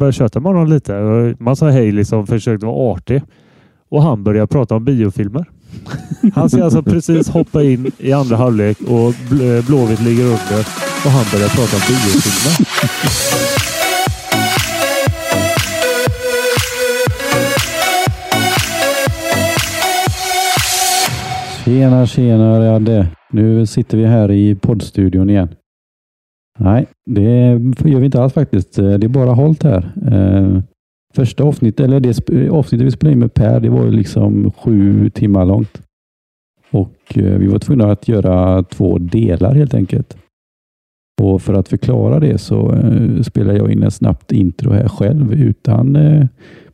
började 0.00 0.12
köta 0.12 0.40
med 0.40 0.52
honom 0.52 0.68
lite. 0.68 0.92
Man 1.38 1.56
sa 1.56 1.68
hej 1.70 1.92
liksom, 1.92 2.26
försökte 2.26 2.66
vara 2.66 2.92
artig. 2.92 3.22
Och 3.90 4.02
han 4.02 4.24
började 4.24 4.46
prata 4.46 4.76
om 4.76 4.84
biofilmer. 4.84 5.44
Han 6.34 6.50
ska 6.50 6.64
alltså 6.64 6.82
precis 6.82 7.28
hoppa 7.28 7.62
in 7.62 7.90
i 7.98 8.12
andra 8.12 8.36
halvlek 8.36 8.80
och 8.80 9.12
Bl- 9.30 9.66
Blåvitt 9.66 10.00
ligger 10.00 10.24
under 10.24 10.66
och 11.04 11.10
han 11.10 11.24
börjar 11.32 11.48
prata 11.48 11.76
om 11.76 11.82
biofilmer. 11.88 12.66
Tjena, 21.64 22.06
tjena 22.06 22.60
Radde. 22.60 23.06
Nu 23.32 23.66
sitter 23.66 23.98
vi 23.98 24.06
här 24.06 24.30
i 24.30 24.54
poddstudion 24.54 25.30
igen. 25.30 25.48
Nej, 26.62 26.86
det 27.06 27.50
gör 27.84 27.98
vi 27.98 28.04
inte 28.04 28.22
alls 28.22 28.32
faktiskt. 28.32 28.78
Eh, 28.78 28.92
det 28.92 29.06
är 29.06 29.08
bara 29.08 29.30
hållt 29.30 29.62
här. 29.62 29.92
Eh, 30.12 30.62
första 31.14 31.44
avsnittet, 31.44 31.80
eller 31.80 32.00
det 32.00 32.50
avsnittet 32.50 32.86
vi 32.86 32.90
spelade 32.90 33.12
in 33.12 33.18
med 33.18 33.34
Per, 33.34 33.60
det 33.60 33.68
var 33.68 33.84
ju 33.84 33.90
liksom 33.90 34.52
sju 34.52 35.10
timmar 35.10 35.46
långt. 35.46 35.82
Och 36.70 37.18
eh, 37.18 37.38
vi 37.38 37.46
var 37.46 37.58
tvungna 37.58 37.92
att 37.92 38.08
göra 38.08 38.62
två 38.62 38.98
delar 38.98 39.54
helt 39.54 39.74
enkelt. 39.74 40.16
Och 41.22 41.42
för 41.42 41.54
att 41.54 41.68
förklara 41.68 42.20
det 42.20 42.38
så 42.38 42.74
spelar 43.22 43.54
jag 43.54 43.72
in 43.72 43.82
ett 43.82 43.94
snabbt 43.94 44.32
intro 44.32 44.72
här 44.72 44.88
själv 44.88 45.32
utan 45.32 45.98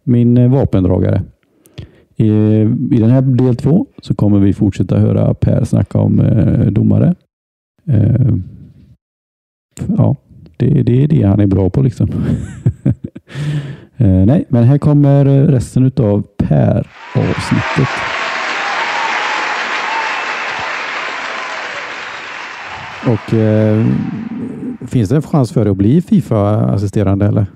min 0.05 0.51
vapendragare. 0.51 1.23
I, 2.17 2.29
den 2.91 3.11
här 3.11 3.23
del 3.23 3.57
två 3.57 3.87
så 4.03 4.15
kommer 4.15 4.39
vi 4.39 4.53
fortsätta 4.53 4.99
höra 4.99 5.35
Per 5.35 5.65
snacka 5.65 5.99
om 5.99 6.23
domare. 6.71 7.15
Ja, 9.97 10.17
det, 10.57 10.83
det 10.83 11.03
är 11.03 11.09
det 11.09 11.23
han 11.23 11.41
är 11.41 11.47
bra 11.47 11.71
på 11.71 11.83
liksom. 11.83 12.09
eh, 13.97 14.07
nej, 14.07 14.45
men 14.49 14.65
här 14.65 14.79
kommer 14.79 15.25
resten 15.25 15.85
utav 15.85 16.23
Per-avsnittet. 16.37 17.89
Och 23.07 23.35
eh, 23.35 23.87
finns 24.87 25.09
det 25.09 25.17
en 25.17 25.23
chans 25.23 25.53
för 25.53 25.65
dig 25.65 25.71
att 25.71 25.77
bli 25.77 26.03
Fifa-assisterande 26.03 27.27
eller? 27.27 27.47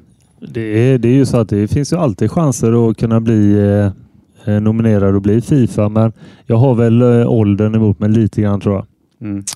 Det 0.41 0.61
är, 0.61 0.99
det 0.99 1.09
är 1.09 1.13
ju 1.13 1.27
så 1.27 1.37
att 1.37 1.49
det 1.49 1.69
finns 1.69 1.93
ju 1.93 1.97
alltid 1.97 2.31
chanser 2.31 2.91
att 2.91 2.97
kunna 2.97 3.21
bli 3.21 3.59
eh, 3.59 4.55
eh, 4.55 4.61
nominerad 4.61 5.15
och 5.15 5.23
bli 5.23 5.41
Fifa, 5.41 5.89
men 5.89 6.13
jag 6.47 6.57
har 6.57 6.75
väl 6.75 7.03
eh, 7.03 7.31
åldern 7.31 7.75
emot 7.75 7.99
mig 7.99 8.11
lite 8.11 8.43
grann 8.43 8.61
tror 8.61 8.75
jag. 8.75 8.87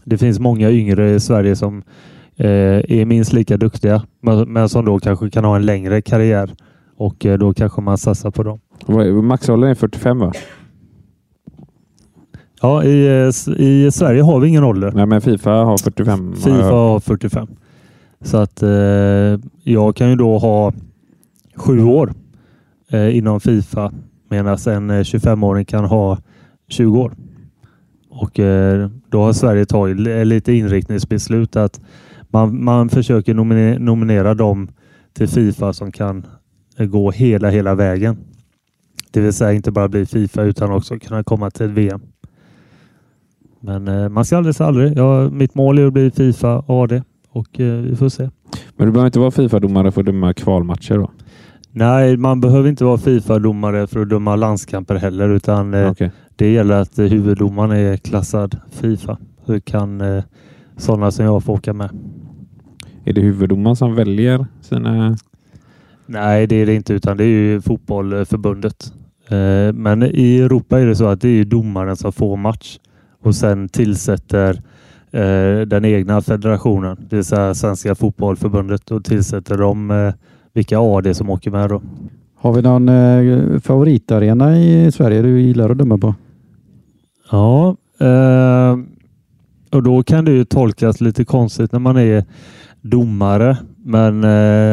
Det 0.05 0.19
finns 0.19 0.39
många 0.39 0.71
yngre 0.71 1.15
i 1.15 1.21
Sverige 1.21 1.57
som 1.57 1.83
är 2.37 3.05
minst 3.05 3.33
lika 3.33 3.57
duktiga, 3.57 4.03
men, 4.21 4.69
som 4.69 4.85
då 4.85 4.99
kanske 4.99 5.31
kan 5.31 5.45
ha 5.45 5.57
en 5.57 5.67
längre 5.67 6.03
karriär 6.03 6.51
och 6.97 7.27
eh, 7.27 7.39
då 7.39 7.55
kanske 7.55 7.81
man 7.81 7.99
satsar 7.99 8.31
på 8.31 8.43
dem. 8.43 8.61
Maxåldern 9.25 9.71
är 9.71 9.75
45 9.75 10.19
va? 10.19 10.33
Ja, 12.63 12.85
i, 12.85 13.07
eh, 13.07 13.55
i 13.61 13.91
Sverige 13.93 14.23
har 14.23 14.41
vi 14.41 14.49
ingen 14.49 14.65
ålder. 14.65 14.93
Nej, 14.95 15.07
men 15.07 15.21
Fifa 15.21 15.51
har 15.51 15.79
45. 15.79 16.35
Fifa 16.37 16.63
har 16.75 17.01
45. 17.01 17.49
Så 18.21 18.37
att 18.37 18.63
eh, 18.63 18.71
jag 19.63 19.97
kan 19.97 20.11
ju 20.11 20.17
då 20.17 20.39
ha 20.39 20.73
sju 21.57 21.85
år 21.85 22.13
eh, 22.91 23.17
inom 23.17 23.41
Fifa 23.41 23.93
medan 24.29 24.59
en 24.67 24.91
eh, 24.91 24.95
25-åring 25.01 25.65
kan 25.65 25.85
ha 25.85 26.19
20 26.69 26.99
år. 27.01 27.13
Och 28.11 28.39
eh, 28.41 28.89
då 29.09 29.23
har 29.23 29.33
Sverige 29.33 29.67
tagit 29.67 30.01
li- 30.01 30.25
lite 30.25 30.53
inriktningsbeslut 30.53 31.57
att 31.57 31.81
man, 32.35 32.65
man 32.65 32.89
försöker 32.89 33.35
nomine- 33.35 33.79
nominera 33.79 34.35
dem 34.35 34.69
till 35.13 35.29
Fifa 35.29 35.73
som 35.73 35.93
kan 35.93 36.27
eh, 36.79 36.87
gå 36.87 37.11
hela, 37.11 37.51
hela 37.51 37.75
vägen. 37.75 38.17
Det 39.11 39.21
vill 39.21 39.33
säga 39.33 39.53
inte 39.53 39.71
bara 39.71 39.89
bli 39.89 40.07
Fifa 40.07 40.43
utan 40.43 40.71
också 40.71 40.99
kunna 40.99 41.25
komma 41.25 41.51
till 41.51 41.67
VM. 41.69 42.01
Men 43.61 43.89
eh, 43.89 44.09
man 44.09 44.25
ska 44.25 44.37
aldrig 44.37 44.55
säga 44.55 44.67
aldrig. 44.67 44.97
Ja, 44.99 45.31
mitt 45.31 45.55
mål 45.55 45.79
är 45.79 45.87
att 45.87 45.93
bli 45.93 46.11
Fifa 46.11 46.65
AD 46.67 47.03
och 47.29 47.61
eh, 47.61 47.75
vi 47.83 47.97
får 47.97 48.09
se. 48.09 48.31
Men 48.77 48.87
du 48.87 48.93
behöver 48.93 49.07
inte 49.07 49.19
vara 49.19 49.31
Fifa-domare 49.31 49.93
för 49.93 50.01
att 50.01 50.07
döma 50.07 50.35
kvalmatcher 50.35 50.95
då? 50.99 51.11
Nej, 51.71 52.17
man 52.17 52.41
behöver 52.41 52.69
inte 52.69 52.85
vara 52.85 52.99
Fifa-domare 52.99 53.87
för 53.87 54.01
att 54.01 54.09
döma 54.09 54.37
landskamper 54.37 54.95
heller, 54.95 55.29
utan 55.29 55.75
eh, 55.75 55.91
Okej. 55.91 56.11
det 56.37 56.53
gäller 56.53 56.81
att 56.81 56.99
eh, 56.99 57.05
huvuddomaren 57.07 57.71
är 57.71 57.97
klassad 57.97 58.57
Fifa. 58.71 59.19
Så 59.47 59.61
kan 59.61 60.01
eh, 60.01 60.25
sådana 60.77 61.11
som 61.11 61.25
jag 61.25 61.45
få 61.45 61.53
åka 61.53 61.73
med. 61.73 61.91
Är 63.05 63.13
det 63.13 63.21
huvuddomaren 63.21 63.77
som 63.77 63.95
väljer 63.95 64.47
sina... 64.61 65.17
Nej, 66.07 66.47
det 66.47 66.57
är 66.57 66.67
det 66.67 66.75
inte, 66.75 66.93
utan 66.95 67.17
det 67.17 67.25
är 67.25 67.29
ju 67.29 67.61
fotbollförbundet. 67.61 68.93
Eh, 69.29 69.73
men 69.73 70.03
i 70.03 70.41
Europa 70.41 70.81
är 70.81 70.87
det 70.87 70.97
så 70.97 71.07
att 71.07 71.21
det 71.21 71.29
är 71.29 71.33
ju 71.33 71.45
domaren 71.45 71.97
som 71.97 72.13
får 72.13 72.37
match 72.37 72.79
och 73.23 73.35
sen 73.35 73.69
tillsätter 73.69 74.63
eh, 75.11 75.61
den 75.67 75.85
egna 75.85 76.21
federationen, 76.21 76.97
det 77.11 77.17
vill 77.17 77.25
säga 77.25 77.55
Svenska 77.55 77.95
fotbollförbundet, 77.95 78.91
och 78.91 79.05
tillsätter 79.05 79.59
de 79.59 79.91
eh, 79.91 80.13
vilka 80.53 80.79
AD 80.79 81.15
som 81.15 81.31
åker 81.31 81.51
med 81.51 81.69
då. 81.69 81.83
Har 82.37 82.53
vi 82.53 82.63
någon 82.63 83.61
favoritarena 83.61 84.59
i 84.59 84.93
Sverige 84.93 85.23
du 85.23 85.41
gillar 85.41 85.71
att 85.71 85.79
döma 85.79 85.99
på? 85.99 86.15
Ja, 87.31 87.77
och 89.71 89.83
då 89.83 90.03
kan 90.03 90.25
det 90.25 90.33
ju 90.33 90.45
tolkas 90.45 91.01
lite 91.01 91.25
konstigt 91.25 91.73
när 91.73 91.79
man 91.79 91.97
är 91.97 92.25
domare. 92.85 93.57
Men, 93.85 94.25
eh, 94.25 94.31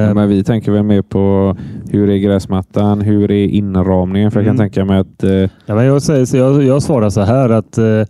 Ja, 0.08 0.14
men 0.14 0.30
vi 0.30 0.44
tänker 0.44 0.72
väl 0.72 0.84
mer 0.84 1.02
på 1.02 1.56
hur 1.90 2.10
är 2.10 2.18
gräsmattan? 2.18 3.02
Hur 3.02 3.32
är 3.32 3.48
inramningen? 3.48 4.32
För 4.32 4.40
jag 4.40 4.46
kan 4.46 4.56
Mm. 4.56 4.70
tänka 4.70 4.86
mig 4.86 5.00
att... 5.00 5.24
Eh, 5.24 5.32
ja, 5.66 5.76
men 5.76 5.86
jag, 5.86 6.02
säger, 6.02 6.26
så 6.26 6.38
jag, 6.38 6.64
jag 6.64 6.84
svarar 6.84 7.10
så 7.10 7.22
här 7.22 7.50
att 7.50 7.78
eh, 7.78 8.04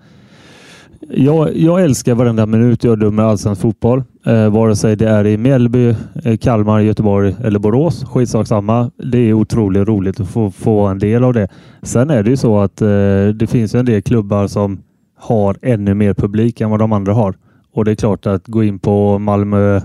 jag, 1.09 1.55
jag 1.57 1.83
älskar 1.83 2.15
varenda 2.15 2.45
minut 2.45 2.83
jag 2.83 2.99
dömer 2.99 3.23
allsvensk 3.23 3.61
fotboll. 3.61 4.03
Eh, 4.25 4.49
vare 4.49 4.75
sig 4.75 4.95
det 4.95 5.09
är 5.09 5.27
i 5.27 5.37
Mjällby, 5.37 5.95
eh, 6.23 6.37
Kalmar, 6.37 6.79
Göteborg 6.79 7.35
eller 7.43 7.59
Borås. 7.59 8.03
Skitsak 8.03 8.47
samma. 8.47 8.91
Det 9.11 9.17
är 9.17 9.33
otroligt 9.33 9.87
roligt 9.87 10.19
att 10.19 10.27
få, 10.27 10.51
få 10.51 10.79
en 10.87 10.99
del 10.99 11.23
av 11.23 11.33
det. 11.33 11.47
Sen 11.81 12.09
är 12.09 12.23
det 12.23 12.29
ju 12.29 12.37
så 12.37 12.59
att 12.59 12.81
eh, 12.81 12.87
det 13.35 13.47
finns 13.49 13.75
en 13.75 13.85
del 13.85 14.01
klubbar 14.01 14.47
som 14.47 14.79
har 15.19 15.55
ännu 15.61 15.93
mer 15.93 16.13
publik 16.13 16.61
än 16.61 16.69
vad 16.69 16.79
de 16.79 16.91
andra 16.93 17.13
har. 17.13 17.35
Och 17.73 17.85
det 17.85 17.91
är 17.91 17.95
klart 17.95 18.25
att 18.25 18.47
gå 18.47 18.63
in 18.63 18.79
på 18.79 19.19
Malmö 19.19 19.81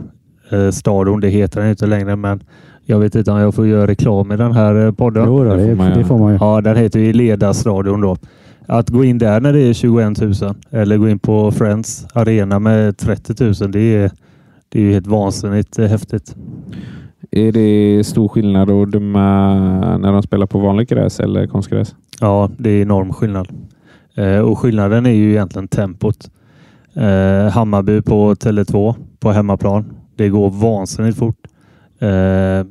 eh, 0.51 0.71
stadion, 0.71 1.21
det 1.21 1.29
heter 1.29 1.61
den 1.61 1.71
inte 1.71 1.87
längre, 1.87 2.17
men 2.17 2.41
jag 2.85 2.99
vet 2.99 3.15
inte 3.15 3.31
om 3.31 3.39
jag 3.39 3.55
får 3.55 3.67
göra 3.67 3.87
reklam 3.87 4.33
i 4.33 4.37
den 4.37 4.53
här 4.53 4.87
eh, 4.87 4.93
podden. 4.93 5.25
Jo, 5.27 5.45
då, 5.45 5.55
det 5.55 5.57
det, 5.57 5.77
får 5.77 5.77
man 5.77 5.99
det 5.99 6.05
får 6.05 6.19
man 6.19 6.33
ju. 6.33 6.39
Ja, 6.41 6.61
den 6.61 6.77
heter 6.77 7.01
ju 7.01 7.13
Ledarstadion 7.13 8.01
då. 8.01 8.17
Att 8.67 8.91
gå 8.91 9.05
in 9.05 9.19
där 9.19 9.41
när 9.41 9.53
det 9.53 9.61
är 9.61 9.73
21 9.73 10.21
000 10.21 10.33
eller 10.71 10.97
gå 10.97 11.09
in 11.09 11.19
på 11.19 11.51
Friends 11.51 12.07
Arena 12.15 12.59
med 12.59 12.99
30 12.99 13.45
000, 13.45 13.73
det 13.73 13.81
är, 13.81 14.11
det 14.69 14.79
är 14.79 14.83
ju 14.83 14.93
helt 14.93 15.07
vansinnigt 15.07 15.79
eh, 15.79 15.87
häftigt. 15.87 16.37
är 17.31 17.53
det 17.53 18.05
stor 18.05 18.29
skillnad 18.29 18.71
att 18.71 18.93
döma 18.93 19.99
när 19.99 20.13
de 20.13 20.23
spelar 20.23 20.47
på 20.47 20.59
vanligt 20.59 20.89
gräs 20.89 21.21
eller 21.21 21.47
konstgräs? 21.47 21.95
Ja, 22.21 22.51
det 22.59 22.71
är 22.71 22.83
enorm 22.83 23.13
skillnad. 23.13 23.49
Eh, 24.15 24.39
och 24.39 24.59
skillnaden 24.59 25.07
är 25.07 25.11
ju 25.11 25.31
egentligen 25.31 25.69
tempot. 25.69 26.31
Eh, 26.97 27.51
Hammarby 27.51 28.03
på 28.03 28.35
Tele2 28.35 28.95
på 29.21 29.33
hemmaplan. 29.33 29.85
Det 30.17 30.29
går 30.29 30.51
vansinnigt 30.51 31.19
fort. 31.19 31.47
Eh, 31.99 32.67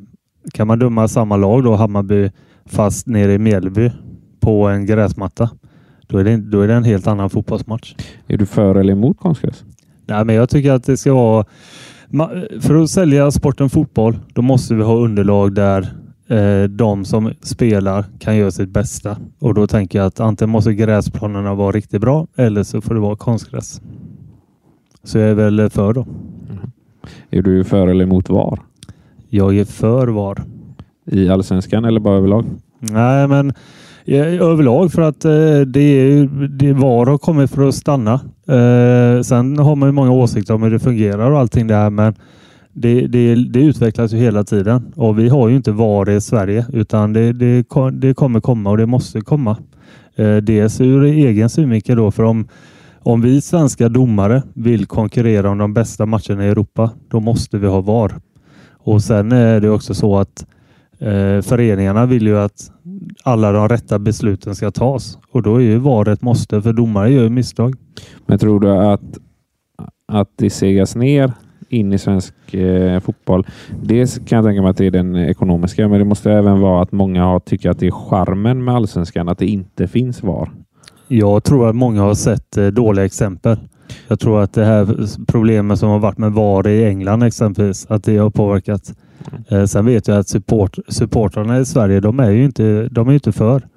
kan 0.54 0.68
man 0.68 0.80
döma 0.80 1.08
samma 1.08 1.38
lag 1.38 1.64
då, 1.64 1.76
Hammarby, 1.76 2.32
fast 2.66 3.08
nere 3.08 3.34
i 3.34 3.38
Mjällby 3.38 3.92
på 4.40 4.68
en 4.68 4.86
gräsmatta, 4.86 5.50
då 6.08 6.18
är 6.18 6.24
det, 6.24 6.38
då 6.38 6.62
är 6.62 6.68
det 6.68 6.74
en 6.74 6.84
helt 6.84 7.08
annan 7.08 7.30
fotbollsmatch. 7.30 7.96
Är 8.28 8.38
du 8.38 8.46
för 8.46 8.76
eller 8.76 8.94
emot 8.94 9.20
konstgräs? 9.20 9.64
Nej, 10.06 10.26
men 10.26 10.36
jag 10.36 10.50
tycker 10.50 10.72
att 10.72 10.84
det 10.84 10.98
ska 10.98 11.14
vara... 11.14 11.46
För 12.62 12.84
att 12.84 12.90
sälja 12.90 13.32
sporten 13.32 13.70
fotboll, 13.70 14.20
då 14.34 14.42
måste 14.42 14.76
vi 14.76 14.84
ha 14.84 14.96
underlag 14.96 15.56
där 15.56 15.88
eh, 16.28 16.64
de 16.64 17.06
som 17.06 17.34
spelar 17.42 18.06
kan 18.20 18.38
göra 18.38 18.52
sitt 18.52 18.70
bästa. 18.70 19.18
Och 19.40 19.54
då 19.54 19.68
tänker 19.68 20.00
jag 20.00 20.06
att 20.06 20.20
antingen 20.20 20.50
måste 20.50 20.74
gräsplanerna 20.74 21.54
vara 21.54 21.72
riktigt 21.72 22.02
bra 22.02 22.28
eller 22.36 22.64
så 22.64 22.82
får 22.82 22.94
det 22.94 23.00
vara 23.02 23.16
konstgräs. 23.16 23.82
Så 25.06 25.18
jag 25.18 25.30
är 25.30 25.34
väl 25.34 25.70
för 25.70 25.94
då. 25.94 26.06
Är 27.30 27.42
du 27.42 27.64
för 27.64 27.88
eller 27.88 28.04
emot 28.04 28.30
VAR? 28.30 28.60
Jag 29.30 29.58
är 29.58 29.66
för 29.66 30.08
VAR. 30.08 30.44
I 31.12 31.30
allsvenskan 31.30 31.86
eller 31.86 32.00
bara 32.00 32.18
överlag? 32.18 32.46
Nej, 32.80 33.28
men 33.28 33.54
överlag 34.40 34.92
för 34.92 35.02
att 35.02 35.26
eh, 35.26 35.60
det 35.68 35.80
är 35.80 36.12
ju- 36.12 36.48
det 36.48 36.74
VAR 36.74 37.06
har 37.06 37.18
kommit 37.18 37.52
för 37.52 37.68
att 37.68 37.76
stanna. 37.76 38.14
Eh, 38.48 39.22
sen 39.22 39.58
har 39.60 39.76
man 39.76 39.90
ju 39.90 39.94
många 39.94 40.12
åsikter 40.12 40.54
om 40.54 40.64
hur 40.64 40.72
det 40.72 40.80
fungerar 40.80 41.32
och 41.32 41.40
allting 41.40 41.68
det 41.68 41.76
här, 41.76 41.90
men 41.90 42.14
det, 42.74 43.08
det, 43.08 43.36
det 43.36 43.60
utvecklas 43.60 44.14
ju 44.14 44.18
hela 44.18 44.44
tiden 44.44 44.94
och 44.96 45.20
vi 45.20 45.30
har 45.30 45.50
ju 45.50 45.56
inte 45.56 45.72
VAR 45.72 46.10
i 46.10 46.22
Sverige 46.22 46.66
utan 46.74 47.14
det, 47.14 47.34
det 47.92 48.14
kommer 48.14 48.40
komma 48.42 48.70
och 48.70 48.78
det 48.78 48.86
måste 48.86 49.22
komma. 49.22 49.58
Eh, 50.16 50.36
dels 50.38 50.82
ur 50.82 51.04
egen 51.04 51.50
synvinkel 51.50 51.98
då, 51.98 52.12
för 52.12 52.24
om, 52.24 52.48
om 53.06 53.22
vi 53.22 53.42
svenska 53.42 53.90
domare 53.90 54.44
vill 54.54 54.86
konkurrera 54.86 55.50
om 55.50 55.58
de 55.58 55.74
bästa 55.74 56.06
matcherna 56.06 56.46
i 56.46 56.48
Europa, 56.48 56.92
då 57.08 57.20
måste 57.20 57.58
vi 57.58 57.68
ha 57.68 57.82
VAR. 57.82 58.20
Och 58.72 59.02
sen 59.02 59.32
är 59.32 59.60
det 59.60 59.70
också 59.70 59.94
så 59.94 60.18
att 60.18 60.46
eh, 61.00 61.42
föreningarna 61.42 62.06
vill 62.06 62.28
ju 62.28 62.38
att 62.38 62.72
alla 63.24 63.52
de 63.52 63.70
rätta 63.70 64.00
besluten 64.00 64.56
ska 64.56 64.72
tas 64.72 65.18
och 65.32 65.42
då 65.42 65.56
är 65.56 65.62
ju 65.62 65.78
VAR 65.78 66.10
ett 66.10 66.22
måste 66.22 66.62
för 66.62 66.74
domare 66.74 67.12
gör 67.12 67.24
ju 67.24 67.30
misstag. 67.30 67.76
Men 68.26 68.40
tror 68.40 68.60
du 68.60 68.70
att, 68.70 69.18
att 70.08 70.30
det 70.36 70.50
segas 70.50 70.96
ner 70.96 71.32
in 71.70 71.94
i 71.94 71.98
svensk 71.98 72.54
eh, 72.54 73.00
fotboll? 73.00 73.48
Dels 73.84 74.20
kan 74.26 74.36
jag 74.36 74.46
tänka 74.46 74.62
mig 74.62 74.70
att 74.70 74.78
det 74.78 74.86
är 74.86 74.92
den 74.92 75.16
ekonomiska, 75.16 75.88
men 75.88 76.00
det 76.00 76.06
måste 76.06 76.32
även 76.32 76.60
vara 76.60 76.82
att 76.82 76.92
många 76.92 77.24
har, 77.24 77.40
tycker 77.40 77.70
att 77.70 77.80
det 77.80 77.88
är 77.88 77.92
charmen 77.92 78.64
med 78.64 78.76
allsvenskan, 78.76 79.30
att 79.30 79.38
det 79.38 79.48
inte 79.48 79.88
finns 79.88 80.24
VAR. 80.24 80.65
Jag 81.08 81.44
tror 81.44 81.70
att 81.70 81.76
många 81.76 82.02
har 82.02 82.14
sett 82.14 82.58
eh, 82.58 82.68
dåliga 82.68 83.06
exempel. 83.06 83.58
Jag 84.08 84.20
tror 84.20 84.42
att 84.42 84.54
det 84.54 84.66
här 84.66 84.88
problemet 85.28 85.80
som 85.80 85.90
har 85.90 86.00
varit 86.00 86.18
med 86.18 86.32
VAR 86.32 86.68
i 86.68 86.86
England 86.86 87.24
exempelvis, 87.24 87.86
att 87.90 88.04
det 88.04 88.18
har 88.18 88.30
påverkat. 88.30 88.94
Eh, 89.50 89.66
sen 89.66 89.86
vet 89.86 90.08
jag 90.08 90.18
att 90.18 90.30
support, 90.30 90.78
supportrarna 90.88 91.60
i 91.60 91.66
Sverige, 91.66 92.00
de 92.00 92.20
är 92.20 92.30
ju 92.30 92.46
inte, 92.46 92.88
de 92.92 93.10
är 93.10 93.14
inte 93.14 93.32
för. 93.32 93.68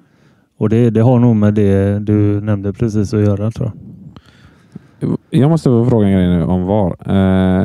Och 0.57 0.69
det, 0.69 0.89
det 0.89 1.01
har 1.01 1.19
nog 1.19 1.35
med 1.35 1.53
det 1.53 1.99
du 1.99 2.41
nämnde 2.41 2.73
precis 2.73 3.13
att 3.13 3.21
göra 3.21 3.51
tror 3.51 3.71
jag. 3.71 5.17
Jag 5.29 5.49
måste 5.49 5.69
fråga 5.89 6.07
en 6.07 6.13
grej 6.13 6.27
nu 6.27 6.43
om 6.43 6.65
VAR. 6.65 6.95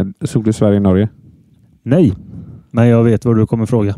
Eh, 0.01 0.07
såg 0.21 0.45
du 0.45 0.53
Sverige-Norge? 0.53 1.09
Nej, 1.83 2.15
men 2.75 2.89
jag 2.89 3.05
vet 3.05 3.25
vad 3.25 3.37
du 3.37 3.47
kommer 3.47 3.67
fråga. 3.67 3.95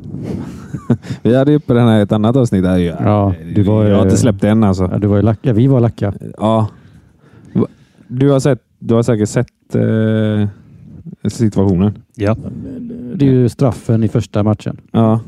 Vi 1.22 1.36
hade 1.36 1.54
uppe 1.54 1.74
den 1.74 1.88
här 1.88 1.98
i 1.98 2.02
ett 2.02 2.12
annat 2.12 2.36
avsnitt. 2.36 2.62
Där. 2.62 2.76
ju- 2.76 2.84
Ja, 3.00 3.34
du 3.54 3.62
var 3.62 3.82
ju- 3.84 3.88
jag 3.90 3.96
har 3.96 4.04
inte 4.04 4.16
släppt 4.16 4.40
den 4.40 4.64
alltså. 4.64 4.88
Ja, 4.92 4.98
du 4.98 5.06
var 5.06 5.16
ju 5.16 5.22
lacka. 5.22 5.52
Vi 5.52 5.66
var 5.66 5.80
lacka. 5.80 6.12
Ja. 6.38 6.68
Du 8.08 8.30
har, 8.30 8.40
sett, 8.40 8.58
du 8.78 8.94
har 8.94 9.02
säkert 9.02 9.28
sett 9.28 9.74
eh, 9.74 10.48
situationen. 11.30 11.92
Ja, 12.14 12.36
Det 13.14 13.26
är 13.26 13.30
ju 13.30 13.48
straffen 13.48 14.04
i 14.04 14.08
första 14.08 14.42
matchen. 14.42 14.76
Ja. 14.92 15.20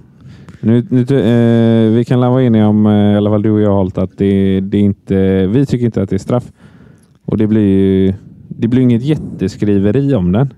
Nu, 0.61 0.87
nu, 0.91 1.01
eh, 1.01 1.93
vi 1.97 2.05
kan 2.05 2.21
vara 2.21 2.43
eniga 2.43 2.67
om, 2.69 2.87
eh, 2.87 2.93
i 3.13 3.17
alla 3.17 3.31
fall 3.31 3.43
du 3.43 3.51
och 3.51 3.61
jag, 3.61 3.73
Holt, 3.73 3.99
att 3.99 4.11
det, 4.19 4.61
det 4.61 4.77
är 4.77 4.81
inte, 4.83 5.47
vi 5.47 5.67
tycker 5.67 5.87
inte 5.87 6.03
att 6.03 6.11
det 6.11 6.17
är 6.17 6.19
straff. 6.19 6.53
Och 7.25 7.37
det 7.37 7.47
blir 7.47 7.61
ju 7.63 8.15
det 8.49 8.69
blir 8.69 8.83
inget 8.83 9.03
jätteskriveri 9.03 10.15
om 10.15 10.33
den. 10.33 10.53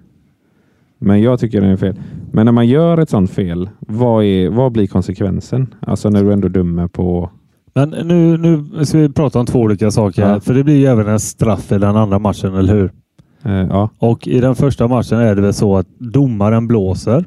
Men 1.02 1.22
jag 1.22 1.40
tycker 1.40 1.60
den 1.60 1.70
är 1.70 1.76
fel. 1.76 2.00
Men 2.32 2.44
när 2.44 2.52
man 2.52 2.66
gör 2.66 2.98
ett 2.98 3.10
sånt 3.10 3.30
fel, 3.30 3.70
vad, 3.78 4.24
är, 4.24 4.48
vad 4.48 4.72
blir 4.72 4.86
konsekvensen? 4.86 5.74
Alltså 5.80 6.10
när 6.10 6.24
du 6.24 6.32
ändå 6.32 6.48
dömer 6.48 6.86
på... 6.88 7.30
men 7.74 7.90
nu, 7.90 8.38
nu 8.38 8.84
ska 8.84 8.98
vi 8.98 9.08
prata 9.08 9.40
om 9.40 9.46
två 9.46 9.58
olika 9.58 9.90
saker 9.90 10.24
här. 10.24 10.34
Ja. 10.34 10.40
För 10.40 10.54
det 10.54 10.64
blir 10.64 10.76
ju 10.76 10.86
även 10.86 11.08
en 11.08 11.20
straff 11.20 11.72
i 11.72 11.78
den 11.78 11.96
andra 11.96 12.18
matchen, 12.18 12.54
eller 12.54 12.74
hur? 12.74 12.92
Eh, 13.42 13.52
ja. 13.52 13.90
Och 13.98 14.28
i 14.28 14.40
den 14.40 14.54
första 14.54 14.88
matchen 14.88 15.18
är 15.18 15.34
det 15.34 15.42
väl 15.42 15.54
så 15.54 15.76
att 15.76 15.86
domaren 15.98 16.66
blåser 16.66 17.24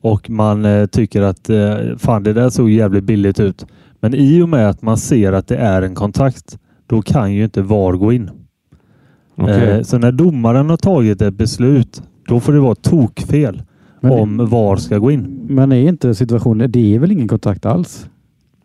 och 0.00 0.30
man 0.30 0.64
eh, 0.64 0.86
tycker 0.86 1.22
att 1.22 1.50
eh, 1.50 1.76
fan 1.98 2.22
det 2.22 2.32
där 2.32 2.50
såg 2.50 2.70
jävligt 2.70 3.04
billigt 3.04 3.40
ut. 3.40 3.66
Men 4.00 4.14
i 4.14 4.42
och 4.42 4.48
med 4.48 4.68
att 4.68 4.82
man 4.82 4.96
ser 4.96 5.32
att 5.32 5.46
det 5.46 5.56
är 5.56 5.82
en 5.82 5.94
kontakt, 5.94 6.58
då 6.86 7.02
kan 7.02 7.32
ju 7.32 7.44
inte 7.44 7.62
VAR 7.62 7.92
gå 7.92 8.12
in. 8.12 8.30
Okej. 9.36 9.70
Eh, 9.70 9.82
så 9.82 9.98
när 9.98 10.12
domaren 10.12 10.70
har 10.70 10.76
tagit 10.76 11.22
ett 11.22 11.34
beslut, 11.34 12.02
då 12.28 12.40
får 12.40 12.52
det 12.52 12.60
vara 12.60 12.74
tokfel 12.74 13.62
Men, 14.00 14.12
om 14.12 14.46
VAR 14.50 14.76
ska 14.76 14.98
gå 14.98 15.10
in. 15.10 15.46
men 15.48 15.72
är 15.72 15.88
inte 15.88 16.14
situationen... 16.14 16.70
Det 16.72 16.94
är 16.94 16.98
väl 16.98 17.12
ingen 17.12 17.28
kontakt 17.28 17.66
alls? 17.66 18.06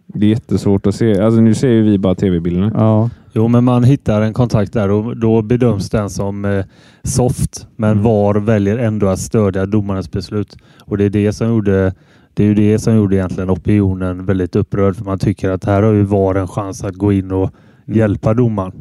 Det 0.07 0.25
är 0.25 0.29
jättesvårt 0.29 0.87
att 0.87 0.95
se. 0.95 1.19
Alltså 1.21 1.41
nu 1.41 1.53
ser 1.53 1.67
ju 1.69 1.81
vi 1.83 1.97
bara 1.97 2.15
tv-bilderna. 2.15 2.71
Ja. 2.75 3.09
Jo, 3.33 3.47
men 3.47 3.63
man 3.63 3.83
hittar 3.83 4.21
en 4.21 4.33
kontakt 4.33 4.73
där 4.73 4.91
och 4.91 5.17
då 5.17 5.41
bedöms 5.41 5.89
den 5.89 6.09
som 6.09 6.45
eh, 6.45 6.65
soft. 7.03 7.67
Men 7.75 7.91
Mm. 7.91 8.03
VAR 8.03 8.35
väljer 8.39 8.77
ändå 8.77 9.07
att 9.07 9.19
stödja 9.19 9.65
domarens 9.65 10.11
beslut. 10.11 10.57
Och 10.79 10.97
det 10.97 11.03
är 11.05 11.09
det 11.09 11.33
som 11.33 11.47
gjorde 11.47 11.93
det 12.33 12.43
är 12.43 12.47
ju 12.47 12.53
det 12.53 12.79
som 12.79 12.95
gjorde 12.95 13.15
egentligen 13.15 13.49
opinionen 13.49 14.25
väldigt 14.25 14.55
upprörd. 14.55 14.95
För 14.95 15.05
man 15.05 15.19
tycker 15.19 15.49
att 15.49 15.65
här 15.65 15.83
har 15.83 15.93
ju 15.93 16.03
VAR 16.03 16.35
en 16.35 16.47
chans 16.47 16.83
att 16.83 16.95
gå 16.95 17.13
in 17.13 17.31
och 17.31 17.51
hjälpa 17.85 18.33
domaren. 18.33 18.71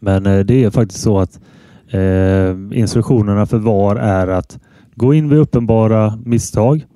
Men 0.00 0.26
eh, 0.26 0.38
det 0.40 0.64
är 0.64 0.70
faktiskt 0.70 1.00
så 1.02 1.18
att 1.18 1.40
eh, 1.90 2.78
instruktionerna 2.78 3.46
för 3.46 3.58
VAR 3.58 3.96
är 3.96 4.26
att 4.28 4.58
gå 4.94 5.14
in 5.14 5.28
vid 5.28 5.38
uppenbara 5.38 6.18
misstag 6.24 6.86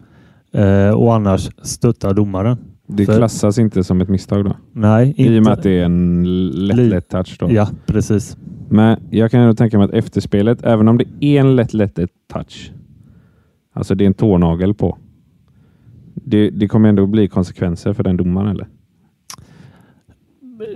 eh, 0.53 0.91
och 0.91 1.15
annars 1.15 1.51
stötta 1.63 2.13
domaren. 2.13 2.57
Det 2.87 3.07
För- 3.07 3.17
klassas 3.17 3.59
inte 3.59 3.85
som 3.85 4.01
ett 4.01 4.09
misstag 4.09 4.45
då? 4.45 4.57
Nej, 4.73 5.09
inte. 5.09 5.23
I 5.23 5.39
och 5.39 5.45
med 5.45 5.53
att 5.53 5.63
det 5.63 5.81
är 5.81 5.85
en 5.85 6.23
lätt, 6.67 6.77
lätt 6.79 7.09
touch 7.09 7.37
då? 7.41 7.53
Ja, 7.53 7.69
precis. 7.87 8.37
Men 8.69 8.97
jag 9.11 9.31
kan 9.31 9.41
ändå 9.41 9.55
tänka 9.55 9.79
mig 9.79 9.85
att 9.85 9.93
efterspelet, 9.95 10.63
även 10.65 10.89
om 10.89 10.99
det 10.99 11.05
är 11.21 11.41
en 11.41 11.57
lätt, 11.57 11.75
lätt 11.75 11.99
touch, 12.33 12.73
alltså 13.73 13.95
det 13.95 14.05
är 14.05 14.07
en 14.07 14.15
tånagel 14.15 14.75
på, 14.75 14.99
det, 16.15 16.51
det 16.51 16.69
kommer 16.69 16.89
ändå 16.89 17.07
bli 17.07 17.29
konsekvenser 17.29 17.93
för 17.93 18.03
den 18.03 18.17
domaren 18.17 18.49
eller? 18.51 18.67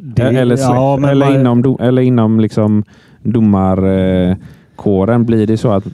Det- 0.02 0.22
eller 0.22 0.56
släpp, 0.56 0.69
ja, 0.69 1.08
eller, 1.10 1.26
man- 1.26 1.40
inom, 1.40 1.76
eller 1.80 2.02
inom 2.02 2.40
liksom 2.40 2.84
domarkåren, 3.32 5.25
blir 5.26 5.46
det 5.46 5.56
så 5.56 5.73
att, 5.73 5.84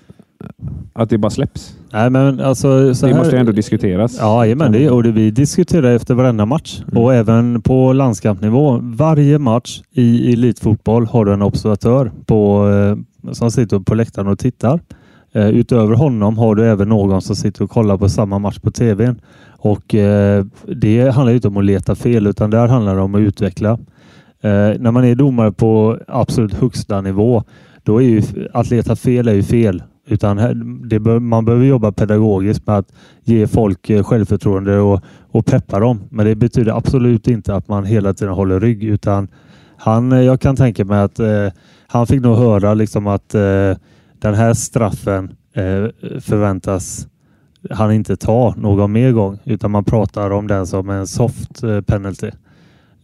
att 0.93 1.11
det 1.11 1.19
bara 1.19 1.31
släpps? 1.31 1.77
Nej, 1.93 2.11
men 2.11 2.41
alltså, 2.41 2.95
så 2.95 3.07
det 3.07 3.13
här, 3.13 3.19
måste 3.19 3.37
ju 3.37 3.41
ändå 3.41 3.53
diskuteras. 3.53 4.17
Ja, 4.21 4.45
men 4.57 4.73
det, 4.73 4.91
och 4.91 5.03
det, 5.03 5.13
vi 5.13 5.31
diskuterar 5.31 5.95
efter 5.95 6.15
varenda 6.15 6.47
match 6.47 6.83
Mm. 6.83 7.05
och 7.05 7.15
även 7.15 7.63
på 7.63 7.93
landskampnivå. 7.93 8.79
Varje 8.83 9.39
match 9.39 9.83
i 9.93 10.33
elitfotboll 10.33 11.07
har 11.07 11.25
du 11.25 11.33
en 11.33 11.43
observatör 11.43 12.11
på, 12.27 12.69
eh, 12.71 13.33
som 13.33 13.51
sitter 13.51 13.79
på 13.79 13.95
läktaren 13.95 14.29
och 14.29 14.39
tittar. 14.39 14.81
Eh, 15.33 15.49
utöver 15.49 15.95
honom 15.95 16.39
har 16.39 16.55
du 16.55 16.67
även 16.67 16.89
någon 16.89 17.23
som 17.23 17.37
sitter 17.37 17.65
och 17.65 17.71
kollar 17.71 17.97
på 17.97 18.09
samma 18.09 18.39
match 18.39 18.59
på 18.59 18.71
tvn. 18.71 19.21
Och 19.59 19.95
eh, 19.95 20.45
Det 20.67 21.15
handlar 21.15 21.35
inte 21.35 21.49
om 21.49 21.57
att 21.57 21.65
leta 21.65 21.95
fel 21.95 22.27
utan 22.27 22.51
där 22.51 22.67
handlar 22.69 22.97
det 22.97 23.03
om 23.03 23.15
att 23.15 23.21
utveckla. 23.21 23.79
Eh, 24.43 24.81
när 24.81 24.91
man 24.91 25.05
är 25.05 25.15
domare 25.15 25.53
på 25.53 25.99
absolut 26.09 26.55
högsta 26.55 27.01
nivå, 27.01 27.45
då 27.83 28.03
är 28.03 28.07
ju 28.07 28.23
att 28.53 28.71
leta 28.71 28.97
fel 28.97 29.29
är 29.29 29.33
ju 29.33 29.43
fel. 29.43 29.83
Utan 30.07 30.37
det 30.89 31.01
bör, 31.01 31.19
man 31.19 31.45
behöver 31.45 31.65
jobba 31.65 31.93
pedagogiskt 31.93 32.67
med 32.67 32.79
att 32.79 32.93
ge 33.25 33.47
folk 33.47 33.91
eh, 33.91 34.05
självförtroende 34.05 34.79
och, 34.79 35.01
och 35.31 35.47
peppa 35.47 35.81
dem. 35.81 36.01
Men 36.11 36.27
det 36.27 36.35
betyder 36.35 36.77
absolut 36.77 37.29
inte 37.29 37.55
att 37.55 37.69
man 37.69 37.85
hela 37.85 38.15
tiden 38.15 38.35
håller 38.35 38.61
rygg. 38.61 38.85
Utan 38.85 39.29
han, 39.77 40.13
eh, 40.13 40.21
jag 40.21 40.41
kan 40.41 40.57
tänka 40.57 40.85
mig 40.85 41.01
att 41.01 41.19
eh, 41.19 41.49
han 41.87 42.07
fick 42.07 42.23
nog 42.23 42.37
höra 42.37 42.75
liksom 42.75 43.07
att 43.07 43.35
eh, 43.35 43.77
den 44.19 44.35
här 44.35 44.55
straffen 44.55 45.25
eh, 45.55 45.87
förväntas 46.21 47.07
han 47.71 47.93
inte 47.93 48.17
ta 48.17 48.55
någon 48.57 48.93
mer 48.93 49.13
gång. 49.13 49.39
Utan 49.45 49.71
man 49.71 49.85
pratar 49.85 50.31
om 50.31 50.47
den 50.47 50.67
som 50.67 50.91
en 50.91 51.07
soft 51.07 51.63
eh, 51.63 51.81
penalty. 51.81 52.31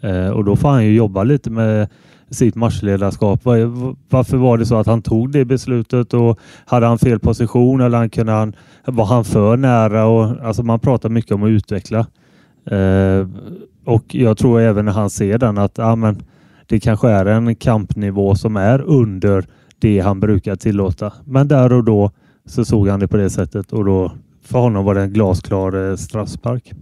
Eh, 0.01 0.29
och 0.29 0.45
då 0.45 0.57
får 0.57 0.69
han 0.69 0.85
ju 0.85 0.95
jobba 0.95 1.23
lite 1.25 1.51
med 1.51 1.89
sitt 2.31 2.55
matchledarskap. 2.55 3.45
Var- 3.45 3.97
Varför 4.11 4.37
var 4.37 4.59
det 4.59 4.67
så 4.67 4.77
att 4.77 4.87
han 4.87 5.03
tog 5.03 5.31
det 5.33 5.45
beslutet 5.45 6.15
och 6.15 6.39
hade 6.67 6.87
han 6.87 6.99
fel 6.99 7.19
position 7.19 7.81
eller 7.81 7.99
han 7.99 8.11
kunde 8.11 8.33
han, 8.33 8.53
var 8.85 9.05
han 9.05 9.25
för 9.25 9.57
nära? 9.57 10.05
Och, 10.07 10.25
alltså 10.47 10.63
man 10.63 10.81
pratar 10.81 11.09
mycket 11.09 11.33
om 11.33 11.43
att 11.43 11.49
utveckla. 11.51 11.99
Eh, 12.71 13.29
och 13.85 14.15
jag 14.15 14.39
tror 14.39 14.61
även 14.61 14.85
när 14.85 14.93
han 14.93 15.11
ser 15.11 15.39
den 15.39 15.59
att 15.59 15.79
ah, 15.79 15.97
men 15.97 16.23
det 16.67 16.81
kanske 16.81 17.09
är 17.11 17.27
en 17.27 17.55
kampnivå 17.57 18.35
som 18.35 18.57
är 18.57 18.81
under 18.83 19.45
det 19.79 20.01
han 20.01 20.21
brukar 20.21 20.57
tillåta. 20.57 21.13
Men 21.25 21.49
där 21.49 21.73
och 21.73 21.85
då 21.85 22.11
så 22.47 22.65
såg 22.65 22.89
han 22.89 23.01
det 23.01 23.09
på 23.09 23.17
det 23.17 23.31
sättet 23.31 23.73
och 23.73 23.85
då 23.85 24.13
för 24.43 24.59
honom 24.59 24.85
var 24.85 24.95
det 24.95 25.03
en 25.03 25.13
glasklar 25.13 25.91
eh, 25.91 25.97
straffspark. 25.97 26.73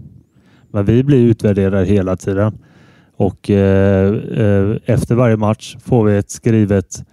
Men 0.70 0.85
vi 0.85 1.02
blir 1.04 1.18
utvärderade 1.26 1.85
hela 1.87 2.16
tiden. 2.16 2.58
Och 3.16 3.50
eh, 3.50 4.14
eh, 4.14 4.76
efter 4.85 5.14
varje 5.14 5.37
match 5.37 5.76
får 5.85 6.04
vi 6.04 6.16
ett 6.16 6.30
skrivet 6.30 7.04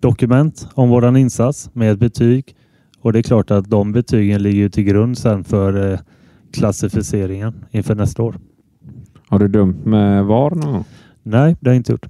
dokument 0.00 0.68
om 0.74 0.88
våran 0.88 1.16
insats 1.16 1.70
med 1.72 1.92
ett 1.92 1.98
betyg. 1.98 2.56
Och 3.00 3.12
det 3.12 3.18
är 3.18 3.22
klart 3.22 3.50
att 3.50 3.70
de 3.70 3.92
betygen 3.92 4.42
ligger 4.42 4.68
till 4.68 4.84
grund 4.84 5.18
sen 5.18 5.44
för 5.44 5.92
eh, 5.92 5.98
klassificeringen 6.52 7.64
inför 7.70 7.94
nästa 7.94 8.22
år. 8.22 8.34
Har 9.28 9.38
du 9.38 9.48
dömt 9.48 9.84
med 9.84 10.24
VAR 10.24 10.50
någon 10.50 10.72
gång? 10.72 10.84
Nej, 11.22 11.56
det 11.60 11.68
har 11.68 11.74
jag 11.74 11.76
inte 11.76 11.92
gjort. 11.92 12.06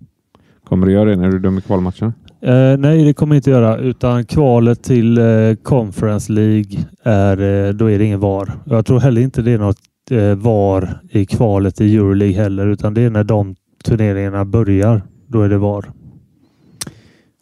Kommer 0.64 0.87
du 0.87 0.92
göra 0.92 1.11
det 1.11 1.16
när 1.16 1.30
du 1.30 1.38
dömer 1.38 1.61
kvalmatcherna? 1.61 2.12
Eh, 2.40 2.78
nej, 2.78 3.04
det 3.04 3.14
kommer 3.14 3.35
jag 3.35 3.38
inte 3.38 3.50
göra. 3.50 3.76
Utan 3.78 4.25
kvalet 4.25 4.82
till 4.82 5.18
eh, 5.18 5.54
Conference 5.62 6.32
League 6.32 6.78
är, 7.02 7.66
eh, 7.66 7.73
då 7.73 7.90
är 7.90 7.99
det 7.99 8.04
ingen 8.04 8.21
VAR. 8.21 8.52
Jag 8.64 8.87
tror 8.87 9.00
heller 9.00 9.23
inte 9.23 9.42
det 9.42 9.50
är 9.50 9.59
något 9.59 9.78
VAR 10.37 11.00
i 11.11 11.26
kvalet 11.26 11.80
i 11.80 11.97
Euroleague 11.97 12.37
heller. 12.42 12.66
Utan 12.66 12.94
det 12.94 13.00
är 13.02 13.11
när 13.11 13.25
de 13.25 13.54
turneringarna 13.85 14.44
börjar. 14.44 15.02
Då 15.26 15.42
är 15.42 15.49
det 15.49 15.59
VAR. 15.59 15.90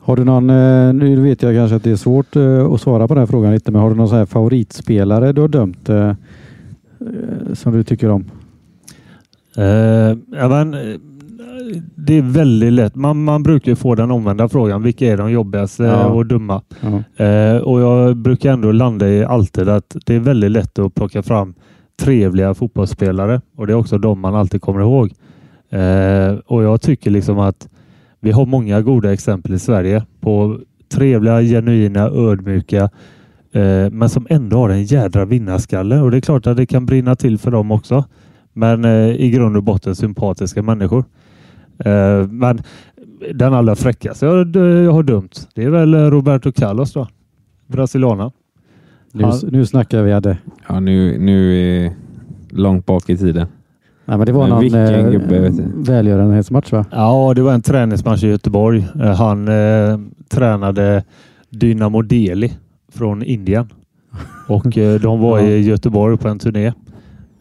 Har 0.03 0.17
du 0.17 0.25
någon, 0.25 0.51
eh, 0.51 0.93
nu 0.93 1.21
vet 1.21 1.43
jag 1.43 1.55
kanske 1.55 1.77
att 1.77 1.85
det 1.85 1.91
är 1.91 1.97
svårt 1.97 2.37
eh, 2.37 2.67
att 2.67 2.81
svara 2.81 3.09
på 3.09 3.15
den 3.15 3.21
här 3.23 3.27
frågan 3.27 3.53
lite, 3.53 3.71
men 3.73 3.81
har 3.83 3.91
du 3.91 3.97
någon 3.97 4.09
så 4.09 4.15
här 4.15 4.27
favoritspelare 4.27 5.33
du 5.33 5.41
har 5.41 5.49
dömt 5.49 5.89
eh, 5.89 6.09
eh, 6.09 6.15
som 7.55 7.73
du 7.73 7.85
tycker 7.85 8.11
om? 8.11 8.25
Eh, 9.57 9.65
ja, 10.39 10.49
men, 10.49 10.75
eh, 10.75 10.81
det 11.97 12.19
är 12.19 12.23
väldigt 12.23 12.73
lätt. 12.73 12.95
Man, 12.95 13.25
man 13.25 13.43
brukar 13.43 13.75
få 13.75 13.95
den 13.95 14.11
omvända 14.11 14.49
frågan. 14.49 14.83
Vilka 14.83 15.07
är 15.07 15.17
de 15.17 15.31
jobbigaste 15.31 15.83
Ja. 15.85 16.07
och 16.07 16.27
dumma? 16.27 16.63
Ja. 16.81 17.25
Eh, 17.25 17.57
och 17.57 17.81
jag 17.81 18.17
brukar 18.17 18.53
ändå 18.53 18.73
landa 18.73 19.09
i 19.09 19.25
alltid 19.25 19.69
att 19.69 19.97
det 20.07 20.15
är 20.15 20.21
väldigt 20.21 20.51
lätt 20.51 20.79
att 20.79 20.95
plocka 20.95 21.23
fram 21.23 21.55
trevliga 22.01 22.55
fotbollsspelare 22.55 23.41
och 23.57 23.67
det 23.67 23.73
är 23.73 23.77
också 23.77 23.99
de 23.99 24.21
man 24.21 24.35
alltid 24.35 24.63
kommer 24.63 24.81
ihåg. 24.81 25.13
Eh, 25.71 26.35
och 26.47 26.63
jag 26.63 26.81
tycker 26.81 27.11
liksom 27.11 27.39
att 27.39 27.69
vi 28.21 28.31
har 28.31 28.47
många 28.47 28.81
goda 28.81 29.13
exempel 29.13 29.55
i 29.55 29.59
Sverige 29.59 30.05
på 30.21 30.59
trevliga, 30.93 31.43
genuina, 31.43 32.01
ödmjuka 32.01 32.91
eh, 33.53 33.91
men 33.91 34.09
som 34.09 34.27
ändå 34.31 34.57
har 34.57 34.69
en 34.69 34.85
jädra 34.85 35.25
vinnarskalle 35.25 36.01
och 36.01 36.11
det 36.11 36.17
är 36.17 36.21
klart 36.21 36.47
att 36.47 36.57
det 36.57 36.67
kan 36.67 36.87
brinna 36.87 37.17
till 37.17 37.39
för 37.39 37.51
dem 37.51 37.71
också. 37.71 38.05
Men 38.53 38.85
eh, 38.85 39.09
i 39.09 39.31
grund 39.31 39.57
och 39.57 39.63
botten 39.63 39.97
sympatiska 39.97 40.63
människor. 40.63 41.05
Eh, 41.85 42.27
men 42.29 42.63
den 43.35 43.55
allra 43.55 43.77
fräckaste 43.77 44.27
jag, 44.27 44.57
jag 44.57 44.93
har 44.93 45.03
dömt, 45.03 45.49
det 45.55 45.65
är 45.65 45.71
väl 45.71 45.95
Roberto 45.95 46.53
Carlos 46.53 46.93
då. 46.93 47.09
Brasiliana. 47.67 48.33
Nu, 49.13 49.25
Han- 49.25 49.41
nu 49.51 49.67
snackar 49.67 50.03
vi 50.03 50.13
Adde. 50.13 50.37
Ja, 50.69 50.81
nu, 50.81 51.19
nu 51.19 51.57
är 51.87 51.93
långt 52.51 52.87
bak 52.87 53.11
i 53.11 53.17
tiden. 53.17 53.47
Nej, 54.05 54.19
men 54.19 54.27
det 54.27 54.33
var 54.33 54.41
Men 54.43 54.51
någon 54.51 54.61
vilken 54.61 55.05
eh, 55.05 55.11
gubbe, 55.11 55.53
välgörenhetsmatch 55.77 56.73
va? 56.73 56.85
Ja, 56.91 57.33
det 57.37 57.43
var 57.43 57.53
en 57.53 57.63
träningsmatch 57.63 58.25
i 58.25 58.29
Göteborg. 58.29 58.87
Eh, 59.01 59.15
Han 59.15 59.49
eh, 59.49 59.99
tränade 60.29 61.05
Dynamo 61.51 62.03
Delhi 62.03 62.53
från 62.93 63.23
Indien 63.23 63.69
och 64.49 64.79
eh, 64.79 65.01
de 65.01 65.21
var 65.21 65.41
i 65.41 65.61
Göteborg 65.61 66.17
på 66.17 66.29
en 66.29 66.39
turné. 66.39 66.73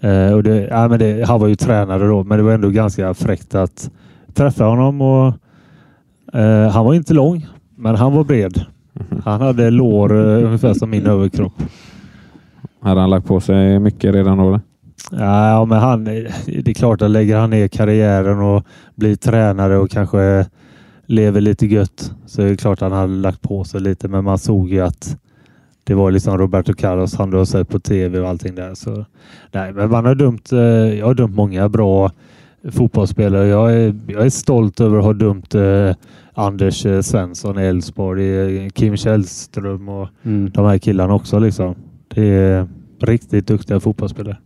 Eh, 0.01 0.33
och 0.33 0.43
det, 0.43 0.67
ja, 0.71 0.87
men 0.87 0.99
det, 0.99 1.27
han 1.27 1.39
var 1.39 1.47
ju 1.47 1.55
tränare 1.55 2.07
då, 2.07 2.23
men 2.23 2.37
det 2.37 2.43
var 2.43 2.51
ändå 2.51 2.69
ganska 2.69 3.13
fräckt 3.13 3.55
att 3.55 3.91
träffa 4.33 4.63
honom. 4.65 5.01
Och, 5.01 5.33
eh, 6.39 6.69
han 6.69 6.85
var 6.85 6.93
inte 6.93 7.13
lång, 7.13 7.45
men 7.75 7.95
han 7.95 8.13
var 8.13 8.23
bred. 8.23 8.65
Han 9.25 9.41
hade 9.41 9.69
lår 9.69 10.13
eh, 10.13 10.45
ungefär 10.45 10.73
som 10.73 10.89
min 10.89 11.07
överkropp. 11.07 11.53
Hade 12.81 13.01
han 13.01 13.09
lagt 13.09 13.27
på 13.27 13.39
sig 13.39 13.79
mycket 13.79 14.13
redan 14.13 14.37
då? 14.37 14.47
eller? 14.47 14.59
Ja, 15.11 15.65
men 15.65 15.79
han, 15.79 16.03
det 16.03 16.67
är 16.67 16.73
klart 16.73 17.01
att 17.01 17.11
lägger 17.11 17.37
han 17.37 17.49
ner 17.49 17.67
karriären 17.67 18.39
och 18.39 18.65
blir 18.95 19.15
tränare 19.15 19.77
och 19.77 19.89
kanske 19.89 20.45
lever 21.05 21.41
lite 21.41 21.65
gött 21.65 22.13
så 22.25 22.41
är 22.41 22.49
det 22.49 22.57
klart 22.57 22.81
att 22.81 22.91
han 22.91 22.99
hade 22.99 23.13
lagt 23.13 23.41
på 23.41 23.63
sig 23.63 23.81
lite. 23.81 24.07
Men 24.07 24.23
man 24.23 24.37
såg 24.37 24.69
ju 24.69 24.81
att 24.81 25.17
det 25.83 25.93
var 25.93 26.11
liksom 26.11 26.37
Roberto 26.37 26.73
Carlos 26.73 27.15
han 27.15 27.31
du 27.31 27.37
har 27.37 27.45
sett 27.45 27.69
på 27.69 27.79
tv 27.79 28.19
och 28.19 28.29
allting 28.29 28.55
där. 28.55 28.75
Så, 28.75 29.05
nej, 29.51 29.73
men 29.73 29.89
man 29.89 30.05
har 30.05 30.15
dömt, 30.15 30.51
eh, 30.51 30.59
jag 30.99 31.05
har 31.05 31.13
dömt 31.13 31.35
många 31.35 31.69
bra 31.69 32.11
fotbollsspelare. 32.71 33.47
Jag 33.47 33.73
är, 33.73 33.95
jag 34.07 34.25
är 34.25 34.29
stolt 34.29 34.79
över 34.79 34.97
att 34.97 35.03
ha 35.03 35.13
dömt 35.13 35.55
eh, 35.55 35.91
Anders 36.33 36.85
eh, 36.85 37.01
Svensson 37.01 37.59
i 37.59 37.61
Elfsborg, 37.61 38.63
eh, 38.65 38.69
Kim 38.69 38.97
Källström 38.97 39.89
och 39.89 40.07
Mm. 40.23 40.49
de 40.53 40.65
här 40.65 40.77
killarna 40.77 41.13
också. 41.13 41.39
Liksom. 41.39 41.75
Det 42.07 42.23
är 42.27 42.67
riktigt 43.01 43.47
duktiga 43.47 43.79
fotbollsspelare. 43.79 44.37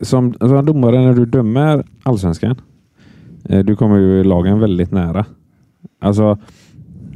Som, 0.00 0.34
som 0.34 0.66
domare 0.66 1.00
när 1.00 1.12
du 1.14 1.26
dömer 1.26 1.84
allsvenskan. 2.02 2.56
eh, 3.48 3.58
Du 3.64 3.76
kommer 3.76 3.96
ju 3.98 4.24
lagen 4.24 4.60
väldigt 4.60 4.90
nära. 4.90 5.24
Alltså, 6.00 6.38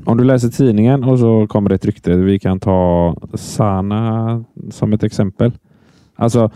om 0.05 0.17
du 0.17 0.25
läser 0.25 0.49
tidningen 0.49 1.05
och 1.05 1.19
så 1.19 1.47
kommer 1.47 1.69
det 1.69 1.75
ett 1.75 1.85
rykte. 1.85 2.17
Vi 2.17 2.39
kan 2.39 2.61
ta 2.61 3.17
Sana 3.35 4.45
som 4.71 4.93
ett 4.93 5.03
exempel. 5.03 5.53
Alltså, 6.17 6.51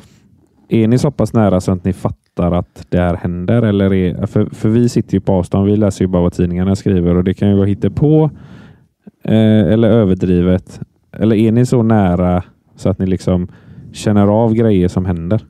är 0.69 0.89
ni 0.89 0.99
så 0.99 1.11
pass 1.11 1.33
nära 1.33 1.61
så 1.61 1.73
att 1.73 1.85
ni 1.85 1.93
fattar 1.93 2.20
att 2.43 2.87
det 2.89 2.99
här 2.99 3.17
händer? 3.17 3.63
Eller 3.63 3.95
är, 3.95 4.27
för, 4.27 4.47
för 4.53 4.69
vi 4.69 4.89
sitter 4.89 5.15
ju 5.15 5.21
på 5.21 5.33
avstånd. 5.33 5.67
Vi 5.67 5.77
läser 5.77 6.05
ju 6.05 6.09
bara 6.09 6.23
vad 6.23 6.33
tidningarna 6.33 6.77
skriver 6.77 7.15
och 7.15 7.25
det 7.25 7.35
kan 7.35 7.49
ju 7.49 7.55
vara 7.55 7.67
hittepå 7.67 8.31
eh, 9.25 9.73
eller 9.73 9.91
överdrivet. 9.91 10.81
Eller 11.13 11.37
är 11.37 11.53
ni 11.53 11.67
så 11.67 11.83
nära 11.83 12.43
så 12.77 12.89
att 12.89 12.99
ni 12.99 13.07
liksom 13.07 13.49
känner 13.93 14.27
av 14.27 14.55
grejer 14.55 14.89
som 14.89 15.05
händer? 15.07 15.41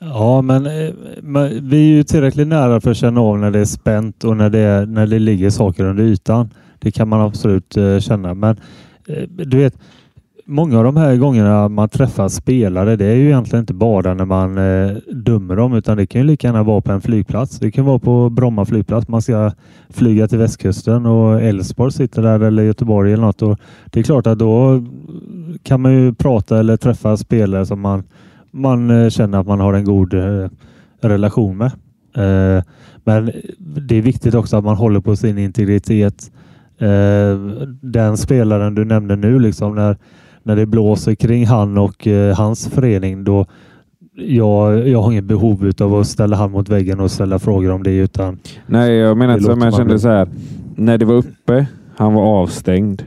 Ja, 0.00 0.42
men, 0.42 0.66
eh, 0.66 0.94
men 1.22 1.68
vi 1.68 1.76
är 1.76 1.96
ju 1.96 2.02
tillräckligt 2.02 2.48
nära 2.48 2.80
för 2.80 2.90
att 2.90 2.96
känna 2.96 3.20
av 3.20 3.38
när 3.38 3.50
det 3.50 3.58
är 3.58 3.64
spänt 3.64 4.24
och 4.24 4.36
när 4.36 4.50
det, 4.50 4.58
är, 4.58 4.86
när 4.86 5.06
det 5.06 5.18
ligger 5.18 5.50
saker 5.50 5.84
under 5.84 6.04
ytan. 6.04 6.50
Det 6.78 6.90
kan 6.90 7.08
man 7.08 7.20
absolut 7.20 7.76
eh, 7.76 7.98
känna. 7.98 8.34
Men 8.34 8.56
eh, 9.06 9.22
du 9.28 9.58
vet, 9.58 9.78
många 10.50 10.78
av 10.78 10.84
de 10.84 10.96
här 10.96 11.16
gångerna 11.16 11.68
man 11.68 11.88
träffar 11.88 12.28
spelare, 12.28 12.96
det 12.96 13.06
är 13.06 13.14
ju 13.14 13.26
egentligen 13.26 13.62
inte 13.62 13.74
bara 13.74 14.14
när 14.14 14.24
man 14.24 14.58
eh, 14.58 14.96
dömer 15.12 15.56
dem, 15.56 15.74
utan 15.74 15.96
det 15.96 16.06
kan 16.06 16.20
ju 16.20 16.26
lika 16.26 16.46
gärna 16.46 16.62
vara 16.62 16.80
på 16.80 16.92
en 16.92 17.00
flygplats. 17.00 17.58
Det 17.58 17.70
kan 17.70 17.84
vara 17.84 17.98
på 17.98 18.30
Bromma 18.30 18.64
flygplats. 18.64 19.08
Man 19.08 19.22
ska 19.22 19.52
flyga 19.90 20.28
till 20.28 20.38
västkusten 20.38 21.06
och 21.06 21.42
Elfsborg 21.42 21.92
sitter 21.92 22.22
där 22.22 22.40
eller 22.40 22.62
Göteborg 22.62 23.12
eller 23.12 23.24
något. 23.24 23.42
Och 23.42 23.58
det 23.84 24.00
är 24.00 24.04
klart 24.04 24.26
att 24.26 24.38
då 24.38 24.84
kan 25.62 25.80
man 25.80 25.92
ju 25.92 26.14
prata 26.14 26.58
eller 26.58 26.76
träffa 26.76 27.16
spelare 27.16 27.66
som 27.66 27.80
man 27.80 28.02
man 28.50 28.90
eh, 28.90 29.08
känner 29.08 29.38
att 29.38 29.46
man 29.46 29.60
har 29.60 29.72
en 29.72 29.84
god 29.84 30.14
eh, 30.14 30.48
relation 31.00 31.56
med. 31.56 31.70
Eh, 32.14 32.64
men 33.04 33.32
det 33.58 33.96
är 33.96 34.02
viktigt 34.02 34.34
också 34.34 34.56
att 34.56 34.64
man 34.64 34.76
håller 34.76 35.00
på 35.00 35.16
sin 35.16 35.38
integritet. 35.38 36.30
Eh, 36.78 37.38
den 37.80 38.16
spelaren 38.16 38.74
du 38.74 38.84
nämnde 38.84 39.16
nu, 39.16 39.38
liksom 39.38 39.74
när, 39.74 39.96
när 40.48 40.56
det 40.56 40.66
blåser 40.66 41.14
kring 41.14 41.46
han 41.46 41.78
och 41.78 42.06
eh, 42.06 42.36
hans 42.36 42.68
förening, 42.68 43.24
då 43.24 43.46
jag, 44.14 44.88
jag 44.88 45.02
har 45.02 45.12
inget 45.12 45.24
behov 45.24 45.72
av 45.80 45.94
att 45.94 46.06
ställa 46.06 46.36
han 46.36 46.50
mot 46.50 46.68
väggen 46.68 47.00
och 47.00 47.10
ställa 47.10 47.38
frågor 47.38 47.70
om 47.70 47.82
det 47.82 47.96
utan 47.96 48.38
Nej, 48.66 48.94
jag 48.94 49.16
menar 49.16 49.34
inte 49.34 49.44
så. 49.44 49.56
Men 49.56 49.64
jag 49.64 49.74
kände 49.74 49.98
så 49.98 50.08
här. 50.08 50.28
När 50.76 50.98
det 50.98 51.04
var 51.04 51.14
uppe, 51.14 51.66
han 51.96 52.14
var 52.14 52.22
avstängd. 52.22 53.02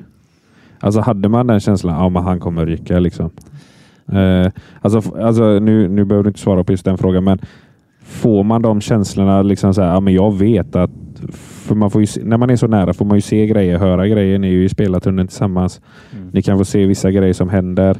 Alltså 0.79 0.99
hade 1.01 1.29
man 1.29 1.47
den 1.47 1.59
känslan, 1.59 1.95
ja 1.95 2.09
men 2.09 2.23
han 2.23 2.39
kommer 2.39 2.65
ryka 2.65 2.99
liksom. 2.99 3.29
Eh, 4.11 4.51
alltså, 4.81 5.17
alltså 5.17 5.43
nu, 5.59 5.87
nu 5.87 6.05
behöver 6.05 6.23
du 6.23 6.29
inte 6.29 6.39
svara 6.39 6.63
på 6.63 6.71
just 6.71 6.85
den 6.85 6.97
frågan, 6.97 7.23
men 7.23 7.39
får 8.03 8.43
man 8.43 8.61
de 8.61 8.81
känslorna 8.81 9.41
liksom 9.41 9.73
så 9.73 9.81
här, 9.81 9.93
ja 9.93 9.99
men 9.99 10.13
jag 10.13 10.37
vet 10.37 10.75
att 10.75 10.91
för 11.31 11.75
man 11.75 11.91
får 11.91 12.05
se- 12.05 12.21
när 12.23 12.37
man 12.37 12.49
är 12.49 12.55
så 12.55 12.67
nära 12.67 12.93
får 12.93 13.05
man 13.05 13.17
ju 13.17 13.21
se 13.21 13.47
grejer, 13.47 13.77
höra 13.77 14.07
grejer. 14.07 14.39
Ni 14.39 14.47
är 14.47 14.51
ju 14.51 14.63
i 14.65 14.69
spelartunneln 14.69 15.27
tillsammans. 15.27 15.81
Ni 16.31 16.41
kan 16.41 16.57
få 16.57 16.65
se 16.65 16.85
vissa 16.85 17.11
grejer 17.11 17.33
som 17.33 17.49
händer 17.49 17.97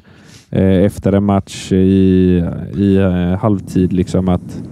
eh, 0.50 0.64
efter 0.86 1.12
en 1.14 1.24
match 1.24 1.72
i, 1.72 2.44
i 2.76 2.96
eh, 2.98 3.40
halvtid. 3.40 3.94
Liksom 3.94 4.30
att, 4.30 4.64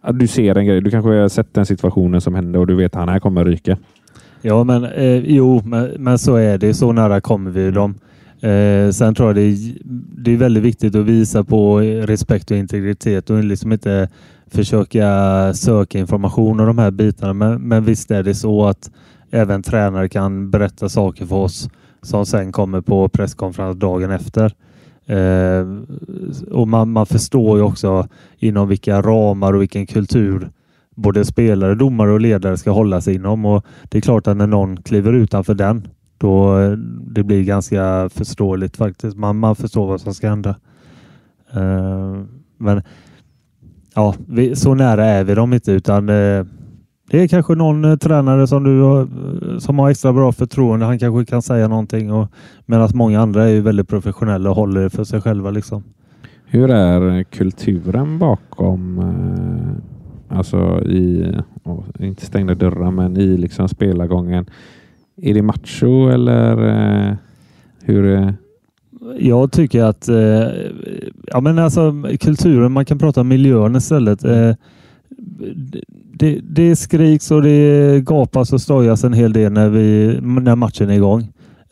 att 0.00 0.18
du 0.18 0.26
ser 0.26 0.54
en 0.54 0.66
grej. 0.66 0.80
Du 0.80 0.90
kanske 0.90 1.10
har 1.10 1.28
sett 1.28 1.54
den 1.54 1.66
situationen 1.66 2.20
som 2.20 2.34
hände 2.34 2.58
och 2.58 2.66
du 2.66 2.74
vet 2.74 2.94
att 2.94 3.00
han 3.00 3.08
här 3.08 3.18
kommer 3.20 3.44
ryka. 3.44 3.76
Ja, 4.42 4.64
men 4.64 4.84
eh, 4.84 5.16
jo, 5.16 5.62
men, 5.64 5.90
men 5.98 6.18
så 6.18 6.36
är 6.36 6.58
det. 6.58 6.74
Så 6.74 6.92
nära 6.92 7.20
kommer 7.20 7.50
vi 7.50 7.70
dem. 7.70 7.94
Eh, 8.40 8.90
sen 8.90 9.14
tror 9.14 9.28
jag 9.28 9.36
det 9.36 9.42
är, 9.42 9.56
det 10.22 10.32
är 10.32 10.36
väldigt 10.36 10.62
viktigt 10.62 10.94
att 10.94 11.04
visa 11.04 11.44
på 11.44 11.80
respekt 11.80 12.50
och 12.50 12.56
integritet 12.56 13.30
och 13.30 13.44
liksom 13.44 13.72
inte 13.72 14.08
försöka 14.46 15.54
söka 15.54 15.98
information 15.98 16.60
och 16.60 16.66
de 16.66 16.78
här 16.78 16.90
bitarna. 16.90 17.32
Men, 17.32 17.62
men 17.62 17.84
visst 17.84 18.10
är 18.10 18.22
det 18.22 18.34
så 18.34 18.66
att 18.66 18.90
även 19.30 19.62
tränare 19.62 20.08
kan 20.08 20.50
berätta 20.50 20.88
saker 20.88 21.26
för 21.26 21.36
oss 21.36 21.70
som 22.02 22.26
sen 22.26 22.52
kommer 22.52 22.80
på 22.80 23.08
presskonferens 23.08 23.78
dagen 23.78 24.10
efter. 24.10 24.54
Eh, 25.06 25.66
och 26.50 26.68
man, 26.68 26.90
man 26.90 27.06
förstår 27.06 27.58
ju 27.58 27.64
också 27.64 28.08
inom 28.38 28.68
vilka 28.68 29.02
ramar 29.02 29.52
och 29.52 29.62
vilken 29.62 29.86
kultur 29.86 30.50
både 30.94 31.24
spelare, 31.24 31.74
domare 31.74 32.12
och 32.12 32.20
ledare 32.20 32.56
ska 32.56 32.70
hålla 32.70 33.00
sig 33.00 33.14
inom. 33.14 33.44
Och 33.44 33.64
det 33.82 33.98
är 33.98 34.02
klart 34.02 34.26
att 34.26 34.36
när 34.36 34.46
någon 34.46 34.82
kliver 34.82 35.12
utanför 35.12 35.54
den, 35.54 35.88
då 36.20 36.58
det 37.06 37.22
blir 37.22 37.44
ganska 37.44 38.08
förståeligt 38.08 38.76
faktiskt. 38.76 39.16
Man, 39.16 39.38
man 39.38 39.56
förstår 39.56 39.86
vad 39.86 40.00
som 40.00 40.14
ska 40.14 40.28
hända. 40.28 40.56
Uh, 41.56 42.22
men 42.58 42.82
ja, 43.94 44.14
vi, 44.28 44.56
så 44.56 44.74
nära 44.74 45.04
är 45.04 45.24
vi 45.24 45.34
dem 45.34 45.52
inte 45.52 45.72
utan 45.72 46.08
uh, 46.08 46.46
det 47.10 47.22
är 47.22 47.28
kanske 47.28 47.54
någon 47.54 47.84
uh, 47.84 47.96
tränare 47.96 48.46
som 48.46 48.64
du 48.64 48.80
har, 48.80 49.08
som 49.58 49.78
har 49.78 49.90
extra 49.90 50.12
bra 50.12 50.32
förtroende. 50.32 50.86
Han 50.86 50.98
kanske 50.98 51.30
kan 51.30 51.42
säga 51.42 51.68
någonting 51.68 52.12
och 52.12 52.28
medan 52.66 52.88
många 52.94 53.20
andra 53.20 53.44
är 53.44 53.48
ju 53.48 53.60
väldigt 53.60 53.88
professionella 53.88 54.50
och 54.50 54.56
håller 54.56 54.80
det 54.80 54.90
för 54.90 55.04
sig 55.04 55.20
själva 55.20 55.50
liksom. 55.50 55.84
Hur 56.44 56.70
är 56.70 57.22
kulturen 57.22 58.18
bakom, 58.18 59.02
alltså 60.28 60.82
i, 60.82 61.34
oh, 61.64 61.84
inte 61.98 62.26
stängda 62.26 62.54
dörrar, 62.54 62.90
men 62.90 63.16
i 63.16 63.36
liksom 63.36 63.68
spelargången? 63.68 64.46
Är 65.22 65.34
det 65.34 65.42
macho 65.42 66.08
eller 66.08 66.68
eh, 67.08 67.14
hur? 67.84 68.14
eh, 68.14 68.30
Jag 69.18 69.52
tycker 69.52 69.84
att 69.84 70.08
eh, 70.08 70.42
ja, 71.26 71.40
men 71.40 71.58
alltså, 71.58 71.94
kulturen, 72.20 72.72
man 72.72 72.84
kan 72.84 72.98
prata 72.98 73.20
om 73.20 73.28
miljön 73.28 73.76
istället. 73.76 74.24
Eh, 74.24 74.52
det, 76.12 76.40
det 76.42 76.76
skriks 76.76 77.30
och 77.30 77.42
det 77.42 78.00
gapas 78.04 78.52
och 78.52 78.60
stojas 78.60 79.04
en 79.04 79.12
hel 79.12 79.32
del 79.32 79.52
när, 79.52 79.68
vi, 79.68 80.18
när 80.22 80.56
matchen 80.56 80.90
är 80.90 80.94
igång. 80.94 81.20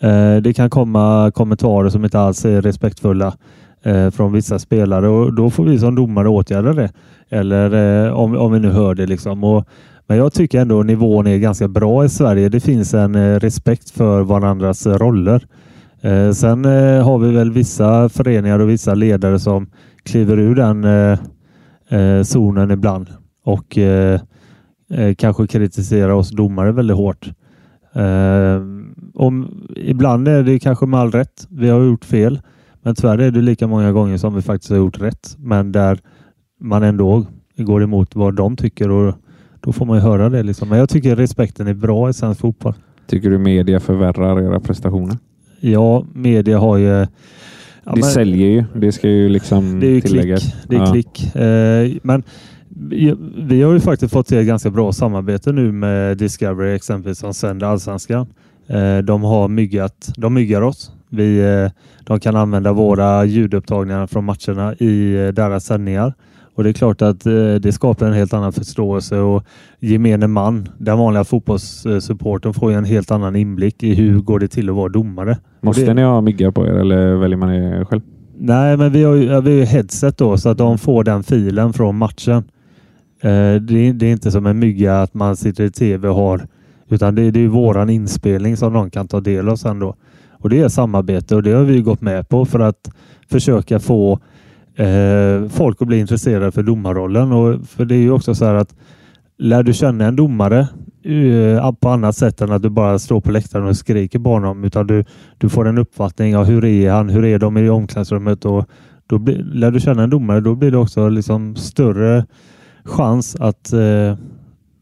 Eh, 0.00 0.36
det 0.36 0.52
kan 0.56 0.70
komma 0.70 1.30
kommentarer 1.34 1.88
som 1.88 2.04
inte 2.04 2.18
alls 2.20 2.44
är 2.44 2.62
respektfulla 2.62 3.36
eh, 3.82 4.10
från 4.10 4.32
vissa 4.32 4.58
spelare 4.58 5.08
och 5.08 5.32
då 5.34 5.50
får 5.50 5.64
vi 5.64 5.78
som 5.78 5.94
domare 5.94 6.28
åtgärda 6.28 6.72
det. 6.72 6.90
Eller 7.28 8.06
eh, 8.06 8.12
om, 8.12 8.36
om 8.36 8.52
vi 8.52 8.60
nu 8.60 8.70
hör 8.70 8.94
det. 8.94 9.06
Liksom. 9.06 9.44
Och, 9.44 9.68
men 10.08 10.18
jag 10.18 10.32
tycker 10.32 10.60
ändå 10.60 10.82
nivån 10.82 11.26
är 11.26 11.38
ganska 11.38 11.68
bra 11.68 12.04
i 12.04 12.08
Sverige. 12.08 12.48
Det 12.48 12.60
finns 12.60 12.94
en 12.94 13.14
eh, 13.14 13.40
respekt 13.40 13.90
för 13.90 14.22
varandras 14.22 14.86
roller. 14.86 15.46
Eh, 16.00 16.30
sen 16.30 16.64
eh, 16.64 17.04
har 17.04 17.18
vi 17.18 17.32
väl 17.32 17.52
vissa 17.52 18.08
föreningar 18.08 18.58
och 18.58 18.68
vissa 18.68 18.94
ledare 18.94 19.38
som 19.38 19.70
kliver 20.02 20.38
ur 20.38 20.54
den 20.54 20.86
zonen 22.24 22.70
ibland 22.70 23.08
och 23.44 23.78
kanske 25.16 25.46
kritiserar 25.46 26.10
oss 26.10 26.30
domare 26.30 26.72
väldigt 26.72 26.96
hårt. 26.96 27.28
Om, 29.14 29.66
ibland 29.76 30.28
är 30.28 30.42
det 30.42 30.58
kanske 30.58 30.86
med 30.86 31.00
all 31.00 31.10
rätt. 31.10 31.46
Vi 31.50 31.68
har 31.68 31.84
gjort 31.84 32.04
fel, 32.04 32.40
men 32.82 32.94
tyvärr 32.94 33.18
är 33.18 33.30
det 33.30 33.40
lika 33.40 33.66
många 33.66 33.92
gånger 33.92 34.16
som 34.16 34.34
vi 34.34 34.42
faktiskt 34.42 34.70
har 34.70 34.76
gjort 34.76 35.00
rätt. 35.00 35.36
Men 35.38 35.72
där 35.72 35.98
man 36.60 36.82
ändå 36.82 37.26
går 37.56 37.82
emot 37.82 38.16
vad 38.16 38.34
de 38.34 38.56
tycker 38.56 38.90
och 38.90 39.14
då 39.60 39.72
får 39.72 39.86
man 39.86 39.96
ju 39.96 40.02
höra 40.02 40.28
det. 40.28 40.42
Liksom. 40.42 40.68
Men 40.68 40.78
jag 40.78 40.88
tycker 40.88 41.16
respekten 41.16 41.66
är 41.66 41.74
bra 41.74 42.10
i 42.10 42.12
svensk 42.12 42.40
fotboll. 42.40 42.74
Tycker 43.06 43.30
du 43.30 43.38
media 43.38 43.80
förvärrar 43.80 44.40
era 44.42 44.60
prestationer? 44.60 45.16
Ja, 45.60 46.04
media 46.14 46.58
har 46.58 46.76
ju... 46.76 46.86
Ja, 46.86 47.06
det 47.94 48.00
men- 48.00 48.02
säljer 48.02 48.48
ju. 48.48 48.64
Det 48.74 48.92
ska 48.92 49.08
ju 49.08 49.28
liksom 49.28 49.80
Det 49.80 49.86
är 49.86 49.90
ju 49.90 50.00
tilläggas. 50.00 50.40
klick. 50.42 50.54
Det 50.68 50.76
är 50.76 50.80
Ja. 50.80 50.92
klick. 50.92 51.34
Eh, 51.36 52.00
men 52.02 52.22
vi, 53.48 53.62
har 53.62 53.72
ju 53.72 53.80
faktiskt 53.80 54.12
fått 54.12 54.26
till 54.26 54.38
ett 54.38 54.46
ganska 54.46 54.70
bra 54.70 54.92
samarbete 54.92 55.52
nu 55.52 55.72
med 55.72 56.16
Discovery 56.18 56.74
exempelvis 56.74 57.18
som 57.18 57.34
sänder 57.34 57.66
Allsvenskan. 57.66 58.26
Eh, 58.66 58.98
de 58.98 59.22
har 59.22 59.48
myggat, 59.48 60.12
de 60.16 60.34
myggar 60.34 60.62
oss. 60.62 60.92
Vi, 61.10 61.38
eh, 61.38 61.70
de 62.04 62.20
kan 62.20 62.36
använda 62.36 62.72
våra 62.72 63.24
ljudupptagningar 63.24 64.06
från 64.06 64.24
matcherna 64.24 64.74
i 64.74 65.12
deras 65.34 65.64
sändningar. 65.64 66.14
Och 66.58 66.64
det 66.64 66.70
är 66.70 66.72
klart 66.72 67.02
att 67.02 67.26
eh, 67.26 67.54
det 67.54 67.72
skapar 67.72 68.06
en 68.06 68.12
helt 68.12 68.34
annan 68.34 68.52
förståelse 68.52 69.18
och 69.18 69.44
gemene 69.80 70.26
man, 70.26 70.68
den 70.78 70.98
vanliga 70.98 71.24
fotbollssupporten 71.24 72.54
får 72.54 72.70
ju 72.70 72.78
en 72.78 72.84
helt 72.84 73.10
annan 73.10 73.36
inblick 73.36 73.82
i 73.82 73.94
hur 73.94 74.18
går 74.20 74.38
det 74.38 74.48
till 74.48 74.68
att 74.68 74.74
vara 74.74 74.88
domare. 74.88 75.38
Måste 75.60 75.84
det- 75.84 75.94
ni 75.94 76.02
ha 76.02 76.20
mygga 76.20 76.52
på 76.52 76.66
er 76.66 76.70
eller 76.70 77.14
väljer 77.14 77.36
man 77.38 77.48
det 77.48 77.84
själv? 77.84 78.00
Nej, 78.38 78.76
men 78.76 78.92
vi 78.92 79.02
har 79.04 79.14
ju, 79.14 79.26
vi 79.26 79.34
har 79.34 79.42
ju 79.42 79.64
headset 79.64 80.18
då 80.18 80.36
så 80.36 80.48
att 80.48 80.58
de 80.58 80.78
får 80.78 81.04
den 81.04 81.22
filen 81.22 81.72
från 81.72 81.96
matchen. 81.96 82.36
Eh, 83.22 83.54
det, 83.54 83.88
är, 83.88 83.92
det 83.92 84.06
är 84.06 84.12
inte 84.12 84.30
som 84.30 84.46
en 84.46 84.58
mygga 84.58 85.00
att 85.02 85.14
man 85.14 85.36
sitter 85.36 85.64
i 85.64 85.70
tv 85.70 86.08
och 86.08 86.14
har 86.14 86.46
utan 86.88 87.14
det, 87.14 87.30
det 87.30 87.44
är 87.44 87.48
våran 87.48 87.90
inspelning 87.90 88.56
som 88.56 88.72
de 88.72 88.90
kan 88.90 89.08
ta 89.08 89.20
del 89.20 89.48
av 89.48 89.56
sen 89.56 89.78
då. 89.78 89.94
Och 90.32 90.50
det 90.50 90.60
är 90.60 90.68
samarbete 90.68 91.36
och 91.36 91.42
det 91.42 91.52
har 91.52 91.64
vi 91.64 91.80
gått 91.80 92.00
med 92.00 92.28
på 92.28 92.44
för 92.44 92.60
att 92.60 92.90
försöka 93.30 93.78
få 93.80 94.18
eh, 94.78 95.48
folk 95.48 95.82
att 95.82 95.88
bli 95.88 95.98
intresserade 95.98 96.52
för 96.52 96.62
domarrollen. 96.62 97.32
Och 97.32 97.66
för 97.66 97.84
det 97.84 97.94
är 97.94 98.00
ju 98.00 98.10
också 98.10 98.34
så 98.34 98.44
här 98.44 98.54
att 98.54 98.74
lär 99.38 99.62
du 99.62 99.72
känna 99.72 100.04
en 100.04 100.16
domare 100.16 100.68
eh, 101.02 101.72
på 101.72 101.88
annat 101.88 102.16
sätt 102.16 102.40
än 102.40 102.52
att 102.52 102.62
du 102.62 102.70
bara 102.70 102.98
står 102.98 103.20
på 103.20 103.30
läktaren 103.30 103.66
och 103.66 103.76
skriker 103.76 104.18
på 104.18 104.30
honom 104.30 104.64
utan 104.64 104.86
du, 104.86 105.04
du 105.38 105.48
får 105.48 105.68
en 105.68 105.78
uppfattning 105.78 106.36
av 106.36 106.44
hur 106.44 106.64
är 106.64 106.90
han, 106.90 107.08
hur 107.08 107.24
är 107.24 107.38
de 107.38 107.56
i 107.56 107.68
omklädningsrummet 107.68 108.44
och 108.44 108.64
då 109.06 109.18
blir, 109.18 109.36
lär 109.36 109.70
du 109.70 109.80
känna 109.80 110.02
en 110.02 110.10
domare 110.10 110.40
då 110.40 110.54
blir 110.54 110.70
det 110.70 110.78
också 110.78 111.08
liksom 111.08 111.56
större 111.56 112.26
chans 112.84 113.36
att 113.36 113.72
eh, 113.72 114.16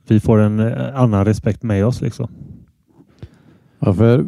vi 0.08 0.20
får 0.20 0.38
en 0.38 0.60
eh, 0.60 1.00
annan 1.00 1.24
respekt 1.24 1.62
med 1.62 1.86
oss. 1.86 2.00
Liksom. 2.00 2.28
Ja, 3.78 3.94
för 3.94 4.24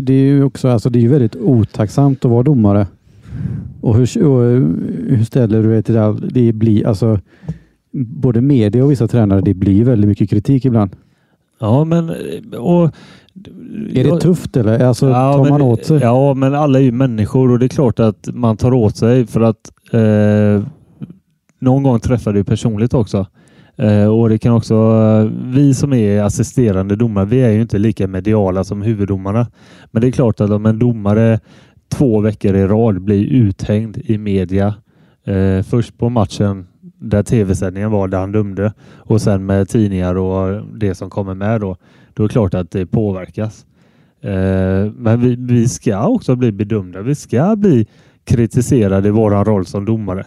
det 0.00 0.12
är 0.12 0.24
ju 0.24 0.44
också 0.44 0.68
alltså 0.68 0.90
det 0.90 0.98
är 0.98 1.00
ju 1.00 1.08
väldigt 1.08 1.36
otacksamt 1.36 2.24
att 2.24 2.30
vara 2.30 2.42
domare. 2.42 2.86
Och 3.80 3.96
hur, 3.96 4.24
och 4.26 4.42
hur 5.08 5.24
ställer 5.24 5.62
du 5.62 5.70
dig 5.70 5.82
till 5.82 5.94
det? 5.94 6.16
Det 6.30 6.52
blir 6.52 6.86
alltså 6.86 7.20
både 7.92 8.40
media 8.40 8.84
och 8.84 8.90
vissa 8.90 9.08
tränare. 9.08 9.40
Det 9.40 9.54
blir 9.54 9.84
väldigt 9.84 10.08
mycket 10.08 10.30
kritik 10.30 10.64
ibland. 10.64 10.96
Ja, 11.60 11.84
men 11.84 12.10
eh, 12.10 12.58
och, 12.58 12.90
Är 13.92 14.04
det 14.04 14.20
tufft 14.20 14.56
eller 14.56 14.84
alltså, 14.84 15.12
tar 15.12 15.42
men, 15.42 15.50
man 15.50 15.62
åt 15.62 15.84
sig? 15.84 16.00
Ja, 16.00 16.34
men 16.34 16.54
alla 16.54 16.78
är 16.78 16.82
ju 16.82 16.92
människor 16.92 17.50
och 17.50 17.58
det 17.58 17.66
är 17.66 17.68
klart 17.68 18.00
att 18.00 18.28
man 18.32 18.56
tar 18.56 18.72
åt 18.72 18.96
sig 18.96 19.26
för 19.26 19.40
att 19.40 19.72
eh, 19.92 20.66
någon 21.58 21.82
gång 21.82 22.00
träffar 22.00 22.32
du 22.32 22.44
personligt 22.44 22.94
också. 22.94 23.26
Eh, 23.76 24.06
och 24.06 24.28
det 24.28 24.38
kan 24.38 24.52
också, 24.52 24.74
eh, 24.74 25.30
vi 25.54 25.74
som 25.74 25.92
är 25.92 26.22
assisterande 26.22 26.96
domare, 26.96 27.24
vi 27.24 27.40
är 27.40 27.50
ju 27.50 27.60
inte 27.60 27.78
lika 27.78 28.06
mediala 28.06 28.64
som 28.64 28.82
huvuddomarna. 28.82 29.46
Men 29.90 30.02
det 30.02 30.08
är 30.08 30.12
klart 30.12 30.40
att 30.40 30.50
om 30.50 30.66
en 30.66 30.78
domare 30.78 31.40
två 31.94 32.20
veckor 32.20 32.56
i 32.56 32.66
rad 32.66 33.00
bli 33.00 33.36
uthängd 33.36 33.98
i 34.04 34.18
media, 34.18 34.74
eh, 35.24 35.62
först 35.62 35.98
på 35.98 36.08
matchen 36.08 36.66
där 36.98 37.22
tv-sändningen 37.22 37.90
var 37.90 38.08
där 38.08 38.18
han 38.18 38.32
dömde 38.32 38.72
och 38.96 39.20
sen 39.20 39.46
med 39.46 39.68
tidningar 39.68 40.14
och 40.14 40.66
det 40.78 40.94
som 40.94 41.10
kommer 41.10 41.34
med 41.34 41.60
då, 41.60 41.76
då 42.14 42.22
är 42.22 42.28
det 42.28 42.32
klart 42.32 42.54
att 42.54 42.70
det 42.70 42.86
påverkas. 42.86 43.66
Eh, 44.20 44.92
Men 44.96 45.20
vi, 45.20 45.36
vi 45.36 45.68
ska 45.68 46.06
också 46.06 46.36
bli 46.36 46.52
bedömda. 46.52 47.02
Vi 47.02 47.14
ska 47.14 47.56
bli 47.56 47.86
kritiserade 48.24 49.08
i 49.08 49.10
vår 49.10 49.44
roll 49.44 49.66
som 49.66 49.84
domare. 49.84 50.26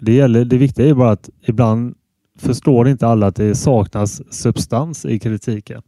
Det, 0.00 0.12
gäller, 0.12 0.44
det 0.44 0.58
viktiga 0.58 0.86
är 0.86 0.94
bara 0.94 1.10
att 1.10 1.30
ibland 1.46 1.94
förstår 2.38 2.88
inte 2.88 3.06
alla 3.06 3.26
att 3.26 3.36
det 3.36 3.54
saknas 3.54 4.32
substans 4.34 5.04
i 5.04 5.18
kritiken. 5.18 5.82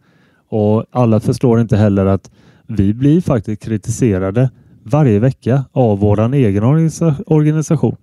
Och 0.48 0.84
alla 0.90 1.20
förstår 1.20 1.60
inte 1.60 1.76
heller 1.76 2.06
att 2.06 2.30
vi 2.66 2.94
blir 2.94 3.20
faktiskt 3.20 3.62
kritiserade 3.62 4.50
varje 4.90 5.18
vecka 5.18 5.64
av 5.72 5.98
våran 5.98 6.34
egen 6.34 6.64
organisa- 6.64 7.22
organisation. 7.26 7.96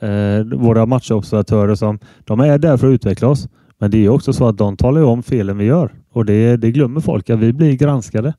Eh, 0.00 0.58
våra 0.58 0.86
matchobservatörer 0.86 1.74
som 1.74 1.98
de 2.24 2.40
är 2.40 2.58
där 2.58 2.76
för 2.76 2.86
att 2.86 2.94
utveckla 2.94 3.28
oss. 3.28 3.48
Men 3.78 3.90
det 3.90 4.04
är 4.04 4.08
också 4.08 4.32
så 4.32 4.48
att 4.48 4.58
de 4.58 4.76
talar 4.76 5.02
om 5.02 5.22
felen 5.22 5.58
vi 5.58 5.64
gör 5.64 5.92
och 6.12 6.24
det, 6.24 6.56
det 6.56 6.70
glömmer 6.70 7.00
folk 7.00 7.30
att 7.30 7.38
vi 7.38 7.52
blir 7.52 7.72
granskade 7.72 8.34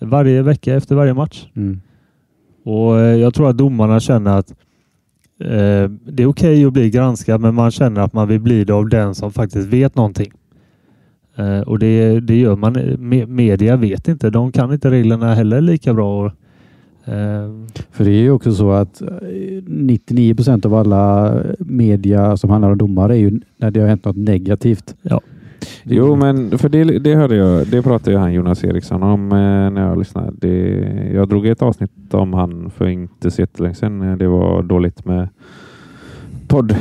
varje 0.00 0.42
vecka 0.42 0.74
efter 0.74 0.94
varje 0.94 1.14
match. 1.14 1.46
Mm. 1.56 1.80
Och 2.64 2.98
eh, 3.00 3.16
Jag 3.16 3.34
tror 3.34 3.50
att 3.50 3.58
domarna 3.58 4.00
känner 4.00 4.38
att 4.38 4.50
eh, 5.40 5.90
det 6.06 6.22
är 6.22 6.26
okej 6.26 6.64
att 6.64 6.72
bli 6.72 6.90
granskad 6.90 7.40
men 7.40 7.54
man 7.54 7.70
känner 7.70 8.00
att 8.00 8.12
man 8.12 8.28
vill 8.28 8.40
bli 8.40 8.64
det 8.64 8.72
av 8.72 8.88
den 8.88 9.14
som 9.14 9.32
faktiskt 9.32 9.68
vet 9.68 9.96
någonting. 9.96 10.32
Eh, 11.36 11.60
och 11.60 11.78
det, 11.78 12.20
det 12.20 12.36
gör 12.36 12.56
man. 12.56 12.72
Me, 12.98 13.26
media 13.26 13.76
vet 13.76 14.08
inte. 14.08 14.30
De 14.30 14.52
kan 14.52 14.72
inte 14.72 14.90
reglerna 14.90 15.34
heller 15.34 15.60
lika 15.60 15.94
bra. 15.94 16.32
Eh, 17.06 17.50
För 17.90 18.04
det 18.04 18.10
är 18.10 18.22
ju 18.22 18.30
också 18.30 18.52
så 18.52 18.70
att 18.70 19.02
eh, 19.02 19.08
99 19.66 20.34
procent 20.34 20.66
av 20.66 20.74
alla 20.74 21.34
media 21.58 22.36
som 22.36 22.50
handlar 22.50 22.70
om 22.70 22.78
domare 22.78 23.16
är 23.16 23.20
ju 23.20 23.40
när 23.56 23.70
det 23.70 23.80
har 23.80 23.88
hänt 23.88 24.04
något 24.04 24.16
negativt. 24.16 24.94
Ja. 25.02 25.20
Jo, 25.82 26.16
men 26.16 26.58
för 26.58 26.68
det, 26.68 26.84
det 26.84 27.14
hörde 27.14 27.36
jag. 27.36 27.66
Det 27.66 27.82
pratade 27.82 28.10
ju 28.10 28.16
han 28.16 28.32
Jonas 28.32 28.64
Eriksson 28.64 29.02
om 29.02 29.32
eh, 29.32 29.38
när 29.70 29.88
jag 29.88 29.98
lyssnade. 29.98 30.32
Det, 30.40 30.68
jag 31.14 31.28
drog 31.28 31.46
ett 31.46 31.62
avsnitt 31.62 32.14
om 32.14 32.32
han 32.34 32.70
för 32.70 32.86
inte 32.88 33.30
så 33.30 33.40
jättelänge 33.42 33.74
sedan. 33.74 34.18
Det 34.18 34.26
var 34.28 34.62
dåligt 34.62 35.04
med 35.04 35.28
podd, 36.48 36.76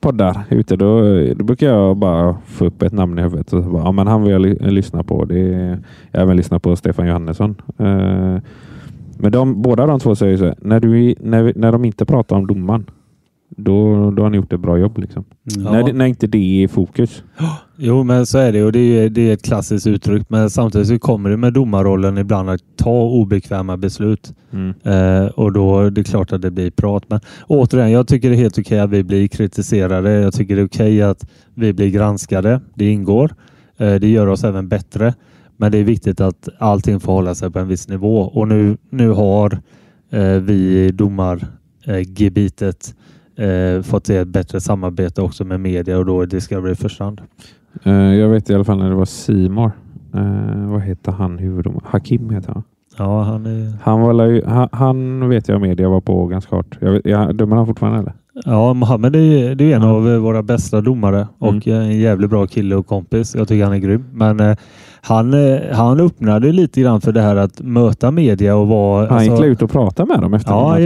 poddar 0.00 0.42
ute. 0.50 0.76
Då, 0.76 1.00
då 1.34 1.44
brukar 1.44 1.66
jag 1.66 1.96
bara 1.96 2.36
få 2.46 2.64
upp 2.66 2.82
ett 2.82 2.92
namn 2.92 3.18
i 3.18 3.22
huvudet. 3.22 3.52
Och 3.52 3.64
så 3.64 3.70
bara, 3.70 3.82
ja, 3.82 3.92
men 3.92 4.06
han 4.06 4.22
vill 4.22 4.32
jag 4.32 4.40
ly- 4.42 4.58
lyssna 4.70 5.02
på. 5.02 5.24
Det, 5.24 5.38
jag 6.10 6.18
har 6.20 6.24
även 6.24 6.36
lyssnat 6.36 6.62
på 6.62 6.76
Stefan 6.76 7.06
Johannesson. 7.06 7.54
Eh, 7.78 8.36
men 9.18 9.32
de, 9.32 9.62
båda 9.62 9.86
de 9.86 10.00
två 10.00 10.14
säger 10.14 10.36
så 10.36 10.44
här. 10.44 10.54
När, 10.60 10.80
du, 10.80 11.10
är- 11.10 11.14
när, 11.20 11.52
när 11.56 11.72
de 11.72 11.84
inte 11.84 12.04
pratar 12.04 12.36
om 12.36 12.46
domaren, 12.46 12.86
då, 13.56 14.10
då 14.10 14.22
har 14.22 14.30
ni 14.30 14.36
gjort 14.36 14.52
ett 14.52 14.60
bra 14.60 14.78
jobb. 14.78 14.98
Liksom. 14.98 15.24
Mm. 15.56 15.64
Ja. 15.66 15.72
När, 15.72 15.92
när 15.92 16.06
inte 16.06 16.26
det 16.26 16.38
är 16.38 16.64
i 16.64 16.68
fokus. 16.68 17.22
Jo, 17.76 18.02
men 18.04 18.26
så 18.26 18.38
är 18.38 18.52
det 18.52 18.64
och 18.64 18.72
det 18.72 18.78
är, 18.78 19.08
det 19.08 19.28
är 19.30 19.32
ett 19.34 19.42
klassiskt 19.44 19.86
uttryck. 19.86 20.30
Men 20.30 20.50
samtidigt 20.50 20.88
så 20.88 20.98
kommer 20.98 21.30
det 21.30 21.36
med 21.36 21.52
domarrollen 21.52 22.18
ibland 22.18 22.50
att 22.50 22.60
ta 22.76 23.02
obekväma 23.02 23.76
beslut. 23.76 24.32
Mm. 24.52 24.74
Eh, 24.82 25.26
och 25.26 25.52
då 25.52 25.80
är 25.80 25.90
det 25.90 26.04
klart 26.04 26.32
att 26.32 26.42
det 26.42 26.50
blir 26.50 26.70
prat. 26.70 27.04
Men 27.08 27.20
återigen, 27.46 27.90
jag 27.90 28.08
tycker 28.08 28.30
det 28.30 28.36
är 28.36 28.38
helt 28.38 28.58
okej 28.58 28.78
att 28.78 28.90
vi 28.90 29.04
blir 29.04 29.28
kritiserade. 29.28 30.12
Jag 30.12 30.34
tycker 30.34 30.56
det 30.56 30.62
är 30.62 30.66
okej 30.66 31.02
att 31.02 31.26
vi 31.54 31.72
blir 31.72 31.90
granskade. 31.90 32.60
Det 32.74 32.90
ingår. 32.90 33.34
Eh, 33.76 33.94
det 33.94 34.08
gör 34.08 34.26
oss 34.26 34.44
även 34.44 34.68
bättre. 34.68 35.14
Men 35.56 35.72
det 35.72 35.78
är 35.78 35.84
viktigt 35.84 36.20
att 36.20 36.48
allting 36.58 37.00
får 37.00 37.12
hålla 37.12 37.34
sig 37.34 37.50
på 37.50 37.58
en 37.58 37.68
viss 37.68 37.88
nivå. 37.88 38.16
Och 38.20 38.48
nu, 38.48 38.76
nu 38.90 39.10
har 39.10 39.58
eh, 40.10 40.20
vi 40.22 40.90
domargebitet 41.86 42.94
eh, 43.36 43.82
fått 43.82 44.04
till 44.04 44.16
ett 44.16 44.28
bättre 44.28 44.60
samarbete 44.60 45.22
också 45.22 45.44
med 45.44 45.60
media 45.60 45.98
och 45.98 46.06
då 46.06 46.20
är 46.22 46.26
Discovery 46.26 46.72
i 46.72 46.76
första 46.76 47.04
hand. 47.04 47.20
Eh, 47.84 47.92
jag 47.94 48.28
vet 48.28 48.50
i 48.50 48.54
alla 48.54 48.64
fall 48.64 48.78
när 48.78 48.88
det 48.90 48.96
var 48.96 49.04
Simor. 49.04 49.70
Uh, 50.14 50.70
vad 50.70 50.82
heter 50.82 51.12
han 51.12 51.38
huvuddomare? 51.38 51.82
Hakim 51.86 52.30
heter 52.30 52.52
han. 52.52 52.62
Ja, 52.98 53.22
han 53.22 53.46
är... 53.46 53.72
Han, 53.82 54.00
var, 54.00 54.42
han, 54.46 54.68
han 54.72 55.28
vet 55.28 55.48
jag 55.48 55.60
media 55.60 55.88
var 55.88 56.00
på 56.00 56.26
ganska 56.26 56.56
hårt. 56.56 56.78
Jag 56.80 56.92
vet, 56.92 57.06
jag, 57.06 57.34
dömer 57.36 57.56
han 57.56 57.66
fortfarande 57.66 57.98
eller? 57.98 58.12
Ja, 58.44 58.74
Mohammed 58.74 59.16
är, 59.16 59.54
det 59.54 59.72
är 59.72 59.76
en 59.76 59.82
Ja. 59.82 59.88
av 59.88 60.08
eh, 60.08 60.18
våra 60.18 60.42
bästa 60.42 60.80
domare 60.80 61.28
och 61.38 61.66
Mm. 61.66 61.80
en 61.80 61.98
jävligt 61.98 62.30
bra 62.30 62.46
kille 62.46 62.74
och 62.76 62.86
kompis. 62.86 63.34
Jag 63.34 63.48
tycker 63.48 63.64
han 63.64 63.72
är 63.72 63.78
grym. 63.78 64.04
Men 64.12 64.40
eh, 64.40 64.56
han, 65.00 65.34
eh, 65.34 65.60
han 65.72 66.00
öppnade 66.00 66.52
lite 66.52 66.80
grann 66.80 67.00
för 67.00 67.12
det 67.12 67.20
här 67.20 67.36
att 67.36 67.60
möta 67.60 68.10
media 68.10 68.56
och 68.56 68.68
vara... 68.68 69.08
Han 69.10 69.24
gick 69.24 69.40
ut 69.44 69.62
och 69.62 69.70
pratade 69.70 70.08
med 70.08 70.20
dem 70.20 70.34
efter 70.34 70.50
Ja, 70.52 70.70
här. 70.70 70.80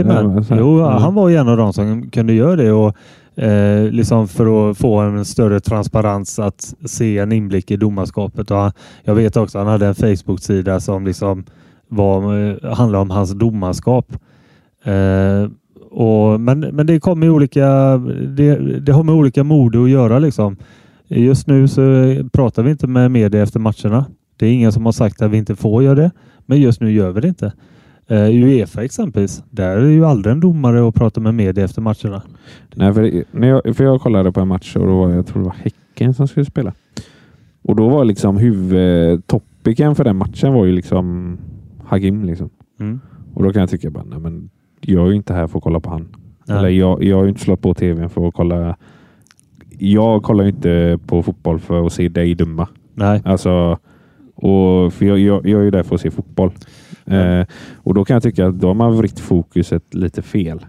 Jo, 0.59 0.79
Mm. 0.79 1.01
han 1.01 1.13
var 1.15 1.29
ju 1.29 1.35
en 1.35 1.47
av 1.47 1.57
dem 1.57 1.73
som 1.73 2.09
kunde 2.09 2.33
göra 2.33 2.55
det 2.55 2.71
och 2.71 2.95
eh, 3.43 3.83
liksom 3.91 4.27
för 4.27 4.71
att 4.71 4.77
få 4.77 4.97
en 4.99 5.25
större 5.25 5.59
transparens 5.59 6.39
att 6.39 6.73
se 6.85 7.17
en 7.17 7.31
inblick 7.31 7.71
i 7.71 7.77
domarskapet. 7.77 8.51
Och 8.51 8.57
han, 8.57 8.71
jag 9.03 9.15
vet 9.15 9.37
också 9.37 9.57
han 9.57 9.67
hade 9.67 9.87
en 9.87 9.95
Facebook-sida 9.95 10.79
som 10.79 11.05
liksom 11.05 11.43
var, 11.87 12.47
eh, 12.49 12.73
handlar 12.73 12.99
om 12.99 13.09
hans 13.09 13.31
domarskap. 13.31 14.05
Eh, 14.83 15.49
och, 15.91 16.39
men, 16.41 16.59
men 16.59 16.85
det 16.85 16.99
kommer 16.99 17.29
olika, 17.29 17.97
det, 18.27 18.55
det 18.79 18.91
har 18.91 19.03
med 19.03 19.15
olika 19.15 19.43
mode 19.43 19.83
att 19.83 19.89
göra 19.89 20.19
liksom. 20.19 20.57
Just 21.15 21.47
nu 21.47 21.67
så 21.67 22.15
pratar 22.33 22.63
vi 22.63 22.71
inte 22.71 22.87
med 22.87 23.11
media 23.11 23.43
efter 23.43 23.59
matcherna. 23.59 24.05
Det 24.37 24.45
är 24.45 24.53
ingen 24.53 24.71
som 24.71 24.85
har 24.85 24.91
sagt 24.91 25.21
att 25.21 25.31
vi 25.31 25.37
inte 25.37 25.55
får 25.55 25.83
göra 25.83 25.95
det, 25.95 26.11
men 26.45 26.61
just 26.61 26.81
nu 26.81 26.91
gör 26.91 27.11
vi 27.11 27.21
det 27.21 27.27
inte. 27.27 27.53
Uh, 28.11 28.43
Uefa 28.43 28.83
exempelvis, 28.83 29.43
där 29.49 29.77
är 29.77 29.89
ju 29.89 30.05
aldrig 30.05 30.33
en 30.33 30.39
domare 30.39 30.81
och 30.81 30.95
pratar 30.95 31.21
med 31.21 31.35
media 31.35 31.63
efter 31.63 31.81
matcherna. 31.81 32.21
Nej, 32.75 32.93
för, 32.93 33.23
när 33.31 33.47
jag, 33.47 33.75
för 33.75 33.83
jag 33.83 34.01
kollade 34.01 34.31
på 34.31 34.39
en 34.39 34.47
match 34.47 34.75
och 34.75 34.87
då 34.87 34.99
var 34.99 35.09
jag 35.09 35.27
tror 35.27 35.43
det 35.43 35.45
var 35.45 35.55
Häcken 35.55 36.13
som 36.13 36.27
skulle 36.27 36.45
spela. 36.45 36.73
Och 37.61 37.75
då 37.75 37.89
var 37.89 38.05
liksom 38.05 38.37
huvudtopiken 38.37 39.95
för 39.95 40.03
den 40.03 40.15
matchen 40.15 40.53
var 40.53 40.65
ju 40.65 40.71
liksom 40.71 41.37
Hagim. 41.85 42.23
Liksom. 42.23 42.49
Mm. 42.79 42.99
Och 43.33 43.43
då 43.43 43.53
kan 43.53 43.59
jag 43.59 43.69
tycka 43.69 43.89
bara, 43.89 44.03
nej 44.03 44.19
men 44.19 44.49
jag 44.81 45.05
är 45.05 45.09
ju 45.09 45.15
inte 45.15 45.33
här 45.33 45.47
för 45.47 45.57
att 45.57 45.63
kolla 45.63 45.79
på 45.79 45.89
han. 45.89 46.15
Nej. 46.45 46.57
Eller 46.57 46.69
jag, 46.69 47.03
jag 47.03 47.17
har 47.17 47.23
ju 47.23 47.29
inte 47.29 47.41
slått 47.41 47.61
på 47.61 47.73
tvn 47.73 48.09
för 48.09 48.27
att 48.27 48.33
kolla. 48.33 48.77
Jag 49.83 50.23
kollar 50.23 50.47
inte 50.47 50.99
på 51.07 51.23
fotboll 51.23 51.59
för 51.59 51.85
att 51.85 51.93
se 51.93 52.09
dig 52.09 52.35
döma. 52.35 52.67
Nej, 52.95 53.21
Alltså, 53.25 53.77
och 54.35 54.93
för 54.93 55.05
jag, 55.05 55.19
jag, 55.19 55.47
jag 55.47 55.59
är 55.59 55.63
ju 55.63 55.71
där 55.71 55.83
för 55.83 55.95
att 55.95 56.01
se 56.01 56.11
fotboll. 56.11 56.51
Eh, 57.05 57.45
och 57.75 57.93
då 57.93 58.05
kan 58.05 58.13
jag 58.13 58.23
tycka 58.23 58.47
att 58.47 58.59
då 58.59 58.67
har 58.67 58.73
man 58.73 58.97
vritt 58.97 59.19
fokuset 59.19 59.93
lite 59.93 60.21
fel. 60.21 60.65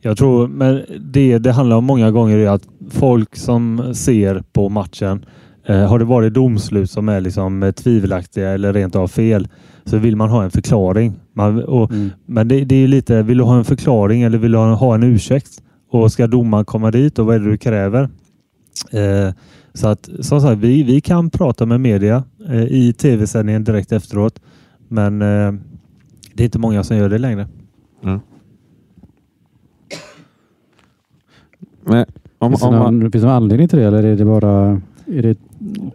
jag 0.00 0.16
tror 0.16 0.48
men 0.48 0.82
det 1.00 1.38
det 1.38 1.52
handlar 1.52 1.76
om 1.76 1.84
många 1.84 2.10
gånger 2.10 2.38
är 2.38 2.48
att 2.48 2.68
folk 2.90 3.36
som 3.36 3.94
ser 3.94 4.42
på 4.52 4.68
matchen 4.68 5.24
eh, 5.66 5.88
har 5.88 5.98
det 5.98 6.04
varit 6.04 6.34
domslut 6.34 6.90
som 6.90 7.08
är 7.08 7.20
liksom 7.20 7.62
eh, 7.62 7.72
tvivelaktiga 7.72 8.50
eller 8.50 8.72
rent 8.72 8.96
av 8.96 9.08
fel 9.08 9.48
så 9.84 9.98
vill 9.98 10.16
man 10.16 10.28
ha 10.28 10.44
en 10.44 10.50
förklaring. 10.50 11.12
Man, 11.32 11.64
och, 11.64 11.90
Mm. 11.90 12.10
Men 12.26 12.48
det, 12.48 12.64
det 12.64 12.74
är 12.74 12.80
ju 12.80 12.86
lite, 12.86 13.22
vill 13.22 13.38
du 13.38 13.44
ha 13.44 13.58
en 13.58 13.64
förklaring 13.64 14.22
eller 14.22 14.38
vill 14.38 14.52
du 14.52 14.58
ha, 14.58 14.74
ha 14.74 14.94
en 14.94 15.02
ursäkt? 15.02 15.62
Och 15.90 16.12
ska 16.12 16.26
domaren 16.26 16.64
komma 16.64 16.90
dit 16.90 17.18
och 17.18 17.26
vad 17.26 17.34
är 17.34 17.40
det 17.40 17.50
du 17.50 17.58
kräver? 17.58 18.08
Eh, 18.90 19.34
så 19.72 19.88
att 19.88 20.10
som 20.20 20.40
sagt, 20.40 20.58
vi, 20.58 20.82
vi 20.82 21.00
kan 21.00 21.30
prata 21.30 21.66
med 21.66 21.80
media 21.80 22.24
eh, 22.48 22.64
i 22.64 22.92
tv-sändningen 22.92 23.64
direkt 23.64 23.92
efteråt. 23.92 24.40
Men 24.88 25.22
eh, 25.22 25.52
det 26.34 26.42
är 26.42 26.44
inte 26.44 26.58
många 26.58 26.84
som 26.84 26.96
gör 26.96 27.08
det 27.08 27.18
längre. 27.18 27.48
Men 31.84 32.04
om, 32.38 32.50
finns, 32.50 32.60
det 32.60 32.66
om 32.66 32.74
man, 32.74 32.98
någon, 32.98 33.12
finns 33.12 33.22
det 33.22 33.28
någon 33.28 33.36
anledning 33.36 33.68
till 33.68 33.78
det 33.78 33.84
eller 33.84 34.02
är 34.02 34.16
det 34.16 34.24
bara 34.24 34.80
är 35.06 35.22
det, 35.22 35.38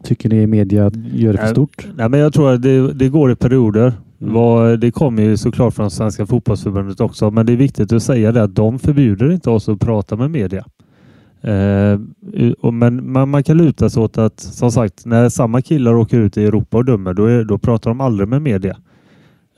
tycker 0.03 0.29
ni 0.29 0.47
media 0.47 0.91
gör 1.13 1.31
det 1.31 1.37
för 1.37 1.45
Nej. 1.45 1.53
stort? 1.53 1.87
Nej, 1.95 2.09
men 2.09 2.19
jag 2.19 2.33
tror 2.33 2.53
att 2.53 2.61
det, 2.61 2.93
det 2.93 3.09
går 3.09 3.31
i 3.31 3.35
perioder. 3.35 3.93
Mm. 4.21 4.79
Det 4.79 4.91
kommer 4.91 5.23
ju 5.23 5.37
såklart 5.37 5.73
från 5.73 5.91
Svenska 5.91 6.25
fotbollsförbundet 6.25 7.01
också, 7.01 7.31
men 7.31 7.45
det 7.45 7.53
är 7.53 7.57
viktigt 7.57 7.93
att 7.93 8.03
säga 8.03 8.31
det 8.31 8.43
att 8.43 8.55
de 8.55 8.79
förbjuder 8.79 9.31
inte 9.31 9.49
oss 9.49 9.69
att 9.69 9.79
prata 9.79 10.15
med 10.15 10.31
media. 10.31 10.65
Eh, 11.41 11.99
men 12.71 13.12
man, 13.12 13.30
man 13.30 13.43
kan 13.43 13.58
luta 13.58 13.89
sig 13.89 14.04
åt 14.04 14.17
att, 14.17 14.39
som 14.39 14.71
sagt, 14.71 15.06
när 15.06 15.30
samma 15.30 15.62
killar 15.62 15.95
åker 15.95 16.19
ut 16.19 16.38
i 16.38 16.45
Europa 16.45 16.77
och 16.77 16.86
dömer, 16.86 17.13
då, 17.13 17.25
är, 17.25 17.43
då 17.43 17.58
pratar 17.58 17.89
de 17.89 18.01
aldrig 18.01 18.27
med 18.27 18.41
media. 18.41 18.77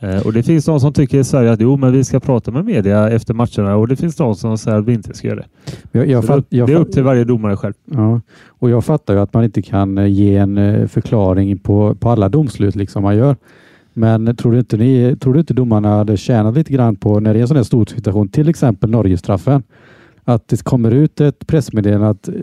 Eh, 0.04 0.26
och 0.26 0.34
det 0.34 0.44
finns 0.44 0.66
de 0.66 0.80
som 0.80 0.94
tycker 0.94 1.20
i 1.20 1.24
Sverige 1.24 1.52
att 1.52 1.62
jo, 1.62 1.78
men 1.78 1.92
vi 1.92 2.04
ska 2.04 2.20
prata 2.20 2.52
med 2.52 2.66
media 2.66 3.10
efter 3.10 3.34
matcherna 3.34 3.76
och 3.76 3.88
det 3.88 3.96
finns 3.96 4.16
de 4.16 4.36
som 4.36 4.58
säger 4.58 4.78
att 4.78 4.86
vi 4.86 4.94
inte 4.94 5.14
ska 5.14 5.28
göra 5.28 5.40
det. 5.40 5.46
Jag, 5.92 6.08
jag, 6.08 6.26
fatt, 6.26 6.46
det, 6.50 6.60
är 6.60 6.76
upp 6.76 6.92
till 6.92 7.04
varje 7.04 7.24
domare 7.24 7.58
själv. 7.58 7.74
ja, 7.86 8.22
och 8.48 8.70
jag 8.70 8.86
fattar 8.86 9.14
ju 9.14 9.20
att 9.20 9.34
man 9.34 9.44
inte 9.44 9.62
kan 9.62 9.98
eh, 9.98 10.08
ge 10.08 10.38
en 10.38 10.58
eh, 10.58 10.88
förklaring 10.88 11.58
på, 11.58 11.96
på 11.96 12.10
alla 12.10 12.30
domslut 12.30 12.76
liksom 12.76 13.04
man 13.04 13.18
gör. 13.18 13.36
Men 13.94 14.36
tror 14.36 14.52
du, 14.52 14.60
inte 14.60 14.78
ni, 14.78 15.16
tror 15.20 15.34
du 15.34 15.40
inte 15.40 15.54
domarna 15.54 15.98
hade 15.98 16.18
tjänat 16.18 16.56
lite 16.56 16.74
grann 16.74 16.96
på 16.96 17.20
när 17.20 17.34
det 17.34 17.40
är 17.40 17.42
en 17.42 17.48
sån 17.48 17.58
här 17.58 17.64
stor 17.64 17.86
situation, 17.86 18.30
till 18.30 18.50
exempel 18.50 18.90
Norgestraffen, 18.90 19.64
att 20.24 20.48
det 20.48 20.64
kommer 20.64 20.92
ut 20.92 21.22
ett 21.22 21.48
pressmeddelande 21.48 22.10
att 22.10 22.28
eh, 22.28 22.34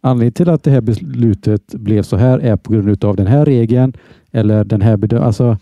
anledningen 0.00 0.32
till 0.32 0.48
att 0.48 0.62
det 0.62 0.70
här 0.70 0.80
beslutet 0.80 1.74
blev 1.74 2.02
så 2.02 2.16
här 2.16 2.38
är 2.38 2.56
på 2.56 2.72
grund 2.72 3.04
av 3.04 3.16
den 3.16 3.26
här 3.26 3.44
regeln 3.44 3.92
eller 4.32 4.64
den 4.64 4.82
här 4.82 4.96
bedömningen. 4.96 5.26
Alltså, 5.26 5.56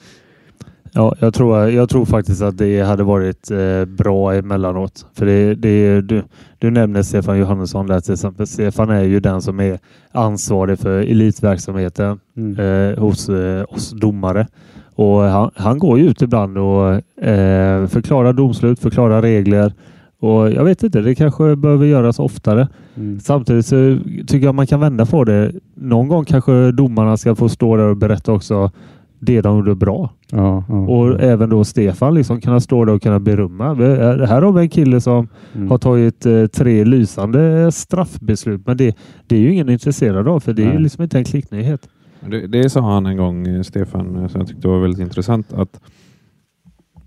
Ja, 0.93 1.15
jag 1.19 1.35
tror, 1.35 1.71
jag 1.71 1.89
tror 1.89 2.05
faktiskt 2.05 2.43
att 2.43 2.59
det 2.59 2.81
hade 2.81 3.03
varit 3.03 3.51
eh, 3.51 3.85
bra 3.85 4.35
emellanåt. 4.35 5.07
För 5.15 5.27
det, 5.27 5.55
det, 5.55 6.01
du, 6.01 6.23
du 6.59 6.71
nämner 6.71 7.03
Stefan 7.03 7.39
Johannesson 7.39 7.87
där 7.87 8.01
till 8.01 8.13
exempel. 8.13 8.47
Stefan 8.47 8.91
är 8.91 9.03
ju 9.03 9.21
den 9.21 9.43
som 9.43 9.61
är 9.61 9.79
ansvarig 10.13 10.79
för 10.79 11.01
elitverksamheten 11.01 12.21
mm. 12.37 12.59
eh, 12.59 12.99
hos 12.99 13.29
eh, 13.29 13.65
oss 13.69 13.91
domare. 13.91 14.47
Och 14.95 15.21
han, 15.21 15.51
han 15.55 15.79
går 15.79 15.99
ju 15.99 16.11
ut 16.11 16.23
ibland 16.23 16.59
och 16.59 16.93
eh, 17.25 17.87
förklarar 17.87 18.33
domslut, 18.33 18.79
förklarar 18.81 19.23
regler. 19.23 19.73
Och 20.21 20.51
jag 20.51 20.65
vet 20.65 20.83
inte, 20.83 21.01
det 21.01 21.15
kanske 21.15 21.57
behöver 21.57 21.87
göras 21.87 22.19
oftare. 22.19 22.69
Mm. 22.97 23.21
Samtidigt 23.21 23.67
så 23.67 23.99
tycker 24.27 24.47
jag 24.47 24.55
man 24.55 24.67
kan 24.67 24.81
vända 24.81 25.07
på 25.07 25.25
det. 25.25 25.53
Någon 25.75 26.09
gång 26.09 26.25
kanske 26.25 26.73
domarna 26.73 27.17
ska 27.17 27.35
få 27.35 27.49
stå 27.49 27.77
där 27.77 27.85
och 27.85 27.97
berätta 27.97 28.33
också 28.33 28.71
det 29.19 29.41
de 29.41 29.57
gjorde 29.57 29.75
bra. 29.75 30.11
Ja, 30.31 30.65
ja. 30.69 30.75
Och 30.75 31.21
även 31.21 31.51
då 31.51 31.65
Stefan 31.65 32.15
liksom 32.15 32.41
kunna 32.41 32.61
stå 32.61 32.85
där 32.85 32.93
och 32.93 33.03
kunna 33.03 33.21
berömma. 33.21 33.67
Eh, 33.71 34.27
Här 34.27 34.43
har 34.43 34.53
vi 34.53 34.61
en 34.61 34.69
kille 34.69 35.01
som 35.01 35.29
Mm. 35.55 35.71
har 35.71 35.79
tagit 35.79 36.27
eh, 36.27 36.47
tre 36.47 36.85
lysande 36.85 37.73
straffbeslut. 37.73 38.67
Men 38.67 38.77
det, 38.77 38.97
det 39.27 39.37
är 39.37 39.41
ju 39.41 39.53
ingen 39.53 39.69
intresserad 39.69 40.29
av 40.29 40.41
för 40.41 40.53
det 40.53 40.63
är 40.63 40.73
ju 40.73 40.79
liksom 40.79 41.03
inte 41.03 41.19
en 41.19 41.25
klicknyhet. 41.25 41.89
Det, 42.31 42.47
det 42.47 42.71
sa 42.71 42.81
han 42.95 43.07
en 43.07 43.17
gång, 43.17 43.47
eh, 43.47 43.63
Stefan, 43.63 44.29
som 44.29 44.41
jag 44.41 44.49
tyckte 44.49 44.69
var 44.69 44.81
väldigt 44.81 45.01
intressant. 45.01 45.53
Att 45.53 45.81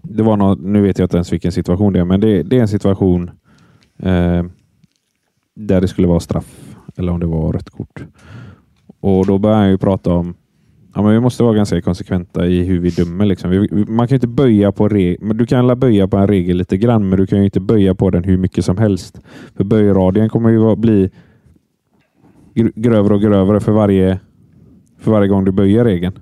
det 0.03 0.23
var 0.23 0.37
något, 0.37 0.59
nu 0.61 0.81
vet 0.81 0.99
jag 0.99 1.05
inte 1.05 1.17
ens 1.17 1.33
vilken 1.33 1.51
situation 1.51 1.93
det 1.93 1.99
är, 1.99 2.05
men 2.05 2.19
det, 2.19 2.43
det 2.43 2.57
är 2.57 2.61
en 2.61 2.67
situation 2.67 3.31
eh, 3.99 4.43
där 5.55 5.81
det 5.81 5.87
skulle 5.87 6.07
vara 6.07 6.19
straff 6.19 6.75
eller 6.97 7.11
om 7.11 7.19
det 7.19 7.25
var 7.25 7.53
rött 7.53 7.69
kort. 7.69 8.05
Och 8.99 9.25
då 9.25 9.37
börjar 9.37 9.57
han 9.57 9.69
ju 9.69 9.77
prata 9.77 10.13
om 10.13 10.35
Ja, 10.95 11.01
men 11.01 11.13
vi 11.13 11.19
måste 11.19 11.43
vara 11.43 11.53
ganska 11.53 11.81
konsekventa 11.81 12.47
i 12.47 12.63
hur 12.63 12.79
vi 12.79 12.89
dömer. 12.89 13.25
Liksom. 13.25 13.49
Vi, 13.49 13.85
man 13.87 14.07
kan 14.07 14.15
inte 14.15 14.27
böja 14.27 14.71
på 14.71 14.89
men 15.21 15.37
Du 15.37 15.45
kan 15.45 15.79
böja 15.79 16.07
på 16.07 16.17
en 16.17 16.27
regel 16.27 16.57
lite 16.57 16.77
grann, 16.77 17.09
men 17.09 17.19
du 17.19 17.27
kan 17.27 17.39
ju 17.39 17.45
inte 17.45 17.59
böja 17.59 17.95
på 17.95 18.09
den 18.09 18.23
hur 18.23 18.37
mycket 18.37 18.65
som 18.65 18.77
helst. 18.77 19.19
För 19.55 19.63
böjradien 19.63 20.29
kommer 20.29 20.49
ju 20.49 20.75
bli 20.75 21.09
grövre 22.75 23.13
och 23.13 23.21
grövre 23.21 23.59
för 23.59 23.71
varje, 23.71 24.19
för 24.99 25.11
varje 25.11 25.27
gång 25.27 25.45
du 25.45 25.51
böjer 25.51 25.85
regeln. 25.85 26.19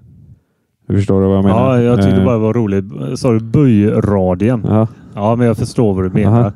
Förstår 0.92 1.22
du 1.22 1.28
vad 1.28 1.38
jag 1.38 1.44
menar? 1.44 1.78
Ja, 1.78 1.82
jag 1.82 2.02
tyckte 2.02 2.20
Eh, 2.20 2.26
bara 2.26 2.36
det 2.36 2.42
var 2.42 2.54
roligt. 2.54 2.86
Sa 3.20 3.32
du 3.32 3.40
böjradien? 3.40 4.66
Ja, 4.68 4.88
Ja, 5.16 5.36
men 5.36 5.48
jag 5.48 5.58
förstår 5.58 5.94
vad 5.94 6.04
du 6.04 6.10
menar. 6.10 6.40
Aha. 6.40 6.52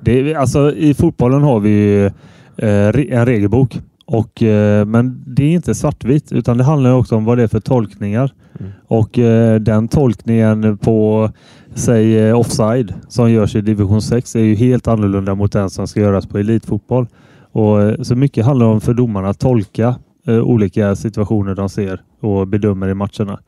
Det 0.00 0.34
alltså, 0.34 0.72
I 0.72 0.94
fotbollen 0.94 1.42
har 1.42 1.60
vi 1.60 1.70
ju 1.70 2.06
eh, 2.56 3.18
en 3.18 3.26
regelbok. 3.26 3.80
Och, 4.06 4.42
eh, 4.42 4.84
men 4.86 5.22
det 5.26 5.42
är 5.42 5.50
inte 5.50 5.74
svartvitt 5.74 6.32
utan 6.32 6.58
det 6.58 6.64
handlar 6.64 6.92
också 6.92 7.16
om 7.16 7.24
vad 7.24 7.38
det 7.38 7.42
är 7.42 7.48
för 7.48 7.60
tolkningar. 7.60 8.32
Mm. 8.60 8.72
Och 8.86 9.18
eh, 9.18 9.60
den 9.60 9.88
tolkningen 9.88 10.78
på 10.78 11.30
säg 11.74 12.18
eh, 12.18 12.38
offside 12.38 12.94
som 13.08 13.30
görs 13.32 13.56
i 13.56 13.60
division 13.60 14.02
6 14.02 14.36
är 14.36 14.40
ju 14.40 14.54
helt 14.54 14.88
annorlunda 14.88 15.34
mot 15.34 15.52
den 15.52 15.70
som 15.70 15.86
ska 15.86 16.00
göras 16.00 16.26
på 16.26 16.38
elitfotboll. 16.38 17.06
Och, 17.52 17.82
eh, 17.82 18.02
så 18.02 18.16
mycket 18.16 18.44
handlar 18.44 18.66
om 18.66 18.80
för 18.80 18.94
domarna 18.94 19.28
att 19.28 19.38
tolka 19.38 19.94
eh, 20.26 20.38
olika 20.40 20.96
situationer 20.96 21.54
de 21.54 21.68
ser 21.68 22.00
och 22.20 22.48
bedömer 22.48 22.88
i 22.88 22.94
matcherna. 22.94 23.38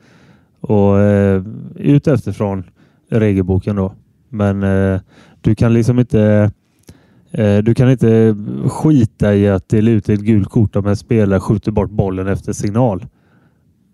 Och 0.62 0.98
eh, 1.00 1.42
ut 1.76 2.06
efterifrån 2.06 2.64
regelboken 3.10 3.76
då. 3.76 3.92
Men 4.28 4.62
eh, 4.62 5.00
du 5.40 5.54
kan 5.54 5.72
liksom 5.74 5.98
inte 5.98 6.50
eh, 7.30 7.58
du 7.58 7.74
kan 7.74 7.90
inte 7.90 8.36
skita 8.66 9.34
i 9.34 9.48
att 9.48 9.68
dela 9.68 9.90
ut 9.90 10.08
ett 10.08 10.20
gult 10.20 10.48
kort 10.48 10.76
om 10.76 10.86
en 10.86 10.96
spelare 10.96 11.40
skjuter 11.40 11.72
bort 11.72 11.90
bollen 11.90 12.26
efter 12.26 12.52
signal. 12.52 13.06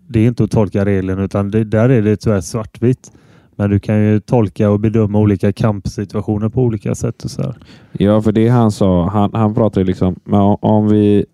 Det 0.07 0.19
är 0.19 0.27
inte 0.27 0.43
att 0.43 0.51
tolka 0.51 0.85
regeln 0.85 1.19
utan 1.19 1.51
det, 1.51 1.63
där 1.63 1.89
är 1.89 2.01
det 2.01 2.17
tyvärr 2.17 2.41
svartvitt. 2.41 3.11
Men 3.55 3.69
du 3.69 3.79
kan 3.79 4.03
ju 4.03 4.19
tolka 4.19 4.69
och 4.69 4.79
bedöma 4.79 5.19
olika 5.19 5.51
kampsituationer 5.53 6.49
på 6.49 6.61
olika 6.63 6.95
sätt. 6.95 7.23
Och 7.23 7.31
så 7.31 7.41
här. 7.41 7.57
ja, 7.91 8.21
för 8.21 8.31
det 8.31 8.47
han 8.47 8.71
sa, 8.71 9.09
han, 9.09 9.29
han 9.33 9.53
pratade 9.53 9.85
liksom, 9.85 10.15
men 10.23 10.39
om- 10.61 10.87
vi, 10.89 11.25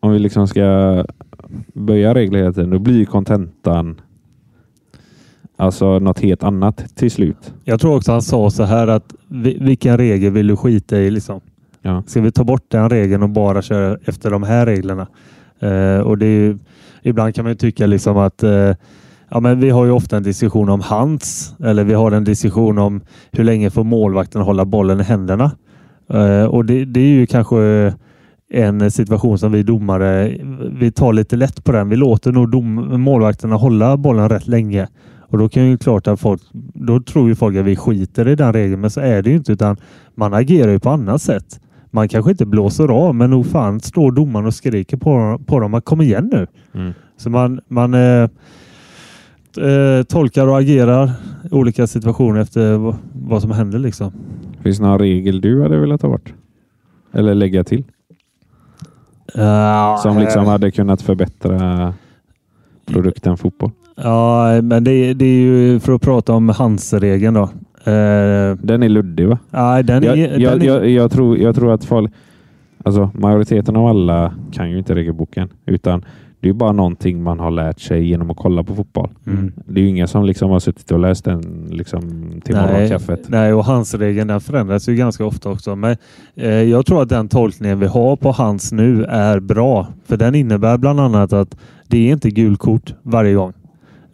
om 0.00 0.12
vi 0.12 0.18
liksom 0.18 0.48
ska 0.48 1.04
böja 1.74 2.14
reglerna 2.14 2.38
hela 2.44 2.52
tiden, 2.52 2.70
då 2.70 2.78
blir 2.78 2.96
ju 2.98 3.04
kontentan 3.06 4.00
alltså 5.58 5.98
något 5.98 6.20
helt 6.20 6.42
annat 6.42 6.84
till 6.96 7.10
slut. 7.10 7.52
Jag 7.64 7.80
tror 7.80 7.96
också 7.96 8.12
han 8.12 8.22
sa 8.22 8.50
så 8.50 8.62
här 8.62 8.86
att 8.88 9.14
vi- 9.28 9.58
vilken 9.60 9.96
regel 9.98 10.32
vill 10.32 10.46
du 10.46 10.56
skita 10.56 10.98
i? 10.98 11.10
Liksom? 11.10 11.40
Ja. 11.82 12.02
Ska 12.06 12.20
vi 12.20 12.32
ta 12.32 12.44
bort 12.44 12.64
den 12.68 12.88
regeln 12.90 13.22
och 13.22 13.30
bara 13.30 13.62
köra 13.62 13.98
efter 14.04 14.30
de 14.30 14.42
här 14.42 14.66
reglerna? 14.66 15.06
Eh, 15.60 16.00
och 16.00 16.18
det 16.18 16.26
ju, 16.26 16.58
ibland 17.02 17.34
kan 17.34 17.44
man 17.44 17.52
ju 17.52 17.56
tycka 17.56 17.86
liksom 17.86 18.16
att 18.18 18.42
eh, 18.42 18.74
ja, 19.30 19.40
men 19.40 19.60
vi 19.60 19.70
har 19.70 19.84
ju 19.84 19.90
ofta 19.90 20.16
en 20.16 20.22
diskussion 20.22 20.68
om 20.68 20.80
hands 20.80 21.54
eller 21.64 21.84
vi 21.84 21.94
har 21.94 22.12
en 22.12 22.24
diskussion 22.24 22.78
om 22.78 23.00
hur 23.32 23.44
länge 23.44 23.70
får 23.70 23.84
målvakten 23.84 24.42
hålla 24.42 24.64
bollen 24.64 25.00
i 25.00 25.02
händerna? 25.02 25.50
Eh, 26.12 26.44
och 26.44 26.64
det, 26.64 26.84
det 26.84 27.00
är 27.00 27.06
ju 27.08 27.26
kanske 27.26 27.92
en 28.50 28.90
situation 28.90 29.38
som 29.38 29.52
vi 29.52 29.62
domare, 29.62 30.36
vi 30.80 30.92
tar 30.92 31.12
lite 31.12 31.36
lätt 31.36 31.64
på 31.64 31.72
den. 31.72 31.88
Vi 31.88 31.96
låter 31.96 32.32
nog 32.32 32.50
dom, 32.50 33.00
målvakterna 33.00 33.56
hålla 33.56 33.96
bollen 33.96 34.28
rätt 34.28 34.46
länge 34.46 34.88
Och 35.28 35.38
då 35.38 35.48
kan 35.48 35.70
ju 35.70 35.78
klart 35.78 36.06
att 36.06 36.20
folk, 36.20 36.42
då 36.74 37.00
tror 37.00 37.28
ju 37.28 37.34
folk 37.34 37.56
att 37.56 37.64
vi 37.64 37.76
skiter 37.76 38.28
i 38.28 38.34
den 38.34 38.52
regeln, 38.52 38.80
men 38.80 38.90
så 38.90 39.00
är 39.00 39.22
det 39.22 39.30
ju 39.30 39.36
inte 39.36 39.52
utan 39.52 39.76
man 40.14 40.34
agerar 40.34 40.70
ju 40.70 40.78
på 40.78 40.90
annat 40.90 41.22
sätt. 41.22 41.60
Man 41.90 42.08
kanske 42.08 42.30
inte 42.30 42.46
blåser 42.46 42.88
av, 42.88 43.14
men 43.14 43.30
nog 43.30 43.46
fan 43.46 43.80
står 43.80 44.12
domaren 44.12 44.46
och 44.46 44.54
skriker 44.54 44.96
på, 44.96 45.40
på 45.46 45.60
dem 45.60 45.74
att 45.74 45.84
kom 45.84 46.00
igen 46.00 46.30
nu. 46.32 46.46
Mm. 46.74 46.92
Så 47.16 47.30
man, 47.30 47.60
man 47.68 47.94
eh, 47.94 48.28
eh, 49.66 50.02
tolkar 50.08 50.46
och 50.46 50.58
agerar 50.58 51.10
i 51.50 51.54
olika 51.54 51.86
situationer 51.86 52.40
efter 52.40 52.94
vad, 53.12 53.42
som 53.42 53.50
händer 53.50 53.78
liksom. 53.78 54.12
Finns 54.62 54.78
det 54.78 54.84
någon 54.84 54.98
regel 54.98 55.40
du 55.40 55.62
hade 55.62 55.78
velat 55.78 56.00
ta 56.00 56.08
bort? 56.08 56.34
Eller 57.12 57.34
lägga 57.34 57.64
till? 57.64 57.84
Ja, 59.34 60.00
Som 60.02 60.18
liksom 60.18 60.42
eh, 60.42 60.48
hade 60.48 60.70
kunnat 60.70 61.02
förbättra 61.02 61.94
produkten 62.86 63.36
fotboll? 63.36 63.70
Ja, 64.02 64.62
men 64.62 64.84
det, 64.84 65.14
det 65.14 65.24
är 65.24 65.40
ju 65.40 65.80
för 65.80 65.92
att 65.92 66.02
prata 66.02 66.32
om 66.32 66.48
handsregeln 66.48 67.34
då. 67.34 67.42
Eh, 67.92 68.56
Den 68.62 68.82
är 68.82 68.88
luddig 68.88 69.28
va? 69.28 69.38
nej, 69.50 69.84
den 69.84 70.04
är, 70.04 70.06
Jag, 70.16 70.18
jag, 70.40 70.52
den 70.52 70.62
är, 70.62 70.66
jag, 70.66 70.88
jag, 70.88 71.10
tror, 71.10 71.38
jag 71.38 71.54
tror 71.54 71.72
att 71.72 71.84
folk, 71.84 72.12
alltså 72.84 73.10
majoriteten 73.14 73.76
av 73.76 73.86
alla 73.86 74.34
kan 74.52 74.70
ju 74.70 74.78
inte 74.78 74.94
regelboken. 74.94 75.48
Utan 75.66 76.04
det 76.40 76.48
är 76.48 76.52
bara 76.52 76.72
någonting 76.72 77.22
man 77.22 77.40
har 77.40 77.50
lärt 77.50 77.80
sig 77.80 78.08
genom 78.08 78.30
att 78.30 78.36
kolla 78.36 78.62
på 78.64 78.74
fotboll. 78.74 79.10
Mm. 79.26 79.52
Det 79.66 79.80
är 79.80 79.82
ju 79.82 79.88
ingen 79.88 80.08
som 80.08 80.24
liksom 80.24 80.50
har 80.50 80.58
suttit 80.58 80.90
och 80.90 80.98
läst 80.98 81.24
den 81.24 81.68
liksom 81.70 82.00
till 82.44 82.54
Nej, 82.54 82.72
morgonkaffet. 82.72 83.20
nej, 83.28 83.52
och 83.52 83.64
handsregeln 83.64 84.28
den 84.28 84.40
förändras 84.40 84.88
ju 84.88 84.94
ganska 84.94 85.24
ofta 85.24 85.50
också. 85.50 85.76
Men 85.76 85.96
eh, 86.36 86.48
jag 86.50 86.86
tror 86.86 87.02
att 87.02 87.08
den 87.08 87.28
tolkningen 87.28 87.78
vi 87.80 87.86
har 87.86 88.16
på 88.16 88.30
hands 88.30 88.72
nu 88.72 89.04
är 89.04 89.40
bra. 89.40 89.86
För 90.06 90.16
den 90.16 90.34
innebär 90.34 90.78
bland 90.78 91.00
annat 91.00 91.32
att 91.32 91.56
det 91.86 92.08
är 92.08 92.12
inte 92.12 92.30
gulkort 92.30 92.94
varje 93.02 93.34
gång. 93.34 93.52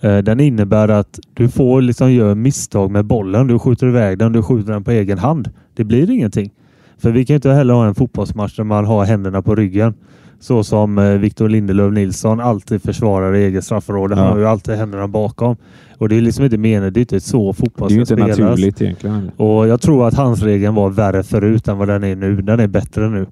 Eh, 0.00 0.18
den 0.18 0.40
innebär 0.40 0.88
att 0.88 1.18
du 1.34 1.48
får 1.48 1.82
liksom 1.82 2.12
göra 2.12 2.34
misstag 2.34 2.90
med 2.90 3.04
bollen. 3.04 3.46
Du 3.46 3.58
skjuter 3.58 3.86
iväg 3.86 4.18
den, 4.18 4.32
du 4.32 4.42
skjuter 4.42 4.72
den 4.72 4.84
på 4.84 4.90
egen 4.90 5.18
hand. 5.18 5.50
Det 5.74 5.84
blir 5.84 6.10
ingenting. 6.10 6.50
För 6.98 7.10
vi 7.10 7.24
kan 7.24 7.34
inte 7.34 7.50
heller 7.50 7.74
ha 7.74 7.86
en 7.86 7.94
fotbollsmatch 7.94 8.56
där 8.56 8.64
man 8.64 8.84
har 8.84 9.04
händerna 9.04 9.42
på 9.42 9.54
ryggen. 9.54 9.94
Så 10.40 10.64
som 10.64 10.98
eh, 10.98 11.10
Victor 11.14 11.48
Lindelöf 11.48 11.92
Nilsson 11.92 12.40
alltid 12.40 12.82
försvarar 12.82 13.34
i 13.36 13.44
eget 13.44 13.64
straffområde. 13.64 14.14
Han 14.14 14.24
Ja. 14.24 14.30
har 14.30 14.38
ju 14.38 14.46
alltid 14.46 14.74
händerna 14.74 15.08
bakom. 15.08 15.56
Och 15.98 16.08
det 16.08 16.16
är 16.16 16.20
liksom 16.20 16.44
inte 16.44 16.58
meningen. 16.58 16.92
Det 16.92 16.98
är 17.00 17.02
inte 17.02 17.20
så 17.20 17.52
fotboll 17.52 17.88
Det 17.88 17.94
är 17.94 17.98
ju 17.98 18.04
ska 18.04 18.14
inte 18.14 18.32
spelas. 18.34 18.38
naturligt 18.50 18.82
egentligen. 18.82 19.30
Och 19.36 19.68
jag 19.68 19.80
tror 19.80 20.08
att 20.08 20.14
hans 20.14 20.42
regeln 20.42 20.74
var 20.74 20.90
värre 20.90 21.22
förut 21.22 21.68
än 21.68 21.78
vad 21.78 21.88
den 21.88 22.04
är 22.04 22.16
nu. 22.16 22.36
Den 22.42 22.60
är 22.60 22.66
bättre 22.66 23.08
nu. 23.08 23.26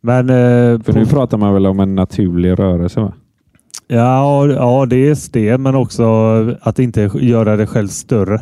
Men 0.00 0.30
eh, 0.30 0.34
För 0.82 0.92
på- 0.92 0.98
nu 0.98 1.06
pratar 1.06 1.38
man 1.38 1.54
väl 1.54 1.66
om 1.66 1.80
en 1.80 1.94
naturlig 1.94 2.58
rörelse 2.58 3.00
va? 3.00 3.12
Ja, 3.88 4.46
ja, 4.46 4.86
dels 4.86 5.28
det, 5.28 5.58
men 5.58 5.74
också 5.74 6.04
att 6.60 6.78
inte 6.78 7.10
göra 7.20 7.56
det 7.56 7.66
själv 7.66 7.88
större. 7.88 8.40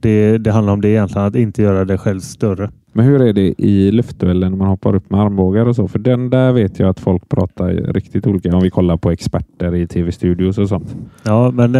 Det, 0.00 0.38
det 0.38 0.52
handlar 0.52 0.72
om 0.72 0.80
det 0.80 0.88
egentligen, 0.88 1.26
att 1.26 1.36
inte 1.36 1.62
göra 1.62 1.84
det 1.84 1.98
själv 1.98 2.20
större. 2.20 2.70
Men 2.92 3.04
hur 3.04 3.22
är 3.22 3.32
det 3.32 3.54
i 3.58 3.90
luftduellen 3.90 4.50
när 4.50 4.58
man 4.58 4.68
hoppar 4.68 4.94
upp 4.94 5.10
med 5.10 5.20
armbågar 5.20 5.66
och 5.66 5.76
så? 5.76 5.88
För 5.88 5.98
den 5.98 6.30
där 6.30 6.52
vet 6.52 6.78
jag 6.78 6.88
att 6.88 7.00
folk 7.00 7.28
pratar 7.28 7.68
riktigt 7.92 8.26
olika 8.26 8.56
om 8.56 8.62
vi 8.62 8.70
kollar 8.70 8.96
på 8.96 9.10
experter 9.10 9.74
i 9.74 9.86
tv-studios 9.86 10.58
och 10.58 10.68
sånt. 10.68 10.96
Ja, 11.22 11.50
men 11.50 11.74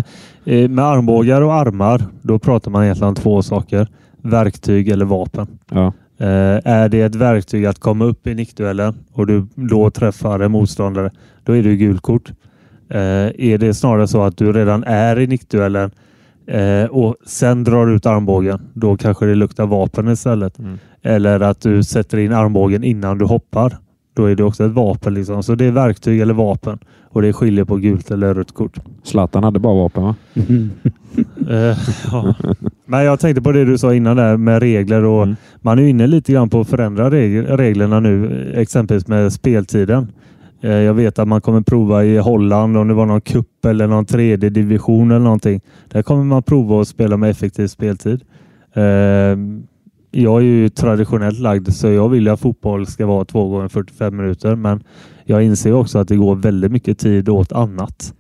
eh, 0.44 0.68
med 0.70 0.85
armbågar 0.85 1.42
och 1.42 1.55
armar, 1.55 2.03
då 2.22 2.38
pratar 2.38 2.70
man 2.70 2.85
egentligen 2.85 3.09
om 3.09 3.14
två 3.14 3.42
saker. 3.42 3.88
Verktyg 4.22 4.88
eller 4.88 5.05
vapen. 5.05 5.46
Ja, 5.70 5.92
Eh, 6.20 6.61
är 6.64 6.88
det 6.88 7.01
ett 7.01 7.14
verktyg 7.14 7.66
att 7.66 7.79
komma 7.79 8.05
upp 8.05 8.27
i 8.27 8.35
nickduellen 8.35 8.94
och 9.12 9.27
du 9.27 9.46
då 9.55 9.90
träffar 9.90 10.40
en 10.40 10.53
motståndare, 10.53 11.11
då 11.44 11.53
är 11.53 11.62
det 11.62 11.77
gult 11.77 12.01
kort. 12.01 12.33
Eh, 12.90 12.98
är 13.51 13.59
det 13.59 13.74
snarare 13.74 14.09
så 14.09 14.22
att 14.22 14.37
du 14.37 14.53
redan 14.53 14.85
är 14.85 15.18
i 15.18 15.27
nickduellen 15.27 15.90
eh, 16.46 16.85
och 16.90 17.16
sen 17.27 17.64
drar 17.64 17.87
ut 17.94 18.07
armbågen, 18.07 18.61
då 18.74 18.96
kanske 18.96 19.27
det 19.27 19.35
luktar 19.35 19.66
vapen 19.66 20.09
istället. 20.09 20.59
Mm. 20.59 20.79
Eller 21.03 21.40
att 21.40 21.61
du 21.61 21.83
sätter 21.83 22.18
in 22.18 22.33
armbågen 22.33 22.85
innan 22.85 23.18
du 23.18 23.24
hoppar. 23.24 23.77
Då 24.16 24.24
är 24.24 24.35
det 24.37 24.44
också 24.44 24.64
ett 24.64 24.72
vapen. 24.72 25.14
Liksom. 25.14 25.42
Så 25.42 25.55
det 25.55 25.64
är 25.64 25.70
verktyg 25.70 26.20
eller 26.20 26.35
vapen. 26.35 26.79
Och 27.11 27.22
det 27.22 27.33
skiljer 27.33 27.64
på 27.64 27.77
gult 27.77 28.11
eller 28.11 28.35
rött 28.35 28.55
kort. 28.55 28.79
Zlatan 29.03 29.44
hade 29.44 29.59
bara 29.59 29.74
vapen 29.74 30.03
va? 30.03 30.14
Eh, 31.51 31.77
ja. 32.12 32.35
Men 32.87 33.05
jag 33.05 33.20
tänkte 33.20 33.42
på 33.42 33.53
det 33.53 33.64
du 33.64 33.79
sa 33.79 33.94
innan 33.94 34.16
där 34.16 34.37
med 34.37 34.61
regler 34.62 35.05
och 35.05 35.22
Mm. 35.22 35.37
man 35.61 35.79
är 35.79 35.83
inne 35.83 36.07
lite 36.07 36.33
grann 36.33 36.48
på 36.51 36.61
att 36.61 36.68
förändra 36.68 37.11
reg- 37.11 37.57
reglerna 37.57 38.01
nu, 38.01 38.44
exempelvis 38.57 39.07
med 39.09 39.33
speltiden. 39.33 40.12
Eh, 40.60 40.70
Jag 40.70 40.94
vet 40.94 41.18
att 41.18 41.28
man 41.28 41.40
kommer 41.40 41.60
prova 41.60 42.04
i 42.04 42.18
Holland 42.18 42.76
om 42.76 42.88
det 42.88 42.94
var 42.94 43.06
någon 43.06 43.20
kupp 43.20 43.64
eller 43.64 43.86
någon 43.86 44.04
tredje 44.04 44.50
division 44.50 45.10
eller 45.10 45.24
någonting. 45.24 45.60
Där 45.88 46.02
kommer 46.02 46.24
man 46.24 46.42
prova 46.42 46.80
att 46.80 46.88
spela 46.88 47.16
med 47.16 47.30
effektiv 47.30 47.66
speltid. 47.66 48.20
Eh, 48.74 48.82
Jag 50.10 50.36
är 50.36 50.40
ju 50.44 50.68
traditionellt 50.68 51.38
lagd 51.38 51.68
så 51.72 51.88
jag 51.88 52.08
vill 52.08 52.26
ju 52.26 52.32
att 52.32 52.40
fotboll 52.40 52.86
ska 52.86 53.06
vara 53.06 53.24
två 53.24 53.48
gånger 53.48 53.68
45 53.68 54.16
minuter 54.16 54.54
men 54.54 54.82
jag 55.24 55.42
inser 55.42 55.72
också 55.72 55.98
att 55.98 56.08
det 56.08 56.16
går 56.16 56.36
väldigt 56.36 56.72
mycket 56.72 56.98
tid 56.98 57.28
åt 57.28 57.52
annat. 57.52 58.14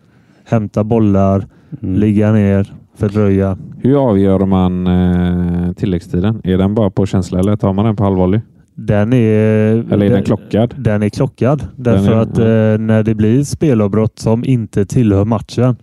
Hämta 0.44 0.84
bollar, 0.84 1.46
Mm. 1.82 1.94
ligga 2.00 2.32
ner, 2.32 2.72
fördröja. 2.96 3.58
Hur 3.78 4.08
avgör 4.10 4.46
man 4.46 4.86
eh, 4.86 5.72
tilläggstiden? 5.72 6.40
Är 6.44 6.58
den 6.58 6.74
bara 6.74 6.90
på 6.90 7.06
känsla 7.06 7.38
eller 7.38 7.56
tar 7.56 7.72
man 7.72 7.84
den 7.84 7.96
på 7.96 8.04
halvvolley? 8.04 8.40
Den 8.80 9.12
är, 9.12 9.92
Eller 9.92 10.06
är 10.06 10.10
den 10.10 10.22
klockad? 10.24 10.74
Den 10.78 11.02
är 11.02 11.08
klockad 11.08 11.66
därför 11.76 12.12
är- 12.12 12.16
att 12.16 12.38
ja. 12.38 12.44
eh, 12.44 12.78
när 12.78 13.02
det 13.02 13.14
blir 13.14 13.44
spelavbrott 13.44 14.18
som 14.18 14.44
inte 14.44 14.84
tillhör 14.84 15.24
matchen, 15.24 15.76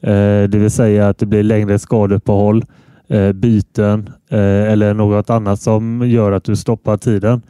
eh, 0.00 0.42
det 0.48 0.54
vill 0.58 0.70
säga 0.70 1.08
att 1.08 1.18
det 1.18 1.26
blir 1.26 1.42
längre 1.42 1.78
skadeuppehåll, 1.78 2.64
eh, 3.08 3.32
byten 3.32 4.10
eller 4.30 4.94
något 4.94 5.30
annat 5.30 5.60
som 5.60 6.08
gör 6.08 6.32
att 6.32 6.44
du 6.44 6.56
stoppar 6.56 6.96
tiden. 6.96 7.42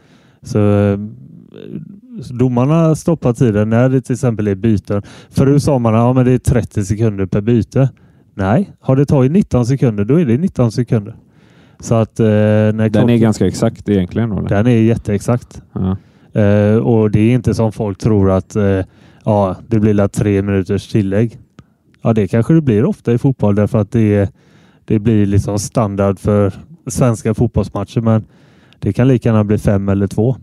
Så 0.42 0.58
domarna 2.30 2.94
stoppar 2.94 3.32
tiden 3.32 3.70
när 3.70 3.88
det 3.88 4.00
till 4.00 4.12
exempel 4.14 4.48
är 4.48 4.54
byten. 4.54 5.02
Förut 5.30 5.62
sa 5.62 5.78
man 5.78 5.94
att 5.94 5.98
ja, 5.98 6.12
men 6.12 6.24
det 6.24 6.32
är 6.32 6.38
30 6.38 6.84
sekunder 6.84 7.26
per 7.26 7.40
byte. 7.40 7.90
Nej, 8.34 8.70
har 8.80 8.96
det 8.96 9.06
tagit 9.06 9.32
19 9.32 9.66
sekunder, 9.66 10.04
då 10.04 10.20
är 10.20 10.24
det 10.24 10.38
19 10.38 10.72
sekunder. 10.72 11.14
Så 11.80 11.94
att 11.94 12.20
eh, 12.20 12.26
när 12.26 12.88
Den 12.88 13.10
är 13.10 13.16
ganska 13.16 13.46
exakt 13.46 13.88
egentligen. 13.88 14.32
Eller? 14.32 14.48
den 14.48 14.66
är 14.66 14.70
jätteexakt. 14.70 15.62
Ja. 15.72 15.96
Eh, 16.40 16.76
och 16.76 17.10
det 17.10 17.20
är 17.20 17.34
inte 17.34 17.54
som 17.54 17.72
folk 17.72 17.98
tror 17.98 18.30
att 18.30 18.56
eh, 18.56 18.80
ja, 19.24 19.56
det 19.68 19.80
blir 19.80 20.08
tre 20.08 20.42
minuters 20.42 20.88
tillägg. 20.88 21.38
Ja, 22.02 22.12
det 22.12 22.28
kanske 22.28 22.54
det 22.54 22.60
blir 22.60 22.84
ofta 22.84 23.12
i 23.12 23.18
fotboll 23.18 23.54
därför 23.54 23.78
att 23.78 23.90
det, 23.90 24.34
det 24.84 24.98
blir 24.98 25.26
liksom 25.26 25.58
standard 25.58 26.18
för 26.18 26.52
svenska 26.86 27.34
fotbollsmatcher. 27.34 28.00
Men 28.00 28.24
det 28.78 28.92
kan 28.92 29.08
lika 29.08 29.28
gärna 29.28 29.44
bli 29.44 29.58
fem 29.58 29.88
eller 29.88 30.06
två. 30.06 30.36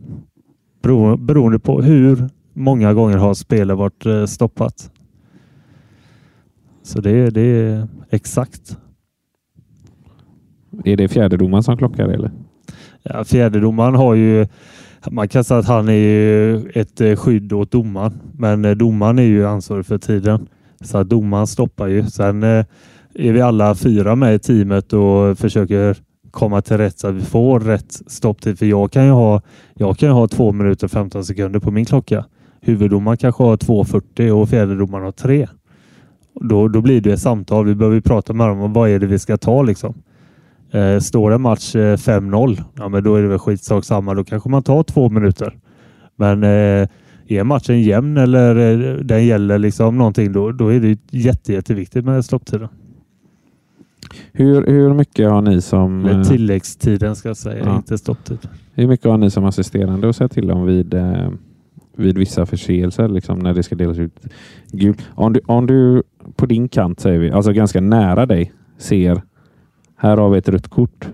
Bero, 0.84 1.18
beroende 1.18 1.60
på 1.60 1.82
hur 1.82 2.30
många 2.54 2.94
gånger 2.94 3.18
har 3.18 3.34
spelet 3.34 3.78
varit 3.78 4.06
eh, 4.06 4.26
stoppat. 4.26 4.92
Så 6.84 7.02
det, 7.02 7.30
det 7.30 7.42
är 7.42 7.88
exakt. 8.10 8.78
Är 10.86 10.98
det 10.98 11.08
fjärdedomaren 11.08 11.64
som 11.64 11.78
klockar 11.78 12.08
eller? 12.08 12.32
Ja, 13.04 13.24
fjärdedomaren 13.24 13.96
har 13.96 14.16
ju 14.16 14.48
man 15.12 15.28
kan 15.28 15.44
säga 15.44 15.60
att 15.60 15.68
han 15.68 15.90
är 15.90 16.78
ett 16.78 17.02
eh, 17.02 17.16
skydd 17.16 17.54
åt 17.54 17.72
domaren, 17.72 18.14
men 18.34 18.66
eh, 18.66 18.72
domaren 18.72 19.20
är 19.20 19.24
ju 19.24 19.48
ansvarig 19.48 19.86
för 19.86 19.98
tiden. 19.98 20.48
Så 20.82 20.98
att 20.98 21.10
domaren 21.10 21.48
stoppar 21.48 21.88
ju. 21.88 22.04
Sen 22.04 22.44
eh, 22.44 22.66
är 23.16 23.32
vi 23.32 23.42
alla 23.42 23.76
fyra 23.76 24.16
med 24.16 24.36
i 24.36 24.40
teamet 24.40 24.94
och 24.94 25.38
försöker 25.38 25.98
komma 26.32 26.62
till 26.62 26.78
rätt 26.78 27.00
så 27.00 27.08
att 27.08 27.16
vi 27.16 27.22
får 27.22 27.60
rätt 27.60 27.92
stopptid. 28.08 28.60
För 28.60 28.66
jag 28.66 28.92
kan 28.92 29.06
ju 29.06 29.12
ha, 29.12 29.42
jag 29.74 29.98
kan 29.98 30.10
ju 30.10 30.14
ha 30.14 30.28
två 30.28 30.52
minuter 30.52 30.88
och 30.88 30.92
15 30.92 31.26
sekunder 31.26 31.60
på 31.60 31.72
min 31.72 31.86
klocka. 31.86 32.26
Huvuddomaren 32.62 33.18
kanske 33.18 33.44
har 33.44 33.58
2.40 33.58 34.32
och 34.32 34.50
fjärdedomaren 34.50 35.06
har 35.06 35.12
3. 35.12 35.48
Då, 36.34 36.68
då 36.68 36.82
blir 36.82 37.02
det 37.02 37.12
ett 37.12 37.22
samtal. 37.22 37.66
Vi 37.66 37.76
behöver 37.76 37.96
ju 37.96 38.02
prata 38.02 38.34
med 38.34 38.48
dem 38.48 38.62
om 38.62 38.74
vad 38.74 38.90
är 38.90 39.00
det 39.00 39.08
vi 39.08 39.20
ska 39.20 39.38
ta 39.38 39.64
liksom. 39.64 39.94
Eh, 40.72 41.00
står 41.00 41.32
det 41.32 41.38
match 41.38 41.76
eh, 41.76 41.98
5-0, 41.98 42.64
ja 42.78 42.90
men 42.90 43.04
då 43.04 43.16
är 43.16 43.22
det 43.22 43.28
väl 43.28 43.40
skitsak 43.40 43.86
samma. 43.86 44.14
Då 44.14 44.24
kanske 44.24 44.50
man 44.50 44.64
tar 44.64 44.84
två 44.84 45.10
minuter. 45.10 45.58
Men 46.16 46.44
eh, 46.44 46.88
är 47.28 47.44
matchen 47.44 47.82
jämn 47.82 48.18
eller 48.18 48.56
eh, 48.56 48.96
den 48.96 49.26
gäller 49.26 49.58
liksom 49.58 49.98
någonting, 49.98 50.32
då, 50.32 50.52
då 50.52 50.68
är 50.74 50.80
det 50.80 51.00
jätte, 51.12 51.54
jätteviktigt 51.54 52.06
med 52.06 52.26
stopptiden. 52.26 52.68
Hur, 54.32 54.66
hur 54.66 54.94
mycket 54.94 55.30
har 55.30 55.42
ni 55.42 55.62
som 55.62 56.06
Eller 56.06 56.20
eh, 56.20 56.24
tilläggstiden 56.24 57.16
ska 57.16 57.30
jag 57.30 57.38
säga, 57.38 57.66
Ja. 57.66 57.76
inte 57.76 57.98
stopptid. 57.98 58.38
hur 58.74 58.88
mycket 58.88 59.06
har 59.06 59.18
ni 59.18 59.30
som 59.30 59.46
assisterande 59.46 60.10
att 60.10 60.16
säga 60.16 60.28
till 60.28 60.52
om 60.52 60.66
vid, 60.66 60.94
eh, 60.94 61.30
vid 61.96 62.18
vissa 62.18 62.46
förseelser? 62.46 63.08
Liksom 63.08 63.40
när 63.40 63.54
det 63.54 63.64
ska 63.64 63.76
delas 63.76 63.98
ut 63.98 64.20
gult. 64.72 65.02
Om 65.10 65.34
du, 65.34 65.40
om 65.46 65.68
du 65.68 66.04
på 66.36 66.46
din 66.46 66.70
kant 66.70 67.00
säger 67.00 67.20
vi, 67.20 67.32
alltså 67.32 67.52
ganska 67.52 67.82
nära 67.82 68.26
dig, 68.26 68.54
ser 68.78 69.22
här 69.98 70.18
har 70.18 70.30
vi 70.30 70.38
ett 70.38 70.50
rött 70.50 70.68
kort. 70.68 71.08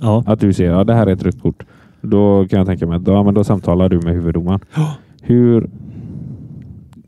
Ja. 0.00 0.24
Att 0.26 0.40
du 0.40 0.52
ser 0.52 0.64
ja, 0.70 0.84
det 0.84 0.94
här 0.94 1.06
är 1.06 1.12
ett 1.12 1.22
rött 1.22 1.42
kort. 1.42 1.62
Då 2.00 2.46
kan 2.48 2.58
jag 2.58 2.66
tänka 2.66 2.86
mig 2.86 2.96
att 2.96 3.04
då, 3.04 3.12
ja, 3.12 3.22
men 3.22 3.34
då 3.34 3.44
samtalar 3.44 3.88
du 3.88 4.00
med 4.00 4.14
huvuddomaren. 4.14 4.60
Hur, 5.22 5.70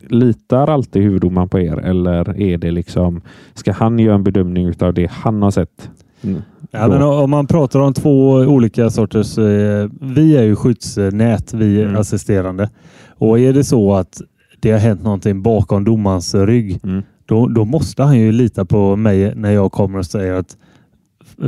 litar 0.08 0.70
alltid 0.70 1.02
huvuddomaren 1.02 1.48
på 1.48 1.60
er 1.60 1.76
eller 1.78 2.40
är 2.40 2.58
det 2.58 2.70
liksom, 2.70 3.20
ska 3.54 3.72
han 3.72 3.98
göra 3.98 4.14
en 4.14 4.24
bedömning 4.24 4.72
av 4.80 4.94
det 4.94 5.10
han 5.10 5.42
har 5.42 5.50
sett? 5.50 5.90
Mm. 6.22 6.42
Ja, 6.70 6.88
men 6.88 7.02
om 7.02 7.30
man 7.30 7.46
pratar 7.46 7.80
om 7.80 7.92
två 7.94 8.30
olika 8.32 8.90
sorters... 8.90 9.38
Eh, 9.38 9.88
vi 10.00 10.36
är 10.36 10.42
ju 10.42 10.56
skyddsnät, 10.56 11.54
vi 11.54 11.82
Mm. 11.82 11.96
assisterande. 11.96 12.70
Och 13.18 13.38
är 13.38 13.52
det 13.52 13.64
så 13.64 13.94
att 13.94 14.20
det 14.60 14.70
har 14.70 14.78
hänt 14.78 15.02
någonting 15.02 15.42
bakom 15.42 15.84
domarens 15.84 16.34
rygg, 16.34 16.80
Mm 16.84 17.02
då, 17.26 17.48
då 17.48 17.64
måste 17.64 18.02
han 18.02 18.18
ju 18.18 18.32
lita 18.32 18.64
på 18.64 18.96
mig 18.96 19.34
när 19.34 19.50
jag 19.50 19.72
kommer 19.72 19.98
och 19.98 20.06
säger 20.06 20.32
att 20.32 20.56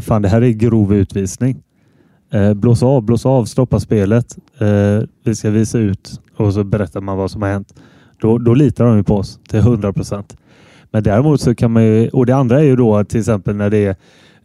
fan, 0.00 0.22
det 0.22 0.28
här 0.28 0.42
är 0.42 0.50
grov 0.50 0.94
utvisning. 0.94 1.62
Eh, 2.32 2.54
blås 2.54 2.82
av, 2.82 3.02
blås 3.02 3.26
av, 3.26 3.44
stoppa 3.44 3.80
spelet. 3.80 4.38
Eh, 4.58 5.08
vi 5.24 5.34
ska 5.34 5.50
visa 5.50 5.78
ut 5.78 6.20
och 6.36 6.54
så 6.54 6.64
berättar 6.64 7.00
man 7.00 7.16
vad 7.16 7.30
som 7.30 7.42
har 7.42 7.48
hänt. 7.48 7.74
Då, 8.20 8.38
då 8.38 8.54
litar 8.54 8.84
de 8.84 8.96
ju 8.96 9.02
på 9.02 9.16
oss 9.16 9.38
till 9.48 9.58
100 9.58 9.92
procent. 9.92 10.36
Men 10.90 11.02
däremot 11.02 11.40
så 11.40 11.54
kan 11.54 11.72
man 11.72 11.84
ju, 11.84 12.08
och 12.08 12.26
det 12.26 12.36
andra 12.36 12.60
är 12.60 12.64
ju 12.64 12.76
då 12.76 13.04
till 13.04 13.20
exempel 13.20 13.56
när 13.56 13.70
det 13.70 13.96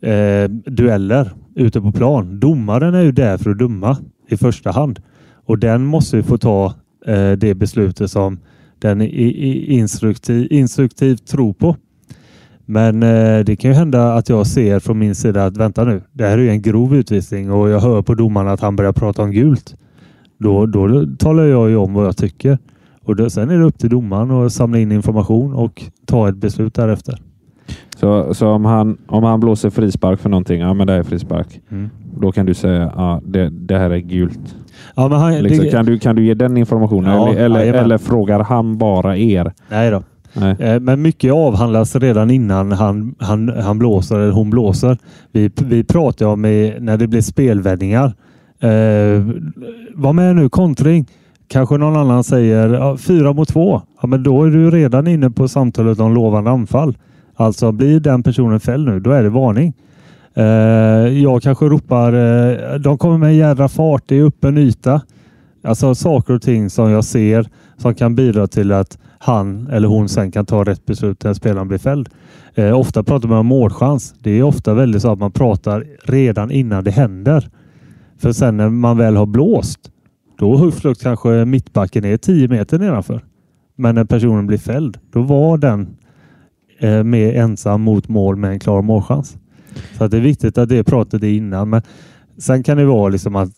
är 0.01 0.43
eh, 0.43 0.49
dueller 0.49 1.31
ute 1.55 1.81
på 1.81 1.91
plan. 1.91 2.39
Domaren 2.39 2.95
är 2.95 3.01
ju 3.01 3.11
där 3.11 3.37
för 3.37 3.49
att 3.49 3.59
döma 3.59 3.97
i 4.27 4.37
första 4.37 4.71
hand 4.71 4.99
och 5.45 5.57
den 5.57 5.85
måste 5.85 6.17
ju 6.17 6.23
få 6.23 6.37
ta 6.37 6.73
eh, 7.05 7.31
det 7.31 7.53
beslutet 7.53 8.11
som 8.11 8.39
den 8.81 9.01
instruktiv, 9.01 10.47
instruktivt 10.51 11.27
tror 11.27 11.53
på. 11.53 11.75
Men 12.65 13.03
eh, 13.03 13.39
det 13.39 13.55
kan 13.55 13.71
ju 13.71 13.77
hända 13.77 14.13
att 14.13 14.29
jag 14.29 14.47
ser 14.47 14.79
från 14.79 14.99
min 14.99 15.15
sida 15.15 15.45
att 15.45 15.57
vänta 15.57 15.83
nu, 15.83 16.01
det 16.11 16.23
här 16.23 16.37
är 16.37 16.41
ju 16.41 16.49
en 16.49 16.61
grov 16.61 16.95
utvisning 16.95 17.51
och 17.51 17.69
jag 17.69 17.79
hör 17.79 18.01
på 18.01 18.15
domaren 18.15 18.47
att 18.47 18.61
han 18.61 18.75
börjar 18.75 18.93
prata 18.93 19.23
om 19.23 19.31
gult. 19.31 19.75
Då, 20.37 20.65
då 20.65 21.05
talar 21.19 21.43
jag 21.43 21.69
ju 21.69 21.75
om 21.75 21.93
vad 21.93 22.05
jag 22.05 22.17
tycker. 22.17 22.57
Och 23.03 23.15
då, 23.15 23.29
sen 23.29 23.49
är 23.49 23.57
det 23.57 23.63
upp 23.63 23.77
till 23.79 23.89
domaren 23.89 24.31
att 24.31 24.53
samla 24.53 24.79
in 24.79 24.91
information 24.91 25.53
och 25.53 25.83
ta 26.05 26.29
ett 26.29 26.35
beslut 26.35 26.73
därefter. 26.73 27.21
Så, 27.97 28.33
så 28.33 28.47
om, 28.47 28.65
han, 28.65 28.97
om 29.07 29.23
han 29.23 29.39
blåser 29.39 29.69
frispark 29.69 30.19
för 30.19 30.29
någonting, 30.29 30.61
ja 30.61 30.73
men 30.73 30.87
det 30.87 30.93
är 30.93 31.03
frispark. 31.03 31.59
Då 32.19 32.31
kan 32.31 32.45
du 32.45 32.53
säga 32.53 32.91
ja, 32.95 33.21
det, 33.25 33.49
det 33.49 33.77
här 33.77 33.89
är 33.89 33.97
gult. 33.97 34.55
Ja, 34.95 35.07
men 35.07 35.19
han, 35.19 35.35
Liksom, 35.35 35.65
det, 35.65 35.71
kan, 35.71 35.85
du, 35.85 35.99
kan 35.99 36.15
du 36.15 36.25
ge 36.25 36.33
den 36.33 36.57
informationen? 36.57 37.15
Ja, 37.15 37.29
eller, 37.29 37.59
eller, 37.59 37.73
eller 37.73 37.97
frågar 37.97 38.39
han 38.39 38.77
bara 38.77 39.17
er? 39.17 39.53
Nej 39.69 39.91
då. 39.91 40.03
Nej. 40.33 40.55
Eh, 40.59 40.79
Men 40.79 41.01
mycket 41.01 41.33
avhandlas 41.33 41.95
redan 41.95 42.31
innan 42.31 42.71
han, 42.71 43.15
han, 43.19 43.49
han 43.49 43.79
blåser 43.79 44.19
eller 44.19 44.31
hon 44.31 44.49
blåser. 44.49 44.97
Vi, 45.31 45.51
vi 45.61 45.83
pratar 45.83 46.25
om 46.25 46.45
i, 46.45 46.75
när 46.79 46.97
det 46.97 47.07
blir 47.07 47.21
spelvändningar. 47.21 48.05
Eh, 48.59 49.21
var 49.93 50.13
med 50.13 50.35
nu, 50.35 50.49
kontring. 50.49 51.05
Kanske 51.47 51.77
någon 51.77 51.95
annan 51.95 52.23
säger 52.23 52.69
ja, 52.69 52.97
fyra 52.97 53.33
mot 53.33 53.49
två. 53.49 53.81
Ja, 54.01 54.07
men 54.07 54.23
då 54.23 54.43
är 54.43 54.49
du 54.49 54.71
redan 54.71 55.07
inne 55.07 55.29
på 55.29 55.47
samtalet 55.47 55.99
om 55.99 56.13
lovande 56.13 56.51
anfall. 56.51 56.97
Alltså 57.35 57.71
blir 57.71 57.99
den 57.99 58.23
personen 58.23 58.59
fälld 58.59 58.87
nu, 58.87 58.99
då 58.99 59.11
är 59.11 59.23
det 59.23 59.29
varning. 59.29 59.73
Eh, 60.33 60.43
jag 61.23 61.41
kanske 61.41 61.65
ropar, 61.65 62.13
eh, 62.13 62.75
de 62.79 62.97
kommer 62.97 63.17
med 63.17 63.29
en 63.29 63.35
jädra 63.35 63.69
fart, 63.69 64.03
det 64.05 64.19
är 64.19 64.23
öppen 64.23 64.57
yta. 64.57 65.01
Alltså 65.63 65.95
saker 65.95 66.33
och 66.33 66.41
ting 66.41 66.69
som 66.69 66.89
jag 66.89 67.03
ser 67.03 67.49
som 67.77 67.95
kan 67.95 68.15
bidra 68.15 68.47
till 68.47 68.71
att 68.71 68.97
han 69.19 69.67
eller 69.67 69.87
hon 69.87 70.09
sen 70.09 70.31
kan 70.31 70.45
ta 70.45 70.63
rätt 70.63 70.85
beslut 70.85 71.23
när 71.23 71.33
spelaren 71.33 71.67
blir 71.67 71.77
fälld. 71.77 72.09
Eh, 72.55 72.79
ofta 72.79 73.03
pratar 73.03 73.29
man 73.29 73.37
om 73.37 73.45
målchans. 73.45 74.15
Det 74.19 74.31
är 74.31 74.43
ofta 74.43 74.73
väldigt 74.73 75.01
så 75.01 75.11
att 75.11 75.19
man 75.19 75.31
pratar 75.31 75.85
redan 76.03 76.51
innan 76.51 76.83
det 76.83 76.91
händer. 76.91 77.49
För 78.17 78.31
sen 78.31 78.57
när 78.57 78.69
man 78.69 78.97
väl 78.97 79.15
har 79.15 79.25
blåst, 79.25 79.79
då 80.37 80.57
huflukt 80.57 81.01
kanske 81.01 81.45
mittbacken 81.45 82.05
är 82.05 82.17
10 82.17 82.47
meter 82.47 82.79
nedanför. 82.79 83.21
Men 83.75 83.95
när 83.95 84.05
personen 84.05 84.47
blir 84.47 84.57
fälld, 84.57 84.97
då 85.11 85.21
var 85.21 85.57
den 85.57 85.97
eh, 86.79 87.03
mer 87.03 87.33
ensam 87.33 87.81
mot 87.81 88.07
mål 88.07 88.35
med 88.35 88.51
en 88.51 88.59
klar 88.59 88.81
målchans. 88.81 89.37
Så 89.97 90.03
att 90.03 90.11
det 90.11 90.17
är 90.17 90.21
viktigt 90.21 90.57
att 90.57 90.69
det 90.69 90.83
pratet 90.83 91.23
är 91.23 91.27
innan. 91.27 91.69
Men 91.69 91.81
sen 92.37 92.63
kan 92.63 92.77
det 92.77 92.85
vara 92.85 93.09
liksom 93.09 93.35
att 93.35 93.49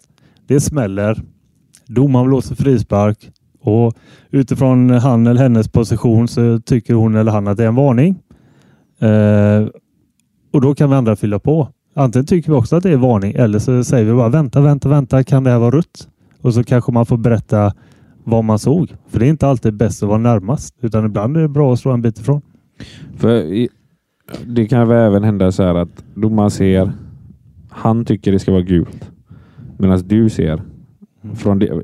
det 0.47 0.59
smäller. 0.59 1.21
Domaren 1.87 2.27
blåser 2.27 2.55
frispark 2.55 3.31
och 3.59 3.93
utifrån 4.31 4.89
han 4.89 5.27
eller 5.27 5.41
hennes 5.41 5.67
position 5.67 6.27
så 6.27 6.59
tycker 6.59 6.93
hon 6.93 7.15
eller 7.15 7.31
han 7.31 7.47
att 7.47 7.57
det 7.57 7.63
är 7.63 7.67
en 7.67 7.75
varning. 7.75 8.19
Eh, 8.99 9.67
och 10.53 10.61
då 10.61 10.75
kan 10.75 10.89
vi 10.89 10.95
andra 10.95 11.15
fylla 11.15 11.39
på. 11.39 11.67
Antingen 11.95 12.25
tycker 12.25 12.51
vi 12.51 12.57
också 12.57 12.75
att 12.75 12.83
det 12.83 12.91
är 12.91 12.97
varning 12.97 13.33
eller 13.33 13.59
så 13.59 13.83
säger 13.83 14.05
vi 14.05 14.13
bara 14.13 14.29
vänta, 14.29 14.61
vänta, 14.61 14.89
vänta. 14.89 15.23
Kan 15.23 15.43
det 15.43 15.51
här 15.51 15.59
vara 15.59 15.77
rött? 15.77 16.07
Och 16.41 16.53
så 16.53 16.63
kanske 16.63 16.91
man 16.91 17.05
får 17.05 17.17
berätta 17.17 17.73
vad 18.23 18.43
man 18.43 18.59
såg. 18.59 18.95
För 19.07 19.19
det 19.19 19.25
är 19.25 19.29
inte 19.29 19.47
alltid 19.47 19.73
bäst 19.73 20.03
att 20.03 20.09
vara 20.09 20.19
närmast 20.19 20.75
utan 20.81 21.05
ibland 21.05 21.37
är 21.37 21.41
det 21.41 21.47
bra 21.47 21.73
att 21.73 21.79
slå 21.79 21.91
en 21.91 22.01
bit 22.01 22.19
ifrån. 22.19 22.41
För 23.17 23.67
det 24.45 24.67
kan 24.67 24.87
väl 24.87 24.97
även 24.97 25.23
hända 25.23 25.51
så 25.51 25.63
här 25.63 25.75
att 25.75 26.03
domaren 26.13 26.51
ser, 26.51 26.91
han 27.69 28.05
tycker 28.05 28.31
det 28.31 28.39
ska 28.39 28.51
vara 28.51 28.61
gult. 28.61 29.11
Medan 29.77 30.01
du 30.05 30.29
ser. 30.29 30.61
Från 31.35 31.59
det, 31.59 31.83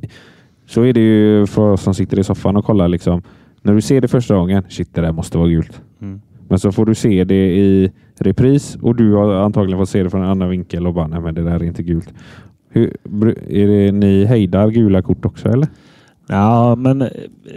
så 0.65 0.81
är 0.81 0.93
det 0.93 0.99
ju 0.99 1.45
för 1.45 1.71
oss 1.71 1.81
som 1.81 1.93
sitter 1.93 2.19
i 2.19 2.23
soffan 2.23 2.57
och 2.57 2.65
kollar. 2.65 2.87
Liksom, 2.87 3.21
när 3.61 3.73
du 3.73 3.81
ser 3.81 4.01
det 4.01 4.07
första 4.07 4.35
gången, 4.35 4.63
shit 4.69 4.95
det 4.95 5.01
där 5.01 5.11
måste 5.11 5.37
vara 5.37 5.49
gult. 5.49 5.81
Mm. 6.01 6.21
Men 6.47 6.59
så 6.59 6.71
får 6.71 6.85
du 6.85 6.95
se 6.95 7.23
det 7.23 7.57
i 7.57 7.91
repris 8.19 8.77
och 8.81 8.95
du 8.95 9.13
har 9.13 9.33
antagligen 9.33 9.79
fått 9.79 9.89
se 9.89 10.03
det 10.03 10.09
från 10.09 10.21
en 10.21 10.29
annan 10.29 10.49
vinkel 10.49 10.87
och 10.87 10.93
bara, 10.93 11.07
nej 11.07 11.19
men 11.19 11.35
det 11.35 11.43
där 11.43 11.51
är 11.51 11.63
inte 11.63 11.83
gult. 11.83 12.13
Hur, 12.69 12.93
är 13.49 13.67
det 13.67 13.91
ni 13.91 14.25
hejdar 14.25 14.69
gula 14.69 15.01
kort 15.01 15.25
också 15.25 15.47
eller? 15.49 15.67
Ja, 16.31 16.75
men 16.75 17.03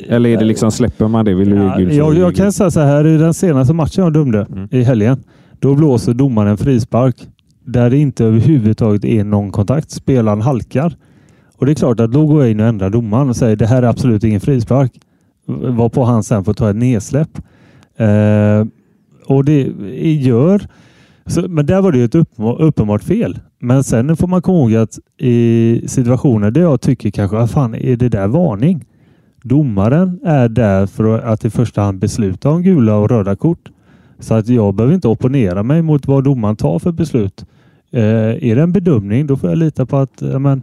Eller 0.08 0.30
är 0.30 0.36
det 0.36 0.44
liksom, 0.44 0.70
släpper 0.70 1.08
man 1.08 1.24
det? 1.24 1.34
Vill 1.34 1.50
du 1.50 1.56
Ja, 1.56 1.76
gult 1.78 1.92
jag, 1.92 2.14
jag 2.14 2.36
kan 2.36 2.52
säga 2.52 2.70
så 2.70 2.80
här, 2.80 3.06
i 3.06 3.16
den 3.16 3.34
senaste 3.34 3.74
matchen 3.74 4.04
jag 4.04 4.12
dömde 4.12 4.46
Mm. 4.52 4.68
i 4.70 4.82
helgen, 4.82 5.24
då 5.58 5.74
blåser 5.74 6.14
domaren 6.14 6.48
en 6.48 6.56
frispark 6.56 7.16
där 7.64 7.90
det 7.90 7.96
inte 7.98 8.24
överhuvudtaget 8.24 9.04
är 9.04 9.24
någon 9.24 9.50
kontakt. 9.50 9.90
Spelaren 9.90 10.40
halkar. 10.40 10.96
Och 11.56 11.66
det 11.66 11.72
är 11.72 11.74
klart 11.74 12.00
att 12.00 12.12
då 12.12 12.26
går 12.26 12.42
jag 12.42 12.50
in 12.50 12.60
och 12.60 12.66
ändrar 12.66 12.90
domaren 12.90 13.28
och 13.28 13.36
säger 13.36 13.56
det 13.56 13.66
här 13.66 13.82
är 13.82 13.86
absolut 13.86 14.24
ingen 14.24 14.40
frispark. 14.40 14.92
Varpå 15.46 16.04
han 16.04 16.22
sen 16.22 16.44
får 16.44 16.54
ta 16.54 16.70
ett 16.70 16.76
nedsläpp. 16.76 17.38
Eh, 17.96 18.64
och 19.26 19.44
det 19.44 19.62
gör... 20.14 20.62
Så, 21.26 21.48
men 21.48 21.66
där 21.66 21.80
var 21.82 21.92
det 21.92 21.98
ju 21.98 22.04
ett 22.04 22.14
uppenbart 22.58 23.02
fel. 23.02 23.38
Men 23.64 23.84
sen 23.84 24.16
får 24.16 24.28
man 24.28 24.42
komma 24.42 24.58
ihåg 24.58 24.74
att 24.74 24.98
i 25.18 25.82
situationer 25.86 26.50
där 26.50 26.60
jag 26.60 26.80
tycker 26.80 27.10
kanske, 27.10 27.36
vad 27.36 27.50
fan 27.50 27.74
är 27.74 27.96
det 27.96 28.08
där 28.08 28.28
varning? 28.28 28.84
Domaren 29.42 30.20
är 30.24 30.48
där 30.48 30.86
för 30.86 31.18
att 31.18 31.44
i 31.44 31.50
första 31.50 31.82
hand 31.82 31.98
besluta 31.98 32.50
om 32.50 32.62
gula 32.62 32.96
och 32.96 33.10
röda 33.10 33.36
kort. 33.36 33.70
Så 34.18 34.34
att 34.34 34.48
jag 34.48 34.74
behöver 34.74 34.94
inte 34.94 35.08
opponera 35.08 35.62
mig 35.62 35.82
mot 35.82 36.06
vad 36.06 36.24
domaren 36.24 36.56
tar 36.56 36.78
för 36.78 36.92
beslut. 36.92 37.44
Eh, 37.90 38.02
är 38.50 38.56
det 38.56 38.62
en 38.62 38.72
bedömning 38.72 39.26
då 39.26 39.36
får 39.36 39.48
jag 39.48 39.58
lita 39.58 39.86
på 39.86 39.96
att 39.96 40.22
amen, 40.22 40.62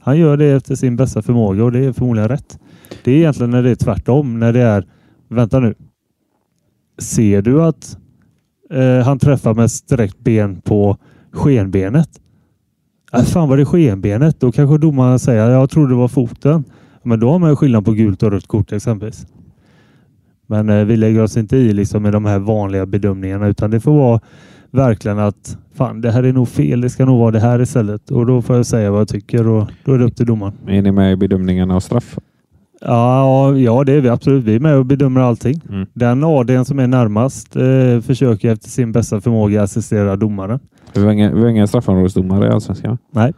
han 0.00 0.18
gör 0.18 0.36
det 0.36 0.50
efter 0.50 0.74
sin 0.74 0.96
bästa 0.96 1.22
förmåga 1.22 1.64
och 1.64 1.72
det 1.72 1.84
är 1.84 1.92
förmodligen 1.92 2.28
rätt. 2.28 2.58
Det 3.04 3.12
är 3.12 3.16
egentligen 3.16 3.50
när 3.50 3.62
det 3.62 3.70
är 3.70 3.74
tvärtom. 3.74 4.38
När 4.38 4.52
det 4.52 4.62
är, 4.62 4.86
vänta 5.28 5.60
nu. 5.60 5.74
Ser 6.98 7.42
du 7.42 7.62
att 7.62 7.98
eh, 8.70 9.04
han 9.04 9.18
träffar 9.18 9.54
med 9.54 9.70
sträckt 9.70 10.18
ben 10.18 10.60
på 10.60 10.98
skenbenet? 11.32 12.08
Äh, 13.12 13.22
fan 13.22 13.48
var 13.48 13.56
det 13.56 13.64
skenbenet? 13.64 14.40
Då 14.40 14.52
kanske 14.52 14.78
domaren 14.78 15.18
säger 15.18 15.50
jag 15.50 15.70
tror 15.70 15.88
det 15.88 15.94
var 15.94 16.08
foten. 16.08 16.64
Men 17.02 17.20
då 17.20 17.30
har 17.30 17.38
man 17.38 17.50
ju 17.50 17.56
skillnad 17.56 17.84
på 17.84 17.92
gult 17.92 18.22
och 18.22 18.32
rött 18.32 18.46
kort 18.46 18.72
exempelvis. 18.72 19.26
Men 20.46 20.68
eh, 20.68 20.84
vi 20.84 20.96
lägger 20.96 21.22
oss 21.22 21.36
inte 21.36 21.56
i 21.56 21.72
liksom 21.72 22.02
med 22.02 22.12
de 22.12 22.24
här 22.24 22.38
vanliga 22.38 22.86
bedömningarna 22.86 23.46
utan 23.46 23.70
det 23.70 23.80
får 23.80 23.92
vara 23.92 24.20
verkligen 24.70 25.18
att 25.18 25.58
fan 25.74 26.00
det 26.00 26.10
här 26.10 26.22
är 26.22 26.32
nog 26.32 26.48
fel. 26.48 26.80
Det 26.80 26.90
ska 26.90 27.04
nog 27.04 27.18
vara 27.18 27.30
det 27.30 27.40
här 27.40 27.62
istället. 27.62 28.10
Och 28.10 28.26
då 28.26 28.42
får 28.42 28.56
jag 28.56 28.66
säga 28.66 28.90
vad 28.90 29.00
jag 29.00 29.08
tycker 29.08 29.46
och 29.46 29.70
då 29.84 29.94
är 29.94 29.98
det 29.98 30.04
upp 30.04 30.16
till 30.16 30.26
domaren. 30.26 30.54
Är 30.66 30.82
ni 30.82 30.92
med 30.92 31.12
i 31.12 31.16
bedömningarna 31.16 31.76
av 31.76 31.80
straff? 31.80 32.18
Ja, 32.80 33.56
ja 33.56 33.84
det 33.84 33.92
är 33.92 34.00
vi 34.00 34.08
absolut. 34.08 34.44
Vi 34.44 34.54
är 34.54 34.60
med 34.60 34.76
och 34.76 34.86
bedömer 34.86 35.20
allting. 35.20 35.60
Mm. 35.68 35.86
Den 35.92 36.24
ADn 36.24 36.64
som 36.64 36.78
är 36.78 36.86
närmast 36.86 37.56
eh, 37.56 38.00
försöker 38.00 38.52
efter 38.52 38.68
sin 38.68 38.92
bästa 38.92 39.20
förmåga 39.20 39.62
assistera 39.62 40.16
domaren. 40.16 40.60
Vi 40.94 41.04
har 41.04 41.12
inga, 41.12 41.34
vi 41.34 41.40
har 41.40 41.48
inga 41.48 41.66
straffområdesdomare 41.66 42.46
i 42.46 42.50
Allsvenskan. 42.50 42.98
Nej. 43.10 43.32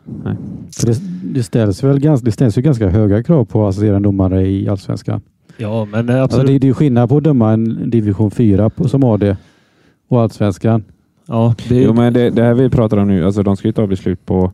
För 0.76 0.86
det, 0.86 1.00
det, 1.34 1.42
ställs 1.42 1.84
väl 1.84 2.00
ganska, 2.00 2.24
det 2.24 2.32
ställs 2.32 2.58
ju 2.58 2.62
ganska 2.62 2.88
höga 2.88 3.22
krav 3.22 3.44
på 3.44 3.66
assisterande 3.66 4.08
domare 4.08 4.46
i 4.46 4.68
Allsvenskan. 4.68 5.20
Ja, 5.56 5.84
men 5.84 6.08
eh, 6.08 6.22
Alltså 6.22 6.36
absolut. 6.36 6.46
det, 6.46 6.58
det 6.58 6.64
är 6.64 6.68
ju 6.68 6.74
skillnad 6.74 7.08
på 7.08 7.16
att 7.16 7.24
döma 7.24 7.52
en 7.52 7.90
division 7.90 8.30
4 8.30 8.70
på, 8.70 8.88
som 8.88 9.04
AD 9.04 9.36
och 10.08 10.22
Allsvenskan. 10.22 10.84
ja, 11.26 11.54
det, 11.68 11.82
Jo, 11.82 11.92
men 11.92 12.12
det, 12.12 12.30
det 12.30 12.42
här 12.42 12.54
vi 12.54 12.70
pratar 12.70 12.96
om 12.96 13.08
nu, 13.08 13.24
alltså 13.24 13.42
de 13.42 13.56
ska 13.56 13.68
ju 13.68 13.72
ta 13.72 13.86
beslut 13.86 14.26
på 14.26 14.52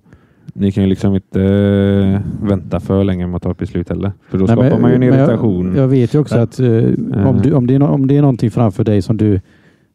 Ni 0.55 0.73
kan 0.73 0.83
ju 0.85 0.89
liksom 0.91 1.15
inte 1.15 1.43
eh, 1.43 2.47
vänta 2.49 2.81
för 2.81 3.05
länge 3.05 3.27
med 3.27 3.37
att 3.37 3.43
ta 3.43 3.51
ett 3.51 3.59
beslut 3.59 3.89
heller. 3.89 4.13
För 4.31 4.39
då 4.39 4.45
Nej, 4.45 4.57
skapar 4.57 4.71
men- 4.71 4.81
man 4.83 4.91
ju 4.91 4.95
en 4.95 5.01
men 5.01 5.09
irritation. 5.19 5.67
Jag, 5.67 5.77
jag 5.83 5.89
vet 5.89 6.15
ju 6.15 6.19
också 6.19 6.35
Nej. 6.35 6.45
att 6.45 6.61
eh, 6.61 7.27
om, 7.29 7.41
du, 7.43 7.53
om, 7.53 7.67
det 7.67 7.75
är, 7.75 7.83
om 7.83 8.07
det 8.07 8.17
är 8.17 8.21
någonting 8.21 8.51
framför 8.51 8.85
dig 8.85 9.03
som 9.03 9.17
du, 9.17 9.41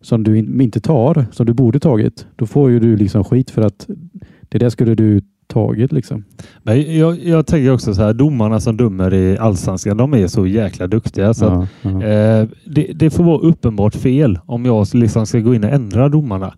som 0.02 0.24
du 0.24 0.38
in, 0.38 0.62
inte 0.62 0.80
tar, 0.80 1.26
som 1.32 1.46
du 1.46 1.54
borde 1.54 1.80
tagit, 1.80 2.28
då 2.36 2.46
får 2.46 2.72
ju 2.72 2.80
du 2.80 2.96
liksom 2.98 3.24
skit 3.24 3.50
för 3.52 3.62
att 3.62 3.88
det 4.50 4.58
där 4.58 4.70
skulle 4.70 4.96
du 4.96 5.22
taget. 5.48 5.92
Liksom. 5.92 6.24
Men 6.64 6.98
jag, 6.98 7.20
jag 7.24 7.48
tänker 7.48 7.72
också 7.74 7.94
så 7.94 8.02
här, 8.02 8.14
domarna 8.14 8.60
som 8.60 8.78
dömer 8.78 9.14
i 9.14 9.38
Allsvenskan, 9.38 9.98
de 9.98 10.14
är 10.14 10.28
så 10.28 10.48
jäkla 10.48 10.88
duktiga. 10.88 11.34
Så 11.34 11.46
att, 11.46 11.68
Ja, 11.82 11.90
ja. 11.92 12.04
eh, 12.04 12.48
det, 12.66 12.92
det 12.96 13.10
får 13.10 13.24
vara 13.24 13.38
uppenbart 13.40 13.96
fel 13.96 14.40
om 14.46 14.66
jag 14.66 14.88
liksom 14.94 15.26
ska 15.26 15.40
gå 15.40 15.56
in 15.56 15.64
och 15.64 15.70
ändra 15.70 16.10
domarna. 16.10 16.54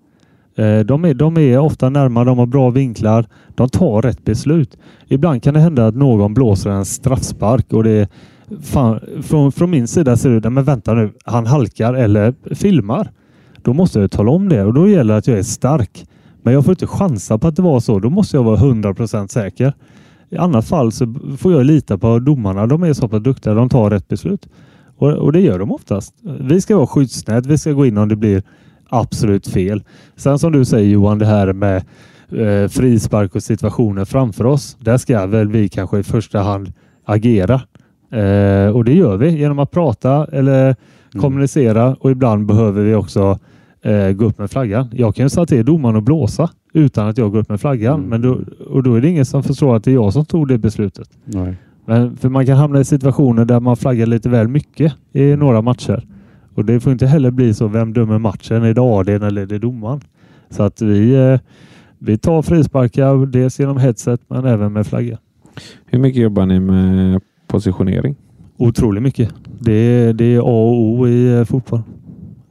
Eh, 0.55 0.79
de, 0.79 1.05
är, 1.05 1.13
de 1.13 1.37
är 1.37 1.57
ofta 1.57 1.89
närmare, 1.89 2.25
de 2.25 2.37
har 2.37 2.45
bra 2.45 2.69
vinklar, 2.69 3.25
de 3.55 3.69
tar 3.69 4.01
rätt 4.01 4.25
beslut. 4.25 4.77
Ibland 5.07 5.43
kan 5.43 5.53
det 5.53 5.59
hända 5.59 5.87
att 5.87 5.95
någon 5.95 6.33
blåser 6.33 6.69
en 6.69 6.85
straffspark 6.85 7.73
och 7.73 7.83
det 7.83 7.91
är 7.91 8.07
fan, 8.61 8.99
från, 9.23 9.51
från 9.51 9.69
min 9.69 9.87
sida 9.87 10.17
ser 10.17 10.29
det 10.29 10.35
ut, 10.35 10.53
men 10.53 10.63
vänta 10.63 10.93
nu, 10.93 11.11
han 11.25 11.45
halkar 11.45 11.93
eller 11.93 12.55
filmar. 12.55 13.11
Då 13.61 13.73
måste 13.73 13.99
jag 13.99 14.11
tala 14.11 14.31
om 14.31 14.49
det 14.49 14.63
och 14.63 14.73
då 14.73 14.89
gäller 14.89 15.13
det 15.13 15.17
att 15.17 15.27
jag 15.27 15.37
är 15.37 15.43
stark. 15.43 16.05
Men 16.41 16.53
jag 16.53 16.65
får 16.65 16.71
inte 16.71 16.87
chansa 16.87 17.37
på 17.37 17.47
att 17.47 17.55
det 17.55 17.61
var 17.61 17.79
så. 17.79 17.99
Då 17.99 18.09
måste 18.09 18.37
jag 18.37 18.43
vara 18.43 18.57
100% 18.57 19.27
säker. 19.27 19.73
I 20.29 20.37
annat 20.37 20.65
fall 20.67 20.91
så 20.91 21.15
får 21.37 21.51
jag 21.51 21.65
lita 21.65 21.97
på 21.97 22.19
domarna. 22.19 22.67
De 22.67 22.83
är 22.83 22.93
så 22.93 23.07
pass 23.07 23.23
duktiga. 23.23 23.53
De 23.53 23.69
tar 23.69 23.89
rätt 23.89 24.07
beslut. 24.07 24.49
Och, 24.97 25.11
och 25.11 25.31
det 25.33 25.39
gör 25.39 25.59
de 25.59 25.71
oftast. 25.71 26.13
Vi 26.39 26.61
ska 26.61 26.75
vara 26.75 26.87
skyddsnät. 26.87 27.45
Vi 27.45 27.57
ska 27.57 27.71
gå 27.71 27.85
in 27.85 27.97
om 27.97 28.09
det 28.09 28.15
blir 28.15 28.43
absolut 28.89 29.47
fel. 29.47 29.83
Sen 30.15 30.39
som 30.39 30.51
du 30.51 30.65
säger 30.65 30.89
Johan, 30.89 31.19
det 31.19 31.25
här 31.25 31.53
med 31.53 31.83
eh, 32.29 32.69
frispark 32.69 33.35
och 33.35 33.43
situationer 33.43 34.05
framför 34.05 34.45
oss. 34.45 34.77
Där 34.79 34.97
ska 34.97 35.25
väl 35.25 35.47
vi 35.47 35.69
kanske 35.69 35.99
i 35.99 36.03
första 36.03 36.39
hand 36.39 36.73
agera. 37.05 37.61
Eh, 38.11 38.75
och 38.75 38.85
det 38.85 38.93
gör 38.93 39.17
vi 39.17 39.29
genom 39.29 39.59
att 39.59 39.71
prata 39.71 40.27
eller 40.31 40.75
kommunicera 41.11 41.95
och 41.99 42.11
ibland 42.11 42.45
behöver 42.45 42.83
vi 42.83 42.95
också 42.95 43.39
eh, 43.81 44.09
gå 44.09 44.25
upp 44.25 44.37
med 44.37 44.51
flaggan. 44.51 44.89
Jag 44.93 45.15
kan 45.15 45.25
ju 45.25 45.29
säga 45.29 45.45
till 45.45 45.65
domaren 45.65 45.95
att 45.95 46.03
blåsa 46.03 46.49
utan 46.73 47.07
att 47.07 47.17
jag 47.17 47.31
går 47.31 47.39
upp 47.39 47.49
med 47.49 47.61
flaggan. 47.61 47.99
Mm. 47.99 48.09
Men 48.09 48.21
då, 48.21 48.39
och 48.69 48.83
då 48.83 48.95
är 48.95 49.01
det 49.01 49.09
ingen 49.09 49.25
som 49.25 49.43
förstår 49.43 49.75
att 49.75 49.83
det 49.83 49.91
är 49.91 49.95
jag 49.95 50.13
som 50.13 50.25
tog 50.25 50.47
det 50.47 50.57
beslutet. 50.57 51.09
Nej. 51.25 51.55
Men, 51.85 52.17
för 52.17 52.29
man 52.29 52.45
kan 52.45 52.57
hamna 52.57 52.79
i 52.79 52.85
situationer 52.85 53.45
där 53.45 53.59
man 53.59 53.77
flaggar 53.77 54.05
lite 54.05 54.29
väl 54.29 54.47
mycket 54.47 54.93
i 55.13 55.35
några 55.35 55.61
matcher. 55.61 56.03
Och 56.55 56.65
det 56.65 56.79
får 56.79 56.91
inte 56.91 57.07
heller 57.07 57.31
bli 57.31 57.53
så. 57.53 57.67
Vem 57.67 57.93
dömer 57.93 58.19
matchen? 58.19 58.63
Är 58.63 58.73
det 58.73 58.81
ADn 58.81 59.23
eller 59.23 59.41
är 59.41 59.45
det 59.45 59.59
domaren? 59.59 60.01
Så 60.49 60.63
att 60.63 60.81
vi, 60.81 61.13
eh, 61.15 61.39
vi 61.99 62.17
tar 62.17 62.41
frisparkar 62.41 63.25
dels 63.25 63.59
genom 63.59 63.77
headset 63.77 64.21
men 64.27 64.45
även 64.45 64.73
med 64.73 64.87
flagga. 64.87 65.17
Hur 65.85 65.99
mycket 65.99 66.21
jobbar 66.21 66.45
ni 66.45 66.59
med 66.59 67.21
positionering? 67.47 68.15
Otroligt 68.57 69.03
mycket. 69.03 69.33
Det 69.59 69.71
är, 69.73 70.13
det 70.13 70.25
är 70.35 70.39
A 70.39 70.41
och 70.43 70.83
O 70.83 71.07
i 71.07 71.37
eh, 71.37 71.43
fotboll. 71.43 71.81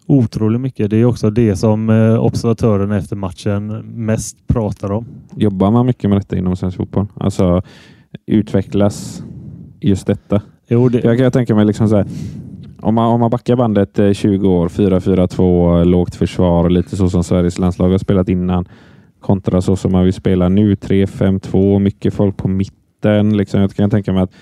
Otroligt 0.07 0.61
mycket. 0.61 0.90
Det 0.90 0.96
är 0.96 1.05
också 1.05 1.30
det 1.30 1.57
som 1.57 1.90
eh, 1.90 2.24
observatören 2.24 2.92
efter 2.92 3.16
matchen 3.16 3.66
mest 4.07 4.46
pratar 4.46 4.92
om. 4.92 5.07
Jobbar 5.36 5.70
man 5.70 5.86
mycket 5.86 6.11
med 6.11 6.18
detta 6.18 6.36
inom 6.36 6.57
svensk 6.57 6.76
fotboll? 6.76 7.07
Alltså 7.14 7.62
utvecklas 8.26 9.22
just 9.80 10.07
detta? 10.07 10.42
Jo, 10.68 10.88
det, 10.88 11.05
Jag 11.05 11.18
kan 11.18 11.32
tänka 11.32 11.55
mig 11.55 11.64
liksom 11.64 11.88
så 11.88 11.96
här. 11.96 12.07
Om 12.85 12.95
man, 12.95 13.07
om 13.07 13.20
man 13.20 13.30
backar 13.30 13.57
bandet 13.57 13.99
eh, 13.99 14.12
20 14.12 14.49
år, 14.49 14.68
4-4-2, 14.68 15.85
lågt 15.85 16.14
försvar, 16.14 16.70
lite 16.70 16.97
så 16.97 17.11
som 17.11 17.24
Sveriges 17.24 17.59
landslag 17.59 17.91
har 17.91 17.99
spelat 17.99 18.28
innan, 18.28 18.68
kontra 19.20 19.61
så 19.61 19.76
som 19.76 19.93
man 19.93 20.05
vill 20.05 20.12
spela 20.12 20.49
nu, 20.49 20.74
3-5-2, 20.74 21.78
mycket 21.78 22.14
folk 22.14 22.37
på 22.37 22.49
mitten. 22.49 23.37
Liksom. 23.37 23.61
Jag 23.61 23.74
kan 23.74 23.91
tänka 23.91 24.12
mig 24.12 24.22
att 24.22 24.32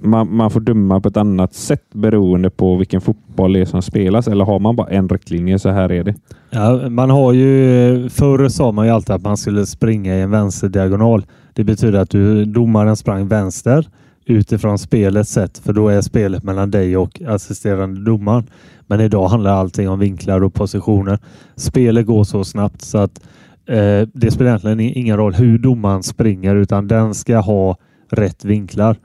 man, 0.00 0.36
man 0.36 0.50
får 0.50 0.60
döma 0.60 1.00
på 1.00 1.08
ett 1.08 1.16
annat 1.16 1.54
sätt 1.54 1.84
beroende 1.92 2.50
på 2.50 2.76
vilken 2.76 3.00
fotboll 3.00 3.52
det 3.52 3.60
är 3.60 3.64
som 3.64 3.82
spelas. 3.82 4.28
Eller 4.28 4.44
har 4.44 4.58
man 4.58 4.76
bara 4.76 4.88
en 4.88 5.08
riktlinje, 5.08 5.58
så 5.58 5.68
här 5.68 5.92
är 5.92 6.04
det. 6.04 6.14
Ja, 6.50 6.88
man 6.88 7.10
har 7.10 7.32
ju, 7.32 8.08
förr 8.08 8.48
sa 8.48 8.72
man 8.72 8.86
ju 8.86 8.92
alltid 8.92 9.14
att 9.14 9.22
man 9.22 9.36
skulle 9.36 9.66
springa 9.66 10.16
i 10.16 10.20
en 10.20 10.30
vänsterdiagonal. 10.30 11.26
Det 11.52 11.64
betyder 11.64 11.98
att 11.98 12.10
du, 12.10 12.44
domaren 12.44 12.96
sprang 12.96 13.28
vänster 13.28 13.86
utifrån 14.26 14.78
spelets 14.78 15.30
sätt, 15.30 15.58
för 15.58 15.72
då 15.72 15.88
är 15.88 16.00
spelet 16.00 16.42
mellan 16.42 16.70
dig 16.70 16.96
och 16.96 17.22
assisterande 17.26 18.00
domaren. 18.00 18.44
Men 18.86 19.00
idag 19.00 19.28
handlar 19.28 19.52
allting 19.52 19.88
om 19.88 19.98
vinklar 19.98 20.42
och 20.44 20.54
positioner. 20.54 21.18
Spelet 21.56 22.06
går 22.06 22.24
så 22.24 22.44
snabbt 22.44 22.82
så 22.82 22.98
att 22.98 23.20
eh, 23.66 24.08
det 24.12 24.30
spelar 24.30 24.50
egentligen 24.50 24.80
ingen 24.80 25.16
roll 25.16 25.34
hur 25.34 25.58
domaren 25.58 26.02
springer 26.02 26.56
utan 26.56 26.88
den 26.88 27.14
ska 27.14 27.38
ha 27.38 27.76
rätt 28.10 28.44
vinklar. 28.44 28.96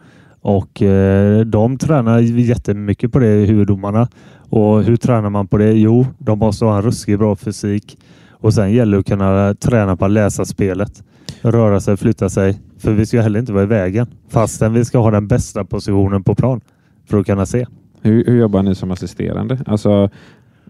Och 0.41 0.81
eh, 0.81 1.45
de 1.45 1.77
tränar 1.77 2.19
jättemycket 2.19 3.11
på 3.11 3.19
det, 3.19 3.27
huvuddomarna. 3.27 4.07
Och 4.49 4.83
hur 4.83 4.97
tränar 4.97 5.29
man 5.29 5.47
på 5.47 5.57
det? 5.57 5.71
Jo, 5.71 6.05
de 6.17 6.39
måste 6.39 6.65
ha 6.65 6.75
en 6.75 6.81
ruskigt 6.81 7.19
bra 7.19 7.35
fysik. 7.35 7.97
Och 8.31 8.53
sen 8.53 8.71
gäller 8.71 8.91
det 8.91 8.99
att 8.99 9.05
kunna 9.05 9.53
träna 9.53 9.97
på 9.97 10.05
att 10.05 10.11
läsa 10.11 10.45
spelet. 10.45 11.03
Röra 11.41 11.79
sig, 11.79 11.97
flytta 11.97 12.29
sig. 12.29 12.59
För 12.77 12.93
vi 12.93 13.05
ska 13.05 13.21
heller 13.21 13.39
inte 13.39 13.53
vara 13.53 13.63
i 13.63 13.67
vägen. 13.67 14.07
Fastän 14.29 14.73
vi 14.73 14.85
ska 14.85 14.97
ha 14.99 15.11
den 15.11 15.27
bästa 15.27 15.65
positionen 15.65 16.23
på 16.23 16.35
plan. 16.35 16.61
För 17.09 17.19
att 17.19 17.25
kunna 17.25 17.45
se. 17.45 17.65
Hur, 18.01 18.25
hur 18.25 18.39
jobbar 18.39 18.63
ni 18.63 18.75
som 18.75 18.91
assisterande? 18.91 19.59
Alltså, 19.65 20.09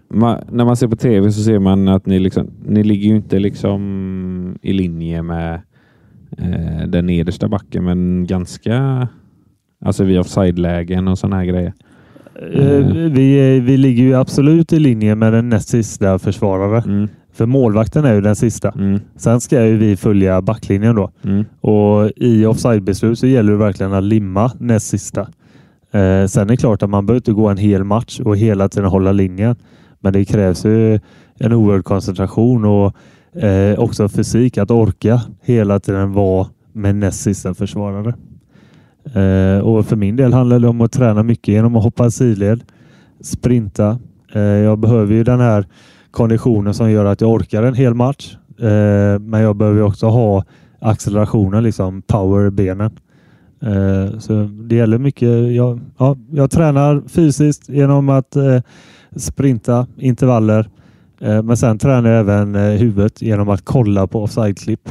ma, 0.08 0.38
när 0.50 0.64
man 0.64 0.76
ser 0.76 0.88
på 0.88 0.96
tv 0.96 1.32
så 1.32 1.42
ser 1.42 1.58
man 1.58 1.88
att 1.88 2.06
ni, 2.06 2.18
liksom, 2.18 2.50
ni 2.66 2.82
ligger 2.82 3.08
ju 3.10 3.16
inte 3.16 3.38
liksom 3.38 4.58
i 4.62 4.72
linje 4.72 5.22
med 5.22 5.60
eh, 6.38 6.86
den 6.88 7.06
nedersta 7.06 7.48
backen, 7.48 7.84
men 7.84 8.26
ganska 8.26 9.08
alltså 9.84 10.04
vid 10.04 10.18
offside-lägen 10.18 11.08
och 11.08 11.18
sådana 11.18 11.36
här 11.36 11.44
grejer. 11.44 11.72
Eh, 12.52 13.10
Vi, 13.10 13.60
vi 13.60 13.76
ligger 13.76 14.02
ju 14.02 14.14
absolut 14.14 14.72
i 14.72 14.78
linje 14.78 15.14
med 15.14 15.32
den 15.32 15.48
näst 15.48 15.68
sista 15.68 16.18
försvarare. 16.18 16.82
Mm, 16.86 17.08
För 17.40 17.46
målvakten 17.46 18.04
är 18.04 18.14
ju 18.14 18.20
den 18.20 18.36
sista. 18.36 18.68
mm, 18.70 19.00
Sen 19.16 19.40
ska 19.40 19.66
ju 19.66 19.76
vi 19.76 19.96
följa 19.96 20.42
backlinjen 20.42 20.96
då. 20.96 21.10
mm. 21.24 21.44
Och 21.60 22.10
i 22.16 22.46
offsidebeslut 22.46 23.18
så 23.18 23.26
gäller 23.26 23.52
det 23.52 23.58
verkligen 23.58 23.92
att 23.92 24.04
limma 24.04 24.52
näst 24.58 24.86
sista. 24.86 25.20
Eh, 25.90 26.26
sen 26.26 26.42
är 26.42 26.44
det 26.44 26.56
klart 26.56 26.82
att 26.82 26.90
man 26.90 27.06
behöver 27.06 27.18
inte 27.18 27.32
gå 27.32 27.48
en 27.48 27.56
hel 27.56 27.84
match 27.84 28.20
och 28.20 28.36
hela 28.36 28.68
tiden 28.68 28.88
hålla 28.88 29.12
linjen. 29.12 29.56
Men 30.00 30.12
det 30.12 30.24
krävs 30.24 30.64
ju 30.64 31.00
en 31.38 31.52
oerhörd 31.52 31.84
koncentration 31.84 32.64
och 32.64 32.94
eh, 33.42 33.78
också 33.78 34.08
fysik 34.08 34.58
att 34.58 34.70
orka 34.70 35.20
hela 35.42 35.80
tiden 35.80 36.12
vara 36.12 36.46
med 36.72 36.94
näst 36.94 37.20
sista 37.20 37.54
försvarare. 37.54 38.14
Eh, 39.14 39.60
och 39.60 39.86
för 39.86 39.96
min 39.96 40.16
del 40.16 40.32
handlar 40.32 40.58
det 40.58 40.68
om 40.68 40.80
att 40.80 40.92
träna 40.92 41.22
mycket 41.22 41.48
genom 41.48 41.76
att 41.76 41.82
hoppa 41.82 42.10
sidled, 42.10 42.62
sprinta. 43.20 43.98
Eh, 44.34 44.40
jag 44.42 44.78
behöver 44.78 45.14
ju 45.14 45.24
den 45.24 45.40
här 45.40 45.64
konditionen 46.10 46.74
som 46.74 46.90
gör 46.90 47.04
att 47.04 47.20
jag 47.20 47.30
orkar 47.30 47.62
en 47.62 47.74
hel 47.74 47.94
match. 47.94 48.36
Eh, 48.58 49.18
men 49.18 49.40
jag 49.40 49.56
behöver 49.56 49.82
också 49.82 50.06
ha 50.06 50.44
accelerationen, 50.78 51.64
liksom 51.64 52.02
power 52.02 52.46
i 52.46 52.50
benen. 52.50 52.90
Eh, 53.62 54.18
så 54.18 54.32
det 54.42 54.76
gäller 54.76 54.98
mycket. 54.98 55.54
Jag, 55.54 55.80
ja, 55.98 56.16
jag 56.30 56.50
tränar 56.50 57.02
fysiskt 57.08 57.68
genom 57.68 58.08
att 58.08 58.36
eh, 58.36 58.60
sprinta 59.16 59.86
intervaller. 59.96 60.68
Eh, 61.20 61.42
men 61.42 61.56
sen 61.56 61.78
tränar 61.78 62.10
jag 62.10 62.20
även 62.20 62.54
eh, 62.54 62.62
huvudet 62.62 63.22
genom 63.22 63.48
att 63.48 63.64
kolla 63.64 64.06
på 64.06 64.22
offside-klipp. 64.22 64.88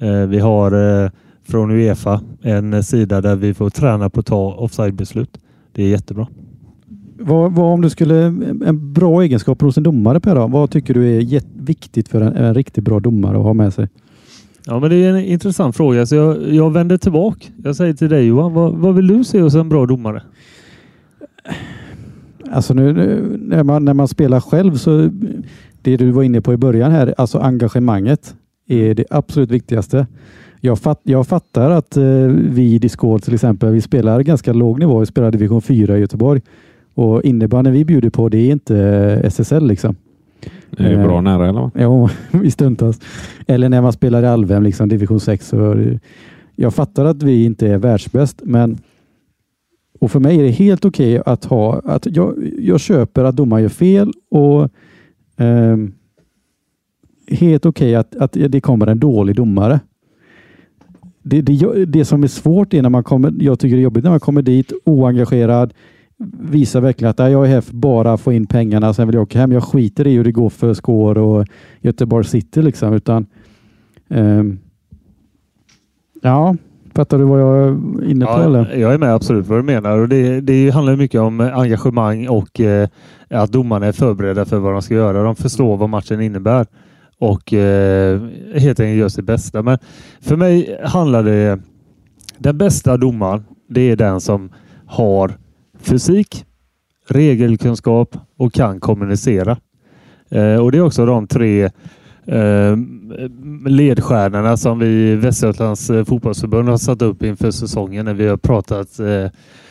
Eh, 0.00 0.26
vi 0.26 0.38
har 0.38 1.02
eh, 1.04 1.10
från 1.48 1.70
Uefa 1.70 2.20
en 2.42 2.84
sida 2.84 3.20
där 3.20 3.36
vi 3.36 3.54
får 3.54 3.70
träna 3.70 4.10
på 4.10 4.20
att 4.20 4.26
ta 4.26 4.54
offside-beslut. 4.54 5.38
Det 5.72 5.82
är 5.82 5.88
jättebra. 5.88 6.26
Vad, 7.22 7.52
vad 7.52 7.72
om 7.72 7.80
du 7.80 7.90
skulle, 7.90 8.24
en 8.66 8.92
bra 8.92 9.22
egenskap 9.22 9.62
hos 9.62 9.76
en 9.76 9.82
domare 9.82 10.20
Per, 10.20 10.34
då? 10.34 10.46
vad 10.46 10.70
tycker 10.70 10.94
du 10.94 11.16
är 11.16 11.42
viktigt 11.64 12.08
för 12.08 12.20
en, 12.20 12.36
en 12.36 12.54
riktigt 12.54 12.84
bra 12.84 13.00
domare 13.00 13.36
att 13.36 13.42
ha 13.42 13.54
med 13.54 13.74
sig? 13.74 13.88
Ja, 14.66 14.78
men 14.78 14.90
det 14.90 14.96
är 14.96 15.10
en 15.10 15.24
intressant 15.24 15.76
fråga. 15.76 16.06
Så 16.06 16.14
jag, 16.14 16.54
jag 16.54 16.72
vänder 16.72 16.96
tillbaka. 16.96 17.46
Jag 17.64 17.76
säger 17.76 17.94
till 17.94 18.08
dig 18.08 18.26
Johan, 18.26 18.52
vad, 18.54 18.72
vad 18.72 18.94
vill 18.94 19.06
du 19.06 19.24
se 19.24 19.40
hos 19.40 19.54
en 19.54 19.68
bra 19.68 19.86
domare? 19.86 20.22
Alltså 22.50 22.74
nu, 22.74 22.92
nu 22.92 23.38
när, 23.40 23.62
man, 23.62 23.84
när 23.84 23.94
man 23.94 24.08
spelar 24.08 24.40
själv 24.40 24.76
så 24.76 25.10
det 25.82 25.96
du 25.96 26.10
var 26.10 26.22
inne 26.22 26.40
på 26.40 26.52
i 26.52 26.56
början 26.56 26.92
här, 26.92 27.14
alltså 27.18 27.38
engagemanget 27.38 28.34
är 28.68 28.94
det 28.94 29.04
absolut 29.10 29.50
viktigaste. 29.50 30.06
Jag, 30.60 30.78
fatt, 30.78 31.00
jag 31.02 31.26
fattar 31.26 31.70
att 31.70 31.96
eh, 31.96 32.04
vi 32.28 32.74
i 32.74 32.78
Discord 32.78 33.22
till 33.22 33.34
exempel, 33.34 33.72
vi 33.72 33.80
spelar 33.80 34.20
ganska 34.22 34.52
låg 34.52 34.78
nivå. 34.78 34.98
Vi 34.98 35.06
spelar 35.06 35.30
division 35.30 35.62
4 35.62 35.96
i 35.96 36.00
Göteborg 36.00 36.40
och 36.94 37.22
innebandyn 37.22 37.72
vi 37.72 37.84
bjuder 37.84 38.10
på 38.10 38.28
det 38.28 38.38
är 38.38 38.52
inte 38.52 38.76
eh, 38.78 39.26
SSL 39.26 39.66
liksom. 39.66 39.96
Det 40.70 40.84
är 40.84 41.04
bra 41.04 41.20
nära 41.20 41.48
eller 41.48 41.60
vad? 41.60 41.70
Jo, 41.74 42.08
i 42.44 42.50
stundtals. 42.50 43.00
Eller 43.46 43.68
när 43.68 43.82
man 43.82 43.92
spelar 43.92 44.22
i 44.22 44.26
Alvhem, 44.26 44.62
liksom 44.62 44.88
division 44.88 45.20
6. 45.20 45.48
Så, 45.48 45.72
eh, 45.72 45.98
jag 46.56 46.74
fattar 46.74 47.04
att 47.04 47.22
vi 47.22 47.44
inte 47.44 47.68
är 47.68 47.78
världsbäst, 47.78 48.42
men 48.44 48.78
och 50.00 50.10
för 50.10 50.20
mig 50.20 50.38
är 50.38 50.42
det 50.42 50.50
helt 50.50 50.84
okej 50.84 51.22
att 51.26 51.44
ha 51.44 51.80
att 51.84 52.06
jag, 52.06 52.52
jag 52.58 52.80
köper 52.80 53.24
att 53.24 53.36
domaren 53.36 53.62
gör 53.62 53.68
fel 53.68 54.12
och 54.30 54.68
ehm, 55.36 55.92
helt 57.28 57.66
okej 57.66 57.94
att, 57.94 58.16
att 58.16 58.32
det 58.32 58.60
kommer 58.60 58.86
en 58.86 59.00
dålig 59.00 59.36
domare. 59.36 59.80
Det, 61.22 61.42
det, 61.42 61.84
det 61.84 62.04
som 62.04 62.22
är 62.22 62.28
svårt 62.28 62.74
är 62.74 62.82
när 62.82 62.88
man 62.88 63.04
kommer, 63.04 63.32
jag 63.40 63.58
tycker 63.58 63.76
det 63.76 63.80
är 63.80 63.84
jobbigt 63.84 64.04
när 64.04 64.10
man 64.10 64.20
kommer 64.20 64.42
dit 64.42 64.72
oengagerad, 64.84 65.74
visar 66.40 66.80
verkligen 66.80 67.10
att 67.10 67.18
"Nej, 67.18 67.32
jag 67.32 67.44
är 67.46 67.48
här 67.50 67.60
för 67.60 67.74
bara 67.74 68.16
få 68.16 68.32
in 68.32 68.46
pengarna, 68.46 68.94
sen 68.94 69.08
vill 69.08 69.14
jag 69.14 69.22
åka 69.22 69.38
hem. 69.38 69.52
Jag 69.52 69.64
skiter 69.64 70.06
i 70.06 70.14
hur 70.16 70.24
det 70.24 70.32
går 70.32 70.50
för 70.50 70.74
Skår 70.74 71.18
och 71.18 71.46
Göteborg 71.80 72.24
City 72.24 72.62
liksom, 72.62 72.94
utan 72.94 73.26
ehm, 74.08 74.58
Ja, 76.22 76.56
fattar 76.94 77.18
du 77.18 77.24
vad 77.24 77.40
jag 77.40 77.58
är 77.58 77.68
inne 78.10 78.24
på? 78.24 78.30
Ja, 78.32 78.44
eller? 78.44 78.76
jag 78.76 78.94
är 78.94 78.98
med 78.98 79.14
absolut 79.14 79.46
vad 79.46 79.58
du 79.58 79.62
menar. 79.62 79.98
Och 79.98 80.08
det, 80.08 80.40
det 80.40 80.70
handlar 80.70 80.96
mycket 80.96 81.20
om 81.20 81.40
engagemang 81.40 82.28
och 82.28 82.60
eh, 82.60 82.88
att 83.30 83.52
domarna 83.52 83.86
är 83.86 83.92
förberedda 83.92 84.44
för 84.44 84.58
vad 84.58 84.72
de 84.72 84.82
ska 84.82 84.94
göra. 84.94 85.22
De 85.22 85.36
förstår 85.36 85.76
vad 85.76 85.88
matchen 85.88 86.20
innebär 86.20 86.66
och 87.18 87.52
eh, 87.52 88.20
helt 88.54 88.80
enkelt 88.80 88.98
gör 88.98 89.08
sitt 89.08 89.24
bästa. 89.24 89.62
Men 89.62 89.78
för 90.20 90.36
mig 90.36 90.80
handlar 90.84 91.22
det... 91.22 91.60
Den 92.38 92.58
bästa 92.58 92.96
domaren, 92.96 93.44
det 93.68 93.80
är 93.80 93.96
den 93.96 94.20
som 94.20 94.50
har 94.86 95.32
fysik, 95.82 96.44
regelkunskap 97.08 98.16
och 98.36 98.52
kan 98.52 98.80
kommunicera. 98.80 99.56
Eh, 100.30 100.56
och 100.56 100.72
det 100.72 100.78
är 100.78 100.82
också 100.82 101.06
de 101.06 101.26
tre 101.26 101.64
eh, 102.26 102.76
ledstjärnorna 103.66 104.56
som 104.56 104.78
vi 104.78 104.86
i 104.86 105.16
Västergötlands 105.16 105.90
eh, 105.90 106.04
fotbollsförbund 106.04 106.68
har 106.68 106.76
satt 106.76 107.02
upp 107.02 107.22
inför 107.22 107.50
säsongen 107.50 108.04
när 108.04 108.14
vi 108.14 108.26
har 108.28 108.36
pratat 108.36 108.98
eh, 108.98 109.26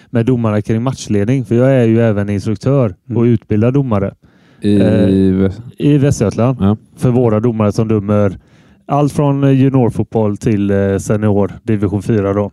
med 0.10 0.26
domarna 0.26 0.62
kring 0.62 0.82
matchledning. 0.84 1.46
För 1.46 1.56
jag 1.56 1.72
är 1.72 1.86
ju 1.86 2.02
även 2.02 2.30
instruktör 2.30 2.96
och 3.06 3.12
Mm. 3.12 3.24
utbildar 3.34 3.72
domare 3.72 4.14
I, 4.62 4.80
Eh, 4.80 5.52
i 5.78 5.98
Västergötland 5.98 6.58
Ja. 6.62 6.78
för 6.98 7.10
våra 7.10 7.40
domare 7.40 7.72
som 7.72 7.88
dömer 7.88 8.38
allt 8.86 9.14
från 9.14 9.44
eh, 9.44 9.50
juniorfotboll 9.52 10.38
till 10.38 10.72
eh, 10.72 10.98
senior 10.98 11.52
division 11.64 12.02
4. 12.02 12.34
Då. 12.34 12.52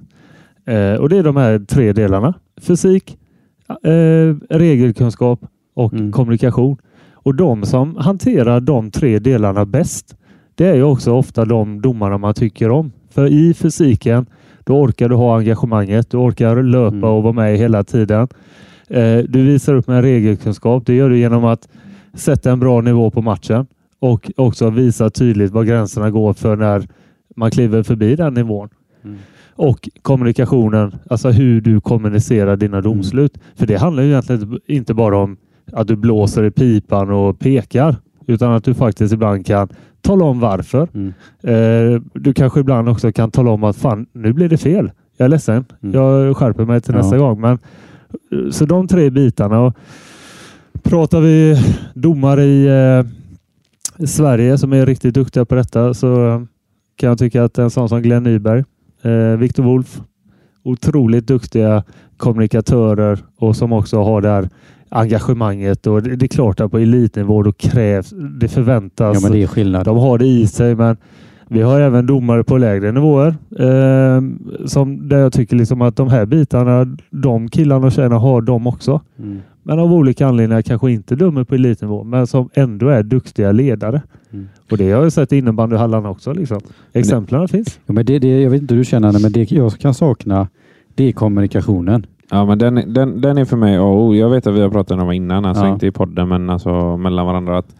Eh, 0.72 0.94
och 0.94 1.08
det 1.08 1.16
är 1.18 1.22
de 1.22 1.36
här 1.36 1.58
tre 1.58 1.92
delarna. 1.92 2.34
Fysik, 2.60 3.18
eh, 3.68 4.34
regelkunskap 4.50 5.40
och 5.74 5.92
Mm. 5.92 6.12
kommunikation. 6.12 6.76
Och 7.12 7.34
de 7.34 7.62
som 7.66 7.96
hanterar 7.96 8.60
de 8.60 8.90
tre 8.90 9.18
delarna 9.18 9.64
bäst, 9.64 10.16
det 10.54 10.66
är 10.66 10.74
ju 10.74 10.82
också 10.82 11.12
ofta 11.12 11.44
de 11.44 11.80
domarna 11.80 12.18
man 12.18 12.34
tycker 12.34 12.70
om. 12.70 12.92
För 13.10 13.26
i 13.26 13.54
fysiken, 13.54 14.26
då 14.64 14.80
orkar 14.80 15.08
du 15.08 15.14
ha 15.14 15.38
engagemanget. 15.38 16.10
Du 16.10 16.16
orkar 16.16 16.62
löpa 16.62 16.96
Mm. 16.96 17.04
och 17.04 17.22
vara 17.22 17.32
med 17.32 17.58
hela 17.58 17.84
tiden. 17.84 18.28
Eh, 18.88 19.18
du 19.18 19.42
visar 19.42 19.74
upp 19.74 19.86
med 19.86 20.02
regelkunskap. 20.02 20.86
Det 20.86 20.94
gör 20.94 21.10
du 21.10 21.18
genom 21.18 21.44
att 21.44 21.68
sätta 22.14 22.50
en 22.52 22.60
bra 22.60 22.80
nivå 22.80 23.10
på 23.10 23.22
matchen 23.22 23.66
och 23.98 24.30
också 24.36 24.70
visa 24.70 25.10
tydligt 25.10 25.52
var 25.52 25.64
gränserna 25.64 26.10
går 26.10 26.32
för 26.32 26.56
när 26.56 26.88
man 27.36 27.50
kliver 27.50 27.82
förbi 27.82 28.16
den 28.16 28.34
nivån. 28.34 28.68
Mm. 29.04 29.16
Och 29.56 29.88
kommunikationen, 30.02 30.92
alltså 31.10 31.30
hur 31.30 31.60
du 31.60 31.80
kommunicerar 31.80 32.56
dina 32.56 32.80
domslut. 32.80 33.38
För 33.54 33.66
det 33.66 33.76
handlar 33.76 34.02
ju 34.02 34.08
egentligen 34.08 34.60
inte 34.66 34.94
bara 34.94 35.16
om 35.18 35.36
att 35.72 35.88
du 35.88 35.96
blåser 35.96 36.44
i 36.44 36.50
pipan 36.50 37.10
och 37.10 37.38
pekar, 37.38 37.96
utan 38.26 38.52
att 38.52 38.64
du 38.64 38.74
faktiskt 38.74 39.12
ibland 39.14 39.46
kan 39.46 39.68
tala 40.00 40.24
om 40.24 40.40
varför. 40.40 40.88
Mm. 40.94 41.12
Eh, 41.42 42.00
du 42.14 42.34
kanske 42.34 42.60
ibland 42.60 42.88
också 42.88 43.12
kan 43.12 43.30
tala 43.30 43.50
om 43.50 43.64
att 43.64 43.76
fan, 43.76 44.06
nu 44.12 44.32
blir 44.32 44.48
det 44.48 44.56
fel. 44.58 44.90
Jag 45.16 45.24
är 45.24 45.28
ledsen. 45.28 45.64
Mm. 45.82 45.94
Jag 45.94 46.36
skärper 46.36 46.64
mig 46.64 46.80
till 46.80 46.94
Ja. 46.94 47.00
nästa 47.00 47.18
gång. 47.18 47.40
Men, 47.40 47.58
eh, 48.32 48.50
så 48.50 48.64
de 48.64 48.88
tre 48.88 49.10
bitarna. 49.10 49.60
Och 49.60 49.74
pratar 50.82 51.20
vi 51.20 51.56
domare 51.94 52.44
i 52.44 52.66
eh, 52.66 54.06
Sverige 54.06 54.58
som 54.58 54.72
är 54.72 54.86
riktigt 54.86 55.14
duktiga 55.14 55.44
på 55.44 55.54
detta 55.54 55.94
så 55.94 56.26
eh, 56.28 56.40
kan 56.96 57.08
jag 57.08 57.18
tycka 57.18 57.44
att 57.44 57.58
en 57.58 57.70
sån 57.70 57.88
som 57.88 58.02
Glenn 58.02 58.22
Nyberg, 58.22 58.64
eh, 59.06 59.36
Viktor 59.38 59.62
Wolf, 59.62 60.00
otroligt 60.62 61.26
duktiga 61.26 61.82
kommunikatörer 62.16 63.18
och 63.36 63.56
som 63.56 63.72
också 63.72 64.02
har 64.02 64.20
det 64.20 64.28
här 64.28 64.48
engagemanget. 64.88 65.86
Och 65.86 66.02
det, 66.02 66.16
det 66.16 66.26
är 66.26 66.28
klart 66.28 66.60
att 66.60 66.70
på 66.70 66.78
elitnivå 66.78 67.42
då 67.42 67.52
krävs, 67.52 68.10
det 68.40 68.48
förväntas 68.48 69.14
Ja, 69.14 69.20
men 69.22 69.32
det 69.32 69.42
är 69.42 69.46
skillnad. 69.46 69.84
de 69.84 69.96
har 69.96 70.18
det 70.18 70.26
i 70.26 70.46
sig, 70.46 70.74
men 70.74 70.96
vi 71.48 71.62
har 71.62 71.80
även 71.80 72.06
domare 72.06 72.44
på 72.44 72.58
lägre 72.58 72.92
nivåer. 72.92 73.34
Eh, 73.58 74.22
som 74.66 75.08
där 75.08 75.18
jag 75.18 75.32
tycker 75.32 75.56
liksom 75.56 75.82
att 75.82 75.96
de 75.96 76.08
här 76.08 76.26
bitarna, 76.26 76.96
de 77.10 77.48
killarna 77.48 77.86
och 77.86 77.92
tjejerna 77.92 78.18
har 78.18 78.40
de 78.40 78.66
också. 78.66 79.00
Mm. 79.18 79.40
Men 79.68 79.78
av 79.78 79.92
olika 79.92 80.26
anledningar 80.26 80.62
kanske 80.62 80.90
inte 80.92 81.16
dömer 81.16 81.44
på 81.44 81.54
elitnivå, 81.54 82.04
men 82.04 82.26
som 82.26 82.50
ändå 82.54 82.88
är 82.88 83.02
duktiga 83.02 83.52
ledare. 83.52 84.02
Mm. 84.32 84.48
Och 84.70 84.78
det 84.78 84.90
har 84.92 85.02
jag 85.02 85.12
sett 85.12 85.32
i 85.32 85.36
innebandyhallarna 85.38 86.10
också. 86.10 86.32
Liksom. 86.32 86.60
Exemplen 86.92 87.48
finns. 87.48 87.80
Ja, 87.86 87.92
men 87.92 88.06
det, 88.06 88.18
det, 88.18 88.40
jag 88.42 88.50
vet 88.50 88.62
inte 88.62 88.74
hur 88.74 88.78
du 88.80 88.84
känner, 88.84 89.22
men 89.22 89.32
det 89.32 89.52
jag 89.52 89.72
kan 89.72 89.94
sakna, 89.94 90.48
det 90.94 91.04
är 91.04 91.12
kommunikationen. 91.12 92.06
Ja, 92.30 92.44
men 92.44 92.58
den, 92.58 92.92
den, 92.94 93.20
den 93.20 93.38
är 93.38 93.44
för 93.44 93.56
mig 93.56 93.76
A 93.76 93.82
och 93.82 94.04
O. 94.04 94.14
Jag 94.14 94.30
vet 94.30 94.46
att 94.46 94.54
vi 94.54 94.60
har 94.60 94.70
pratat 94.70 95.00
om 95.00 95.08
det 95.08 95.16
innan, 95.16 95.44
alltså 95.44 95.64
Ja. 95.64 95.72
inte 95.72 95.86
i 95.86 95.90
podden, 95.90 96.28
men 96.28 96.50
alltså 96.50 96.96
mellan 96.96 97.26
varandra. 97.26 97.58
Att 97.58 97.76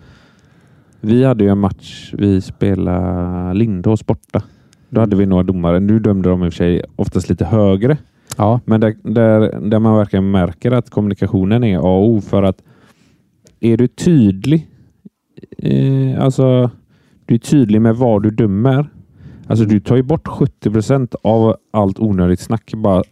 vi 1.00 1.24
hade 1.24 1.44
ju 1.44 1.50
en 1.50 1.58
match, 1.58 2.10
vi 2.18 2.40
spelade 2.40 3.54
Lindås 3.54 4.06
borta. 4.06 4.42
Då 4.88 5.00
hade 5.00 5.16
vi 5.16 5.26
några 5.26 5.42
domare. 5.42 5.80
Nu 5.80 5.98
dömde 5.98 6.28
de 6.28 6.44
i 6.44 6.48
och 6.48 6.52
för 6.52 6.56
sig 6.56 6.82
oftast 6.96 7.28
lite 7.28 7.44
högre, 7.44 7.96
Ja, 8.36 8.60
men 8.64 8.80
där, 8.80 8.96
där, 9.02 9.60
där 9.60 9.78
man 9.78 9.96
verkligen 9.96 10.30
märker 10.30 10.72
att 10.72 10.90
kommunikationen 10.90 11.64
är 11.64 11.78
A 11.78 11.80
och 11.80 12.08
O. 12.08 12.20
För 12.20 12.42
att 12.42 12.62
är 13.60 13.76
du 13.76 13.88
tydlig, 13.88 14.68
eh, 15.58 16.22
alltså 16.22 16.70
du 17.24 17.34
är 17.34 17.38
tydlig 17.38 17.80
med 17.80 17.96
vad 17.96 18.22
du 18.22 18.30
dömer. 18.30 18.90
Alltså 19.46 19.64
du 19.64 19.80
tar 19.80 19.96
ju 19.96 20.02
bort 20.02 20.28
70 20.28 20.70
procent 20.70 21.14
av 21.22 21.56
allt 21.70 21.98
onödigt 21.98 22.40
snack. 22.40 22.74
Bara 22.76 23.02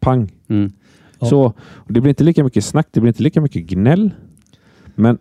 pang. 0.00 0.32
mm. 0.48 0.72
Ja. 1.18 1.26
Så 1.26 1.52
Det 1.88 2.00
blir 2.00 2.08
inte 2.08 2.24
lika 2.24 2.44
mycket 2.44 2.64
snack, 2.64 2.88
det 2.90 3.00
blir 3.00 3.08
inte 3.08 3.22
lika 3.22 3.40
mycket 3.40 3.66
gnäll. 3.66 4.10
Men 4.94 5.18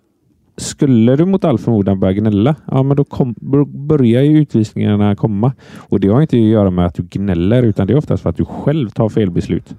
skulle 0.57 1.15
du 1.15 1.25
mot 1.25 1.43
all 1.45 1.57
förmodan 1.57 1.99
börja 1.99 2.13
gnälla, 2.13 2.55
ja 2.65 2.83
men 2.83 2.97
då 2.97 3.03
kom, 3.03 3.35
bör- 3.41 3.87
börjar 3.87 4.21
ju 4.21 4.37
utvisningarna 4.41 5.15
komma. 5.15 5.51
Och 5.77 5.99
det 5.99 6.07
har 6.07 6.21
inte 6.21 6.35
att 6.35 6.41
göra 6.43 6.69
med 6.69 6.85
att 6.85 6.93
du 6.95 7.03
gnäller, 7.03 7.63
utan 7.63 7.87
det 7.87 7.93
är 7.93 7.97
oftast 7.97 8.23
för 8.23 8.29
att 8.29 8.37
du 8.37 8.45
själv 8.45 8.89
tar 8.89 9.09
fel 9.09 9.31
beslut. 9.31 9.75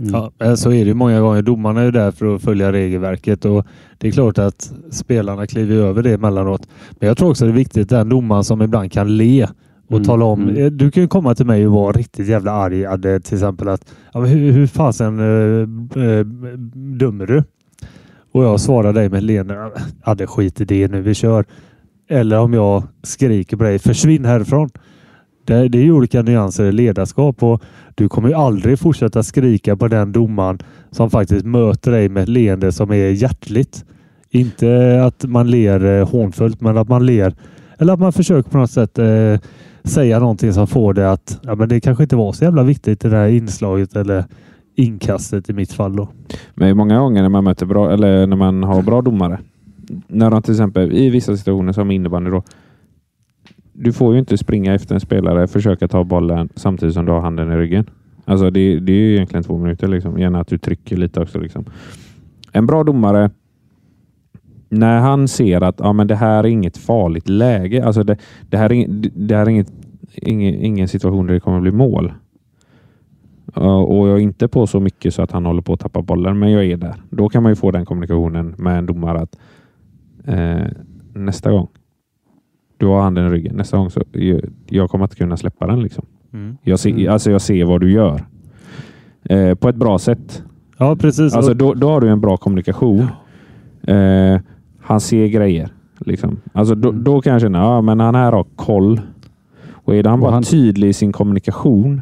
Mm. 0.00 0.12
Ja, 0.14 0.30
men 0.38 0.56
så 0.56 0.70
är 0.72 0.84
det 0.84 0.88
ju 0.88 0.94
många 0.94 1.20
gånger. 1.20 1.42
Domarna 1.42 1.80
är 1.80 1.84
ju 1.84 1.90
där 1.90 2.10
för 2.10 2.34
att 2.34 2.42
följa 2.42 2.72
regelverket 2.72 3.44
och 3.44 3.66
det 3.98 4.08
är 4.08 4.12
klart 4.12 4.38
att 4.38 4.72
spelarna 4.90 5.46
kliver 5.46 5.76
över 5.76 6.02
det 6.02 6.14
emellanåt. 6.14 6.68
Men 6.90 7.06
jag 7.08 7.16
tror 7.18 7.30
också 7.30 7.44
det 7.44 7.50
är 7.50 7.54
viktigt 7.54 7.88
den 7.88 8.08
domaren 8.08 8.44
som 8.44 8.62
ibland 8.62 8.92
kan 8.92 9.16
le 9.16 9.44
och 9.86 9.96
Mm, 9.96 10.04
tala 10.04 10.24
om. 10.24 10.42
mm. 10.42 10.56
eh, 10.56 10.66
Du 10.70 10.90
kan 10.90 11.02
ju 11.02 11.08
komma 11.08 11.34
till 11.34 11.46
mig 11.46 11.66
och 11.66 11.72
vara 11.72 11.92
riktigt 11.92 12.28
jävla 12.28 12.52
arg. 12.52 12.86
Adde, 12.86 13.20
till 13.20 13.34
exempel 13.34 13.68
att 13.68 13.94
ja, 14.12 14.20
hur, 14.20 14.52
hur 14.52 14.66
fasen 14.66 15.18
äh, 15.18 16.04
äh, 16.04 16.24
dömer 16.98 17.26
du? 17.26 17.44
Och 18.32 18.44
jag 18.44 18.60
svarar 18.60 18.92
dig 18.92 19.08
med 19.08 19.18
ett 19.18 19.24
leende. 19.24 19.70
det 20.16 20.26
skit 20.26 20.60
i 20.60 20.64
det 20.64 20.88
nu, 20.88 21.00
vi 21.00 21.14
kör. 21.14 21.44
Eller 22.08 22.38
om 22.38 22.52
jag 22.52 22.82
skriker 23.02 23.56
på 23.56 23.64
dig, 23.64 23.78
försvinn 23.78 24.24
härifrån. 24.24 24.70
Det, 25.44 25.68
det 25.68 25.78
är 25.78 25.82
ju 25.82 25.92
olika 25.92 26.22
nyanser 26.22 26.64
i 26.64 26.72
ledarskap 26.72 27.42
och 27.42 27.62
du 27.94 28.08
kommer 28.08 28.28
ju 28.28 28.34
aldrig 28.34 28.78
fortsätta 28.78 29.22
skrika 29.22 29.76
på 29.76 29.88
den 29.88 30.12
domaren 30.12 30.58
som 30.90 31.10
faktiskt 31.10 31.46
möter 31.46 31.90
dig 31.90 32.08
med 32.08 32.22
ett 32.22 32.28
leende 32.28 32.72
som 32.72 32.90
är 32.90 33.10
hjärtligt. 33.10 33.84
Inte 34.30 35.00
att 35.04 35.24
man 35.24 35.50
ler 35.50 35.84
eh, 35.84 36.08
hånfullt, 36.08 36.60
men 36.60 36.78
att 36.78 36.88
man 36.88 37.06
ler 37.06 37.34
eller 37.80 37.92
att 37.92 38.00
man 38.00 38.12
försöker 38.12 38.50
på 38.50 38.58
något 38.58 38.70
sätt 38.70 38.98
eh, 38.98 39.38
säga 39.84 40.18
någonting 40.18 40.52
som 40.52 40.66
får 40.66 40.94
det 40.94 41.10
att 41.10 41.40
ja, 41.42 41.54
men 41.54 41.68
det 41.68 41.80
kanske 41.80 42.02
inte 42.02 42.16
var 42.16 42.32
så 42.32 42.44
jävla 42.44 42.62
viktigt 42.62 43.00
det 43.00 43.08
där 43.08 43.28
inslaget 43.28 43.96
eller 43.96 44.24
inkastet 44.80 45.50
i 45.50 45.52
mitt 45.52 45.72
fall. 45.72 45.96
Då. 45.96 46.08
Men 46.54 46.76
många 46.76 46.98
gånger 46.98 47.22
när 47.22 47.28
man 47.28 47.44
möter 47.44 47.66
bra, 47.66 47.92
eller 47.92 48.26
när 48.26 48.36
man 48.36 48.62
har 48.62 48.82
bra 48.82 49.02
domare, 49.02 49.38
när 50.06 50.30
de 50.30 50.42
till 50.42 50.52
exempel 50.52 50.92
i 50.92 51.10
vissa 51.10 51.36
situationer 51.36 51.72
som 51.72 51.90
innebandy 51.90 52.30
då, 52.30 52.42
du 53.72 53.92
får 53.92 54.12
ju 54.12 54.18
inte 54.18 54.38
springa 54.38 54.74
efter 54.74 54.94
en 54.94 55.00
spelare, 55.00 55.46
försöka 55.46 55.88
ta 55.88 56.04
bollen 56.04 56.48
samtidigt 56.54 56.94
som 56.94 57.06
du 57.06 57.12
har 57.12 57.20
handen 57.20 57.52
i 57.52 57.56
ryggen. 57.56 57.86
Alltså 58.24 58.50
det, 58.50 58.80
det 58.80 58.92
är 58.92 58.96
ju 58.96 59.14
egentligen 59.14 59.44
två 59.44 59.58
minuter. 59.58 59.88
Liksom. 59.88 60.18
Gärna 60.18 60.40
att 60.40 60.48
du 60.48 60.58
trycker 60.58 60.96
lite 60.96 61.20
också. 61.20 61.38
Liksom. 61.38 61.64
En 62.52 62.66
bra 62.66 62.84
domare, 62.84 63.30
när 64.68 64.98
han 64.98 65.28
ser 65.28 65.60
att 65.60 65.74
ja, 65.78 65.92
men 65.92 66.06
det 66.06 66.14
här 66.14 66.44
är 66.44 66.48
inget 66.48 66.76
farligt 66.76 67.28
läge. 67.28 67.86
Alltså 67.86 68.02
det, 68.02 68.16
det 68.48 68.56
här 68.56 68.72
är, 68.72 68.86
det 69.14 69.36
här 69.36 69.42
är 69.42 69.48
inget, 69.48 69.72
ingen, 70.14 70.54
ingen 70.54 70.88
situation 70.88 71.26
där 71.26 71.34
det 71.34 71.40
kommer 71.40 71.56
att 71.56 71.62
bli 71.62 71.72
mål. 71.72 72.12
Ja, 73.54 73.76
Och 73.82 74.08
jag 74.08 74.16
är 74.16 74.20
inte 74.20 74.48
på 74.48 74.66
så 74.66 74.80
mycket 74.80 75.14
så 75.14 75.22
att 75.22 75.32
han 75.32 75.46
håller 75.46 75.62
på 75.62 75.72
att 75.72 75.80
tappa 75.80 76.02
bollen, 76.02 76.38
men 76.38 76.50
jag 76.52 76.64
är 76.64 76.76
där. 76.76 76.94
Då 77.10 77.28
kan 77.28 77.42
man 77.42 77.52
ju 77.52 77.56
få 77.56 77.70
den 77.70 77.84
kommunikationen 77.84 78.54
med 78.58 78.78
en 78.78 78.86
domare 78.86 79.20
att 79.20 79.36
eh, 80.24 80.66
nästa 81.14 81.50
gång 81.52 81.68
du 82.76 82.86
har 82.86 83.00
handen 83.02 83.26
i 83.26 83.30
ryggen. 83.30 83.56
Nästa 83.56 83.76
gång 83.76 83.90
så 83.90 84.02
jag, 84.12 84.40
jag 84.68 84.90
kommer 84.90 85.04
inte 85.04 85.16
kunna 85.16 85.36
släppa 85.36 85.66
den. 85.66 85.82
Liksom. 85.82 86.04
Jag, 86.62 86.78
ser, 86.78 86.90
Mm. 86.90 87.12
alltså 87.12 87.30
jag 87.30 87.40
ser 87.40 87.64
vad 87.64 87.80
du 87.80 87.92
gör. 87.92 88.20
Eh, 89.22 89.54
på 89.54 89.68
ett 89.68 89.76
bra 89.76 89.98
sätt. 89.98 90.42
Ja, 90.78 90.96
precis. 90.96 91.34
Alltså 91.34 91.54
då, 91.54 91.74
då 91.74 91.88
har 91.88 92.00
du 92.00 92.08
en 92.08 92.20
bra 92.20 92.36
kommunikation. 92.36 93.06
Eh, 93.82 94.40
han 94.80 95.00
ser 95.00 95.26
grejer. 95.26 95.68
Liksom. 95.98 96.40
Alltså 96.52 96.74
då, 96.74 96.88
Mm. 96.90 97.04
då 97.04 97.20
kan 97.20 97.32
jag 97.32 97.42
känna 97.42 97.58
ja, 97.58 97.80
men 97.80 98.00
han 98.00 98.14
här 98.14 98.32
har 98.32 98.44
koll. 98.56 99.00
Och 99.72 99.94
är 99.94 100.04
han 100.04 100.12
Och 100.14 100.18
bara 100.20 100.32
han- 100.32 100.42
tydlig 100.42 100.88
i 100.88 100.92
sin 100.92 101.12
kommunikation, 101.12 102.00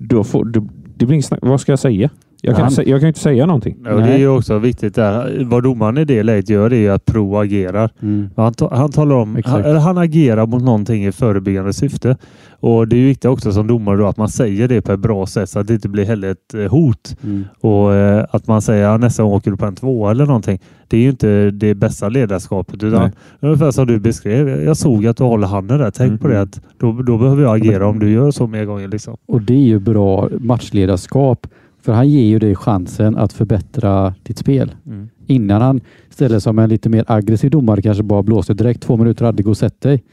då 0.00 0.24
får, 0.24 0.44
då, 0.44 0.68
det 0.96 1.06
blir 1.06 1.22
snack. 1.22 1.40
Vad 1.42 1.60
ska 1.60 1.72
jag 1.72 1.78
säga? 1.78 2.10
Jag 2.42 2.56
kan, 2.56 2.70
jag 2.76 2.86
kan 2.86 3.00
ju 3.00 3.08
inte 3.08 3.20
säga 3.20 3.46
någonting. 3.46 3.76
Ja, 3.84 3.92
och 3.94 4.00
det 4.00 4.08
är 4.12 4.18
ju 4.18 4.28
också 4.28 4.58
viktigt 4.58 4.94
där. 4.94 5.44
Vad 5.44 5.62
domaren 5.62 5.98
i 5.98 6.04
det 6.04 6.22
läget 6.22 6.48
gör 6.50 6.72
är 6.72 6.90
att 6.90 7.04
Pro 7.04 7.36
agerar. 7.36 7.90
Mm. 8.02 8.30
Han, 8.36 8.54
han 8.70 8.92
talar 8.92 9.16
om, 9.16 9.42
han, 9.44 9.76
han 9.76 9.98
agerar 9.98 10.46
mot 10.46 10.62
någonting 10.62 11.06
i 11.06 11.12
förebyggande 11.12 11.72
syfte. 11.72 12.16
Och 12.60 12.88
det 12.88 12.96
är 12.96 13.00
ju 13.00 13.06
viktigt 13.06 13.24
också 13.30 13.52
som 13.52 13.66
domare 13.66 13.96
då 13.96 14.06
att 14.06 14.16
man 14.16 14.28
säger 14.28 14.68
det 14.68 14.82
på 14.82 14.92
ett 14.92 15.00
bra 15.00 15.26
sätt 15.26 15.50
så 15.50 15.58
att 15.58 15.66
det 15.66 15.74
inte 15.74 15.88
blir 15.88 16.04
heller 16.04 16.30
ett 16.30 16.54
eh, 16.54 16.70
hot. 16.70 17.16
Mm. 17.24 17.44
Och 17.60 17.94
eh, 17.94 18.24
att 18.30 18.46
man 18.46 18.62
säger 18.62 18.88
att 18.88 19.00
nästa 19.00 19.22
gång 19.22 19.32
åker 19.32 19.50
du 19.50 19.56
på 19.56 19.66
en 19.66 19.74
tvåa 19.74 20.10
eller 20.10 20.26
någonting. 20.26 20.60
Det 20.88 20.96
är 20.96 21.00
ju 21.00 21.08
inte 21.10 21.50
det 21.50 21.74
bästa 21.74 22.08
ledarskapet 22.08 22.82
utan 22.82 23.00
Nej. 23.00 23.10
ungefär 23.40 23.70
som 23.70 23.86
du 23.86 23.98
beskrev. 24.00 24.48
Jag 24.64 24.76
såg 24.76 25.06
att 25.06 25.16
du 25.16 25.24
håller 25.24 25.46
handen 25.46 25.78
där. 25.78 25.90
Tänk 25.90 26.08
Mm. 26.08 26.18
på 26.18 26.28
det 26.28 26.40
att 26.40 26.60
då, 26.78 26.92
då 26.92 27.18
behöver 27.18 27.42
jag 27.42 27.56
agera 27.56 27.86
om 27.86 27.98
du 27.98 28.10
gör 28.10 28.30
så 28.30 28.46
mer 28.46 28.64
gånger. 28.64 28.88
Liksom. 28.88 29.16
Och 29.26 29.42
det 29.42 29.54
är 29.54 29.66
ju 29.66 29.78
bra 29.78 30.28
matchledarskap. 30.40 31.46
För 31.86 31.92
han 31.92 32.08
ger 32.08 32.22
ju 32.22 32.38
dig 32.38 32.54
chansen 32.54 33.16
att 33.16 33.32
förbättra 33.32 34.14
ditt 34.22 34.38
spel. 34.38 34.74
Mm. 34.86 35.08
Innan 35.26 35.62
han 35.62 35.80
ställer 36.10 36.38
som 36.38 36.58
en 36.58 36.68
lite 36.68 36.88
mer 36.88 37.04
aggressiv 37.06 37.50
domare 37.50 37.82
kanske 37.82 38.02
bara 38.02 38.22
blåser 38.22 38.54
direkt 38.54 38.82
två 38.82 38.96
minuter 38.96 39.24
hade 39.24 39.42
gå 39.42 39.50
och 39.50 39.56
sätt 39.56 39.80
dig. 39.80 40.04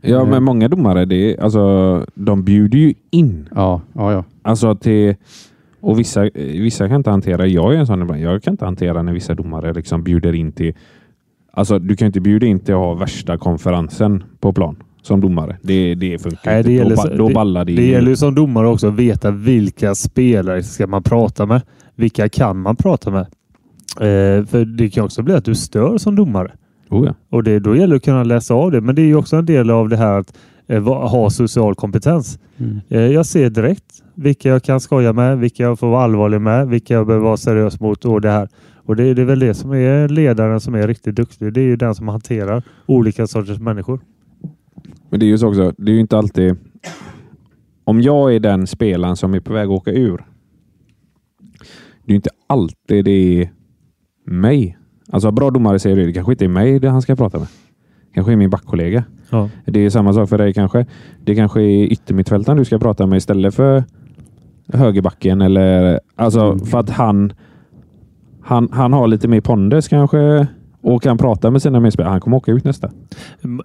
Ja, 0.00 0.16
Mm. 0.18 0.30
men 0.30 0.42
många 0.42 0.68
domare, 0.68 1.04
det 1.04 1.38
alltså, 1.38 2.06
de 2.14 2.44
bjuder 2.44 2.78
ju 2.78 2.94
in. 3.10 3.48
Ja, 3.54 3.80
ja, 3.92 4.12
ja. 4.12 4.24
Alltså 4.42 4.74
till, 4.74 5.14
och 5.80 5.98
vissa, 5.98 6.30
vissa 6.34 6.88
kan 6.88 6.96
inte 6.96 7.10
hantera, 7.10 7.46
jag 7.46 7.74
är 7.74 7.78
en 7.78 7.86
sån 7.86 8.02
ibland, 8.02 8.20
jag 8.20 8.42
kan 8.42 8.54
inte 8.54 8.64
hantera 8.64 9.02
när 9.02 9.12
vissa 9.12 9.34
domare 9.34 9.72
liksom 9.72 10.02
bjuder 10.02 10.32
in 10.34 10.52
till, 10.52 10.74
alltså 11.52 11.78
du 11.78 11.96
kan 11.96 12.06
inte 12.06 12.20
bjuda 12.20 12.46
in 12.46 12.60
till 12.60 12.74
att 12.74 12.80
ha 12.80 12.94
värsta 12.94 13.38
konferensen 13.38 14.24
på 14.40 14.52
plan 14.52 14.76
som 15.02 15.20
domare. 15.20 15.56
Det, 15.62 15.94
det 15.94 16.18
funkar 16.22 16.40
Nej, 16.50 16.58
inte. 16.58 16.68
det 16.70 16.74
gäller 16.74 16.96
då, 16.96 17.16
då 17.16 17.28
det- 17.28 17.34
ballar 17.34 17.64
det, 17.64 17.72
Det 17.74 17.82
ju. 17.82 17.90
gäller 17.90 18.08
ju 18.08 18.16
som 18.16 18.34
domare 18.34 18.68
också 18.68 18.88
att 18.88 18.94
veta 18.94 19.30
vilka 19.30 19.94
spelare 19.94 20.62
ska 20.62 20.86
man 20.86 21.02
prata 21.02 21.46
med. 21.46 21.62
Vilka 21.96 22.28
kan 22.28 22.58
man 22.58 22.76
prata 22.76 23.10
med? 23.10 23.20
Eh, 24.00 24.46
för 24.46 24.64
det 24.64 24.90
kan 24.90 25.04
också 25.04 25.22
bli 25.22 25.34
att 25.34 25.44
du 25.44 25.54
stör 25.54 25.98
som 25.98 26.16
domare. 26.16 26.52
Oh, 26.90 27.06
ja. 27.06 27.14
Och 27.30 27.44
det, 27.44 27.58
då 27.58 27.76
gäller 27.76 27.88
det 27.88 27.96
att 27.96 28.04
kunna 28.04 28.24
läsa 28.24 28.54
av 28.54 28.70
det. 28.70 28.80
Men 28.80 28.94
det 28.94 29.02
är 29.02 29.06
ju 29.06 29.16
också 29.16 29.36
en 29.36 29.46
del 29.46 29.70
av 29.70 29.88
det 29.88 29.96
här 29.96 30.18
att 30.18 30.38
eh, 30.66 30.82
ha 31.08 31.30
social 31.30 31.74
kompetens. 31.74 32.38
Mm. 32.58 32.80
Eh, 32.88 33.00
jag 33.00 33.26
ser 33.26 33.50
direkt 33.50 33.84
vilka 34.14 34.48
jag 34.48 34.62
kan 34.62 34.80
skoja 34.80 35.12
med, 35.12 35.38
vilka 35.38 35.62
jag 35.62 35.78
får 35.78 35.86
vara 35.90 36.04
allvarlig 36.04 36.40
med, 36.40 36.68
vilka 36.68 36.94
jag 36.94 37.06
behöver 37.06 37.24
vara 37.24 37.36
seriös 37.36 37.80
mot 37.80 38.04
och 38.04 38.20
det 38.20 38.30
här. 38.30 38.48
Och 38.84 38.96
det, 38.96 39.14
det 39.14 39.22
är 39.22 39.26
väl 39.26 39.38
det 39.38 39.54
som 39.54 39.72
är 39.72 40.08
ledaren 40.08 40.60
som 40.60 40.74
är 40.74 40.88
riktigt 40.88 41.16
duktig. 41.16 41.52
Det 41.52 41.60
är 41.60 41.64
ju 41.64 41.76
den 41.76 41.94
som 41.94 42.08
hanterar 42.08 42.62
olika 42.86 43.26
sorters 43.26 43.58
människor. 43.58 44.00
Men 45.12 45.20
det 45.20 45.26
är 45.26 45.28
ju 45.28 45.38
så 45.38 45.48
också, 45.48 45.72
det 45.78 45.90
är 45.92 45.94
ju 45.94 46.00
inte 46.00 46.18
alltid... 46.18 46.56
Om 47.84 48.00
jag 48.00 48.34
är 48.34 48.40
den 48.40 48.66
spelaren 48.66 49.16
som 49.16 49.34
är 49.34 49.40
på 49.40 49.52
väg 49.52 49.64
att 49.64 49.70
åka 49.70 49.90
ur. 49.90 50.16
Det 52.04 52.06
är 52.06 52.12
ju 52.12 52.14
inte 52.14 52.30
alltid 52.46 53.04
det 53.04 53.10
är 53.10 53.50
mig. 54.24 54.78
Alltså 55.10 55.30
bra 55.30 55.50
domare 55.50 55.78
säger 55.78 55.96
det, 55.96 56.06
det 56.06 56.12
kanske 56.12 56.32
inte 56.32 56.44
är 56.44 56.48
mig 56.48 56.78
det 56.78 56.90
han 56.90 57.02
ska 57.02 57.16
prata 57.16 57.38
med. 57.38 57.48
kanske 58.14 58.32
är 58.32 58.36
min 58.36 58.50
backkollega. 58.50 59.04
Ja. 59.30 59.48
Det 59.64 59.80
är 59.80 59.90
samma 59.90 60.12
sak 60.12 60.28
för 60.28 60.38
dig 60.38 60.54
kanske. 60.54 60.86
Det 61.24 61.34
kanske 61.34 61.62
är 61.62 61.84
yttermittfältaren 61.84 62.58
du 62.58 62.64
ska 62.64 62.78
prata 62.78 63.06
med 63.06 63.16
istället 63.16 63.54
för 63.54 63.84
högerbacken 64.72 65.40
eller 65.40 66.00
alltså 66.16 66.58
för 66.58 66.78
att 66.78 66.90
han 66.90 67.32
han, 68.42 68.68
han 68.72 68.92
har 68.92 69.06
lite 69.06 69.28
mer 69.28 69.40
pondus 69.40 69.88
kanske 69.88 70.46
och 70.82 71.02
kan 71.02 71.18
prata 71.18 71.50
med 71.50 71.62
sina 71.62 71.80
medspelare. 71.80 72.10
Han 72.10 72.20
kommer 72.20 72.36
åka 72.36 72.52
ut 72.52 72.64
nästa. 72.64 72.90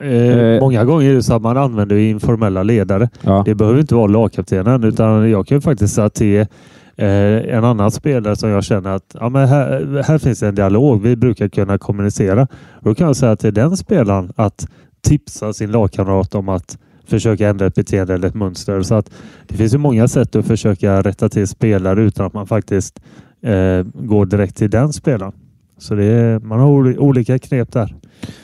Eh, 0.02 0.08
Eh. 0.08 0.60
många 0.60 0.86
gånger 0.86 1.10
är 1.10 1.14
det 1.14 1.24
så 1.24 1.34
att 1.34 1.42
man 1.42 1.58
använder 1.58 1.96
informella 1.96 2.64
ledare. 2.64 3.10
Ja. 3.22 3.42
Det 3.46 3.56
behöver 3.56 3.80
inte 3.80 3.96
vara 3.96 4.08
lagkaptenen 4.08 4.84
utan 4.84 5.30
jag 5.30 5.48
kan 5.48 5.62
faktiskt 5.62 5.96
säga 5.96 6.10
till 6.10 6.40
eh, 6.40 7.08
en 7.56 7.64
annan 7.64 7.92
spelare 7.92 8.36
som 8.36 8.50
jag 8.50 8.64
känner 8.64 8.90
att 8.96 9.16
ja, 9.20 9.30
men 9.30 9.48
här, 9.48 10.04
här 10.08 10.18
finns 10.18 10.44
en 10.44 10.56
dialog. 10.56 11.02
Vi 11.02 11.16
brukar 11.16 11.48
kunna 11.48 11.78
kommunicera. 11.78 12.48
Då 12.82 12.96
kan 12.96 13.08
jag 13.08 13.16
säga 13.16 13.36
till 13.36 13.54
den 13.54 13.78
spelaren 13.78 14.32
att 14.36 14.68
tipsa 15.02 15.54
sin 15.54 15.72
lagkamrat 15.72 16.36
om 16.36 16.50
att 16.50 16.78
försöka 17.08 17.50
ändra 17.50 17.66
ett 17.66 17.76
beteende 17.76 18.14
eller 18.14 18.28
ett 18.28 18.36
mönster. 18.36 18.82
Så 18.82 18.96
att 18.96 19.12
det 19.48 19.56
finns 19.56 19.74
ju 19.74 19.78
många 19.78 20.08
sätt 20.08 20.36
att 20.36 20.46
försöka 20.48 21.02
rätta 21.02 21.30
till 21.30 21.48
spelare 21.48 22.02
utan 22.04 22.26
att 22.26 22.34
man 22.34 22.48
faktiskt 22.48 23.00
eh, 23.42 23.84
går 23.94 24.26
direkt 24.26 24.56
till 24.58 24.70
den 24.70 24.94
spelaren. 24.94 25.32
Så 25.78 25.96
det 25.96 26.04
är, 26.06 26.40
man 26.40 26.60
har 26.60 26.68
oli- 26.68 26.98
olika 26.98 27.40
knep 27.40 27.72
där. 27.72 27.96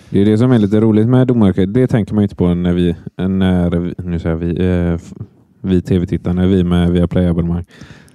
Det 0.10 0.22
är 0.22 0.26
det 0.26 0.38
som 0.38 0.52
är 0.52 0.60
lite 0.60 0.80
roligt 0.80 1.08
med 1.08 1.28
domarkret. 1.28 1.74
Det 1.74 1.88
tänker 1.88 2.14
man 2.16 2.24
inte 2.24 2.36
på 2.36 2.54
när 2.54 2.74
vi, 2.74 2.96
när 3.18 3.70
vi 3.80 3.94
nu 3.98 4.20
säger 4.20 4.36
vi, 4.36 4.66
eh, 4.66 5.00
vi 5.62 5.82
tv-tittare, 5.82 6.34
när 6.34 6.48
vi 6.48 6.64
med 6.64 6.92
via 6.92 7.08
Play-abonnemang. 7.08 7.66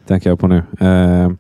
Tänker 0.07 0.31
jag 0.31 0.39
på 0.39 0.49
nu. 0.49 0.63
Eh, 0.81 1.31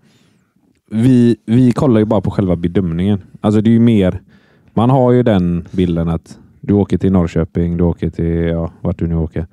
vi, 0.90 1.36
vi 1.46 1.72
kollar 1.72 2.00
ju 2.00 2.04
bara 2.04 2.20
på 2.20 2.30
själva 2.30 2.56
bedömningen. 2.56 3.18
Alltså 3.40 3.60
det 3.60 3.70
är 3.70 3.72
ju 3.72 3.80
mer, 3.80 4.20
man 4.74 4.90
har 4.90 5.12
ju 5.12 5.22
den 5.22 5.64
bilden 5.70 6.08
att 6.08 6.38
du 6.60 6.74
åker 6.74 6.98
till 6.98 7.12
Norrköping, 7.12 7.76
du 7.76 7.84
åker 7.84 8.10
till, 8.10 8.24
ja, 8.26 8.72
vart 8.80 8.98
du 8.98 9.06
nu 9.06 9.14
åker. 9.14 9.46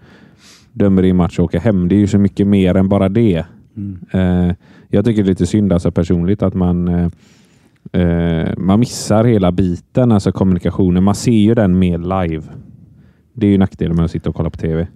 Dömer 0.72 1.02
din 1.02 1.16
match 1.16 1.40
och 1.40 1.46
åker 1.46 1.60
hem. 1.60 1.88
Det 1.88 1.96
är 1.96 2.00
ju 2.00 2.08
så 2.08 2.18
mycket 2.18 2.48
mer 2.48 2.76
än 2.76 2.90
bara 2.90 3.10
det. 3.10 3.46
Mm. 3.78 4.00
Eh, 4.12 4.56
jag 4.90 5.06
tycker 5.06 5.24
det 5.24 5.28
är 5.28 5.30
lite 5.30 5.46
synd 5.46 5.74
alltså 5.74 5.92
personligt 5.92 6.44
att 6.44 6.54
man 6.54 6.88
eh, 6.88 7.10
man 8.58 8.80
missar 8.80 9.24
hela 9.24 9.52
biten, 9.52 10.12
alltså 10.12 10.32
kommunikationen. 10.32 11.04
Man 11.04 11.16
ser 11.16 11.32
ju 11.32 11.54
den 11.54 11.80
mer 11.80 11.98
live. 11.98 12.44
Det 13.34 13.48
är 13.48 13.52
ju 13.52 13.58
nackdelen 13.58 13.96
med 13.96 14.06
att 14.06 14.12
sitta 14.12 14.30
och 14.30 14.36
kolla 14.36 14.50
på 14.50 14.58
tv. 14.58 14.88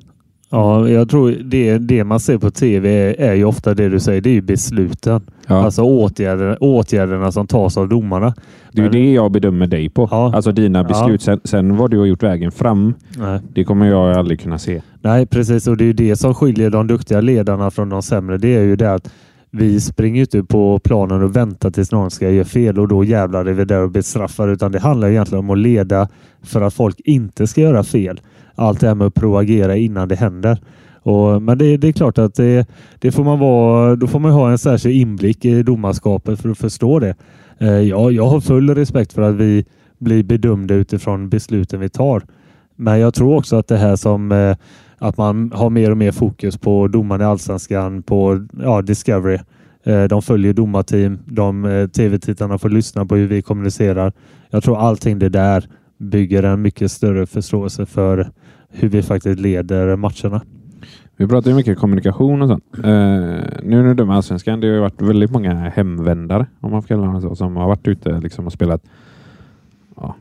Ja, 0.52 0.90
jag 0.90 1.10
tror 1.10 1.32
det, 1.32 1.78
det 1.78 2.04
man 2.04 2.20
ser 2.20 2.38
på 2.38 2.52
tv 2.52 2.90
är, 2.90 3.30
är 3.30 3.34
ju 3.34 3.44
ofta 3.44 3.74
det 3.74 3.90
du 3.90 4.00
säger. 4.00 4.22
Det 4.22 4.30
är 4.30 4.34
ju 4.34 4.42
besluten. 4.42 5.22
Ja. 5.48 5.56
Alltså 5.56 5.82
åtgärder, 5.82 6.58
åtgärderna 6.64 7.32
som 7.32 7.48
tas 7.48 7.78
av 7.78 7.90
domarna. 7.90 8.34
det 8.72 8.82
är 8.82 8.84
ju 8.84 8.90
det 8.90 9.12
jag 9.12 9.32
bedömer 9.32 9.68
dig 9.68 9.90
på. 9.90 10.08
Ja. 10.12 10.36
Alltså 10.36 10.52
dina 10.52 10.84
beslut. 10.84 11.22
Sen, 11.22 11.40
sen 11.44 11.78
vad 11.78 11.92
du 11.92 12.00
har 12.00 12.06
gjort 12.06 12.24
vägen 12.24 12.52
fram, 12.52 12.94
Nej. 13.18 13.40
det 13.54 13.64
kommer 13.64 13.86
jag 13.86 14.18
aldrig 14.18 14.40
kunna 14.40 14.58
se. 14.58 14.82
Nej, 15.02 15.26
precis. 15.26 15.68
Och 15.68 15.78
det 15.78 15.84
är 15.84 15.88
ju 15.88 15.94
det 15.94 16.16
som 16.16 16.36
skiljer 16.36 16.70
de 16.70 16.88
duktiga 16.88 17.22
ledarna 17.22 17.72
från 17.72 17.90
de 17.90 18.02
sämre. 18.02 18.38
Det 18.38 18.56
är 18.56 18.64
ju 18.64 18.76
det 18.76 18.94
att 18.94 19.12
vi 19.52 19.82
springer 19.82 20.22
inte 20.22 20.32
typ 20.32 20.48
på 20.48 20.80
planen 20.80 21.24
och 21.24 21.36
väntar 21.36 21.70
tills 21.70 21.92
någon 21.92 22.12
ska 22.12 22.30
göra 22.30 22.46
fel 22.46 22.80
och 22.80 22.88
då 22.88 23.04
jävlar 23.04 23.46
är 23.46 23.54
vi 23.54 23.66
där 23.66 23.82
och 23.82 23.92
bestraffar. 23.92 24.48
Utan 24.48 24.72
det 24.72 24.80
handlar 24.80 25.10
egentligen 25.10 25.40
om 25.44 25.50
att 25.50 25.58
leda 25.58 26.08
för 26.42 26.62
att 26.62 26.74
folk 26.74 27.00
inte 27.00 27.48
ska 27.48 27.62
göra 27.62 27.84
fel. 27.84 28.22
Allt 28.56 28.80
det 28.80 28.88
här 28.88 28.96
med 28.96 29.08
att 29.08 29.14
proagera 29.14 29.76
innan 29.76 30.08
det 30.08 30.16
händer. 30.16 30.60
Och, 31.02 31.42
men 31.42 31.58
det, 31.58 31.78
det 31.78 31.88
är 31.88 31.92
klart 31.92 32.18
att 32.18 32.36
det, 32.36 32.70
det 33.00 33.12
får 33.12 33.24
man 33.24 33.40
vara, 33.40 33.96
då 33.96 34.08
får 34.08 34.20
man 34.20 34.32
ha 34.32 34.52
en 34.52 34.58
särskild 34.58 34.96
inblick 34.96 35.46
i 35.46 35.64
domarskapet 35.64 36.42
för 36.42 36.50
att 36.50 36.58
förstå 36.58 37.00
det. 37.00 37.16
Eh, 37.58 37.80
ja, 37.80 38.12
jag 38.12 38.26
har 38.26 38.42
full 38.42 38.76
respekt 38.76 39.14
för 39.14 39.22
att 39.22 39.36
vi 39.36 39.66
blir 39.98 40.24
bedömda 40.24 40.74
utifrån 40.74 41.30
besluten 41.30 41.80
vi 41.80 41.90
tar. 41.90 42.24
Men 42.76 43.00
jag 43.00 43.14
tror 43.14 43.36
också 43.36 43.56
att 43.56 43.68
det 43.68 43.78
här 43.78 43.96
som 43.96 44.32
eh, 44.32 44.56
att 45.00 45.18
man 45.18 45.52
har 45.56 45.70
mer 45.70 45.92
och 45.92 45.98
mer 45.98 46.12
fokus 46.12 46.58
på 46.58 46.88
domarna 46.88 47.24
i 47.24 47.28
allsvenskan, 47.28 48.04
på 48.04 48.48
ja, 48.64 48.82
Discovery. 48.82 49.40
Eh, 49.84 50.04
de 50.04 50.22
följer 50.22 50.54
domarteam, 50.54 51.20
de 51.26 51.66
eh, 51.66 51.88
tv-tittarna 51.88 52.58
får 52.58 52.70
lyssna 52.70 53.06
på 53.06 53.16
hur 53.16 53.28
vi 53.28 53.42
kommunicerar. 53.42 54.14
Jag 54.50 54.64
tror 54.64 54.78
allting 54.78 55.20
det 55.20 55.30
där 55.30 55.64
bygger 55.98 56.44
en 56.44 56.62
mycket 56.62 56.92
större 56.92 57.26
förståelse 57.26 57.86
för 57.86 58.32
hur 58.70 58.90
vi 58.90 59.02
faktiskt 59.02 59.40
leder 59.40 59.96
matcherna. 59.96 60.42
Vi 61.18 61.28
pratar 61.28 61.50
ju 61.50 61.56
mycket 61.56 61.78
kommunikation 61.78 62.42
och 62.42 62.48
sånt. 62.48 62.64
Uh, 62.78 62.84
nu 63.64 63.84
när 63.84 63.94
du 63.94 64.06
med 64.06 64.16
allsvenskan, 64.16 64.60
det 64.60 64.68
har 64.68 64.74
ju 64.74 64.80
varit 64.80 65.02
väldigt 65.02 65.32
många 65.32 65.54
hemvändare, 65.54 66.48
om 66.60 66.72
man 66.72 66.82
får 66.82 66.88
kalla 66.88 67.14
det 67.14 67.22
så, 67.22 67.36
som 67.36 67.56
har 67.56 67.68
varit 67.68 67.88
ute 67.88 68.20
liksom 68.20 68.46
och 68.46 68.54
spelat 68.54 68.82
ja, 69.96 70.16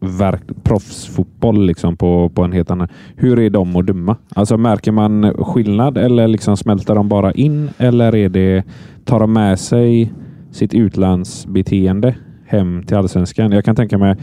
verk, 0.00 0.42
proffsfotboll 0.62 1.66
liksom 1.66 1.96
på, 1.96 2.28
på 2.28 2.42
en 2.42 2.52
helt 2.52 2.70
annan... 2.70 2.88
Hur 3.16 3.38
är 3.38 3.50
de 3.50 3.76
att 3.76 3.86
döma? 3.86 4.16
Alltså 4.34 4.56
märker 4.56 4.92
man 4.92 5.34
skillnad 5.34 5.98
eller 5.98 6.28
liksom 6.28 6.56
smälter 6.56 6.94
de 6.94 7.08
bara 7.08 7.32
in 7.32 7.70
eller 7.78 8.14
är 8.14 8.28
det, 8.28 8.64
tar 9.04 9.20
de 9.20 9.32
med 9.32 9.60
sig 9.60 10.12
sitt 10.50 10.74
utlandsbeteende 10.74 12.14
hem 12.46 12.82
till 12.82 12.96
allsvenskan? 12.96 13.52
Jag 13.52 13.64
kan 13.64 13.76
tänka 13.76 13.98
mig, 13.98 14.16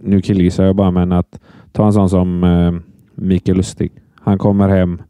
nu 0.00 0.22
killgissar 0.22 0.64
jag 0.64 0.76
bara, 0.76 0.90
men 0.90 1.12
att 1.12 1.40
ta 1.72 1.86
en 1.86 1.92
sån 1.92 2.08
som 2.08 2.44
eh, 2.44 2.72
Mikael 3.14 3.56
Lustig. 3.56 3.92
Han 4.14 4.38
kommer 4.38 4.68
hem, 4.68 5.02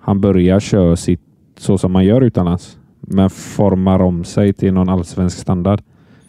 han 0.00 0.20
börjar 0.20 0.60
köra 0.60 0.96
sitt 0.96 1.20
så 1.58 1.78
som 1.78 1.92
man 1.92 2.04
gör 2.04 2.20
utomlands, 2.20 2.78
men 3.00 3.30
formar 3.30 4.02
om 4.02 4.24
sig 4.24 4.52
till 4.52 4.72
någon 4.74 4.88
allsvensk 4.88 5.38
standard. 5.38 5.82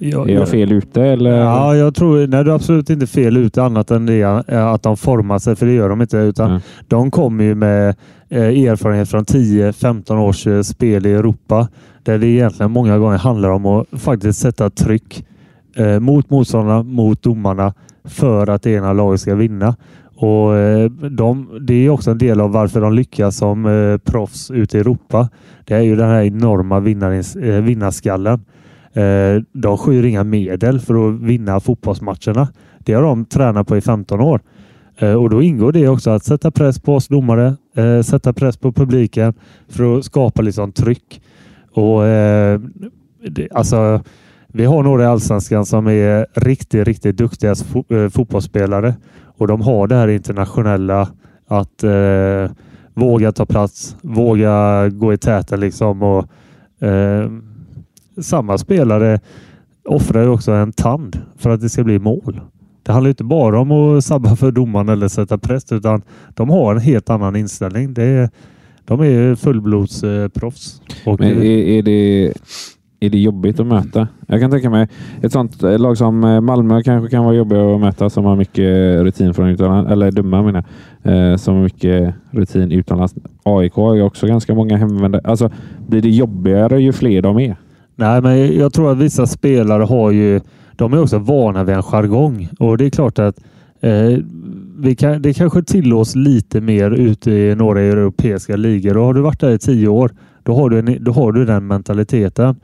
Ja, 0.05 0.27
Är 0.27 0.33
jag 0.33 0.49
fel 0.49 0.71
ute 0.71 1.03
eller? 1.03 1.31
Ja, 1.31 1.75
jag 1.75 1.95
tror 1.95 2.27
nej, 2.27 2.43
du 2.43 2.51
är 2.51 2.55
absolut 2.55 2.89
inte 2.89 3.07
fel 3.07 3.37
ute 3.37 3.63
annat 3.63 3.91
än 3.91 4.05
det 4.05 4.21
eh, 4.21 4.67
att 4.67 4.83
de 4.83 4.97
formar 4.97 5.39
sig, 5.39 5.55
för 5.55 5.65
det 5.65 5.71
gör 5.71 5.89
de 5.89 6.01
inte. 6.01 6.17
Utan 6.17 6.51
Ja. 6.51 6.59
De 6.87 7.11
kommer 7.11 7.43
ju 7.43 7.55
med 7.55 7.95
eh, 8.29 8.41
erfarenhet 8.41 9.09
från 9.09 9.25
10-15 9.25 10.17
års 10.17 10.47
eh, 10.47 10.61
spel 10.61 11.05
i 11.05 11.11
Europa 11.13 11.67
där 12.03 12.17
det 12.17 12.27
egentligen 12.27 12.71
många 12.71 12.97
gånger 12.97 13.17
handlar 13.17 13.49
om 13.49 13.65
att 13.65 13.87
faktiskt 14.01 14.39
sätta 14.39 14.69
tryck 14.69 15.25
mot 15.99 16.29
motståndarna, 16.29 16.83
mot 16.83 17.23
domarna 17.23 17.73
för 18.03 18.49
att 18.49 18.61
det 18.63 18.71
ena 18.71 18.93
laget 18.93 19.21
ska 19.21 19.35
vinna. 19.35 19.75
Och 20.15 20.51
de, 21.11 21.59
Det 21.61 21.73
är 21.73 21.89
också 21.89 22.11
en 22.11 22.17
del 22.17 22.41
av 22.41 22.51
varför 22.51 22.81
de 22.81 22.93
lyckas 22.93 23.37
som 23.37 23.99
proffs 24.03 24.51
ute 24.51 24.77
i 24.77 24.79
Europa. 24.79 25.29
Det 25.65 25.73
är 25.73 25.81
ju 25.81 25.95
den 25.95 26.09
här 26.09 26.21
enorma 26.23 26.79
vinnarskallen. 27.61 28.39
Eh, 28.93 29.41
de 29.51 29.77
skyr 29.77 30.03
inga 30.03 30.23
medel 30.23 30.79
för 30.79 31.09
att 31.09 31.19
vinna 31.19 31.59
fotbollsmatcherna. 31.59 32.47
Det 32.79 32.93
har 32.93 33.01
de 33.01 33.25
tränat 33.25 33.67
på 33.67 33.77
i 33.77 33.81
15 33.81 34.21
år. 34.21 34.41
Eh, 34.97 35.13
och 35.13 35.29
då 35.29 35.41
ingår 35.41 35.71
det 35.71 35.87
också 35.87 36.09
att 36.09 36.23
sätta 36.23 36.51
press 36.51 36.79
på 36.79 36.95
oss 36.95 37.07
domare, 37.07 37.55
eh, 37.75 38.01
sätta 38.01 38.33
press 38.33 38.57
på 38.57 38.71
publiken 38.71 39.33
för 39.69 39.97
att 39.97 40.05
skapa 40.05 40.41
liksom 40.41 40.71
tryck. 40.71 41.21
Och 41.71 42.05
eh, 42.05 42.59
det, 43.29 43.47
alltså, 43.51 44.01
vi 44.47 44.65
har 44.65 44.83
några 44.83 45.03
i 45.03 45.05
Allsvenskan 45.05 45.65
som 45.65 45.87
är 45.87 46.27
riktigt, 46.33 46.87
riktigt 46.87 47.17
duktiga 47.17 47.55
fo 47.55 48.09
fotbollsspelare 48.09 48.95
och 49.37 49.47
de 49.47 49.61
har 49.61 49.87
det 49.87 49.95
här 49.95 50.07
internationella 50.07 51.07
att 51.47 51.83
eh, 51.83 52.51
våga 52.93 53.31
ta 53.31 53.45
plats, 53.45 53.97
våga 54.01 54.89
gå 54.89 55.13
i 55.13 55.17
täten 55.17 55.59
liksom 55.59 56.03
och 56.03 56.27
eh, 56.87 57.29
samma 58.21 58.57
spelare 58.57 59.19
offrar 59.85 60.21
ju 60.21 60.27
också 60.27 60.51
en 60.51 60.71
tand 60.71 61.21
för 61.37 61.49
att 61.49 61.61
det 61.61 61.69
ska 61.69 61.83
bli 61.83 61.99
mål. 61.99 62.41
Det 62.83 62.91
handlar 62.91 63.09
inte 63.09 63.23
bara 63.23 63.59
om 63.59 63.71
att 63.71 64.05
sabba 64.05 64.35
för 64.35 64.51
domaren 64.51 64.89
eller 64.89 65.07
sätta 65.07 65.37
press 65.37 65.71
utan 65.71 66.01
de 66.33 66.49
har 66.49 66.75
en 66.75 66.81
helt 66.81 67.09
annan 67.09 67.35
inställning. 67.35 67.93
Det 67.93 68.03
är, 68.03 68.29
de 68.85 69.01
är 69.01 69.35
fullblodsproffs. 69.35 70.81
Men 71.05 71.21
är, 71.21 71.43
är, 71.43 71.81
det, 71.81 72.33
är 72.99 73.09
det 73.09 73.17
jobbigt 73.17 73.59
att 73.59 73.67
möta? 73.67 74.07
Jag 74.27 74.41
kan 74.41 74.51
tänka 74.51 74.69
mig 74.69 74.87
ett 75.21 75.31
sånt 75.31 75.61
lag 75.61 75.97
som 75.97 76.23
eh, 76.23 76.41
Malmö 76.41 76.83
kanske 76.83 77.09
kan 77.09 77.25
vara 77.25 77.35
jobbigt 77.35 77.57
att 77.57 77.79
möta 77.79 78.09
som 78.09 78.25
har 78.25 78.35
mycket 78.35 79.01
rutin 79.03 79.33
från 79.33 79.49
utomlands, 79.49 79.91
eller 79.91 80.11
dumma 80.11 80.41
menar 80.41 80.63
jag, 81.01 81.31
eh, 81.31 81.37
som 81.37 81.55
har 81.55 81.63
mycket 81.63 82.13
rutin 82.31 82.71
utomlands. 82.71 83.15
AIK 83.43 83.73
har 83.73 83.95
ju 83.95 84.01
också 84.01 84.27
ganska 84.27 84.55
många 84.55 84.77
hemvändare. 84.77 85.21
Alltså, 85.25 85.51
blir 85.87 86.01
det 86.01 86.09
jobbigare 86.09 86.81
ju 86.81 86.93
fler 86.93 87.21
de 87.21 87.39
är? 87.39 87.55
Nej, 87.95 88.21
men 88.21 88.57
jag 88.57 88.73
tror 88.73 88.91
att 88.91 88.97
vissa 88.97 89.27
spelare 89.27 89.83
har 89.83 90.11
ju 90.11 90.41
de 90.75 90.93
är 90.93 91.01
också 91.01 91.17
vana 91.17 91.63
vid 91.63 91.75
en 91.75 91.83
jargong 91.83 92.49
och 92.59 92.77
det 92.77 92.85
är 92.85 92.89
klart 92.89 93.19
att 93.19 93.39
eh, 93.81 94.17
vi 94.77 94.95
kan, 94.95 95.21
det 95.21 95.33
kanske 95.33 95.63
tillåts 95.63 96.15
lite 96.15 96.61
mer 96.61 96.91
ute 96.91 97.31
i 97.31 97.55
några 97.55 97.81
europeiska 97.81 98.55
ligor. 98.55 98.97
Och 98.97 99.05
har 99.05 99.13
du 99.13 99.21
varit 99.21 99.39
där 99.39 99.51
i 99.51 99.57
tio 99.57 99.87
år, 99.87 100.11
då 100.43 100.55
har 100.55 100.69
du, 100.69 100.79
en, 100.79 100.97
då 101.03 101.11
har 101.11 101.31
du 101.31 101.45
den 101.45 101.67
mentaliteten. 101.67 102.55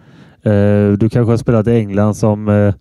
Eh, 0.41 0.91
du 0.97 1.09
kanske 1.11 1.32
har 1.32 1.38
spelat 1.38 1.67
i 1.67 1.71
England 1.71 2.13
som 2.13 2.47
eh, 2.47 2.73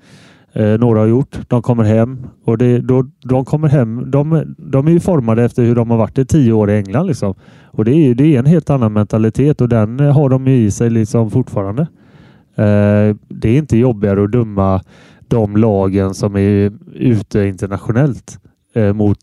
eh, 0.64 0.78
några 0.78 1.00
har 1.00 1.06
gjort. 1.06 1.38
De 1.48 1.62
kommer 1.62 1.84
hem 1.84 2.26
och 2.44 2.58
det, 2.58 2.78
då, 2.78 3.04
de 3.24 3.44
kommer 3.44 3.68
hem. 3.68 4.10
De, 4.10 4.54
de 4.58 4.86
är 4.86 4.92
ju 4.92 5.00
formade 5.00 5.44
efter 5.44 5.62
hur 5.62 5.74
de 5.74 5.90
har 5.90 5.98
varit 5.98 6.18
i 6.18 6.24
tio 6.24 6.52
år 6.52 6.70
i 6.70 6.76
England. 6.76 7.06
Liksom. 7.06 7.34
Och 7.64 7.84
det 7.84 7.92
är, 7.92 8.14
det 8.14 8.34
är 8.34 8.38
en 8.38 8.46
helt 8.46 8.70
annan 8.70 8.92
mentalitet 8.92 9.60
och 9.60 9.68
den 9.68 10.00
har 10.00 10.28
de 10.28 10.48
i 10.48 10.70
sig 10.70 10.90
liksom 10.90 11.30
fortfarande. 11.30 11.86
Eh, 12.58 13.16
det 13.28 13.48
är 13.48 13.58
inte 13.58 13.76
jobbigare 13.76 14.24
att 14.24 14.32
döma 14.32 14.82
de 15.28 15.56
lagen 15.56 16.14
som 16.14 16.36
är 16.36 16.72
ute 16.94 17.40
internationellt 17.40 18.38
eh, 18.74 18.92
mot 18.92 19.18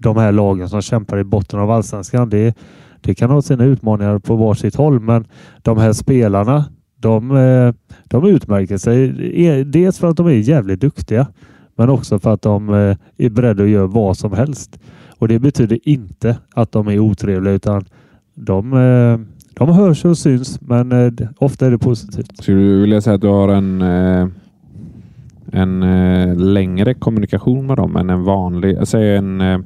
de 0.00 0.16
här 0.16 0.32
lagen 0.32 0.68
som 0.68 0.82
kämpar 0.82 1.18
i 1.18 1.24
botten 1.24 1.60
av 1.60 1.70
allsvenskan. 1.70 2.30
Det, 2.30 2.56
det 3.00 3.14
kan 3.14 3.30
ha 3.30 3.42
sina 3.42 3.64
utmaningar 3.64 4.18
på 4.18 4.36
varsitt 4.36 4.76
håll, 4.76 5.00
men 5.00 5.26
de 5.62 5.78
här 5.78 5.92
spelarna, 5.92 6.64
de, 6.96 7.36
eh, 7.36 7.74
de 8.04 8.26
utmärker 8.26 8.78
sig. 8.78 9.14
E, 9.46 9.64
dels 9.64 9.98
för 9.98 10.08
att 10.08 10.16
de 10.16 10.26
är 10.26 10.30
jävligt 10.30 10.80
duktiga, 10.80 11.26
men 11.76 11.90
också 11.90 12.18
för 12.18 12.34
att 12.34 12.42
de 12.42 12.68
eh, 12.68 12.96
är 13.16 13.30
beredda 13.30 13.62
att 13.62 13.68
göra 13.68 13.86
vad 13.86 14.16
som 14.16 14.32
helst. 14.32 14.80
Och 15.18 15.28
det 15.28 15.38
betyder 15.38 15.88
inte 15.88 16.38
att 16.54 16.72
de 16.72 16.88
är 16.88 16.98
otrevliga, 16.98 17.54
utan 17.54 17.84
de, 18.34 18.72
eh, 18.72 19.35
de 19.58 19.68
hörs 19.68 20.04
och 20.04 20.18
syns, 20.18 20.60
men 20.60 20.92
eh, 20.92 21.12
ofta 21.38 21.66
är 21.66 21.70
det 21.70 21.78
positivt. 21.78 22.42
Skulle 22.42 22.58
du 22.58 22.80
vilja 22.80 23.00
säga 23.00 23.14
att 23.14 23.20
du 23.20 23.28
har 23.28 23.48
en 23.48 23.82
eh, 23.82 24.28
en 25.52 25.82
eh, 25.82 26.36
längre 26.36 26.94
kommunikation 26.94 27.66
med 27.66 27.76
dem 27.76 27.96
än 27.96 28.10
en 28.10 28.24
vanlig. 28.24 28.88
Säger 28.88 29.18
en, 29.18 29.40
eh, 29.40 29.58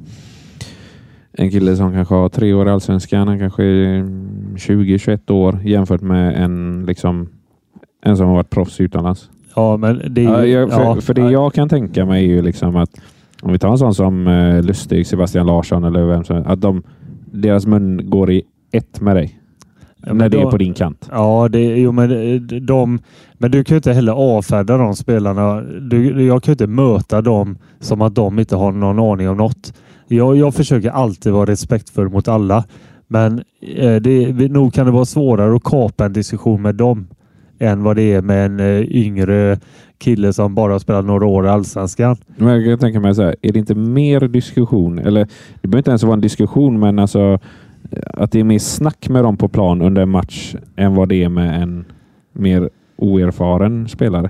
en 1.33 1.51
kille 1.51 1.75
som 1.75 1.93
kanske 1.93 2.15
har 2.15 2.29
tre 2.29 2.53
år 2.53 2.67
i 2.67 2.71
Allsvenskan, 2.71 3.27
han 3.27 3.39
kanske 3.39 3.63
är 3.63 4.03
20-21 4.55 5.31
år 5.31 5.59
jämfört 5.63 6.01
med 6.01 6.43
en, 6.43 6.85
liksom, 6.87 7.29
en 8.05 8.17
som 8.17 8.27
har 8.27 8.35
varit 8.35 8.49
proffs 8.49 8.81
utomlands. 8.81 9.29
Ja, 9.55 9.77
men 9.77 10.01
det 10.09 10.25
är, 10.25 10.29
ja, 10.29 10.45
jag, 10.45 10.71
för, 10.71 10.81
ja, 10.81 11.01
för 11.01 11.13
det 11.13 11.31
jag 11.31 11.53
kan 11.53 11.69
tänka 11.69 12.05
mig 12.05 12.25
är 12.25 12.29
ju 12.29 12.41
liksom 12.41 12.75
att 12.75 13.01
om 13.41 13.51
vi 13.51 13.59
tar 13.59 13.71
en 13.71 13.77
sån 13.77 13.93
som 13.93 14.27
eh, 14.27 14.63
Lustig, 14.63 15.07
Sebastian 15.07 15.45
Larsson 15.47 15.83
eller 15.83 16.05
vem 16.05 16.23
som 16.23 16.43
att 16.45 16.61
de, 16.61 16.83
deras 17.31 17.65
mun 17.65 18.09
går 18.09 18.31
i 18.31 18.43
ett 18.71 19.01
med 19.01 19.15
dig. 19.15 19.40
Ja, 20.05 20.13
när 20.13 20.29
det 20.29 20.37
då, 20.37 20.47
är 20.47 20.51
på 20.51 20.57
din 20.57 20.73
kant. 20.73 21.09
Ja, 21.11 21.47
det, 21.51 21.59
jo, 21.59 21.91
men, 21.91 22.09
de, 22.65 22.99
men 23.33 23.51
du 23.51 23.63
kan 23.63 23.75
ju 23.75 23.77
inte 23.77 23.93
heller 23.93 24.11
avfärda 24.11 24.77
de 24.77 24.95
spelarna. 24.95 25.61
Du, 25.61 26.25
jag 26.25 26.43
kan 26.43 26.51
ju 26.51 26.53
inte 26.53 26.67
möta 26.67 27.21
dem 27.21 27.57
som 27.79 28.01
att 28.01 28.15
de 28.15 28.39
inte 28.39 28.55
har 28.55 28.71
någon 28.71 28.99
aning 28.99 29.29
om 29.29 29.37
något. 29.37 29.73
Jag, 30.07 30.37
jag 30.37 30.53
försöker 30.53 30.89
alltid 30.89 31.31
vara 31.31 31.45
respektfull 31.45 32.09
mot 32.09 32.27
alla, 32.27 32.63
men 33.07 33.43
eh, 33.75 33.95
det, 33.95 34.51
nog 34.51 34.73
kan 34.73 34.85
det 34.85 34.91
vara 34.91 35.05
svårare 35.05 35.55
att 35.55 35.63
kapa 35.63 36.05
en 36.05 36.13
diskussion 36.13 36.61
med 36.61 36.75
dem 36.75 37.07
än 37.59 37.83
vad 37.83 37.95
det 37.95 38.13
är 38.13 38.21
med 38.21 38.45
en 38.45 38.59
eh, 38.59 38.81
yngre 38.81 39.59
kille 39.97 40.33
som 40.33 40.55
bara 40.55 40.71
har 40.71 40.79
spelat 40.79 41.05
några 41.05 41.25
år 41.25 41.45
i 41.45 41.49
Allsvenskan. 41.49 42.17
Men 42.37 42.61
jag 42.61 42.79
tänka 42.79 42.99
mig 42.99 43.15
så 43.15 43.21
här, 43.21 43.35
är 43.41 43.51
det 43.51 43.59
inte 43.59 43.75
mer 43.75 44.19
diskussion? 44.19 44.99
Eller 44.99 45.27
det 45.61 45.67
behöver 45.67 45.77
inte 45.77 45.91
ens 45.91 46.03
vara 46.03 46.13
en 46.13 46.21
diskussion, 46.21 46.79
men 46.79 46.99
alltså 46.99 47.39
att 48.13 48.31
det 48.31 48.39
är 48.39 48.43
mer 48.43 48.59
snack 48.59 49.09
med 49.09 49.23
dem 49.23 49.37
på 49.37 49.47
plan 49.47 49.81
under 49.81 50.01
en 50.01 50.09
match 50.09 50.55
än 50.75 50.95
vad 50.95 51.09
det 51.09 51.23
är 51.23 51.29
med 51.29 51.61
en 51.61 51.85
mer 52.33 52.69
oerfaren 52.97 53.87
spelare? 53.87 54.29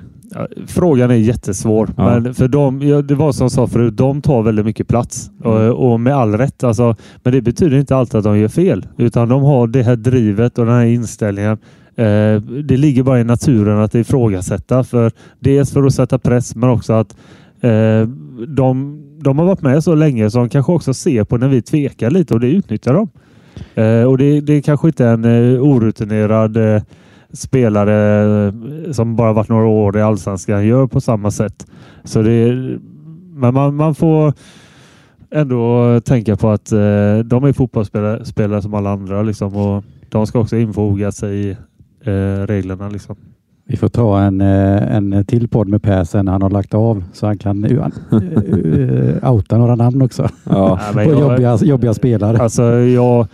Frågan 0.68 1.12
är 1.12 1.16
jättesvår. 1.16 1.90
Ja. 1.98 2.20
Men 2.20 2.34
för 2.34 2.48
dem, 2.48 2.82
ja, 2.82 3.02
det 3.02 3.16
var 3.16 3.32
som 3.32 3.44
jag 3.44 3.52
sa 3.52 3.68
förut, 3.68 3.98
de 3.98 4.22
tar 4.22 4.42
väldigt 4.42 4.66
mycket 4.66 4.88
plats. 4.88 5.32
Mm. 5.46 5.52
Och, 5.52 5.92
och, 5.92 6.00
med 6.00 6.16
all 6.16 6.38
rätt. 6.38 6.64
Alltså, 6.64 6.96
men 7.24 7.34
det 7.34 7.42
betyder 7.42 7.78
inte 7.78 7.96
alltid 7.96 8.16
att 8.16 8.24
de 8.24 8.40
gör 8.40 8.48
fel. 8.48 8.88
Utan 8.98 9.30
de 9.30 9.44
har 9.44 9.68
det 9.68 9.84
här 9.84 9.96
drivet 9.96 10.58
och 10.58 10.66
den 10.66 10.76
här 10.76 10.86
inställningen. 10.86 11.58
Eh, 11.96 12.36
det 12.64 12.78
ligger 12.78 13.04
bara 13.04 13.20
i 13.20 13.24
naturen 13.24 13.80
att 13.80 13.96
ifrågasätta. 13.96 14.84
För 14.84 15.12
dels 15.40 15.72
för 15.72 15.84
att 15.84 15.94
sätta 15.94 16.20
press 16.20 16.56
men 16.56 16.70
också 16.70 16.94
att 16.94 17.16
eh, 17.62 18.08
de, 18.48 19.02
de 19.24 19.40
har 19.40 19.46
varit 19.46 19.62
med 19.62 19.84
så 19.84 19.96
länge 19.96 20.30
så 20.30 20.38
de 20.38 20.50
kanske 20.50 20.72
också 20.72 20.94
ser 20.94 21.24
på 21.24 21.38
när 21.38 21.48
vi 21.48 21.62
tvekar 21.62 22.10
lite 22.10 22.34
och 22.34 22.40
det 22.40 22.52
utnyttjar 22.52 22.94
de. 22.94 23.10
Eh, 23.76 24.04
och 24.04 24.18
det, 24.18 24.42
det 24.42 24.54
är 24.54 24.62
kanske 24.62 24.88
inte 24.88 25.06
en 25.06 25.26
eh, 25.26 25.62
orutinerad 25.62 26.58
eh, 26.58 26.82
spelare 27.34 28.54
som 28.94 29.16
bara 29.16 29.34
varit 29.34 29.50
några 29.50 29.68
år 29.68 29.98
i 29.98 30.02
allsvenskan 30.02 30.68
gör 30.68 30.88
på 30.88 31.02
samma 31.02 31.32
sätt. 31.32 31.68
Så 32.04 32.22
det, 32.22 32.54
men 33.34 33.54
man, 33.54 33.76
man 33.76 33.96
får 33.96 34.34
ändå 35.32 36.00
tänka 36.06 36.36
på 36.36 36.50
att 36.50 36.66
de 37.26 37.44
är 37.44 37.54
fotbollsspelare 37.54 38.26
spelare 38.26 38.62
som 38.62 38.74
alla 38.74 38.90
andra 38.90 39.22
liksom, 39.22 39.56
och 39.56 39.84
de 40.10 40.28
ska 40.28 40.40
också 40.40 40.58
infoga 40.58 41.12
sig 41.12 41.50
i 41.50 41.58
reglerna. 42.46 42.90
Liksom. 42.90 43.16
Vi 43.66 43.78
får 43.78 43.88
ta 43.88 44.22
en, 44.22 44.42
en 44.42 45.26
till 45.26 45.48
podd 45.48 45.68
med 45.68 45.84
Per 45.84 46.04
sen 46.04 46.26
när 46.26 46.32
han 46.32 46.42
har 46.42 46.50
lagt 46.50 46.74
av 46.74 47.04
så 47.14 47.26
han 47.26 47.38
kan 47.38 47.66
uh, 47.66 49.32
outa 49.32 49.58
några 49.58 49.76
namn 49.76 50.02
också. 50.02 50.30
Ja. 50.44 50.80
på 50.94 51.04
jobbiga, 51.04 51.58
jobbiga 51.62 51.94
spelare. 51.94 52.38
Alltså, 52.38 52.64
jag, 52.74 53.28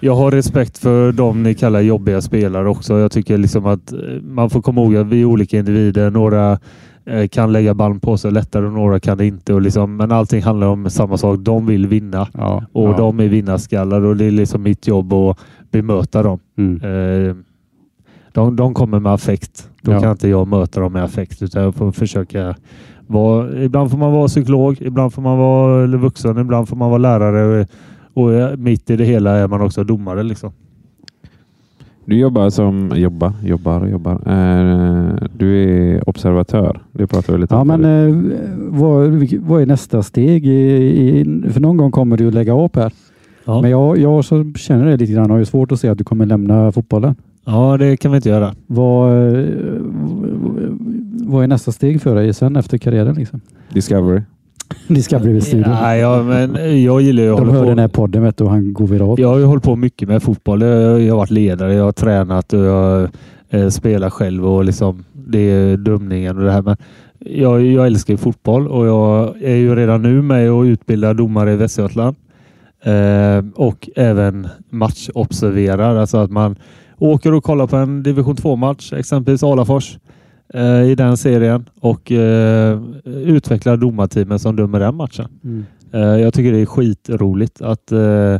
jag 0.00 0.14
har 0.14 0.30
respekt 0.30 0.78
för 0.78 1.12
dem 1.12 1.42
ni 1.42 1.54
kallar 1.54 1.80
jobbiga 1.80 2.20
spelare 2.20 2.68
också. 2.68 2.98
Jag 2.98 3.12
tycker 3.12 3.38
liksom 3.38 3.66
att 3.66 3.92
man 4.22 4.50
får 4.50 4.62
komma 4.62 4.80
ihåg 4.80 4.96
att 4.96 5.06
vi 5.06 5.20
är 5.20 5.24
olika 5.24 5.58
individer. 5.58 6.10
Några 6.10 6.58
kan 7.30 7.52
lägga 7.52 7.74
band 7.74 8.02
på 8.02 8.16
sig 8.16 8.32
lättare 8.32 8.66
och 8.66 8.72
några 8.72 9.00
kan 9.00 9.18
det 9.18 9.26
inte. 9.26 9.54
Och 9.54 9.62
liksom, 9.62 9.96
men 9.96 10.12
allting 10.12 10.42
handlar 10.42 10.66
om 10.66 10.90
samma 10.90 11.16
sak. 11.16 11.38
De 11.38 11.66
vill 11.66 11.86
vinna 11.86 12.28
ja, 12.34 12.64
och 12.72 12.88
ja. 12.88 12.96
de 12.96 13.20
är 13.20 13.28
vinnarskallar 13.28 14.04
och 14.04 14.16
det 14.16 14.24
är 14.24 14.30
liksom 14.30 14.62
mitt 14.62 14.86
jobb 14.86 15.12
att 15.12 15.38
bemöta 15.70 16.22
dem. 16.22 16.38
Mm. 16.58 16.76
Eh, 17.28 17.36
de, 18.32 18.56
de 18.56 18.74
kommer 18.74 19.00
med 19.00 19.12
affekt. 19.12 19.70
Då 19.82 19.92
ja. 19.92 20.00
kan 20.00 20.10
inte 20.10 20.28
jag 20.28 20.48
möta 20.48 20.80
dem 20.80 20.92
med 20.92 21.04
affekt 21.04 21.42
utan 21.42 21.62
jag 21.62 21.74
får 21.74 21.92
försöka 21.92 22.54
vara, 23.06 23.62
ibland 23.62 23.90
får 23.90 23.98
man 23.98 24.12
vara 24.12 24.28
psykolog, 24.28 24.76
ibland 24.80 25.14
får 25.14 25.22
man 25.22 25.38
vara 25.38 25.86
vuxen, 25.86 26.38
ibland 26.38 26.68
får 26.68 26.76
man 26.76 26.90
vara 26.90 26.98
lärare 26.98 27.66
och, 28.16 28.24
och 28.24 28.58
mitt 28.58 28.90
i 28.90 28.96
det 28.96 29.04
hela 29.04 29.30
är 29.30 29.48
man 29.48 29.60
också 29.60 29.84
domare. 29.84 30.22
Liksom. 30.22 30.52
Du 32.04 32.18
jobbar 32.18 32.50
som 32.50 32.92
jobbar, 32.94 33.32
jobbar, 33.44 33.86
jobbar. 33.86 34.12
Eh, 34.12 35.14
du 35.36 35.62
är 35.62 36.08
observatör. 36.08 36.80
Det 36.92 37.06
pratar 37.06 37.32
vi 37.32 37.38
lite 37.38 37.54
ja, 37.54 37.60
om. 37.60 37.68
Men, 37.68 37.84
eh, 37.84 38.14
vad, 38.56 39.28
vad 39.40 39.62
är 39.62 39.66
nästa 39.66 40.02
steg? 40.02 40.46
I, 40.46 41.20
i, 41.20 41.42
för 41.50 41.60
någon 41.60 41.76
gång 41.76 41.90
kommer 41.90 42.16
du 42.16 42.28
att 42.28 42.34
lägga 42.34 42.64
upp 42.64 42.76
här. 42.76 42.92
Ja. 43.44 43.60
Men 43.60 43.70
jag, 43.70 43.98
jag 43.98 44.24
så 44.24 44.52
känner 44.56 44.86
det 44.86 44.96
lite 44.96 45.12
grann. 45.12 45.30
Har 45.30 45.38
ju 45.38 45.44
svårt 45.44 45.72
att 45.72 45.80
se 45.80 45.88
att 45.88 45.98
du 45.98 46.04
kommer 46.04 46.26
lämna 46.26 46.72
fotbollen. 46.72 47.14
Ja, 47.44 47.76
det 47.76 47.96
kan 47.96 48.10
vi 48.10 48.16
inte 48.16 48.28
göra. 48.28 48.54
Vad, 48.66 49.10
vad 51.26 51.44
är 51.44 51.46
nästa 51.46 51.72
steg 51.72 52.02
för 52.02 52.14
dig 52.14 52.34
sen 52.34 52.56
efter 52.56 52.78
karriären? 52.78 53.14
Liksom? 53.14 53.40
Discovery. 53.72 54.20
Det 54.88 55.02
ska 55.02 55.18
bli 55.18 55.40
studion. 55.40 55.70
Nej, 55.70 56.00
ja, 56.00 56.22
men 56.22 56.82
jag 56.82 57.00
gillar 57.00 57.22
ju 57.22 57.30
att 57.30 57.38
De 57.38 57.48
hör 57.48 57.62
på. 57.62 57.68
den 57.68 57.78
här 57.78 57.88
podden 57.88 58.22
vet 58.22 58.36
du, 58.36 58.44
och 58.44 58.50
han 58.50 58.72
går 58.72 58.86
viralt. 58.86 59.20
Jag 59.20 59.28
har 59.28 59.38
ju 59.38 59.44
hållit 59.44 59.64
på 59.64 59.76
mycket 59.76 60.08
med 60.08 60.22
fotboll. 60.22 60.62
Jag, 60.62 61.10
har 61.10 61.16
varit 61.16 61.30
ledare, 61.30 61.74
jag 61.74 61.84
har 61.84 61.92
tränat 61.92 62.52
och 62.52 62.64
jag 62.64 63.08
eh, 63.50 63.68
spelar 63.68 64.10
själv 64.10 64.46
och 64.46 64.64
liksom 64.64 65.04
det 65.12 65.38
är 65.38 65.76
dömningen 65.76 66.38
och 66.38 66.44
det 66.44 66.52
här. 66.52 66.62
Men 66.62 66.76
jag, 67.18 67.62
jag 67.66 67.86
älskar 67.86 68.14
ju 68.14 68.18
fotboll 68.18 68.68
och 68.68 68.86
jag 68.86 69.42
är 69.42 69.54
ju 69.56 69.74
redan 69.74 70.02
nu 70.02 70.22
med 70.22 70.50
och 70.50 70.62
utbildar 70.62 71.14
domare 71.14 71.52
i 71.52 71.56
Västergötland. 71.56 72.16
Eh, 72.82 73.44
och 73.54 73.88
även 73.96 74.48
matchobserverar, 74.70 75.96
alltså 75.96 76.18
att 76.18 76.30
man 76.30 76.56
åker 76.98 77.34
och 77.34 77.44
kollar 77.44 77.66
på 77.66 77.76
en 77.76 78.02
division 78.02 78.36
2-match, 78.36 78.92
exempelvis 78.92 79.42
Alafors 79.42 79.94
eh, 79.94 80.00
i 80.90 80.94
den 80.94 81.16
serien 81.16 81.64
och 81.80 82.12
eh, 82.12 82.80
utvecklar 83.04 83.76
domarteamen 83.76 84.38
som 84.38 84.56
dömer 84.56 84.80
den 84.80 84.94
matchen. 84.94 85.26
Mm. 85.44 85.64
Eh, 85.92 86.00
Jag 86.00 86.34
tycker 86.34 86.52
det 86.52 86.58
är 86.60 86.66
skitroligt 86.66 87.62
att 87.62 87.92
eh, 87.92 88.36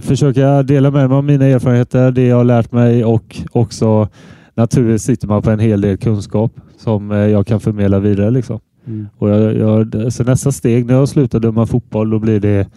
försöka 0.00 0.62
dela 0.62 0.90
med 0.90 1.08
mig 1.08 1.16
av 1.16 1.24
mina 1.24 1.44
erfarenheter, 1.46 2.10
det 2.12 2.26
jag 2.26 2.36
har 2.36 2.44
lärt 2.44 2.72
mig 2.72 3.04
och 3.04 3.36
också 3.52 4.08
naturligtvis 4.54 5.02
sitter 5.02 5.28
man 5.28 5.42
på 5.42 5.50
en 5.50 5.58
hel 5.58 5.80
del 5.80 5.96
kunskap 5.96 6.52
som 6.78 7.10
eh, 7.10 7.18
jag 7.18 7.46
kan 7.46 7.60
förmedla 7.60 7.98
vidare. 7.98 8.30
Liksom. 8.30 8.60
Mm. 8.86 9.06
Och 9.18 9.28
jag, 9.30 9.56
jag, 9.56 10.12
så 10.12 10.24
nästa 10.24 10.52
steg 10.52 10.86
när 10.86 10.94
jag 10.94 11.08
slutar 11.08 11.40
döma 11.40 11.66
fotboll, 11.66 12.10
då 12.10 12.18
blir 12.18 12.40
det 12.40 12.68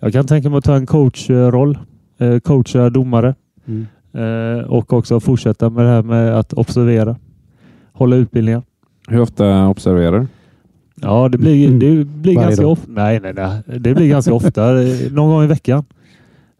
jag 0.00 0.12
kan 0.12 0.26
tänka 0.26 0.50
mig 0.50 0.58
att 0.58 0.64
ta 0.64 0.76
en 0.76 0.86
coachroll, 0.86 1.78
eh, 2.18 2.38
coacha 2.38 2.90
domare 2.90 3.34
Mm. 3.66 3.86
eh, 4.14 4.64
och 4.64 4.92
också 4.92 5.20
fortsätta 5.20 5.70
med 5.70 5.84
det 5.84 5.90
här 5.90 6.02
med 6.02 6.38
att 6.38 6.52
observera, 6.52 7.16
hålla 8.02 8.16
utbildningar. 8.16 8.62
Hur 9.08 9.20
ofta 9.20 9.66
observerar 9.68 10.18
du? 10.20 10.26
Ja, 11.02 11.28
det 11.28 11.38
blir, 11.38 11.70
det 11.70 12.04
blir 12.04 12.34
ganska 12.34 12.66
ofta. 12.66 12.86
Nej, 12.92 13.20
nej, 13.22 13.32
nej. 13.34 13.78
Det 13.80 13.94
blir 13.94 14.08
ganska 14.08 14.34
ofta. 14.34 14.72
Någon 15.10 15.30
gång 15.30 15.44
i 15.44 15.46
veckan. 15.46 15.84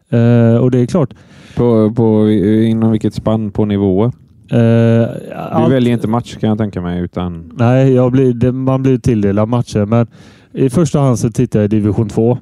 Eh, 0.09 0.55
och 0.55 0.71
det 0.71 0.79
är 0.79 0.85
klart. 0.85 1.13
På, 1.55 1.93
på, 1.95 2.29
inom 2.31 2.91
vilket 2.91 3.13
spann 3.13 3.51
på 3.51 3.65
nivåer? 3.65 4.05
eh, 4.51 4.57
Du 4.57 5.33
allt- 5.35 5.71
väljer 5.73 5.93
inte 5.93 6.07
match 6.07 6.35
kan 6.37 6.49
jag 6.49 6.57
tänka 6.57 6.81
mig. 6.81 7.01
Utan, 7.01 7.51
Nej, 7.57 7.93
jag 7.93 8.11
blir, 8.11 8.33
det, 8.33 8.51
man 8.51 8.83
blir 8.83 8.97
tilldelad 8.97 9.49
matcher. 9.49 9.85
Men 9.85 10.07
i 10.53 10.69
första 10.69 10.99
hand 10.99 11.19
så 11.19 11.31
tittar 11.31 11.59
jag 11.59 11.65
i 11.65 11.67
division 11.67 12.09
2 12.09 12.31
eh, 12.31 12.37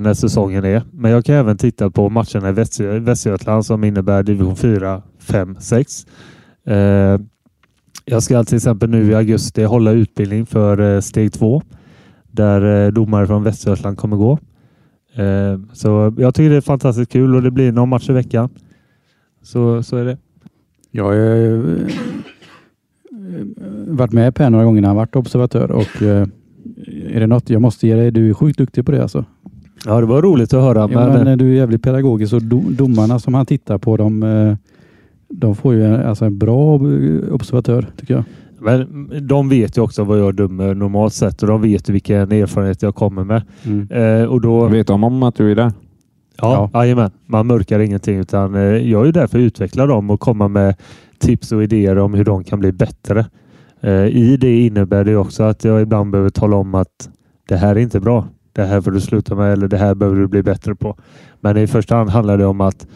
när 0.00 0.14
säsongen 0.14 0.64
är. 0.64 0.82
Men 0.92 1.10
jag 1.10 1.24
kan 1.24 1.34
även 1.34 1.56
titta 1.56 1.90
på 1.90 2.08
matcherna 2.08 2.48
i 2.48 2.52
Västergötland 3.00 3.66
som 3.66 3.84
innebär 3.84 4.22
division 4.22 4.56
4, 4.56 5.02
5, 5.20 5.56
6. 5.60 6.06
Eh, 6.66 7.18
jag 8.10 8.22
ska 8.22 8.44
till 8.44 8.56
exempel 8.56 8.90
nu 8.90 9.10
i 9.10 9.14
augusti 9.14 9.64
hålla 9.64 9.90
utbildning 9.90 10.46
för 10.46 10.94
eh, 10.94 11.00
steg 11.00 11.32
2 11.32 11.62
där 12.30 12.86
eh, 12.86 12.92
domare 12.92 13.26
från 13.26 13.42
Västergötland 13.42 13.98
kommer 13.98 14.16
gå. 14.16 14.38
Eh, 15.14 15.60
så 15.72 16.14
jag 16.18 16.34
tycker 16.34 16.50
det 16.50 16.56
är 16.56 16.60
fantastiskt 16.60 17.12
kul 17.12 17.34
och 17.34 17.42
det 17.42 17.50
blir 17.50 17.72
någon 17.72 17.88
match 17.88 18.10
i 18.10 18.12
veckan. 18.12 18.48
Så, 19.42 19.82
så 19.82 19.96
är 19.96 20.04
det. 20.04 20.18
Jag 20.90 21.04
har 21.04 21.76
varit 23.86 24.12
med 24.12 24.34
Per 24.34 24.50
några 24.50 24.64
gånger 24.64 24.80
när 24.80 24.88
han 24.88 24.96
varit 24.96 25.16
observatör 25.16 25.70
och 25.70 26.02
är 26.02 27.20
det 27.20 27.26
något 27.26 27.50
jag 27.50 27.62
måste 27.62 27.86
ge 27.86 27.94
dig, 27.94 28.10
du 28.10 28.30
är 28.30 28.34
sjukt 28.34 28.58
duktig 28.58 28.86
på 28.86 28.92
det 28.92 29.02
alltså. 29.02 29.24
Ja, 29.86 30.00
det 30.00 30.06
var 30.06 30.22
roligt 30.22 30.54
att 30.54 30.62
höra. 30.62 30.78
Ja, 30.78 30.86
men, 30.86 31.12
men 31.12 31.26
eh, 31.26 31.36
du 31.36 31.50
är 31.50 31.56
jävligt 31.56 31.82
pedagogisk 31.82 32.32
och 32.32 32.42
do, 32.42 32.62
domarna 32.70 33.18
som 33.18 33.34
han 33.34 33.46
tittar 33.46 33.78
på 33.78 33.96
de, 33.96 34.22
de 35.30 35.54
får 35.54 35.74
ju 35.74 35.84
en, 35.84 36.06
alltså 36.06 36.24
en 36.24 36.38
bra 36.38 36.74
eh, 36.74 37.34
observatör 37.34 37.86
tycker 37.96 38.14
jag. 38.14 38.24
Men 38.58 39.10
de 39.26 39.48
vet 39.48 39.78
ju 39.78 39.82
också 39.82 40.04
vad 40.04 40.18
jag 40.18 40.34
dömer 40.34 40.74
normalt 40.74 41.14
sett 41.14 41.42
och 41.42 41.48
de 41.48 41.62
vet 41.62 41.88
ju 41.88 41.92
vilken 41.92 42.32
erfarenhet 42.32 42.82
jag 42.82 42.94
kommer 42.94 43.24
med. 43.24 43.42
Mm. 43.64 43.90
Eh, 43.90 44.24
och 44.24 44.40
då, 44.40 44.66
vet 44.66 44.86
de 44.86 45.04
om 45.04 45.22
att 45.22 45.34
du 45.34 45.50
är 45.50 45.54
där? 45.54 45.72
ja, 46.40 46.70
jajamän, 46.74 47.10
man 47.26 47.46
mörkar 47.46 47.78
ingenting 47.78 48.18
utan 48.18 48.54
eh, 48.54 48.62
jag 48.62 49.00
är 49.00 49.06
ju 49.06 49.12
där 49.12 49.26
för 49.26 49.38
att 49.38 49.42
utveckla 49.42 49.86
dem 49.86 50.10
och 50.10 50.20
komma 50.20 50.48
med 50.48 50.74
tips 51.18 51.52
och 51.52 51.62
idéer 51.62 51.98
om 51.98 52.14
hur 52.14 52.24
de 52.24 52.44
kan 52.44 52.58
bli 52.60 52.72
bättre. 52.72 53.26
Eh, 53.80 54.06
I 54.06 54.36
det 54.36 54.60
innebär 54.60 55.04
det 55.04 55.16
också 55.16 55.42
att 55.42 55.64
jag 55.64 55.82
ibland 55.82 56.10
behöver 56.10 56.30
tala 56.30 56.56
om 56.56 56.74
att 56.74 57.10
det 57.48 57.56
här 57.56 57.76
är 57.76 57.80
inte 57.80 58.00
bra. 58.00 58.26
Det 58.52 58.64
här 58.64 58.80
får 58.80 58.90
du 58.90 59.00
sluta 59.00 59.34
med 59.34 59.52
eller 59.52 59.68
det 59.68 59.76
här 59.76 59.94
behöver 59.94 60.20
du 60.20 60.26
bli 60.26 60.42
bättre 60.42 60.74
på. 60.74 60.96
Men 61.40 61.56
i 61.56 61.66
första 61.66 61.96
hand 61.96 62.10
handlar 62.10 62.38
det 62.38 62.46
om 62.46 62.60
att 62.60 62.86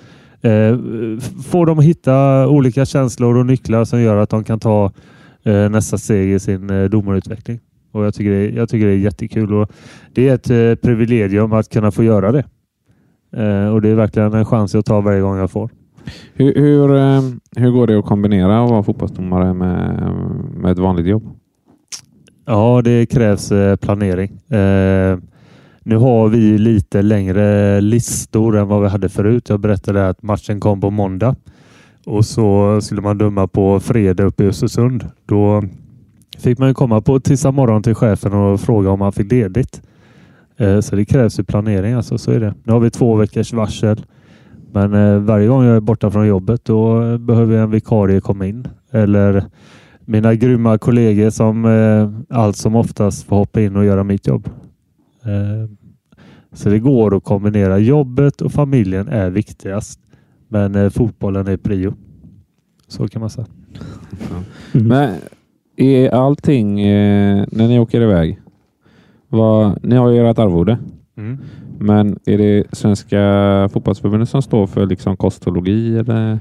eh, 0.45 0.79
få 1.45 1.65
dem 1.65 1.79
att 1.79 1.85
hitta 1.85 2.49
olika 2.49 2.85
känslor 2.85 3.37
och 3.37 3.47
nycklar 3.47 3.85
som 3.85 4.01
gör 4.01 4.17
att 4.17 4.31
de 4.31 4.45
kan 4.45 4.59
ta 4.61 4.93
eh, 5.43 5.69
nästa 5.71 5.99
steg 5.99 6.33
i 6.33 6.39
sin 6.41 6.71
eh, 6.71 6.85
domarutveckling. 6.85 7.61
Och 7.93 8.05
jag 8.05 8.15
tycker, 8.15 8.31
det, 8.31 8.37
är- 8.37 8.51
jag 8.57 8.69
tycker 8.69 8.87
det 8.87 8.93
är 8.93 8.97
jättekul 8.97 9.55
och 9.55 9.71
det 10.13 10.29
är 10.29 10.35
ett 10.35 10.51
eh, 10.51 10.75
privilegium 10.89 11.53
att 11.53 11.69
kunna 11.69 11.91
få 11.91 12.05
göra 12.05 12.33
det. 12.33 12.45
Eh, 13.37 13.69
och 13.69 13.83
det 13.83 13.89
är 13.89 13.95
verkligen 13.95 14.35
en 14.35 14.45
chans 14.45 14.75
jag 14.75 14.85
tar 14.85 15.03
varje 15.03 15.21
gång 15.21 15.37
jag 15.39 15.51
får. 15.51 15.71
Hur, 16.35 16.55
hur, 16.55 16.97
eh, 16.97 17.23
hur 17.57 17.71
går 17.71 17.87
det 17.87 17.99
att 17.99 18.05
kombinera 18.05 18.65
att 18.65 18.71
vara 18.71 18.83
fotbollsdomare 18.83 19.55
med, 19.55 20.11
med 20.57 20.73
ett 20.73 20.79
vanligt 20.79 21.07
jobb? 21.07 21.23
Ja, 22.47 22.83
det 22.85 23.07
krävs 23.07 23.53
eh, 23.53 23.77
planering. 23.77 24.41
Nu 25.87 25.97
har 25.97 26.29
vi 26.29 26.59
lite 26.59 27.03
längre 27.03 27.81
listor 27.81 28.57
än 28.57 28.69
vad 28.69 28.83
vi 28.83 28.89
hade 28.89 29.09
förut. 29.09 29.49
Jag 29.49 29.61
berättade 29.61 30.09
att 30.09 30.23
matchen 30.23 30.61
kom 30.61 30.81
på 30.81 30.91
måndag 30.91 31.37
och 32.07 32.25
så 32.25 32.79
skulle 32.81 33.01
man 33.01 33.19
döma 33.19 33.47
på 33.47 33.81
fredag 33.81 34.25
uppe 34.25 34.45
i 34.45 34.47
Östersund. 34.47 35.09
Då 35.27 35.63
fick 36.39 36.59
man 36.59 36.69
ju 36.69 36.75
komma 36.75 37.01
på 37.01 37.21
tisdag 37.21 37.51
morgon 37.51 37.83
till 37.83 37.95
chefen 37.95 38.33
och 38.33 38.61
fråga 38.61 38.91
om 38.91 39.01
han 39.01 39.13
fick 39.13 39.33
ledigt. 39.33 39.83
Eh, 40.57 40.81
så 40.81 40.97
det 40.97 41.05
krävs 41.05 41.39
ju 41.39 41.45
planering, 41.45 41.95
alltså 41.95 42.19
så 42.19 42.31
är 42.31 42.41
det. 42.41 42.55
Nu 42.63 42.73
har 42.73 42.81
vi 42.81 42.91
två 42.91 43.15
veckors 43.15 43.53
varsel. 43.53 44.05
Men 44.73 44.95
eh, 44.95 45.19
varje 45.19 45.47
gång 45.47 45.65
jag 45.65 45.77
är 45.77 45.81
borta 45.81 46.11
från 46.11 46.27
jobbet 46.27 46.65
då 46.65 47.19
behöver 47.19 47.57
en 47.57 47.71
vikarie 47.71 48.21
komma 48.21 48.47
in. 48.47 48.69
Eller 48.91 49.45
mina 50.05 50.35
grymma 50.35 50.79
kollegor 50.79 51.31
som 51.31 51.65
eh, 51.65 52.39
allt 52.39 52.57
som 52.57 52.77
oftast 52.77 53.27
får 53.27 53.37
hoppa 53.37 53.61
in 53.61 53.77
och 53.77 53.85
göra 53.85 54.05
mitt 54.05 54.27
jobb. 54.27 54.49
Eh, 55.25 55.71
så 56.53 56.69
det 56.69 56.79
går 56.79 57.17
att 57.17 57.25
kombinera. 57.25 57.79
Jobbet 57.79 58.41
och 58.41 58.53
familjen 58.53 59.09
är 59.09 59.31
viktigast. 59.31 60.01
Men 60.49 60.75
eh, 60.75 60.91
fotbollen 60.91 61.47
är 61.47 61.57
prio. 61.57 61.95
Så 62.89 63.09
kan 63.09 63.21
man 63.21 63.31
säga. 63.31 63.47
Mm. 64.75 64.89
Men 64.89 65.15
är 65.77 66.11
allting, 66.11 66.81
eh, 66.81 67.47
när 67.53 67.69
ni 67.69 67.79
åker 67.79 68.01
iväg, 68.01 68.41
vad, 69.29 69.85
ni 69.85 69.97
har 69.97 70.11
ju 70.11 70.31
ert 70.31 70.39
arvode, 70.39 70.79
men 71.79 72.19
är 72.27 72.39
det 72.39 72.65
Svenska 72.73 73.69
fotbollsförbundet 73.73 74.29
som 74.29 74.43
står 74.43 74.67
för 74.67 74.87
liksom 74.87 75.17
kostologi 75.17 75.99
eller 75.99 76.39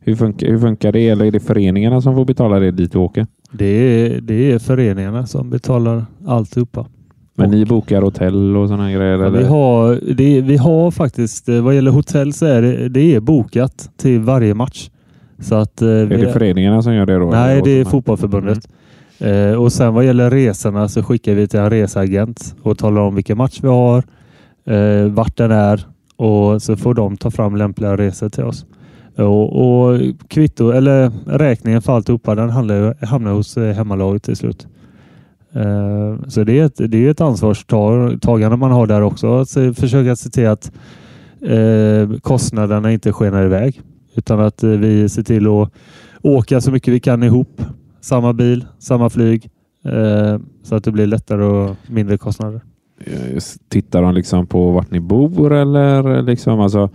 hur 0.00 0.14
funkar, 0.14 0.46
hur 0.46 0.58
funkar 0.58 0.92
det? 0.92 1.08
Eller 1.08 1.24
är 1.24 1.30
det 1.30 1.40
föreningarna 1.40 2.00
som 2.00 2.14
får 2.14 2.24
betala 2.24 2.58
det 2.58 2.70
dit 2.70 2.92
du 2.92 2.98
åker? 2.98 3.26
Det, 3.52 3.66
är, 3.66 4.20
det 4.20 4.52
är 4.52 4.58
föreningarna 4.58 5.26
som 5.26 5.50
betalar 5.50 6.06
alltihopa. 6.26 6.86
Men 7.34 7.50
ni 7.50 7.64
bokar 7.64 8.02
hotell 8.02 8.56
och 8.56 8.68
sådana 8.68 8.92
grejer? 8.92 9.18
Ja, 9.18 9.26
eller? 9.26 9.38
vi, 9.38 9.44
har, 9.44 10.14
det, 10.14 10.40
vi 10.40 10.56
har 10.56 10.90
faktiskt, 10.90 11.48
eh, 11.48 11.60
vad 11.60 11.74
gäller 11.74 11.90
hotell 11.90 12.32
så 12.32 12.46
är 12.46 12.62
det, 12.62 12.88
det 12.88 13.14
är 13.14 13.20
bokat 13.20 13.90
till 13.96 14.20
varje 14.20 14.54
match. 14.54 14.90
Så 15.38 15.54
att, 15.54 15.82
eh, 15.82 15.88
är 15.88 16.04
vi, 16.04 16.16
det 16.16 16.32
föreningarna 16.32 16.82
som 16.82 16.94
gör 16.94 17.06
det 17.06 17.18
då? 17.18 17.30
Nej, 17.30 17.60
det 17.64 17.70
är 17.70 17.84
fotbollförbundet. 17.84 18.68
Eh, 19.18 19.52
och 19.52 19.72
sen 19.72 19.94
vad 19.94 20.04
gäller 20.04 20.30
resorna 20.30 20.88
så 20.88 21.02
skickar 21.02 21.34
vi 21.34 21.48
till 21.48 21.60
en 21.60 21.70
reseagent 21.70 22.54
och 22.62 22.78
talar 22.78 23.00
om 23.02 23.14
vilken 23.14 23.38
match 23.38 23.58
vi 23.62 23.68
har, 23.68 24.04
eh, 24.66 25.08
vart 25.08 25.36
den 25.36 25.50
är 25.50 25.86
och 26.16 26.62
så 26.62 26.76
får 26.76 26.94
de 26.94 27.16
ta 27.16 27.30
fram 27.30 27.56
lämpliga 27.56 27.96
resor 27.96 28.28
till 28.28 28.44
oss. 28.44 28.66
Och, 29.16 29.56
och 29.56 30.00
kvitto 30.28 30.70
eller 30.70 31.10
räkningen 31.26 31.82
för 31.82 31.92
alltihopa 31.92 32.34
den 32.34 32.50
handlar, 32.50 33.04
hamnar 33.06 33.32
hos 33.32 33.56
eh, 33.56 33.74
hemmalaget 33.74 34.22
till 34.22 34.36
slut. 34.36 34.66
Eh, 35.54 36.28
så 36.28 36.44
det 36.44 36.58
är 36.58 36.64
ett, 36.64 36.80
det 36.90 37.06
är 37.06 37.10
ett 37.10 37.20
ansvarstagande 37.20 38.56
man 38.56 38.70
har 38.70 38.86
där 38.86 39.02
också. 39.02 39.40
Att 39.40 39.50
försöka 39.50 40.16
se 40.16 40.30
till 40.30 40.48
att 40.48 40.72
eh, 41.40 42.18
kostnaderna 42.20 42.92
inte 42.92 43.12
skenar 43.12 43.44
iväg. 43.44 43.80
Utan 44.14 44.40
att 44.40 44.62
eh, 44.62 44.70
vi 44.70 45.08
ser 45.08 45.22
till 45.22 45.46
att 45.46 45.70
åka 46.22 46.60
så 46.60 46.70
mycket 46.70 46.94
vi 46.94 47.00
kan 47.00 47.22
ihop. 47.22 47.62
Samma 48.00 48.32
bil, 48.32 48.64
samma 48.78 49.10
flyg. 49.10 49.50
Så 50.62 50.74
att 50.74 50.84
det 50.84 50.90
blir 50.92 51.06
lättare 51.06 51.44
och 51.44 51.76
mindre 51.86 52.18
kostnader. 52.18 52.60
Tittar 53.68 54.02
de 54.02 54.14
liksom 54.14 54.46
på 54.46 54.70
vart 54.70 54.90
ni 54.90 55.00
bor 55.00 55.52
eller 55.52 56.22
liksom 56.22 56.60
alltså 56.60 56.90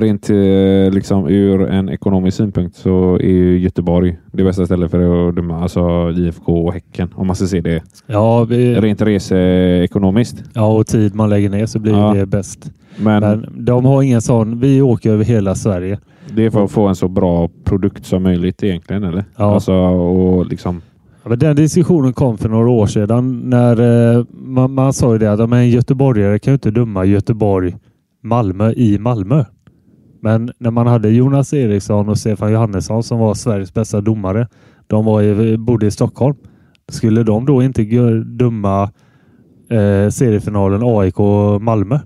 rent 0.00 0.30
eh, 0.30 0.92
liksom 0.94 1.28
ur 1.28 1.62
en 1.70 1.88
ekonomisk 1.88 2.36
synpunkt 2.36 2.76
så 2.76 3.14
är 3.14 3.28
ju 3.28 3.58
Göteborg 3.58 4.16
det 4.32 4.44
bästa 4.44 4.66
stället 4.66 4.90
för 4.90 5.28
att 5.28 5.36
döma 5.36 5.60
alltså 5.62 6.10
IFK 6.16 6.66
och 6.66 6.72
Häcken 6.74 7.08
om 7.14 7.26
man 7.26 7.36
ska 7.36 7.46
se 7.46 7.60
det 7.60 7.82
Ja, 8.06 8.44
vi, 8.44 8.74
rent 8.74 9.02
reseekonomiskt. 9.02 10.42
ja, 10.54 10.66
och 10.76 10.86
tid 10.86 11.14
man 11.14 11.30
lägger 11.30 11.50
ner 11.50 11.66
så 11.66 11.78
blir 11.78 11.92
Ja. 11.92 12.14
det 12.14 12.26
bäst. 12.26 12.70
Men, 12.96 13.20
Men 13.20 13.46
de 13.64 13.84
har 13.84 14.02
ingen 14.02 14.22
sån. 14.22 14.60
Vi 14.60 14.82
åker 14.82 15.10
över 15.12 15.24
hela 15.24 15.54
Sverige. 15.54 15.98
det 16.34 16.44
är 16.46 16.50
för 16.50 16.64
att 16.64 16.70
få 16.70 16.86
en 16.88 16.94
så 16.94 17.08
bra 17.08 17.48
produkt 17.64 18.06
som 18.06 18.22
möjligt 18.22 18.62
egentligen 18.62 19.04
eller? 19.04 19.24
Ja. 19.36 19.54
Alltså 19.54 19.72
och 19.74 20.46
liksom 20.46 20.82
Ja, 21.22 21.28
men 21.28 21.38
den 21.38 21.56
diskussionen 21.56 22.12
kom 22.12 22.38
för 22.38 22.48
några 22.48 22.70
år 22.70 22.86
sedan 22.86 23.40
när 23.50 23.80
eh, 24.18 24.24
man, 24.32 24.72
man 24.72 24.92
sa 24.92 25.12
ju 25.12 25.18
det 25.18 25.32
att 25.32 25.38
men 25.50 25.58
en 25.58 25.68
göteborgare 25.70 26.38
kan 26.38 26.50
ju 26.52 26.54
inte 26.54 26.70
döma 26.70 27.04
Göteborg-Malmö 27.04 28.72
i 28.72 28.98
Malmö. 28.98 29.44
Men 30.24 30.50
när 30.58 30.70
man 30.70 30.86
hade 30.86 31.08
Jonas 31.10 31.54
Eriksson 31.54 32.08
och 32.08 32.18
Stefan 32.18 32.52
Johannesson 32.52 33.02
som 33.02 33.18
var 33.18 33.34
Sveriges 33.34 33.74
bästa 33.74 34.00
domare. 34.00 34.48
De 34.86 35.04
var 35.04 35.22
i, 35.22 35.56
bodde 35.58 35.86
i 35.86 35.90
Stockholm. 35.90 36.36
Skulle 36.88 37.22
de 37.22 37.46
då 37.46 37.62
inte 37.62 37.82
döma 38.24 38.82
eh, 39.70 40.08
seriefinalen 40.10 40.82
AIK-Malmö? 40.82 41.98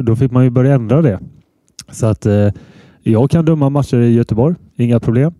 Då 0.00 0.16
fick 0.16 0.32
man 0.32 0.44
ju 0.44 0.50
börja 0.50 0.74
ändra 0.74 1.02
det. 1.02 1.18
Så 1.90 2.06
att 2.06 2.26
eh, 2.26 2.48
jag 3.02 3.30
kan 3.30 3.44
döma 3.44 3.70
matcher 3.70 3.96
i 3.96 4.12
Göteborg. 4.14 4.54
Inga 4.76 5.00
problem. 5.00 5.32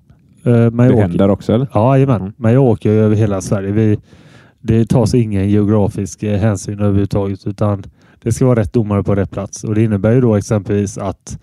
Eh, 0.44 0.52
men 0.52 0.76
Det 0.76 0.84
jag 0.84 0.92
åker- 0.94 1.02
händer 1.02 1.28
också 1.28 1.52
eller? 1.52 1.68
Ja, 1.74 1.96
jajamän. 1.96 2.20
Mm. 2.20 2.32
Men 2.36 2.52
jag 2.52 2.62
åker 2.62 2.90
ju 2.92 2.98
över 3.00 3.16
hela 3.16 3.40
Sverige. 3.40 3.72
Vi, 3.72 3.98
det 4.60 4.86
tas 4.88 5.14
ingen 5.14 5.48
geografisk 5.50 6.22
eh, 6.22 6.38
hänsyn 6.40 6.80
överhuvudtaget 6.80 7.46
utan 7.46 7.82
det 8.22 8.32
ska 8.32 8.46
vara 8.46 8.60
rätt 8.60 8.72
domare 8.72 9.02
på 9.02 9.14
rätt 9.14 9.30
plats. 9.30 9.64
Och 9.64 9.74
Det 9.74 9.82
innebär 9.84 10.12
ju 10.12 10.20
då 10.20 10.34
exempelvis 10.36 10.98
att 10.98 11.38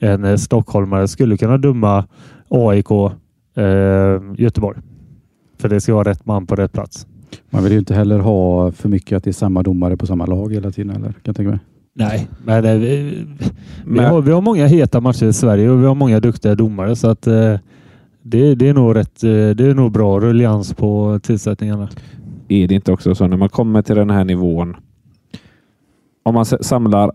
en 0.00 0.24
eh, 0.24 0.36
stockholmare 0.36 1.08
skulle 1.08 1.36
kunna 1.36 1.58
döma 1.58 2.04
AIK 2.48 2.90
eh, 3.56 4.20
Göteborg. 4.36 4.78
För 5.58 5.68
det 5.68 5.80
ska 5.80 5.94
vara 5.94 6.10
rätt 6.10 6.26
man 6.26 6.46
på 6.46 6.56
rätt 6.56 6.72
plats. 6.72 7.06
Man 7.50 7.62
vill 7.64 7.72
ju 7.72 7.78
inte 7.78 7.94
heller 7.94 8.18
ha 8.18 8.72
för 8.72 8.88
mycket 8.88 9.16
att 9.16 9.24
det 9.24 9.30
är 9.30 9.32
samma 9.32 9.62
domare 9.62 9.96
på 9.96 10.06
samma 10.06 10.26
lag 10.26 10.52
hela 10.54 10.70
tiden. 10.70 10.96
Eller? 10.96 11.08
Kan 11.12 11.20
jag 11.24 11.36
tänka 11.36 11.50
mig. 11.50 11.58
Nej, 11.94 12.28
men 12.44 12.64
eh, 12.64 12.74
vi, 12.74 12.86
vi, 13.00 13.26
Men- 13.84 14.04
har, 14.04 14.22
vi 14.22 14.32
har 14.32 14.40
många 14.40 14.66
heta 14.66 15.00
matcher 15.00 15.26
i 15.26 15.32
Sverige 15.32 15.70
och 15.70 15.82
vi 15.82 15.86
har 15.86 15.94
många 15.94 16.20
duktiga 16.20 16.54
domare 16.54 16.96
så 16.96 17.08
att 17.08 17.26
eh, 17.26 17.54
det, 18.22 18.54
det 18.54 18.68
är 18.68 18.74
nog 18.74 18.96
rätt. 18.96 19.24
eh, 19.24 19.30
Det 19.30 19.60
är 19.66 19.74
nog 19.74 19.92
bra 19.92 20.20
ruljans 20.20 20.74
på 20.74 21.20
tillsättningarna. 21.22 21.88
Är 22.48 22.68
det 22.68 22.74
inte 22.74 22.92
också 22.92 23.14
så 23.14 23.26
när 23.26 23.36
man 23.36 23.48
kommer 23.48 23.82
till 23.82 23.96
den 23.96 24.10
här 24.10 24.24
nivån? 24.24 24.76
Om 26.22 26.34
man 26.34 26.44
samlar 26.44 27.12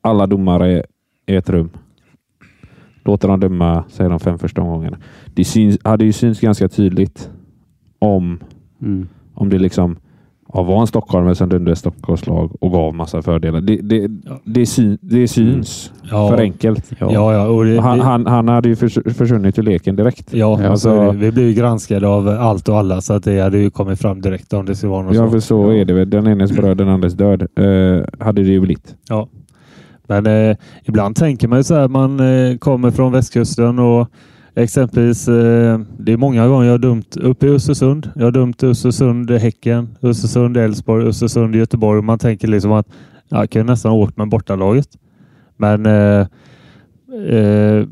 alla 0.00 0.26
domare 0.26 0.82
i 1.26 1.34
ett 1.36 1.50
rum. 1.50 1.70
Låter 3.04 3.28
dem 3.28 3.40
döma, 3.40 3.84
säger 3.88 4.10
de 4.10 4.20
fem 4.20 4.38
första 4.38 4.62
omgångarna. 4.62 4.98
Det 5.34 5.44
syns, 5.44 5.78
hade 5.84 6.04
ju 6.04 6.12
synts 6.12 6.40
ganska 6.40 6.68
tydligt 6.68 7.30
om, 7.98 8.38
Mm. 8.82 9.08
om 9.34 9.48
det 9.48 9.58
liksom 9.58 9.96
ja, 10.52 10.62
var 10.62 10.80
en 10.80 10.86
stockholmare 10.86 11.34
som 11.34 11.48
dömde 11.48 11.72
ett 11.72 11.78
Stockholmslag 11.78 12.56
och 12.60 12.72
gav 12.72 12.94
massa 12.94 13.22
fördelar. 13.22 13.60
Det, 13.60 13.76
det, 13.76 13.96
Ja. 14.24 14.40
det, 14.44 14.66
syn, 14.66 14.98
det 15.00 15.28
syns 15.28 15.92
Ja. 16.10 16.28
för 16.28 16.38
enkelt. 16.40 16.92
Ja. 16.98 17.12
Ja, 17.12 17.32
ja. 17.32 17.46
Och 17.48 17.64
det, 17.64 17.80
Han, 17.80 18.00
han, 18.00 18.26
han 18.26 18.48
hade 18.48 18.68
ju 18.68 18.76
förs- 18.76 19.14
försvunnit 19.16 19.58
ur 19.58 19.62
leken 19.62 19.96
direkt. 19.96 20.34
Ja, 20.34 20.60
Ja, 20.62 20.68
alltså, 20.68 20.90
så 20.96 21.10
vi 21.12 21.32
blir 21.32 21.46
ju 21.48 21.52
granskade 21.54 22.08
av 22.08 22.28
allt 22.28 22.68
och 22.68 22.78
alla 22.78 23.00
så 23.00 23.12
att 23.14 23.24
det 23.24 23.40
hade 23.40 23.58
ju 23.58 23.70
kommit 23.70 24.00
fram 24.00 24.20
direkt 24.20 24.52
om 24.52 24.66
det 24.66 24.74
skulle 24.76 24.90
vara 24.90 25.02
något 25.02 25.14
Ja, 25.14 25.20
sånt. 25.20 25.32
för 25.32 25.40
så 25.40 25.70
är 25.70 25.84
det 25.84 25.92
väl. 25.92 26.10
Den 26.10 26.26
enes 26.26 26.52
bröd, 26.52 26.76
den 26.76 26.88
andres 26.88 27.14
död. 27.14 27.42
Eh, 27.42 28.24
hade 28.26 28.42
det 28.42 28.50
ju 28.50 28.60
blivit. 28.60 28.94
Men 30.08 30.26
eh, 30.26 30.56
ibland 30.82 31.16
tänker 31.16 31.48
man 31.48 31.58
ju 31.58 31.62
så 31.64 31.74
här, 31.74 31.88
man 31.88 32.20
eh, 32.20 32.58
kommer 32.58 32.90
från 32.90 33.12
västkusten 33.12 33.78
och 33.78 34.08
exempelvis, 34.54 35.28
eh, 35.28 35.80
det 35.98 36.12
är 36.12 36.16
många 36.16 36.48
gånger 36.48 36.64
jag 36.64 36.72
har 36.72 36.78
dömt 36.78 37.16
uppe 37.16 37.46
i 37.46 37.50
Östersund. 37.50 38.10
Jag 38.14 38.24
har 38.24 38.30
dömt 38.30 38.62
Östersund, 38.62 39.30
Häcken, 39.30 39.96
Östersund, 40.02 40.56
Elfsborg, 40.56 41.06
Östersund, 41.06 41.54
Göteborg. 41.54 42.02
Man 42.02 42.18
tänker 42.18 42.48
liksom 42.48 42.72
att 42.72 42.86
ja, 43.28 43.38
jag 43.38 43.50
kan 43.50 43.66
nästan 43.66 43.92
ha 43.92 43.98
åkt 43.98 44.16
med 44.16 44.28
bortalaget. 44.28 44.88
Men 45.56 45.86
eh, 45.86 46.20
eh, 47.36 47.86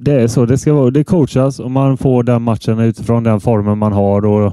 det 0.00 0.12
är 0.12 0.26
så 0.26 0.44
det 0.46 0.58
ska 0.58 0.74
vara. 0.74 0.90
Det 0.90 1.04
coachas 1.04 1.60
och 1.60 1.70
man 1.70 1.96
får 1.96 2.22
den 2.22 2.42
matchen 2.42 2.78
utifrån 2.78 3.24
den 3.24 3.40
formen 3.40 3.78
man 3.78 3.92
har 3.92 4.26
och 4.26 4.52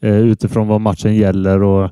eh, 0.00 0.18
utifrån 0.18 0.68
vad 0.68 0.80
matchen 0.80 1.14
gäller. 1.14 1.62
Och, 1.62 1.90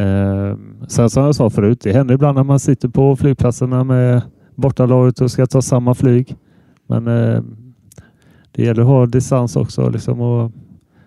eh, 0.00 0.56
sen 0.88 1.10
som 1.10 1.24
jag 1.24 1.34
sa 1.34 1.50
förut, 1.50 1.80
det 1.82 1.92
händer 1.92 2.14
ibland 2.14 2.36
när 2.36 2.44
man 2.44 2.58
sitter 2.60 2.88
på 2.88 3.16
flygplatserna 3.16 3.84
med 3.84 4.22
bortalaget 4.54 5.20
och 5.20 5.30
ska 5.30 5.46
ta 5.46 5.62
samma 5.62 5.94
flyg. 5.94 6.36
Men 6.86 7.06
eh, 7.06 7.42
det 8.52 8.62
gäller 8.64 8.82
att 8.82 8.88
ha 8.88 9.06
distans 9.06 9.56
också. 9.56 9.88
Liksom, 9.90 10.20
och, 10.20 10.52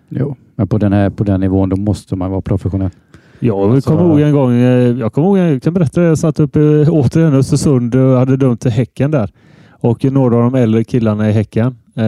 Jo. 0.08 0.36
Men 0.56 0.68
på 0.68 0.78
den, 0.78 0.92
här, 0.92 1.10
på 1.10 1.24
den 1.24 1.40
nivån 1.40 1.68
då 1.68 1.76
måste 1.76 2.16
man 2.16 2.30
vara 2.30 2.40
professionell. 2.40 2.90
jag 3.38 3.58
Alltså- 3.74 3.90
kommer 3.90 4.04
ihåg 4.10 4.20
en 4.20 4.32
gång, 4.32 4.52
eh, 4.52 4.98
jag 4.98 5.12
kommer 5.12 5.28
ihåg, 5.28 5.38
jag 5.54 5.62
kan 5.62 5.74
berätta 5.74 6.00
det, 6.00 6.06
jag 6.06 6.18
satt 6.18 6.40
uppe 6.40 6.60
i- 6.60 6.86
återigen 6.90 7.34
i 7.34 7.36
Östersund 7.36 7.94
och 7.94 8.18
hade 8.18 8.36
dömt 8.36 8.60
till 8.60 8.70
Häcken 8.70 9.10
där. 9.10 9.30
Och 9.70 10.04
några 10.04 10.36
av 10.36 10.42
de 10.42 10.54
äldre 10.54 10.84
killarna 10.84 11.28
i 11.28 11.32
Häcken, 11.32 11.66
eh, 11.94 12.04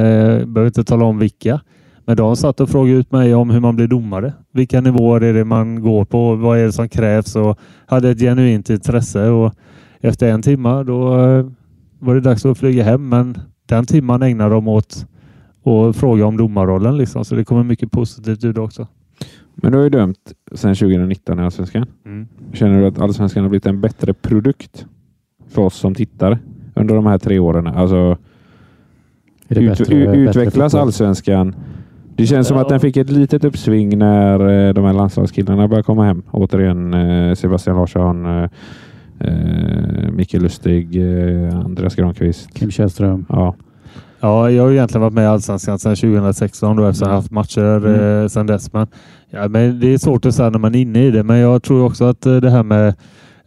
behöver 0.46 0.66
inte 0.66 0.84
tala 0.84 1.04
om 1.04 1.18
vilka, 1.18 1.60
men 2.06 2.16
de 2.16 2.36
satt 2.36 2.60
och 2.60 2.68
frågade 2.68 2.98
ut 2.98 3.12
mig 3.12 3.34
om 3.34 3.50
hur 3.50 3.60
man 3.60 3.76
blir 3.76 3.86
domare. 3.86 4.32
Vilka 4.52 4.80
nivåer 4.80 5.20
är 5.20 5.34
det 5.34 5.44
man 5.44 5.82
går 5.82 6.04
på? 6.04 6.34
Vad 6.34 6.58
är 6.58 6.64
det 6.64 6.72
som 6.72 6.88
krävs? 6.88 7.36
Och 7.36 7.58
hade 7.86 8.10
ett 8.10 8.18
genuint 8.18 8.70
intresse. 8.70 9.28
Och 9.28 9.54
efter 10.00 10.28
en 10.28 10.42
timme 10.42 10.82
då 10.82 11.20
eh, 11.20 11.46
var 11.98 12.14
det 12.14 12.20
dags 12.20 12.46
att 12.46 12.58
flyga 12.58 12.84
hem. 12.84 13.08
Men 13.08 13.38
den 13.66 13.86
timman 13.86 14.22
ägnade 14.22 14.54
de 14.54 14.68
åt 14.68 15.06
att 15.64 15.96
fråga 15.96 16.26
om 16.26 16.36
domarrollen. 16.36 16.96
Liksom. 16.98 17.24
Så 17.24 17.34
det 17.34 17.44
kommer 17.44 17.62
mycket 17.62 17.90
positivt 17.92 18.44
ur 18.44 18.52
det 18.52 18.60
också. 18.60 18.86
Men 19.54 19.72
du 19.72 19.78
har 19.78 19.84
ju 19.84 19.90
dömt 19.90 20.32
sedan 20.54 20.74
2019 20.74 21.38
i 21.38 21.42
Allsvenskan. 21.42 21.86
Känner 22.52 22.80
du 22.80 22.86
att 22.86 22.98
Allsvenskan 22.98 23.42
har 23.42 23.50
blivit 23.50 23.66
en 23.66 23.80
bättre 23.80 24.14
produkt 24.14 24.86
för 25.48 25.62
oss 25.62 25.74
som 25.74 25.94
tittare 25.94 26.38
under 26.74 26.94
de 26.94 27.06
här 27.06 27.18
tre 27.18 27.38
åren? 27.38 27.66
Alltså, 27.66 28.18
Är 29.48 29.54
det 29.54 29.60
ut, 29.60 29.78
bättre, 29.78 29.84
bättre 29.84 30.16
utvecklas 30.16 30.72
fotboll? 30.72 30.86
Allsvenskan? 30.86 31.54
Det 32.16 32.26
känns 32.26 32.48
som 32.48 32.56
att 32.56 32.68
den 32.68 32.80
fick 32.80 32.96
ett 32.96 33.10
litet 33.10 33.44
uppsving 33.44 33.98
när 33.98 34.68
eh, 34.68 34.74
de 34.74 34.84
här 34.84 34.92
landslagskillarna 34.92 35.68
började 35.68 35.82
komma 35.82 36.04
hem. 36.04 36.22
Återigen 36.30 36.94
eh, 36.94 37.34
Sebastian 37.34 37.76
Larsson, 37.76 38.26
eh, 38.26 40.10
Mikael 40.12 40.42
Lustig, 40.42 41.02
Andreas 41.64 41.94
Granqvist. 41.94 42.54
Kim 42.54 42.70
Källström. 42.70 43.26
Ja, 43.28 43.54
Ja, 44.20 44.50
jag 44.50 44.62
har 44.62 44.70
egentligen 44.72 45.02
varit 45.02 45.12
med 45.14 45.24
i 45.24 45.26
Allsvenskan 45.26 45.78
sedan 45.78 45.96
2016 45.96 46.76
då 46.76 46.84
eftersom 46.86 47.06
jag 47.08 47.12
har 47.12 47.16
haft 47.20 47.30
matcher 47.30 47.76
Mm. 47.86 48.22
eh, 48.22 48.28
sedan 48.28 48.46
dess. 48.46 48.72
Men, 48.72 48.86
ja, 49.30 49.48
men 49.48 49.80
det 49.80 49.94
är 49.94 49.98
svårt 49.98 50.26
att 50.26 50.34
säga 50.34 50.50
när 50.50 50.58
man 50.58 50.74
är 50.74 50.78
inne 50.80 51.04
i 51.04 51.10
det. 51.10 51.22
Men 51.22 51.38
jag 51.38 51.62
tror 51.62 51.84
också 51.86 52.04
att 52.04 52.20
det 52.20 52.50
här 52.50 52.62
med 52.62 52.94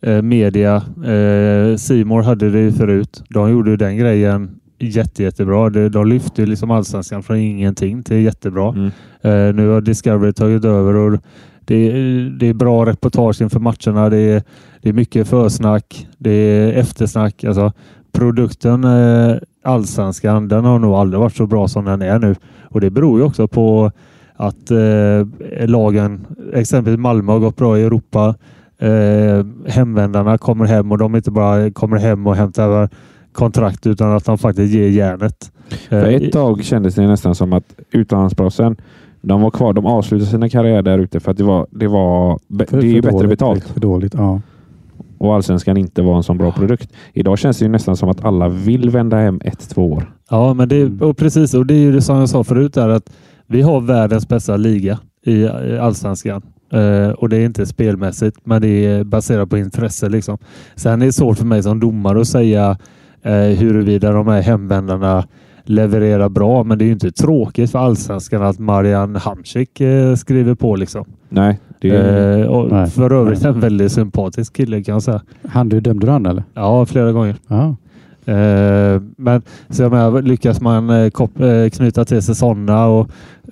eh, 0.02 0.22
media. 0.22 0.76
Eh, 1.06 1.76
Simor 1.78 2.22
hade 2.22 2.50
det 2.50 2.60
ju 2.60 2.72
förut. 2.72 3.24
De 3.30 3.52
gjorde 3.52 3.72
ju 3.72 3.78
den 3.78 3.98
grejen 3.98 4.50
jätte, 4.80 5.24
jättebra. 5.24 5.70
De, 5.70 5.90
de 5.90 6.08
lyfte 6.08 6.46
liksom 6.46 6.72
Allsvenskan 6.72 7.24
från 7.24 7.38
ingenting 7.38 8.04
till 8.04 8.18
jättebra. 8.18 8.70
mm. 8.70 8.92
Eh, 9.22 9.56
nu 9.56 9.68
har 9.68 9.82
Discovery 9.82 10.34
tagit 10.34 10.66
över 10.66 10.96
och 10.96 11.20
det 11.66 11.76
är, 11.76 12.30
det 12.40 12.48
är 12.48 12.54
bra 12.54 12.86
reportage 12.86 13.42
inför 13.42 13.60
matcherna. 13.60 14.10
Det 14.10 14.18
är, 14.18 14.44
det 14.82 14.90
är 14.90 14.94
mycket 14.94 15.28
försnack. 15.28 16.08
Det 16.18 16.32
är 16.32 16.74
eftersnack. 16.74 17.44
Alltså, 17.44 17.74
produkten 18.12 18.84
eh, 18.84 19.36
Allsvenskan, 19.64 20.48
den 20.48 20.66
har 20.66 20.80
nog 20.80 20.94
aldrig 20.94 21.20
varit 21.20 21.36
så 21.36 21.48
bra 21.48 21.68
som 21.68 21.86
den 21.86 22.02
är 22.02 22.20
nu. 22.20 22.36
Och 22.64 22.82
det 22.82 22.90
beror 22.90 23.20
ju 23.20 23.26
också 23.26 23.48
på 23.48 23.92
att 24.36 24.72
eh, 24.72 25.68
lagen, 25.68 26.28
exempelvis 26.54 27.00
Malmö 27.00 27.32
har 27.32 27.40
gått 27.40 27.56
bra 27.56 27.80
i 27.80 27.84
Europa. 27.84 28.36
Eh, 28.78 29.46
hemvändarna 29.68 30.38
kommer 30.38 30.66
hem 30.66 30.92
och 30.92 30.98
de 30.98 31.16
inte 31.16 31.32
bara 31.32 31.72
kommer 31.72 31.98
hem 31.98 32.28
och 32.28 32.36
hämtar 32.36 32.90
kontrakt 33.34 33.88
utan 33.88 34.12
att 34.16 34.26
de 34.26 34.38
faktiskt 34.38 34.74
ger 34.74 34.88
järnet. 34.90 35.52
För 35.90 36.08
Eh, 36.08 36.14
ett 36.16 36.32
tag 36.32 36.64
kändes 36.64 36.96
det 36.96 37.08
nästan 37.08 37.36
som 37.36 37.54
att 37.54 37.76
utlandsproffsen 37.92 38.76
de 39.22 39.42
var 39.42 39.52
kvar. 39.52 39.74
De 39.74 39.86
avslutade 39.86 40.32
sina 40.32 40.50
karriärer 40.50 40.82
där 40.82 41.00
ute 41.00 41.20
för 41.20 41.32
att 41.32 41.38
det 41.38 41.44
var, 41.44 41.68
det 41.72 41.88
var 41.88 42.40
det 42.48 42.74
är 42.74 42.82
ju 42.82 43.02
bättre 43.02 43.12
dåligt, 43.12 43.30
betalt. 43.30 43.64
För 43.64 43.80
dåligt, 43.80 44.14
ja. 44.14 44.42
Och 45.18 45.36
allsvenskan 45.36 45.78
inte 45.78 46.02
var 46.02 46.18
en 46.18 46.24
sån 46.24 46.38
bra 46.38 46.52
produkt. 46.52 46.94
Idag 47.14 47.40
känns 47.40 47.58
det 47.60 47.66
ju 47.66 47.72
nästan 47.72 47.98
som 47.98 48.10
att 48.10 48.26
alla 48.26 48.50
vill 48.50 48.90
vända 48.90 49.18
hem 49.18 49.42
ett, 49.44 49.70
två 49.70 49.92
år. 49.92 50.14
Ja, 50.30 50.54
men 50.54 50.70
det, 50.70 50.82
Mm. 50.82 51.02
och 51.02 51.18
precis. 51.18 51.54
Och 51.54 51.66
det 51.66 51.74
är 51.74 51.80
ju 51.80 51.92
det 51.92 52.02
som 52.02 52.18
jag 52.18 52.30
sa 52.30 52.44
förut 52.44 52.74
där 52.74 52.90
att 52.90 53.12
vi 53.48 53.62
har 53.62 53.82
världens 53.82 54.28
bästa 54.28 54.58
liga 54.58 55.00
i 55.26 55.48
allsvenskan. 55.82 56.42
Eh, 56.74 57.10
och 57.10 57.30
det 57.30 57.38
är 57.38 57.46
inte 57.46 57.66
spelmässigt, 57.66 58.38
men 58.44 58.62
det 58.62 58.86
är 58.86 59.04
baserat 59.04 59.50
på 59.50 59.58
intresse. 59.58 60.10
Liksom. 60.10 60.38
Sen 60.76 61.02
är 61.02 61.06
det 61.06 61.14
svårt 61.14 61.38
för 61.38 61.46
mig 61.46 61.64
som 61.64 61.80
domare 61.80 62.22
att 62.22 62.28
säga 62.28 62.78
eh, 63.24 63.34
huruvida 63.34 64.12
de 64.12 64.28
här 64.28 64.42
hemvändarna 64.42 65.28
levererar 65.64 66.30
bra, 66.30 66.64
men 66.64 66.78
det 66.78 66.84
är 66.84 66.86
ju 66.86 66.92
inte 66.92 67.12
tråkigt 67.12 67.72
för 67.72 67.80
allsvenskan 67.80 68.44
att 68.44 68.60
Marian 68.60 69.16
Hamsik 69.16 69.82
eh, 69.82 70.16
skriver 70.16 70.56
på. 70.56 70.76
Liksom. 70.76 71.06
Nej, 71.30 71.60
det 71.82 71.90
är, 71.90 72.38
Eh, 72.40 72.46
och 72.48 72.72
Nej. 72.72 72.90
för 72.90 73.14
övrigt 73.14 73.46
en 73.46 73.60
väldigt 73.60 73.92
sympatisk 73.92 74.56
kille 74.56 74.84
kan 74.84 74.94
jag 74.94 75.04
säga. 75.04 75.22
Han, 75.48 75.70
du 75.70 75.80
dömde 75.80 76.06
du 76.08 76.12
han 76.12 76.26
eller? 76.26 76.44
Ja, 76.54 76.86
flera 76.86 77.12
gånger. 77.12 77.36
Ja. 77.48 77.76
Eh, 78.34 79.02
men 79.18 79.42
så 79.70 79.82
jag 79.84 79.92
menar, 79.92 80.22
lyckas 80.22 80.62
man 80.62 80.90
eh, 80.90 80.96
eh, 80.96 81.70
knyta 81.70 82.06
till 82.06 82.22
sig 82.22 82.36
sådana 82.36 82.88
och 82.88 83.10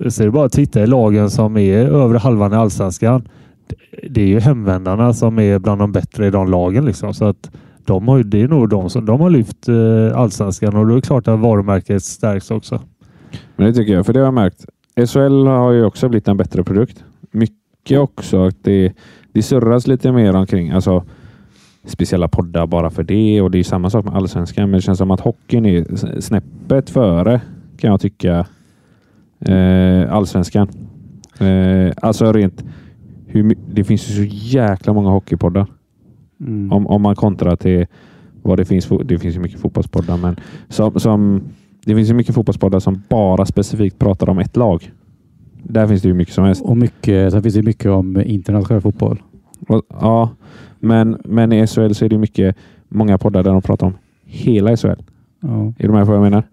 så 0.09 0.21
är 0.23 0.25
det 0.25 0.31
bara 0.31 0.45
att 0.45 0.51
titta 0.51 0.81
i 0.83 0.87
lagen 0.87 1.29
som 1.29 1.57
är 1.57 1.77
över 1.77 2.19
halvan 2.19 2.53
i 2.53 2.55
allsvenskan. 2.55 3.21
Det- 3.67 4.07
Det 4.09 4.21
är 4.21 4.27
ju 4.27 4.39
hemvändarna 4.39 5.13
som 5.13 5.39
är 5.39 5.59
bland 5.59 5.81
de 5.81 5.91
bättre 5.91 6.27
i 6.27 6.29
de 6.29 6.51
lagen. 6.51 6.85
Liksom. 6.85 7.13
Så 7.13 7.25
att 7.25 7.51
de 7.87 8.07
har, 8.07 8.23
det 8.23 8.41
är 8.41 8.47
nog 8.47 8.69
de 8.69 8.89
som 8.89 9.05
de 9.05 9.21
har 9.21 9.29
lyft 9.29 9.69
eh, 9.69 10.19
allsvenskan 10.19 10.75
och 10.75 10.85
då 10.85 10.91
är 10.91 10.95
det 10.95 11.01
klart 11.01 11.27
att 11.27 11.39
varumärket 11.39 12.03
stärks 12.03 12.51
också. 12.51 12.81
men 13.55 13.67
det 13.67 13.73
tycker 13.73 13.93
jag. 13.93 14.05
För 14.05 14.13
det 14.13 14.19
har 14.19 14.25
jag 14.25 14.33
märkt. 14.33 14.65
SHL 15.07 15.47
har 15.47 15.71
ju 15.71 15.85
också 15.85 16.09
blivit 16.09 16.27
en 16.27 16.37
bättre 16.37 16.63
produkt. 16.63 17.03
Mycket 17.31 17.99
också 17.99 18.45
att 18.45 18.63
det, 18.63 18.93
det 19.31 19.41
surras 19.41 19.87
lite 19.87 20.11
mer 20.11 20.35
omkring. 20.35 20.71
Alltså, 20.71 21.03
speciella 21.85 22.27
poddar 22.27 22.67
bara 22.67 22.89
för 22.89 23.03
det 23.03 23.41
och 23.41 23.51
det 23.51 23.59
är 23.59 23.63
samma 23.63 23.89
sak 23.89 24.05
med 24.05 24.15
allsvenskan. 24.15 24.69
Men 24.69 24.77
det 24.77 24.81
känns 24.81 24.97
som 24.97 25.11
att 25.11 25.19
hockeyn 25.19 25.65
är 25.65 26.21
snäppet 26.21 26.89
före 26.89 27.41
kan 27.77 27.91
jag 27.91 28.01
tycka. 28.01 28.45
Eh, 29.39 30.13
allsvenskan. 30.13 30.67
Eh, 31.39 31.93
alltså 32.01 32.33
rent 32.33 32.63
hur, 33.27 33.55
det 33.73 33.83
finns 33.83 34.09
ju 34.09 34.13
så 34.13 34.35
jäkla 34.57 34.93
många 34.93 35.09
hockeypoddar. 35.09 35.65
Mm. 36.39 36.71
Om, 36.71 36.87
om 36.87 37.01
man 37.01 37.15
kontrar 37.15 37.55
till 37.55 37.85
vad 38.41 38.57
det 38.57 38.65
finns. 38.65 38.89
Det 39.05 39.19
finns 39.19 39.35
ju 39.35 39.39
mycket 39.39 39.59
fotbollspoddar, 39.59 40.17
men 40.17 40.35
som, 40.69 40.99
som, 40.99 41.43
det 41.85 41.95
finns 41.95 42.09
ju 42.09 42.13
mycket 42.13 42.35
fotbollspoddar 42.35 42.79
som 42.79 43.03
bara 43.09 43.45
specifikt 43.45 43.99
pratar 43.99 44.29
om 44.29 44.39
ett 44.39 44.55
lag. 44.55 44.91
Där 45.63 45.87
finns 45.87 46.01
det 46.01 46.07
ju 46.07 46.13
mycket 46.13 46.33
som 46.33 46.43
helst. 46.43 46.61
Och 46.61 46.77
mycket, 46.77 47.31
sen 47.31 47.43
finns 47.43 47.55
det 47.55 47.63
mycket 47.63 47.91
om 47.91 48.21
internationell 48.21 48.81
fotboll. 48.81 49.21
Och, 49.67 49.81
ja, 49.89 50.29
men, 50.79 51.17
men 51.25 51.53
i 51.53 51.67
SHL 51.67 51.93
så 51.93 52.05
är 52.05 52.09
det 52.09 52.17
mycket, 52.17 52.55
många 52.89 53.17
poddar 53.17 53.43
där 53.43 53.51
de 53.51 53.61
pratar 53.61 53.87
om 53.87 53.93
hela 54.25 54.77
SHL. 54.77 55.01
Ja. 55.39 55.73
Är 55.77 55.87
du 55.87 55.89
med 55.89 56.05
på 56.05 56.11
vad 56.11 56.15
jag 56.15 56.23
menar? 56.23 56.43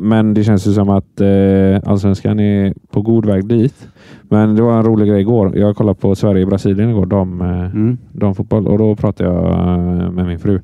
Men 0.00 0.34
det 0.34 0.44
känns 0.44 0.66
ju 0.66 0.72
som 0.72 0.88
att 0.88 1.20
eh, 1.20 1.90
allsvenskan 1.90 2.40
är 2.40 2.74
på 2.90 3.02
god 3.02 3.26
väg 3.26 3.46
dit. 3.48 3.88
Men 4.22 4.56
det 4.56 4.62
var 4.62 4.78
en 4.78 4.84
rolig 4.84 5.08
grej 5.08 5.20
igår. 5.20 5.58
Jag 5.58 5.76
kollade 5.76 6.00
på 6.00 6.14
Sverige-Brasilien 6.14 6.90
igår, 6.90 7.06
dam, 7.06 7.40
eh, 7.40 7.64
Mm. 7.64 7.98
damfotboll, 8.12 8.66
och 8.68 8.78
då 8.78 8.96
pratade 8.96 9.30
jag 9.30 9.46
eh, 9.52 10.10
med 10.10 10.26
min 10.26 10.38
fru. 10.38 10.60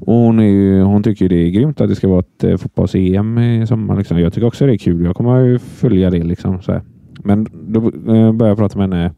Och 0.00 0.14
hon, 0.14 0.38
ju, 0.38 0.82
hon 0.82 1.02
tycker 1.02 1.28
det 1.28 1.36
är 1.46 1.50
grymt 1.50 1.80
att 1.80 1.88
det 1.88 1.94
ska 1.94 2.08
vara 2.08 2.20
ett 2.20 2.44
eh, 2.44 2.56
fotbolls-EM 2.56 3.38
i 3.38 3.66
sommar. 3.66 3.96
Liksom. 3.96 4.18
Jag 4.18 4.32
tycker 4.32 4.46
också 4.46 4.66
det 4.66 4.72
är 4.74 4.78
kul. 4.78 5.04
Jag 5.04 5.16
kommer 5.16 5.40
ju 5.44 5.58
följa 5.58 6.10
det. 6.10 6.22
Liksom. 6.22 6.58
Men 7.24 7.46
då 7.52 7.80
började 7.80 8.46
jag 8.48 8.56
prata 8.58 8.78
med 8.78 8.90
henne. 8.98 9.12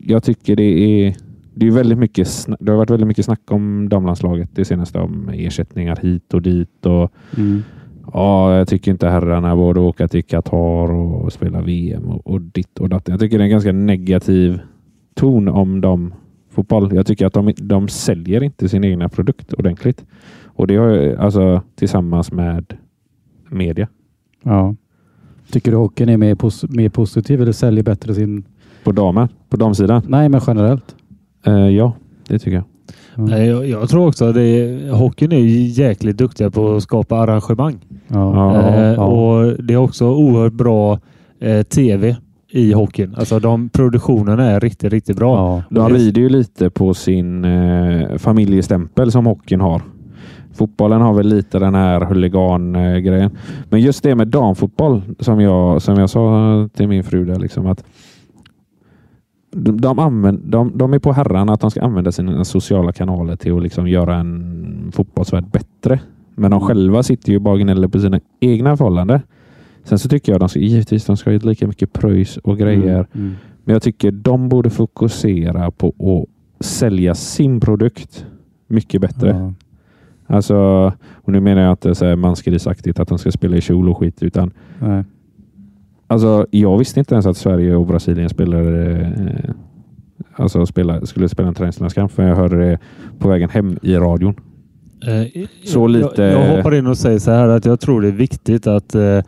Jag 0.00 0.22
tycker 0.22 0.56
det 0.56 0.62
är 0.62 1.14
det, 1.54 1.66
är 1.66 1.70
väldigt 1.70 1.98
mycket, 1.98 2.28
det 2.60 2.70
har 2.72 2.78
varit 2.78 2.90
väldigt 2.90 3.08
mycket 3.08 3.24
snack 3.24 3.40
om 3.50 3.88
damlandslaget 3.88 4.50
det 4.54 4.64
senaste 4.64 4.98
om 4.98 5.28
ersättningar 5.32 5.98
hit 6.02 6.34
och 6.34 6.42
dit. 6.42 6.86
Och, 6.86 7.12
Mm. 7.38 7.62
Ja, 8.12 8.56
jag 8.58 8.68
tycker 8.68 8.90
inte 8.90 9.08
herrarna 9.08 9.56
borde 9.56 9.80
åka 9.80 10.08
till 10.08 10.24
Qatar 10.24 10.90
och 10.92 11.32
spela 11.32 11.60
VM 11.62 12.04
och, 12.04 12.26
och 12.26 12.40
ditt 12.40 12.78
och 12.78 12.88
datt. 12.88 13.08
Jag 13.08 13.20
tycker 13.20 13.38
det 13.38 13.42
är 13.42 13.46
en 13.46 13.50
ganska 13.50 13.72
negativ 13.72 14.60
ton 15.14 15.48
om 15.48 15.80
dem 15.80 16.14
fotboll. 16.50 16.94
Jag 16.94 17.06
tycker 17.06 17.26
att 17.26 17.32
de, 17.32 17.52
de 17.56 17.88
säljer 17.88 18.42
inte 18.42 18.68
sin 18.68 18.84
egna 18.84 19.08
produkt 19.08 19.52
ordentligt. 19.52 20.04
Och 20.46 20.66
det 20.66 20.76
har 20.76 21.16
alltså 21.16 21.62
tillsammans 21.74 22.32
med 22.32 22.74
media 23.48 23.88
Ja. 24.42 24.74
Tycker 25.50 25.70
du 25.70 25.76
hockeyn 25.76 26.08
är 26.08 26.16
mer, 26.16 26.34
pos- 26.34 26.76
mer 26.76 26.88
positiv 26.88 27.42
eller 27.42 27.52
säljer 27.52 27.84
bättre 27.84 28.14
sin... 28.14 28.44
på 28.84 28.92
damen, 28.92 29.28
på 29.48 29.56
damsidan. 29.56 30.02
Nej, 30.08 30.28
men 30.28 30.40
generellt. 30.46 30.96
Eh, 31.46 31.68
ja, 31.68 31.92
det 32.28 32.38
tycker 32.38 32.56
jag. 32.56 32.64
Ja. 33.14 33.22
Nej, 33.22 33.46
Jag, 33.46 33.68
jag 33.68 33.88
tror 33.88 34.08
också 34.08 34.24
att 34.24 34.36
hockeyn 34.98 35.32
är 35.32 35.38
ju 35.38 35.66
jäkligt 35.66 36.16
duktiga 36.16 36.50
på 36.50 36.76
att 36.76 36.82
skapa 36.82 37.16
arrangemang. 37.16 37.78
Ja. 38.08 38.56
Eh, 38.56 38.92
ja. 38.92 39.04
Och 39.04 39.64
Det 39.64 39.74
är 39.74 39.78
också 39.78 40.06
oerhört 40.10 40.52
bra 40.52 40.98
eh, 41.40 41.62
tv 41.62 42.16
i 42.50 42.72
hockeyn. 42.72 43.14
Alltså 43.18 43.38
de 43.38 43.68
produktionerna 43.68 44.50
är 44.50 44.60
riktigt, 44.60 44.92
riktigt 44.92 45.16
bra. 45.16 45.36
Ja. 45.36 45.62
De 45.70 45.94
rider 45.94 46.20
ju 46.20 46.28
lite 46.28 46.70
på 46.70 46.94
sin 46.94 47.44
eh, 47.44 48.16
familjestämpel 48.18 49.12
som 49.12 49.26
hockeyn 49.26 49.60
har. 49.60 49.82
Fotbollen 50.54 51.00
har 51.00 51.14
väl 51.14 51.28
lite 51.28 51.58
den 51.58 51.74
här 51.74 52.00
huligan-grejen. 52.00 53.30
Men 53.70 53.80
just 53.80 54.02
det 54.02 54.14
med 54.14 54.28
damfotboll 54.28 55.02
som 55.18 55.40
jag, 55.40 55.82
som 55.82 55.98
jag 55.98 56.10
sa 56.10 56.68
till 56.76 56.88
min 56.88 57.04
fru 57.04 57.24
där 57.24 57.38
liksom 57.38 57.66
att 57.66 57.84
de, 59.52 59.80
de, 59.80 59.98
använd, 59.98 60.40
de, 60.44 60.72
de 60.78 60.92
är 60.94 60.98
på 60.98 61.12
herrarna 61.12 61.52
att 61.52 61.60
de 61.60 61.70
ska 61.70 61.82
använda 61.82 62.12
sina 62.12 62.44
sociala 62.44 62.92
kanaler 62.92 63.36
till 63.36 63.56
att 63.56 63.62
liksom 63.62 63.88
göra 63.88 64.16
en 64.16 64.90
fotbollsvärld 64.94 65.44
bättre. 65.44 66.00
Men 66.34 66.50
de 66.50 66.56
Mm. 66.56 66.68
själva 66.68 67.02
sitter 67.02 67.32
ju 67.32 67.38
bara 67.38 67.54
och 67.54 67.60
gnäller 67.60 67.88
på 67.88 68.00
sina 68.00 68.20
egna 68.40 68.76
förhållanden. 68.76 69.20
Sen 69.84 69.98
så 69.98 70.08
tycker 70.08 70.32
jag 70.32 70.40
de 70.40 70.48
ska, 70.48 70.58
givetvis 70.58 71.04
de 71.04 71.16
ska 71.16 71.30
ha 71.30 71.38
lika 71.38 71.66
mycket 71.66 71.92
pröjs 71.92 72.36
och 72.36 72.58
grejer. 72.58 72.94
Mm. 72.94 73.06
Mm. 73.14 73.34
Men 73.64 73.72
jag 73.72 73.82
tycker 73.82 74.10
de 74.12 74.48
borde 74.48 74.70
fokusera 74.70 75.70
på 75.70 75.88
att 75.88 76.64
sälja 76.66 77.14
sin 77.14 77.60
produkt 77.60 78.26
mycket 78.66 79.00
bättre. 79.00 79.28
Ja. 79.28 79.52
Alltså, 80.36 80.56
och 81.12 81.32
nu 81.32 81.40
menar 81.40 81.62
jag 81.62 81.72
inte 81.72 81.94
så 81.94 82.04
här 82.04 82.16
mansgrisaktigt 82.16 83.00
att 83.00 83.08
de 83.08 83.18
ska 83.18 83.30
spela 83.30 83.56
i 83.56 83.60
kjol 83.60 83.88
och 83.88 83.98
skit, 83.98 84.22
utan 84.22 84.50
Nej. 84.78 85.04
Alltså, 86.12 86.46
jag 86.50 86.78
visste 86.78 87.00
inte 87.00 87.14
ens 87.14 87.26
att 87.26 87.36
Sverige 87.36 87.76
och 87.76 87.86
Brasilien 87.86 88.28
spelar, 88.28 88.90
eh, 88.90 89.06
alltså 90.36 90.66
spela, 90.66 91.06
skulle 91.06 91.28
spela 91.28 91.48
en 91.48 91.54
träningslandskamp, 91.54 92.12
för 92.12 92.22
jag 92.28 92.36
hörde 92.36 92.56
det 92.70 92.78
på 93.18 93.28
vägen 93.28 93.48
hem 93.50 93.78
i 93.82 93.94
radion. 93.96 94.34
Eh, 95.06 95.42
Så 95.64 95.86
lite- 95.86 96.22
Jag, 96.22 96.32
jag 96.50 96.56
hoppar 96.56 96.74
in 96.74 96.86
och 96.86 96.98
säger 96.98 97.18
så 97.18 97.30
här 97.30 97.48
att 97.48 97.64
jag 97.64 97.80
tror 97.80 98.00
det 98.02 98.08
är 98.08 98.12
viktigt 98.12 98.66
att 98.66 98.94
eh, 98.94 99.18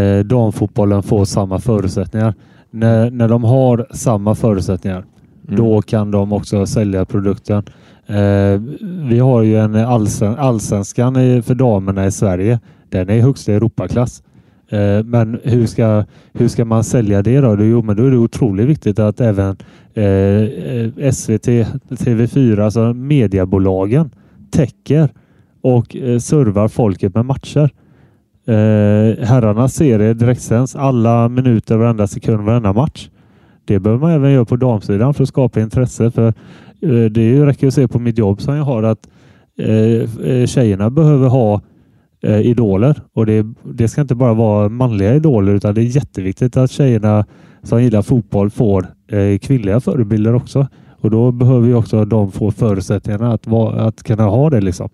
eh, 0.00 0.18
damfotbollen 0.24 1.02
får 1.02 1.24
samma 1.24 1.58
förutsättningar. 1.58 2.34
När, 2.70 3.10
när 3.10 3.28
de 3.28 3.44
har 3.44 3.86
samma 3.90 4.34
förutsättningar, 4.34 5.04
Mm. 5.48 5.56
då 5.56 5.82
kan 5.82 6.10
de 6.10 6.32
också 6.32 6.66
sälja 6.66 7.04
produkten. 7.04 7.62
Eh, 8.06 8.60
vi 9.08 9.18
har 9.18 9.42
ju 9.42 9.56
en 9.56 9.74
allsven, 9.76 10.34
allsvenskan 10.38 11.14
för 11.42 11.54
damerna 11.54 12.06
i 12.06 12.10
Sverige. 12.10 12.60
Den 12.88 13.10
är 13.10 13.14
i 13.14 13.20
högsta 13.20 13.52
Europaklass. 13.52 14.22
Eh, 14.74 15.04
men 15.04 15.40
hur 15.42 15.66
ska, 15.66 16.04
hur 16.32 16.48
ska 16.48 16.64
man 16.64 16.84
sälja 16.84 17.22
det 17.22 17.40
då? 17.40 17.64
Jo, 17.64 17.82
men 17.82 17.96
då 17.96 18.06
är 18.06 18.10
det 18.10 18.16
otroligt 18.16 18.66
viktigt 18.66 18.98
att 18.98 19.20
även 19.20 19.56
eh, 19.94 20.04
eh 20.04 21.12
SVT, 21.12 21.46
TV4, 21.88 22.60
alltså 22.60 22.94
mediebolagen 22.94 24.10
täcker 24.50 25.08
och 25.62 25.96
eh, 25.96 26.18
servar 26.18 26.68
folket 26.68 27.14
med 27.14 27.24
matcher. 27.24 27.70
Eh, 28.46 29.24
herrarnas 29.24 29.74
serie 29.74 30.14
direktsänds 30.14 30.76
alla 30.76 31.28
minuter, 31.28 31.76
varenda 31.76 32.06
sekund, 32.06 32.44
varenda 32.44 32.72
match. 32.72 33.08
Det 33.64 33.78
behöver 33.78 34.00
man 34.00 34.10
även 34.10 34.32
göra 34.32 34.44
på 34.44 34.56
damsidan 34.56 35.14
för 35.14 35.22
att 35.22 35.28
skapa 35.28 35.60
intresse. 35.60 36.10
För 36.10 36.26
eh, 36.80 37.04
Det 37.10 37.46
räcker 37.46 37.66
att 37.66 37.74
se 37.74 37.88
på 37.88 37.98
mitt 37.98 38.18
jobb 38.18 38.40
som 38.40 38.56
jag 38.56 38.64
har 38.64 38.82
att 38.82 39.08
eh, 39.58 40.28
eh 40.30 40.46
tjejerna 40.46 40.90
behöver 40.90 41.28
ha 41.28 41.60
eh, 42.24 42.40
idoler 42.40 43.00
och 43.12 43.26
det, 43.26 43.46
det 43.62 43.88
ska 43.88 44.00
inte 44.00 44.14
bara 44.14 44.34
vara 44.34 44.68
manliga 44.68 45.14
idoler 45.14 45.54
utan 45.54 45.74
det 45.74 45.80
är 45.80 45.96
jätteviktigt 45.96 46.56
att 46.56 46.70
tjejerna 46.70 47.24
som 47.62 47.82
gillar 47.82 48.02
fotboll 48.02 48.50
får 48.50 48.86
eh, 49.08 49.38
kvinnliga 49.38 49.80
förebilder 49.80 50.34
också. 50.34 50.66
Och 50.90 51.10
då 51.10 51.32
behöver 51.32 51.68
ju 51.68 51.74
också 51.74 52.04
de 52.04 52.32
få 52.32 52.50
förutsättningarna 52.50 53.32
att, 53.32 53.46
va, 53.46 53.72
att 53.72 54.02
kunna 54.02 54.24
ha 54.24 54.50
det. 54.50 54.60
liksom. 54.60 54.88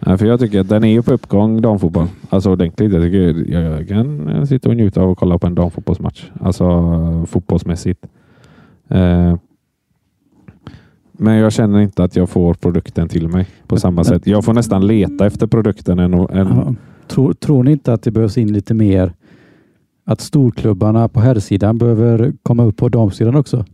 Ja, 0.00 0.18
för 0.18 0.26
jag 0.26 0.40
tycker 0.40 0.60
att 0.60 0.68
den 0.68 0.84
är 0.84 0.88
ju 0.88 1.02
på 1.02 1.12
uppgång, 1.12 1.60
damfotboll. 1.60 2.06
Alltså 2.28 2.50
ordentligt. 2.50 2.92
Jag, 2.92 3.02
tycker, 3.02 3.52
jag 3.52 3.88
kan 3.88 4.46
sitta 4.46 4.68
och 4.68 4.76
njuta 4.76 5.02
av 5.02 5.10
att 5.10 5.18
kolla 5.18 5.38
på 5.38 5.46
en 5.46 5.54
damfotbollsmatch. 5.54 6.30
Alltså 6.40 7.26
fotbollsmässigt. 7.26 8.06
Eh, 8.88 9.36
men 11.18 11.36
jag 11.36 11.52
känner 11.52 11.80
inte 11.80 12.04
att 12.04 12.16
jag 12.16 12.28
får 12.28 12.54
produkten 12.54 13.08
till 13.08 13.28
mig 13.28 13.46
på 13.66 13.76
samma 13.76 13.94
Men- 13.94 14.04
sätt. 14.04 14.26
Jag 14.26 14.44
får 14.44 14.52
nästan 14.52 14.86
leta 14.86 15.26
efter 15.26 15.46
produkten 15.46 15.98
än, 15.98 16.14
än 16.14 16.28
Ja. 16.30 16.74
Tror, 17.08 17.32
tror 17.32 17.62
ni 17.62 17.72
inte 17.72 17.92
att 17.92 18.02
det 18.02 18.10
behövs 18.10 18.38
in 18.38 18.52
lite 18.52 18.74
mer? 18.74 19.12
Att 20.06 20.20
storklubbarna 20.20 21.08
på 21.08 21.20
herrsidan 21.20 21.78
behöver 21.78 22.32
komma 22.42 22.64
upp 22.64 22.76
på 22.76 22.88
damsidan 22.88 23.34
också? 23.36 23.64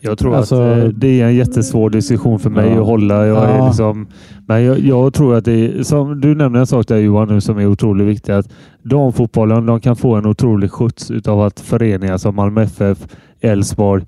Jag 0.00 0.18
tror 0.18 0.34
Alltså- 0.36 0.60
att 0.62 0.78
eh, 0.78 0.88
det 0.88 1.20
är 1.20 1.26
en 1.26 1.34
jättesvår 1.34 1.90
diskussion 1.90 2.38
för 2.38 2.50
mig 2.50 2.70
Ja. 2.70 2.80
att 2.80 2.86
hålla. 2.86 3.26
Jag 3.26 3.44
är 3.50 3.56
Ja. 3.58 3.66
liksom, 3.66 4.06
men 4.46 4.62
jag, 4.64 4.78
jag 4.78 5.14
tror 5.14 5.34
att 5.36 5.44
det 5.44 5.52
är, 5.52 5.82
som 5.82 6.20
du 6.20 6.34
nämnde 6.34 6.58
en 6.60 6.66
sak 6.66 6.88
där 6.88 6.96
Johan 6.98 7.28
nu 7.28 7.40
som 7.40 7.58
är 7.58 7.66
otroligt 7.66 8.06
viktig. 8.06 8.32
Att 8.32 8.48
damfotbollen 8.82 9.66
de 9.66 9.80
kan 9.80 9.96
få 9.96 10.14
en 10.14 10.26
otrolig 10.26 10.70
skjuts 10.70 11.10
utav 11.10 11.40
att 11.40 11.60
föreningar 11.60 12.16
som 12.16 12.36
Malmö 12.36 12.62
FF, 12.62 12.98
Elfsborg, 13.40 14.04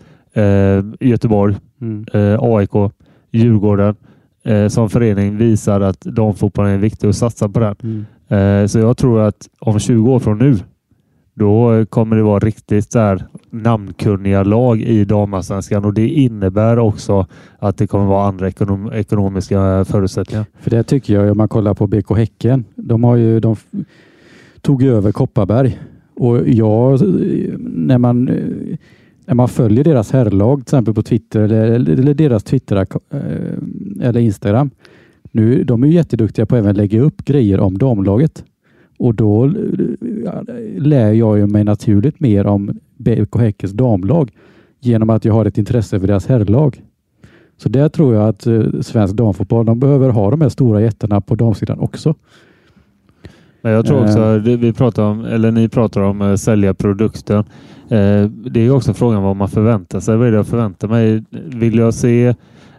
Göteborg, 1.01 1.57
eh, 2.13 2.37
AIK, 2.41 2.93
Djurgården 3.33 3.95
eh, 4.45 4.69
som 4.69 4.91
förening 4.91 5.37
visar 5.37 5.81
att 5.81 6.01
damfotbollen 6.01 6.73
är 6.73 6.79
viktig 6.79 7.09
och 7.09 7.15
satsa 7.15 7.49
på 7.49 7.61
den. 7.61 7.77
Mm. 7.83 8.05
Eh, 8.29 8.67
så 8.67 8.79
jag 8.79 8.97
tror 8.97 9.21
att 9.21 9.49
om 9.61 9.79
20 9.79 10.13
år 10.13 10.19
från 10.19 10.39
nu, 10.39 10.57
då 11.35 11.73
eh, 11.73 11.85
kommer 11.85 12.17
det 12.17 12.23
vara 12.23 12.39
riktigt 12.39 12.93
så 12.93 12.99
här 12.99 13.25
namnkunniga 13.51 14.43
lag 14.43 14.81
i 14.81 15.05
damallsvenskan 15.05 15.85
och 15.85 15.95
det 15.95 16.09
innebär 16.09 16.79
också 16.79 17.27
att 17.59 17.79
det 17.79 17.87
kommer 17.87 18.05
vara 18.05 18.29
andra 18.29 18.49
ekonom 18.49 18.93
ekonomiska 18.93 19.85
förutsättningar. 19.85 20.47
För 20.61 20.71
det 20.71 20.83
tycker 20.83 21.15
jag, 21.15 21.31
om 21.31 21.37
man 21.37 21.49
kollar 21.49 21.75
på 21.75 21.87
BK 21.87 22.17
Häcken, 22.17 22.65
de 22.75 23.05
har 23.05 23.17
ju, 23.17 23.41
de 23.41 23.57
tog 24.61 24.83
ju 24.83 24.97
över 24.97 25.13
Kopparberg 25.13 25.79
och 26.15 26.49
jag, 26.49 27.01
när 27.59 27.99
man, 27.99 28.29
eh, 28.29 28.77
när 29.27 29.35
man 29.35 29.48
följer 29.48 29.85
deras 29.85 30.12
herrlag 30.12 30.59
till 30.59 30.62
exempel 30.62 30.94
på 30.94 31.03
Twitter 31.03 31.40
eller, 31.40 31.90
eller 31.90 32.15
deras 32.15 32.44
Twitter 32.44 32.77
eh, 32.77 33.20
eller 34.01 34.20
Instagram. 34.20 34.70
Nu, 35.32 35.65
de 35.65 35.82
är 35.82 35.86
ju 35.86 35.93
jätteduktiga 35.93 36.47
på 36.47 36.55
att 36.55 36.59
även 36.59 36.77
lägga 36.77 37.01
upp 37.01 37.24
grejer 37.24 37.61
om 37.61 37.78
damlaget. 37.78 38.44
Och 38.98 39.15
då 39.15 39.44
eh, 39.44 39.53
lär 40.78 41.12
jag 41.12 41.39
ju 41.39 41.47
mig 41.47 41.65
naturligt 41.65 42.20
mer 42.20 42.47
om 42.47 42.78
BK 42.97 43.36
Häckens 43.39 43.73
damlag 43.73 44.32
genom 44.81 45.11
att 45.11 45.24
jag 45.24 45.35
har 45.35 45.44
ett 45.44 45.59
intresse 45.59 46.01
för 46.01 46.07
deras 46.07 46.27
herrlag. 46.27 46.82
Så 47.57 47.69
där 47.69 47.89
tror 47.89 48.15
jag 48.15 48.28
att 48.28 48.47
eh, 48.47 48.81
svensk 48.81 49.15
damfotboll, 49.15 49.66
de 49.66 49.81
behöver 49.81 50.09
ha 50.09 50.31
de 50.31 50.40
här 50.40 50.48
stora 50.48 50.81
jättarna 50.81 51.20
på 51.20 51.35
damsidan 51.35 51.78
också. 51.78 52.15
Men 53.66 53.74
jag 53.74 53.86
tror 53.86 54.02
också, 54.02 54.38
det 54.38 54.56
vi 54.56 54.72
pratar 54.72 55.02
om, 55.02 55.24
eller 55.24 55.51
ni 55.51 55.68
pratar 55.68 56.01
om 56.01 56.22
att 56.22 56.40
sälja 56.40 56.74
produkten. 56.74 57.38
Eh, 57.88 58.24
det 58.24 58.60
är 58.60 58.70
också 58.70 58.94
frågan 58.94 59.22
vad 59.22 59.36
man 59.36 59.48
förväntar 59.48 60.01
sig. 60.01 60.16
Vad 60.16 60.26
är 60.26 60.30
det 60.30 60.36
jag 60.36 60.47
förväntar 60.47 60.88
mig? 60.88 61.24
Vill 61.30 61.78
jag 61.78 61.94
se 61.94 62.26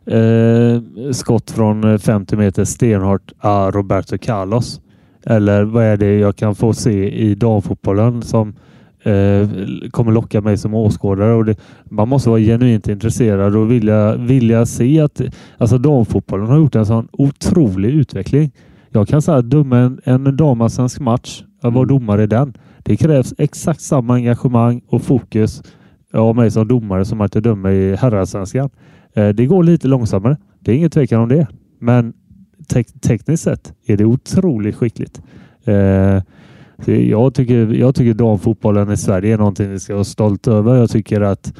eh, 0.05 0.81
skott 1.11 1.51
från 1.51 1.99
50 1.99 2.35
meter 2.35 2.65
stenhårt 2.65 3.31
ah, 3.39 3.71
Roberto 3.71 4.17
Carlos? 4.17 4.81
Eller 5.25 5.63
vad 5.63 5.83
är 5.83 5.97
det 5.97 6.17
jag 6.17 6.35
kan 6.35 6.55
få 6.55 6.73
se 6.73 7.09
i 7.09 7.35
damfotbollen 7.35 8.21
som 8.21 8.55
eh, 9.03 9.49
kommer 9.91 10.11
locka 10.11 10.41
mig 10.41 10.57
som 10.57 10.73
åskådare? 10.73 11.33
Och 11.33 11.45
det, 11.45 11.55
man 11.83 12.09
måste 12.09 12.29
vara 12.29 12.39
genuint 12.39 12.87
intresserad 12.87 13.55
och 13.55 13.71
vilja, 13.71 14.15
vilja 14.15 14.65
se 14.65 14.99
att 14.99 15.21
alltså 15.57 15.77
damfotbollen 15.77 16.47
har 16.47 16.57
gjort 16.57 16.75
en 16.75 16.85
sån 16.85 17.07
otrolig 17.11 17.89
utveckling. 17.89 18.51
Jag 18.97 19.07
kan 19.07 19.21
säga 19.21 19.37
att 19.37 19.49
döma 19.49 19.77
en, 19.77 19.99
en 20.03 20.37
damallsvensk 20.37 20.99
match, 20.99 21.43
att 21.61 21.73
vara 21.73 21.83
Mm. 21.83 21.87
domare 21.99 22.23
i 22.23 22.27
den. 22.27 22.53
Det 22.83 22.97
krävs 22.97 23.33
exakt 23.37 23.81
samma 23.81 24.13
engagemang 24.13 24.81
och 24.87 25.01
fokus 25.01 25.63
av 26.13 26.35
mig 26.35 26.51
som 26.51 26.67
domare 26.67 27.05
som 27.05 27.21
att 27.21 27.35
jag 27.35 27.43
dömer 27.43 27.69
i 27.71 27.95
herrallsvenskan. 27.95 28.69
Eh, 29.15 29.29
Det 29.29 29.45
går 29.45 29.63
lite 29.63 29.87
långsammare. 29.87 30.37
Det 30.59 30.71
är 30.71 30.75
ingen 30.75 30.89
tvekan 30.89 31.21
om 31.21 31.29
det. 31.29 31.47
Men 31.79 32.13
tek- 32.67 32.99
tekniskt 33.01 33.43
sett 33.43 33.73
är 33.87 33.97
det 33.97 34.05
otroligt 34.05 34.75
skickligt. 34.75 35.21
Eh, 35.65 36.21
jag, 36.93 37.33
tycker, 37.33 37.73
jag 37.73 37.95
tycker 37.95 38.13
damfotbollen 38.13 38.91
i 38.91 38.97
Sverige 38.97 39.33
är 39.33 39.37
någonting 39.37 39.69
vi 39.71 39.79
ska 39.79 39.93
vara 39.93 40.03
stolt 40.03 40.47
över. 40.47 40.75
Jag 40.75 40.89
tycker 40.89 41.21
att 41.21 41.53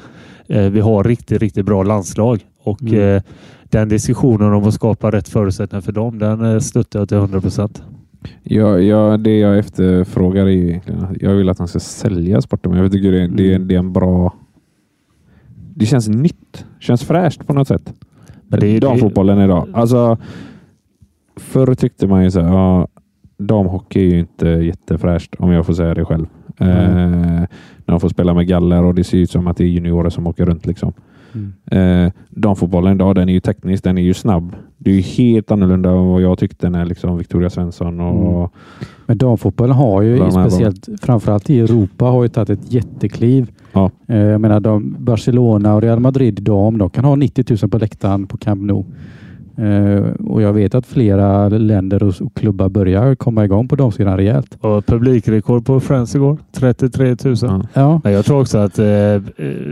eh, 0.47 0.69
vi 0.69 0.79
har 0.79 1.03
riktigt, 1.03 1.41
riktigt 1.41 1.65
bra 1.65 1.83
landslag 1.83 2.39
och 2.63 2.81
Mm. 2.81 3.21
Den 3.69 3.89
diskussionen 3.89 4.53
om 4.53 4.63
att 4.63 4.73
skapa 4.73 5.11
rätt 5.11 5.27
förutsättningar 5.29 5.81
för 5.81 5.91
dem, 5.91 6.19
den 6.19 6.45
eh, 6.53 6.59
stöttar 6.59 6.99
jag 6.99 7.07
till 7.09 7.17
100 7.17 7.41
procent. 7.41 7.83
Jag, 8.43 8.83
jag, 8.83 9.19
det 9.19 9.39
jag 9.39 9.57
efterfrågar 9.59 10.45
är 10.45 10.49
egentligen 10.49 11.17
jag 11.19 11.33
vill 11.33 11.49
att 11.49 11.59
han 11.59 11.67
ska 11.67 11.79
sälja 11.79 12.41
sporten. 12.41 12.71
Men 12.71 12.81
jag 12.81 12.91
tycker 12.91 13.11
det, 13.11 13.27
det, 13.27 13.53
Mm. 13.55 13.67
det 13.67 13.75
är 13.75 13.79
en 13.79 13.93
bra... 13.93 14.33
Det 15.75 15.85
känns 15.85 16.07
nytt. 16.07 16.65
känns 16.79 17.03
fräscht 17.03 17.47
på 17.47 17.53
något 17.53 17.67
sätt. 17.67 17.93
Men 18.47 18.59
det- 18.59 18.79
Damfotbollen 18.79 19.39
idag. 19.41 19.67
Alltså, 19.73 20.17
förr 21.35 21.75
tyckte 21.75 22.07
man 22.07 22.23
ju 22.23 22.31
så 22.31 22.41
här, 22.41 22.49
ja, 22.49 22.87
damhockey 23.37 23.99
är 24.07 24.13
ju 24.13 24.19
inte 24.19 24.47
jättefräscht 24.47 25.35
om 25.39 25.51
jag 25.51 25.65
får 25.65 25.73
säga 25.73 25.93
det 25.93 26.05
själv. 26.05 26.25
Eh, 26.59 26.67
när 26.67 27.47
de 27.85 27.99
får 27.99 28.09
spela 28.09 28.33
med 28.33 28.47
galler 28.47 28.83
och 28.83 28.95
det 28.95 29.03
ser 29.03 29.17
ut 29.17 29.31
som 29.31 29.47
att 29.47 29.57
det 29.57 29.63
är 29.63 29.67
juniorer 29.67 30.09
som 30.09 30.27
åker 30.27 30.45
runt. 30.45 30.65
liksom. 30.65 30.93
Mm. 31.33 32.05
Eh, 32.05 32.11
damfotbollen 32.29 32.95
idag, 32.95 33.15
den 33.15 33.29
är 33.29 33.33
ju 33.33 33.39
teknisk, 33.39 33.83
den 33.83 33.97
är 33.97 34.01
ju 34.01 34.13
snabb. 34.13 34.55
Det 34.77 34.91
är 34.91 34.95
ju 34.95 35.01
helt 35.01 35.51
annorlunda 35.51 35.89
än 35.89 36.05
vad 36.05 36.21
jag 36.21 36.37
tyckte 36.39 36.69
när 36.69 36.85
liksom 36.85 37.17
Victoria 37.17 37.49
Svensson 37.49 37.99
och 37.99 38.37
Mm. 38.37 38.49
Men 39.05 39.17
damfotbollen 39.17 39.75
har 39.75 40.01
ju, 40.01 40.31
speciellt 40.31 40.89
framförallt 41.01 41.49
i 41.49 41.59
Europa, 41.59 42.05
har 42.05 42.23
ju 42.23 42.29
tagit 42.29 42.49
ett 42.49 42.73
jättekliv. 42.73 43.51
Ja. 43.73 43.91
Eh, 44.07 44.17
Jag 44.17 44.41
menar, 44.41 44.59
de, 44.59 44.95
Barcelona 44.99 45.75
och 45.75 45.81
Real 45.81 45.99
Madrid 45.99 46.43
dam, 46.43 46.77
de 46.77 46.89
kan 46.89 47.05
ha 47.05 47.15
90 47.15 47.57
000 47.61 47.69
på 47.69 47.77
läktaren 47.77 48.27
på 48.27 48.37
Camp 48.37 48.61
Nou. 48.61 48.83
Eh, 49.57 50.03
och 50.27 50.41
jag 50.41 50.53
vet 50.53 50.75
att 50.75 50.85
flera 50.85 51.49
länder 51.49 52.03
och, 52.03 52.13
klubbar 52.35 52.69
börjar 52.69 53.15
komma 53.15 53.45
igång 53.45 53.67
på 53.67 53.75
damsidan 53.75 54.17
rejält. 54.17 54.57
Och 54.61 54.85
publikrekord 54.85 55.65
på 55.65 55.79
Friends 55.79 56.15
igår, 56.15 56.37
33 56.51 57.15
000. 57.25 57.35
Ja. 57.41 57.61
Ja, 57.73 58.01
Men 58.03 58.13
jag 58.13 58.25
tror 58.25 58.41
också 58.41 58.57
att 58.57 58.79
eh, 58.79 59.21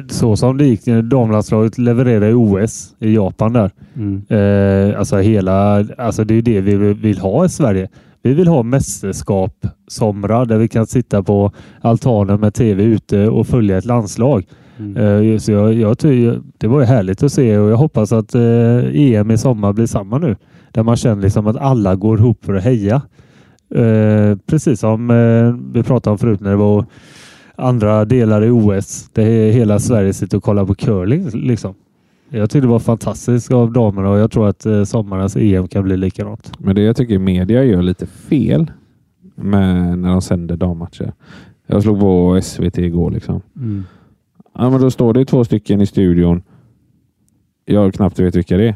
så 0.10 0.36
som 0.36 0.58
det 0.58 0.66
gick, 0.66 0.86
när 0.86 1.02
damlandslaget 1.02 1.78
levererade 1.78 2.30
i 2.30 2.34
OS 2.34 2.96
i 3.00 3.16
Japan 3.16 3.54
där. 3.54 3.72
mm. 3.96 4.22
Eh, 4.30 5.00
alltså 5.00 5.18
hela, 5.18 5.86
alltså 5.98 6.24
det 6.24 6.34
är 6.38 6.42
det 6.42 6.62
vi 6.62 6.76
vill- 6.76 6.94
vill 6.96 7.18
ha 7.18 7.46
i 7.46 7.50
Sverige. 7.50 7.88
Vi 8.24 8.34
vill 8.34 8.48
ha 8.48 8.64
mästerskap 8.64 9.66
somrar 9.88 10.46
där 10.46 10.58
vi 10.58 10.68
kan 10.68 10.88
sitta 10.88 11.24
på 11.24 11.52
altanen 11.82 12.40
med 12.40 12.54
tv 12.54 12.84
ute 12.84 13.28
och 13.28 13.48
följa 13.48 13.78
ett 13.78 13.86
landslag. 13.86 14.44
Mm. 14.78 15.32
Eh, 15.34 15.38
så 15.38 15.52
jag, 15.52 15.74
jag 15.74 15.98
tycker, 15.98 16.42
det 16.58 16.68
var 16.68 16.80
ju 16.80 16.86
härligt 16.86 17.24
att 17.24 17.32
se 17.32 17.58
och 17.58 17.72
jag 17.72 17.78
hoppas 17.78 18.12
att 18.12 18.36
eh, 18.36 18.42
EM 18.94 19.32
i 19.32 19.38
sommar 19.38 19.74
blir 19.74 19.86
samma 19.86 20.18
nu. 20.18 20.36
Där 20.72 20.84
man 20.84 20.96
känner 20.96 21.22
liksom 21.22 21.48
att 21.48 21.58
alla 21.58 21.96
går 21.96 22.20
ihop 22.20 22.46
för 22.46 22.54
att 22.54 22.64
heja. 22.64 23.02
Eh, 23.76 24.38
precis 24.46 24.80
som 24.80 25.08
vi 25.74 25.84
pratade 25.84 26.12
om 26.12 26.18
förut 26.18 26.40
när 26.40 26.50
det 26.50 26.56
var 26.56 26.86
andra 27.56 28.06
delar 28.06 28.44
i 28.44 28.50
OS. 28.50 29.10
Där 29.14 29.52
hela 29.52 29.80
Sverige 29.80 30.14
sitter 30.14 30.38
och 30.38 30.44
kollar 30.44 30.66
på 30.66 30.76
curling. 30.76 31.30
Liksom. 31.30 31.74
Jag 32.30 32.50
tyckte 32.50 32.68
det 32.68 32.72
var 32.72 32.80
fantastiskt 32.80 33.52
av 33.52 33.74
damerna 33.74 34.10
och 34.10 34.18
jag 34.18 34.32
tror 34.32 34.48
att 34.48 34.66
sommarens 34.86 35.36
EM 35.36 35.68
kan 35.68 35.84
bli 35.84 35.98
likadant. 35.98 36.52
Men 36.60 36.76
det 36.76 36.82
jag 36.82 36.96
tycker 36.96 37.20
media 37.20 37.64
gör 37.64 37.82
lite 37.82 38.06
fel 38.06 38.72
med 39.36 40.00
när 40.00 40.10
de 40.10 40.22
sänder 40.22 40.58
dammatcher. 40.58 41.14
Jag 41.68 41.82
slog 41.82 42.00
på 42.00 42.40
SVT 42.42 42.78
igår. 42.78 43.12
liksom. 43.12 43.42
Mm. 43.56 43.84
Ja, 44.58 44.70
men 44.70 44.82
då 44.82 44.92
står 44.92 45.14
det 45.14 45.26
två 45.26 45.44
stycken 45.44 45.82
i 45.82 45.86
studion. 45.86 46.44
Jag 47.66 47.94
knappt 47.94 48.20
vet 48.20 48.36
vilka 48.36 48.58
det 48.58 48.68
är. 48.68 48.76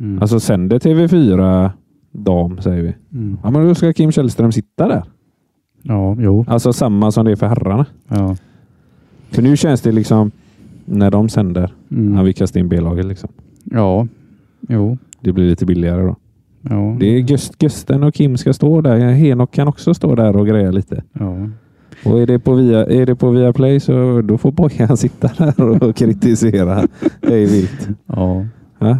Mm. 0.00 0.22
Alltså 0.22 0.40
sänder 0.40 0.78
TV4 0.78 1.70
dam 2.12 2.60
säger 2.60 2.82
vi. 2.82 2.94
Mm. 3.12 3.38
Ja, 3.42 3.50
men 3.50 3.68
då 3.68 3.74
ska 3.74 3.92
Kim 3.92 4.12
Källström 4.12 4.52
sitta 4.52 4.88
där. 4.88 5.02
Ja, 5.82 6.16
jo. 6.18 6.44
Alltså 6.48 6.72
samma 6.72 7.10
som 7.12 7.24
det 7.24 7.32
är 7.32 7.36
för 7.36 7.46
herrarna. 7.46 7.86
Ja. 8.08 8.36
För 9.30 9.42
nu 9.42 9.56
känns 9.56 9.80
det 9.80 9.92
liksom 9.92 10.30
när 10.84 11.10
de 11.10 11.28
sänder. 11.28 11.72
Mm. 11.90 12.14
Ja, 12.14 12.22
vi 12.22 12.32
kastar 12.32 12.60
in 12.60 12.68
B-laget 12.68 13.06
liksom. 13.06 13.30
ja. 13.64 14.06
Jo. 14.68 14.98
Det 15.20 15.32
blir 15.32 15.48
lite 15.48 15.66
billigare 15.66 16.02
då. 16.02 16.16
Ja. 16.60 16.96
Det 17.00 17.06
är 17.06 17.20
Gust, 17.20 17.58
Gusten 17.58 18.02
och 18.02 18.14
Kim 18.14 18.36
ska 18.36 18.52
stå 18.52 18.80
där. 18.80 19.12
Henok 19.12 19.50
kan 19.52 19.68
också 19.68 19.94
stå 19.94 20.14
där 20.14 20.36
och 20.36 20.46
greja 20.46 20.70
lite. 20.70 21.02
Ja. 21.12 21.48
Och 22.04 22.20
är 22.22 22.26
det 22.26 22.38
på 22.38 22.54
via, 22.54 22.86
är 22.86 23.06
det 23.06 23.14
på 23.16 23.30
Viaplay 23.30 23.80
så 23.80 24.20
då 24.24 24.38
får 24.38 24.52
Bojan 24.52 24.96
sitta 24.96 25.30
där 25.38 25.84
och 25.84 25.96
kritisera. 25.96 26.78
Är 27.22 27.46
vilt. 27.46 27.88
ja. 28.06 28.44
Ja? 28.78 28.98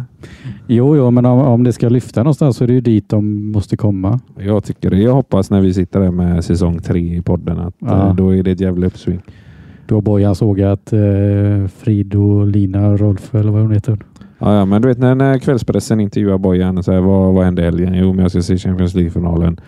Jo, 0.67 0.95
jo, 0.95 1.11
men 1.11 1.25
om, 1.25 1.39
om 1.39 1.63
det 1.63 1.73
ska 1.73 1.89
lyfta 1.89 2.23
någonstans 2.23 2.57
så 2.57 2.63
är 2.63 2.67
det 2.67 2.73
ju 2.73 2.81
dit 2.81 3.09
de 3.09 3.51
måste 3.51 3.77
komma. 3.77 4.19
Jag 4.39 4.63
tycker 4.63 4.89
det. 4.89 4.97
Jag 4.97 5.13
hoppas 5.13 5.49
när 5.51 5.61
vi 5.61 5.73
sitter 5.73 5.99
där 5.99 6.11
med 6.11 6.43
säsong 6.43 6.79
tre 6.79 7.17
i 7.17 7.21
podden 7.21 7.59
att 7.59 7.73
Ja. 7.79 8.07
eh, 8.09 8.15
då 8.15 8.35
är 8.35 8.43
det 8.43 8.51
ett 8.51 8.59
jävla 8.59 8.87
uppsving. 8.87 9.21
Då 9.87 9.95
har 9.95 10.01
Bojan 10.01 10.35
sågat 10.35 10.93
eh, 10.93 10.99
Frido, 11.77 12.43
Lina, 12.43 12.97
Rolf 12.97 13.35
eller 13.35 13.51
vad 13.51 13.61
hon 13.61 13.71
heter. 13.71 13.97
Ja, 14.39 14.55
ja, 14.55 14.65
men 14.65 14.81
du 14.81 14.87
vet 14.87 14.97
när, 14.97 15.15
när 15.15 15.37
kvällspressen 15.39 15.99
intervjuar 15.99 16.37
Bojan 16.37 16.77
och 16.77 16.85
säger 16.85 17.01
vad, 17.01 17.33
vad 17.33 17.45
hände 17.45 17.61
helgen? 17.61 17.93
Jo, 17.95 18.13
men 18.13 18.21
jag 18.21 18.31
ska 18.31 18.41
se 18.41 18.57
Champions 18.57 18.93
League-finalen. 18.95 19.59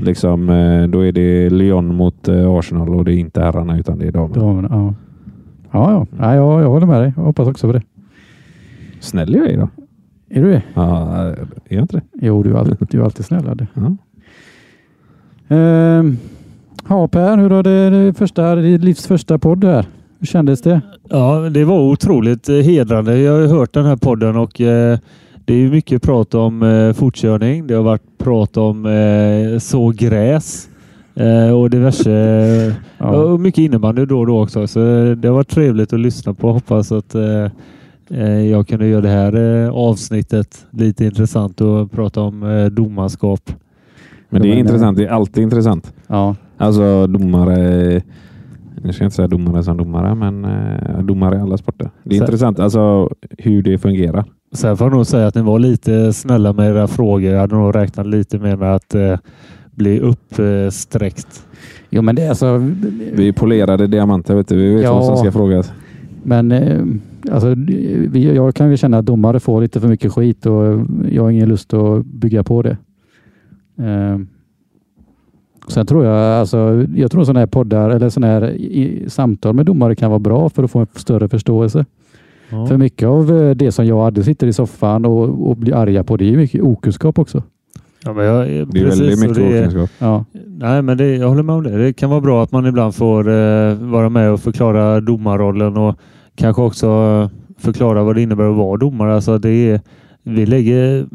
Liksom, 0.00 0.48
eh, 0.48 0.86
då 0.86 1.00
är 1.00 1.12
det 1.12 1.50
Lyon 1.50 1.94
mot 1.94 2.28
eh, 2.28 2.50
Arsenal 2.50 2.94
och 2.94 3.04
det 3.04 3.14
är 3.14 3.16
inte 3.16 3.40
herrarna 3.40 3.78
utan 3.78 3.98
det 3.98 4.06
är 4.06 4.12
damerna. 4.12 4.40
Damerna, 4.40 4.68
ja. 4.70 4.94
Ja, 5.72 5.92
ja. 5.92 6.06
ja 6.18 6.34
jag, 6.34 6.62
jag 6.62 6.68
håller 6.68 6.86
med 6.86 7.00
dig. 7.00 7.12
Jag 7.16 7.22
hoppas 7.22 7.48
också 7.48 7.66
på 7.66 7.72
det. 7.72 7.82
Snäll 9.00 9.34
jag 9.34 9.50
är 9.50 9.56
då. 9.56 9.68
Är 10.28 10.42
du 10.42 10.50
det? 10.50 10.62
Ja, 10.74 11.16
är 11.18 11.46
jag 11.68 11.82
inte 11.82 11.96
det? 11.96 12.02
Jo, 12.26 12.42
du 12.42 12.50
är, 12.50 12.54
all, 12.54 12.76
du 12.90 13.00
är 13.00 13.04
alltid 13.04 13.24
snäll. 13.24 13.48
Adde. 13.48 13.66
Ja. 13.74 13.96
Ehm, 15.56 16.16
ja, 16.88 17.08
Per, 17.08 17.36
hur 17.36 17.50
har 17.50 17.62
det, 17.62 17.90
det 17.90 18.14
första, 18.14 18.54
ditt 18.54 18.84
livs 18.84 19.06
första 19.06 19.38
podd 19.38 19.64
här? 19.64 19.86
Hur 20.18 20.26
kändes 20.26 20.62
det? 20.62 20.80
Ja, 21.08 21.48
det 21.50 21.64
var 21.64 21.80
otroligt 21.80 22.48
eh, 22.48 22.56
hedrande. 22.56 23.18
Jag 23.18 23.32
har 23.32 23.40
ju 23.40 23.46
hört 23.46 23.72
den 23.72 23.84
här 23.84 23.96
podden 23.96 24.36
och 24.36 24.60
eh, 24.60 24.98
det 25.50 25.56
är 25.64 25.70
mycket 25.70 26.02
prat 26.02 26.34
om 26.34 26.62
eh, 26.62 26.92
fortkörning. 26.92 27.66
Det 27.66 27.74
har 27.74 27.82
varit 27.82 28.18
prat 28.18 28.56
om 28.56 28.86
eh, 28.86 29.58
så 29.58 29.88
gräs 29.96 30.68
eh, 31.14 31.50
och 31.58 31.70
diverse 31.70 32.74
Ja. 32.98 33.08
och 33.16 33.40
mycket 33.40 33.58
innebandy 33.58 34.04
då 34.06 34.18
och 34.20 34.26
då 34.26 34.42
också. 34.42 34.66
Så 34.66 34.80
eh, 34.80 35.10
det 35.16 35.28
har 35.28 35.34
varit 35.34 35.48
trevligt 35.48 35.92
att 35.92 36.00
lyssna 36.00 36.34
på. 36.34 36.52
Hoppas 36.52 36.92
att 36.92 37.14
eh, 37.14 37.44
eh, 38.10 38.40
jag 38.46 38.68
kunde 38.68 38.86
göra 38.86 39.00
det 39.00 39.08
här 39.08 39.32
avsnittet 39.68 40.66
lite 40.70 41.04
intressant 41.04 41.60
och 41.60 41.90
prata 41.92 42.20
om 42.20 42.68
domarskap. 42.72 43.52
Men 44.28 44.42
det 44.42 44.48
är 44.48 44.56
intressant. 44.56 44.98
Det 44.98 45.04
är 45.04 45.08
alltid 45.10 45.42
intressant. 45.42 45.92
Ja. 46.06 46.36
Alltså 46.56 47.06
domare. 47.06 47.56
Nu 48.82 48.92
ska 48.92 49.02
jag 49.04 49.06
inte 49.06 49.16
säga 49.16 49.28
domare 49.28 49.62
som 49.62 49.76
domare, 49.76 50.14
men 50.14 50.46
domare 51.06 51.36
i 51.36 51.40
alla 51.40 51.56
sporter. 51.56 51.90
Det 52.04 52.14
är 52.14 52.18
Så- 52.18 52.24
intressant 52.24 52.58
alltså 52.60 53.10
hur 53.38 53.62
det 53.62 53.78
fungerar. 53.78 54.24
Sen 54.52 54.76
får 54.76 54.84
jag 54.86 54.92
nog 54.96 55.06
säga 55.06 55.26
att 55.26 55.34
ni 55.34 55.42
var 55.42 55.58
lite 55.58 56.12
snälla 56.12 56.52
med 56.52 56.70
era 56.70 56.86
frågor. 56.86 57.30
Jag 57.32 57.40
hade 57.40 57.54
nog 57.54 57.74
räknat 57.74 58.06
lite 58.06 58.38
mer 58.38 58.56
med 58.56 58.74
att 58.74 58.94
eh, 58.94 59.18
bli 59.70 60.00
uppsträckt. 60.00 61.46
Jo, 61.90 62.02
men 62.02 62.14
det 62.14 62.22
är 62.22 62.28
alltså... 62.28 62.58
Vi 63.12 63.28
är 63.28 63.32
polerade 63.32 63.86
diamanter, 63.86 64.34
vet 64.34 64.48
du. 64.48 64.56
Vi 64.56 64.74
vet 64.74 64.84
Ja. 64.84 64.94
vad 64.94 65.04
som 65.04 65.16
ska 65.16 65.32
frågas. 65.32 65.72
Men 66.22 66.52
eh, 66.52 66.84
alltså, 67.32 67.54
vi, 67.56 68.34
jag 68.34 68.54
kan 68.54 68.70
ju 68.70 68.76
känna 68.76 68.98
att 68.98 69.06
domare 69.06 69.40
får 69.40 69.60
lite 69.60 69.80
för 69.80 69.88
mycket 69.88 70.12
skit 70.12 70.46
och 70.46 70.86
jag 71.10 71.22
har 71.22 71.30
ingen 71.30 71.48
lust 71.48 71.74
att 71.74 72.04
bygga 72.04 72.42
på 72.44 72.62
det. 72.62 72.76
Eh, 73.78 74.18
Sen 75.68 75.86
tror 75.86 76.04
jag, 76.04 76.16
alltså, 76.40 76.86
jag 76.94 77.10
tror 77.10 77.24
sådana 77.24 77.40
här 77.40 77.46
poddar 77.46 77.90
eller 77.90 78.08
sådana 78.08 78.32
här 78.32 78.50
i, 78.50 79.04
samtal 79.08 79.54
med 79.54 79.66
domare 79.66 79.94
kan 79.94 80.10
vara 80.10 80.18
bra 80.18 80.48
för 80.48 80.62
att 80.64 80.70
få 80.70 80.78
en 80.78 80.86
större 80.94 81.28
förståelse. 81.28 81.84
Ja. 82.50 82.66
För 82.66 82.76
mycket 82.76 83.08
av 83.08 83.30
eh, 83.42 83.50
det 83.50 83.72
som 83.72 83.86
jag 83.86 83.98
och 83.98 84.04
Adde 84.04 84.22
sitter 84.22 84.46
i 84.46 84.52
soffan 84.52 85.04
och, 85.04 85.50
och 85.50 85.56
blir 85.56 85.74
arga 85.74 86.04
på, 86.04 86.16
det 86.16 86.24
är 86.24 86.30
ju 86.30 86.36
mycket 86.36 86.62
okunskap 86.62 87.18
också. 87.18 87.42
Ja, 88.04 88.12
men 88.12 88.24
jag, 88.24 88.46
Det 88.46 88.80
är 88.80 88.84
väldigt 88.86 89.20
mycket 89.20 89.36
det 89.36 89.58
okunskap. 89.60 89.90
Ja, 89.98 90.24
Nej, 90.46 90.82
men 90.82 90.96
det, 90.98 91.16
jag 91.16 91.28
håller 91.28 91.42
med 91.42 91.54
om 91.54 91.62
det. 91.62 91.78
Det 91.84 91.92
kan 91.92 92.10
vara 92.10 92.20
bra 92.20 92.42
att 92.42 92.52
man 92.52 92.66
ibland 92.66 92.94
får 92.94 93.28
eh, 93.28 93.74
vara 93.74 94.08
med 94.08 94.30
och 94.32 94.40
förklara 94.40 95.00
domarrollen 95.00 95.76
och 95.76 95.96
kanske 96.34 96.62
också 96.62 96.86
eh, 96.86 97.28
förklara 97.58 98.02
vad 98.04 98.14
det 98.14 98.22
innebär 98.22 98.50
att 98.50 98.56
vara 98.56 98.76
domare. 98.76 99.14
Alltså 99.14 99.38
det 99.38 99.50
är, 99.70 99.80
vi 100.22 100.46
lägger, 100.46 101.06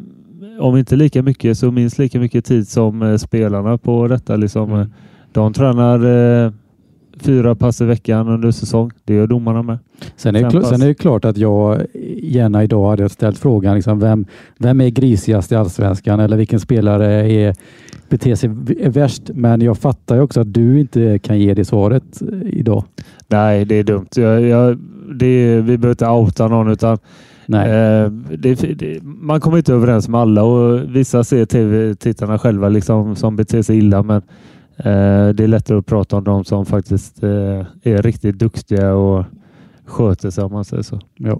om 0.59 0.77
inte 0.77 0.95
lika 0.95 1.21
mycket, 1.23 1.57
så 1.57 1.71
minst 1.71 1.97
lika 1.99 2.19
mycket 2.19 2.45
tid 2.45 2.67
som 2.67 3.01
eh, 3.01 3.17
spelarna 3.17 3.77
på 3.77 4.07
detta. 4.07 4.35
Liksom, 4.35 4.69
Mm. 4.71 4.81
eh, 4.81 4.87
De 5.31 5.53
tränar 5.53 5.95
eh, 6.45 6.51
fyra 7.19 7.55
pass 7.55 7.81
i 7.81 7.85
veckan 7.85 8.27
under 8.27 8.51
säsong. 8.51 8.91
Det 9.03 9.13
gör 9.13 9.27
domarna 9.27 9.61
med. 9.61 9.77
Sen 10.15 10.35
är, 10.35 10.39
det, 10.43 10.51
Fem 10.51 10.59
kl- 10.59 10.61
pass. 10.61 10.69
sen 10.69 10.81
är 10.81 10.87
det 10.87 10.93
klart 10.93 11.25
att 11.25 11.37
jag 11.37 11.81
gärna 12.21 12.63
idag 12.63 12.89
hade 12.89 13.09
ställt 13.09 13.37
frågan 13.37 13.75
liksom, 13.75 13.99
vem, 13.99 14.25
vem 14.57 14.81
är 14.81 14.89
grisigast 14.89 15.51
i 15.51 15.55
allsvenskan 15.55 16.19
eller 16.19 16.37
vilken 16.37 16.59
spelare 16.59 17.31
är, 17.31 17.55
beter 18.09 18.35
sig 18.35 18.49
värst. 18.89 19.23
Men 19.33 19.61
jag 19.61 19.77
fattar 19.77 20.15
ju 20.15 20.21
också 20.21 20.41
att 20.41 20.53
du 20.53 20.79
inte 20.79 21.19
kan 21.19 21.39
ge 21.39 21.53
det 21.53 21.65
svaret 21.65 22.21
idag. 22.45 22.83
Nej, 23.27 23.65
det 23.65 23.75
är 23.75 23.83
dumt. 23.83 24.07
Jag, 24.15 24.41
jag, 24.41 24.77
det 25.19 25.61
vi 25.61 25.77
behöver 25.77 25.89
inte 25.89 26.07
outa 26.07 26.47
någon 26.47 26.71
utan. 26.71 26.97
Eh, 27.47 28.11
det, 28.37 28.55
det, 28.55 29.03
man 29.03 29.39
kommer 29.39 29.57
inte 29.57 29.73
överens 29.73 30.07
med 30.07 30.21
alla 30.21 30.43
och 30.43 30.95
vissa 30.95 31.23
ser 31.23 31.45
tv-tittarna 31.45 32.39
själva 32.39 32.69
liksom 32.69 33.15
som 33.15 33.35
beter 33.35 33.61
sig 33.61 33.77
illa 33.77 34.03
men 34.03 34.21
det 34.77 35.39
är 35.43 35.47
lättare 35.47 35.77
att 35.77 35.85
prata 35.85 36.17
om 36.17 36.23
de 36.23 36.43
som 36.43 36.65
faktiskt 36.65 37.23
eh, 37.23 37.29
är 37.83 38.01
riktigt 38.01 38.39
duktiga 38.39 38.93
och 38.93 39.25
sköter 39.85 40.29
sig 40.29 40.43
om 40.43 40.51
man 40.51 40.65
säger 40.65 40.83
så. 40.83 40.99
Ja, 41.17 41.39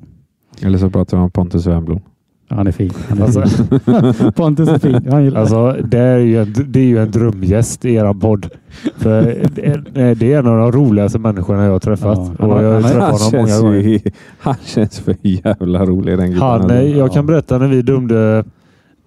Eller 0.62 0.78
så 0.78 0.90
pratar 0.90 1.18
vi 1.18 1.24
om 1.24 1.32
Pontus 1.32 1.66
Wernbloom. 1.68 2.02
han 2.50 2.68
är 2.68 2.72
fin. 2.72 2.92
Han 3.10 3.18
är 3.18 3.24
Alltså, 3.24 3.42
fin. 3.80 4.32
Pontus 4.36 4.70
är 4.70 4.80
fin. 4.80 5.08
Han 5.12 5.24
gillar. 5.24 5.40
alltså, 5.42 5.78
det, 5.88 5.98
är 6.00 6.18
ju 6.18 6.42
en, 6.42 6.54
det 6.68 6.80
är 6.80 6.84
ju 6.86 6.98
en 6.98 7.12
drömgäst 7.12 7.86
i 7.86 7.94
eran 7.96 8.20
podd. 8.20 8.50
För 8.98 9.22
det, 9.56 9.66
är, 9.68 10.16
det 10.16 10.34
är 10.34 10.40
en 10.40 10.48
av 10.48 10.58
de 10.58 10.72
roligaste 10.72 11.20
människorna 11.20 11.66
jag 11.66 11.72
har 11.72 11.80
träffat. 11.80 12.18
Ja, 12.18 12.34
han 12.40 12.50
och 12.50 12.56
har- 12.56 12.64
jag 12.64 12.74
har 12.74 12.82
han 12.82 12.84
har- 12.84 12.92
träffat 12.92 13.22
honom 13.22 13.32
många 13.34 13.48
känns, 13.48 13.62
gånger. 13.62 13.80
ju, 13.80 14.00
han 14.40 14.56
känns 14.64 15.00
för 15.00 15.16
jävla 15.22 15.86
rolig 15.86 16.18
den 16.18 16.28
gubben. 16.32 16.42
Han, 16.48 16.70
eh, 16.72 16.98
jag 16.98 17.12
kan 17.14 17.26
berätta 17.26 17.58
när 17.58 17.68
vi 17.68 17.82
dömde 17.82 18.44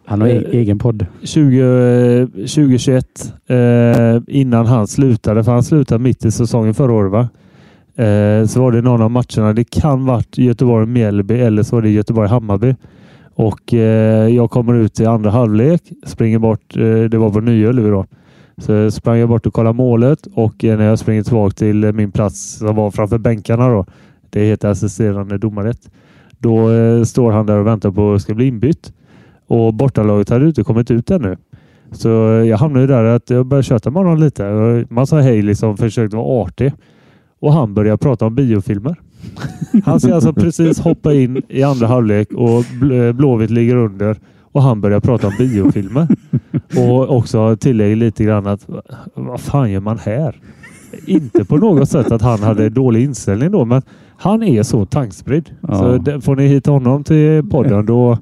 Han 0.09 0.20
har 0.20 0.28
e- 0.28 0.44
egen 0.52 0.78
podd. 0.78 1.06
20, 1.22 2.26
2021 2.35 3.35
eh, 3.47 4.22
innan 4.26 4.66
han 4.66 4.86
slutade, 4.86 5.44
för 5.44 5.52
han 5.52 5.62
slutade 5.62 6.02
mitt 6.02 6.24
i 6.24 6.30
säsongen 6.30 6.74
förra 6.74 6.93
året 6.93 7.12
va? 7.12 7.28
Eh, 8.05 8.47
så 8.47 8.60
var 8.60 8.72
det 8.72 8.82
någon 8.82 9.02
av 9.02 9.10
matcherna. 9.10 9.52
Det 9.52 9.70
kan 9.70 10.06
varit 10.06 10.39
Göteborg-Mjällby 10.39 11.35
eller 11.35 11.62
så 11.62 11.76
var 11.76 11.82
det 11.82 11.90
Göteborg-Hammarby. 11.90 12.74
Och 13.35 13.74
eh, 13.74 14.28
jag 14.28 14.51
kommer 14.51 14.74
ut 14.74 15.01
i 15.01 15.06
andra 15.06 15.30
halvlek, 15.30 15.82
springer 16.06 16.39
bort. 16.39 16.76
Eh, 16.76 16.82
det 16.82 17.18
var 17.18 17.30
på 17.30 17.40
Nya 17.40 17.68
Ullevi 17.68 17.90
då. 17.90 18.06
Så 18.59 18.90
sprang 18.90 19.18
jag 19.18 19.28
bort 19.28 19.47
och 19.47 19.52
kollade 19.52 19.76
målet 19.76 20.26
och 20.35 20.64
eh, 20.64 20.78
när 20.78 20.85
jag 20.85 20.98
springer 20.98 21.22
tillbaka 21.22 21.55
till 21.55 21.85
eh, 21.85 21.93
min 21.93 22.12
plats 22.12 22.59
som 22.59 22.76
var 22.76 22.90
framför 22.90 23.18
bänkarna 23.18 23.68
då. 23.68 23.86
Det 24.30 24.44
heter 24.44 24.68
assisterande 24.68 25.39
domarrätt. 25.39 25.90
Då 26.39 26.70
eh, 26.70 27.02
står 27.02 27.32
han 27.32 27.47
där 27.47 27.56
och 27.56 27.66
väntar 27.66 27.90
på 27.90 28.12
att 28.12 28.22
ska 28.22 28.35
bli 28.35 28.47
inbytt. 28.47 28.93
Och 29.48 29.74
bortalaget 29.74 30.28
hade 30.28 30.46
inte 30.46 30.64
kommit 30.64 30.90
ut 30.90 31.10
ännu. 31.10 31.36
Så 31.92 32.08
jag 32.48 32.58
hamnade 32.58 32.86
där 32.86 33.04
att 33.04 33.30
jag 33.30 33.46
började 33.46 33.62
köta 33.62 33.90
med 33.90 34.02
honom 34.02 34.18
lite. 34.18 34.44
Man 34.90 35.06
sa 35.06 35.20
hej 35.20 35.42
liksom, 35.42 35.76
försökte 35.76 36.16
vara 36.16 36.42
artig. 36.42 36.72
Och 37.40 37.52
han 37.52 37.74
började 37.74 37.98
prata 37.98 38.26
om 38.26 38.34
biofilmer. 38.34 38.96
Han 39.84 40.00
ska 40.00 40.14
alltså 40.14 40.32
precis 40.32 40.80
hoppa 40.80 41.14
in 41.14 41.42
i 41.48 41.62
andra 41.62 41.86
halvlek 41.86 42.32
och 42.32 42.62
Bl- 42.62 43.12
Blåvitt 43.12 43.50
ligger 43.50 43.76
under. 43.76 44.16
Och 44.52 44.62
han 44.62 44.80
börjar 44.80 45.00
prata 45.00 45.26
om 45.26 45.32
biofilmer. 45.38 46.08
Och 46.76 47.16
också 47.16 47.56
tillägger 47.56 47.96
lite 47.96 48.24
grann 48.24 48.46
att 48.46 48.66
vad 49.14 49.40
fan 49.40 49.70
gör 49.70 49.80
man 49.80 49.98
här? 49.98 50.36
Inte 51.06 51.44
på 51.44 51.56
något 51.56 51.88
sätt 51.88 52.12
att 52.12 52.22
han 52.22 52.42
hade 52.42 52.68
dålig 52.68 53.04
inställning 53.04 53.50
då, 53.50 53.64
men 53.64 53.82
han 54.16 54.42
är 54.42 54.62
så 54.62 54.86
tankspridd. 54.86 55.50
Ja. 55.60 55.74
Så 56.04 56.20
får 56.20 56.36
ni 56.36 56.46
hit 56.46 56.66
honom 56.66 57.04
till 57.04 57.48
podden 57.50 57.86
då, 57.86 58.18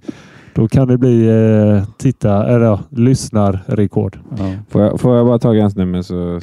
då 0.57 0.69
kan 0.69 0.89
det 0.89 0.99
bli 0.99 1.29
eh, 1.29 1.85
titta, 1.99 2.47
eller 2.47 2.67
ja, 2.67 2.81
lyssnarrekord. 2.91 4.19
Ja. 4.39 4.53
Får, 4.69 4.83
jag, 4.83 5.01
får 5.01 5.17
jag 5.17 5.27
bara 5.27 5.39
ta 5.39 5.61
hans 5.61 5.77
nummer 5.77 6.03
så, 6.03 6.41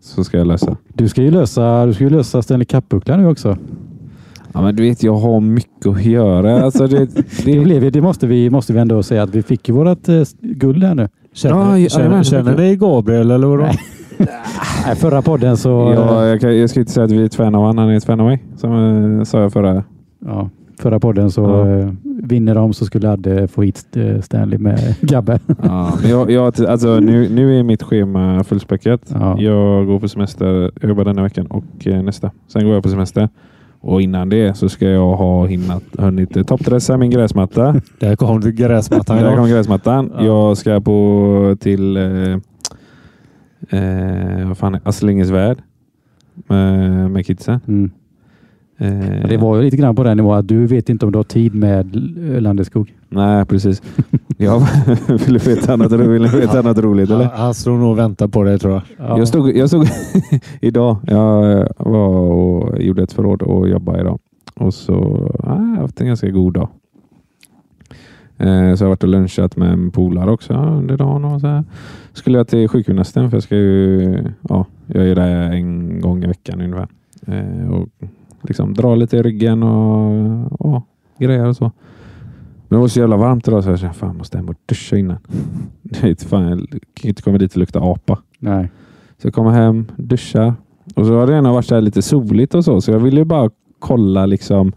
så 0.00 0.24
ska 0.24 0.38
jag 0.38 0.46
lösa. 0.46 0.76
Du 0.94 1.08
ska 1.08 1.22
ju 1.22 1.30
lösa, 1.30 1.86
du 1.86 1.94
ska 1.94 2.04
ju 2.04 2.10
lösa 2.10 2.42
Stanley 2.42 2.64
Cup-bucklan 2.64 3.20
nu 3.20 3.26
också. 3.26 3.56
Ja, 4.52 4.62
men 4.62 4.76
du 4.76 4.82
vet, 4.82 5.02
jag 5.02 5.14
har 5.14 5.40
mycket 5.40 5.86
att 5.86 6.04
göra. 6.04 6.62
Alltså, 6.62 6.86
det, 6.86 7.06
Det, 7.06 7.24
det, 7.44 7.60
blev, 7.60 7.92
det 7.92 8.00
måste, 8.00 8.26
vi, 8.26 8.50
måste 8.50 8.72
vi 8.72 8.78
ändå 8.78 9.02
säga 9.02 9.22
att 9.22 9.34
vi 9.34 9.42
fick 9.42 9.68
ju 9.68 9.74
vårt 9.74 10.08
eh, 10.08 10.22
guld 10.40 10.84
här 10.84 10.94
nu. 10.94 11.08
Känner, 11.32 11.56
Ja, 11.56 11.78
ja, 11.78 11.88
känner, 11.88 12.22
känner 12.22 12.56
ni 12.56 12.76
Gabriel 12.76 13.30
eller 13.30 13.46
vadå? 13.46 13.62
Nej. 14.86 14.96
Förra 14.96 15.22
podden 15.22 15.56
så... 15.56 15.68
ja, 15.96 16.26
jag, 16.26 16.40
kan, 16.40 16.58
jag 16.58 16.70
ska 16.70 16.80
inte 16.80 16.92
säga 16.92 17.04
att 17.04 17.10
vi 17.10 17.24
är 17.24 17.36
fan 17.36 17.54
av 17.54 17.60
honom. 17.60 17.78
Han 17.78 17.94
är 17.94 18.00
fan 18.00 18.20
av 18.20 18.26
mig. 18.26 18.44
Som 18.56 19.18
eh, 19.18 19.24
sa 19.24 19.40
jag 19.40 19.52
förra. 19.52 19.84
Ja, 20.26 20.50
förra 20.80 21.00
podden 21.00 21.30
så 21.30 21.42
Ja. 21.42 21.68
eh, 21.78 21.90
vinner 22.04 22.54
de 22.54 22.72
så 22.72 22.84
skulle 22.84 23.10
Adde 23.10 23.48
få 23.48 23.62
hit 23.62 23.96
eh, 23.96 24.20
Stanley 24.20 24.58
med 24.58 24.94
Gabbe. 25.00 25.38
Ja, 25.62 25.92
men 26.02 26.10
jag, 26.10 26.30
jag, 26.30 26.60
alltså, 26.64 27.00
nu, 27.00 27.28
nu 27.28 27.58
är 27.58 27.62
mitt 27.62 27.82
schema 27.82 28.44
fullspäckat. 28.44 29.00
Ja. 29.14 29.40
Jag 29.40 29.86
går 29.86 30.00
på 30.00 30.08
semester. 30.08 30.70
Jag 30.80 30.88
jobbar 30.88 31.04
denna 31.04 31.22
veckan 31.22 31.46
och 31.46 31.86
eh, 31.86 32.02
nästa. 32.02 32.30
Sen 32.48 32.64
går 32.64 32.74
jag 32.74 32.82
på 32.82 32.88
semester. 32.88 33.28
Och 33.82 34.02
innan 34.02 34.28
det 34.28 34.56
så 34.56 34.68
ska 34.68 34.88
jag 34.88 35.16
ha 35.16 35.46
hinnat, 35.46 35.82
hunnit 35.98 36.46
toppdressa 36.46 36.96
min 36.96 37.10
gräsmatta. 37.10 37.80
Där 38.00 38.16
kom 38.16 38.40
det 38.40 38.52
gräsmattan. 38.52 39.16
Där 39.16 39.36
kom 39.36 39.48
gräsmattan. 39.48 40.12
Ja. 40.18 40.24
Jag 40.24 40.56
ska 40.56 40.80
på 40.80 41.56
till 41.60 41.96
eh, 41.96 42.32
eh, 43.70 44.48
vad 44.48 44.58
fan 44.58 44.74
är 44.74 44.80
Aslingesvärd 44.84 45.58
med, 46.48 47.10
med 47.10 47.26
kidsen. 47.26 47.60
Mm. 47.68 47.90
Eh, 48.80 49.28
Det 49.28 49.36
var 49.36 49.56
ju 49.56 49.62
lite 49.62 49.76
grann 49.76 49.96
på 49.96 50.04
den 50.04 50.16
nivån 50.16 50.38
att 50.38 50.48
du 50.48 50.66
vet 50.66 50.88
inte 50.88 51.06
om 51.06 51.12
du 51.12 51.18
har 51.18 51.24
tid 51.24 51.54
med 51.54 51.96
Landeskog. 52.42 52.94
Nej, 53.08 53.44
precis. 53.44 53.82
Jag 54.36 54.62
ville 55.26 55.38
veta 55.38 55.76
något, 55.76 55.92
vill 55.92 56.26
veta 56.26 56.62
något 56.62 56.78
roligt 56.78 57.10
eller? 57.10 57.24
Han, 57.24 57.54
står 57.54 57.78
nog 57.78 57.90
och 57.90 57.98
väntar 57.98 58.28
på 58.28 58.42
det 58.44 58.58
tror 58.58 58.72
jag. 58.72 58.82
Ja. 58.98 59.18
Jag 59.18 59.28
stod, 59.28 59.56
jag 59.56 59.68
stod 59.68 59.86
idag. 60.60 60.96
Jag 61.06 61.68
var 61.78 62.08
och 62.08 62.82
gjorde 62.82 63.02
ett 63.02 63.12
förråd 63.12 63.42
och 63.42 63.68
jobbade 63.68 64.00
idag. 64.00 64.18
Och 64.56 64.74
så 64.74 64.92
jag 65.42 65.48
har 65.50 65.76
haft 65.76 66.00
en 66.00 66.06
ganska 66.06 66.30
god 66.30 66.52
dag. 66.54 66.68
Eh, 68.38 68.74
Så 68.74 68.84
jag 68.84 68.86
har 68.86 68.88
varit 68.88 69.02
och 69.02 69.08
lunchat 69.08 69.56
med 69.56 69.72
en 69.72 69.90
polare 69.90 70.30
också 70.30 70.54
under 70.54 70.96
dagen. 70.96 71.24
Och 71.24 71.40
så 71.40 71.46
här. 71.46 71.64
Skulle 72.12 72.38
jag 72.38 72.48
till 72.48 72.68
sjukgymnasten 72.68 73.30
för 73.30 73.36
jag 73.36 73.42
ska 73.42 73.56
ju, 73.56 74.24
ja, 74.48 74.66
jag 74.86 75.08
är 75.08 75.14
där 75.14 75.50
en 75.52 76.00
gång 76.00 76.24
i 76.24 76.26
veckan 76.26 76.60
ungefär. 76.60 76.88
Eh, 77.26 77.70
Och 77.70 77.88
liksom 78.42 78.74
dra 78.74 78.94
lite 78.94 79.16
i 79.16 79.22
ryggen 79.22 79.62
och 79.62 80.48
ja, 80.58 80.82
grejer 81.18 81.46
och 81.46 81.56
så. 81.56 81.64
Men 82.68 82.76
det 82.76 82.80
var 82.80 82.88
så 82.88 83.00
jävla 83.00 83.16
varmt 83.16 83.48
idag 83.48 83.64
så 83.64 83.70
jag 83.70 83.78
kände 83.78 83.94
fan 83.94 84.08
jag 84.08 84.16
måste 84.16 84.38
hem 84.38 84.48
och 84.48 84.54
duscha 84.66 84.96
innan. 84.96 85.18
Fan, 86.28 86.48
jag 86.48 86.58
kan 86.70 87.02
ju 87.02 87.08
inte 87.08 87.22
komma 87.22 87.38
dit 87.38 87.52
och 87.52 87.58
lukta 87.58 87.80
apa. 87.80 88.18
Nej. 88.38 88.70
Så 89.18 89.26
jag 89.26 89.34
kommer 89.34 89.50
hem, 89.50 89.86
duschar. 89.96 90.54
Och 90.94 91.06
så 91.06 91.18
har 91.18 91.26
det 91.26 91.32
gärna 91.32 91.52
varit 91.52 91.66
så 91.66 91.80
lite 91.80 92.02
soligt 92.02 92.54
och 92.54 92.64
så. 92.64 92.80
Så 92.80 92.90
jag 92.90 92.98
ville 92.98 93.20
ju 93.20 93.24
bara 93.24 93.50
kolla 93.78 94.26
liksom 94.26 94.72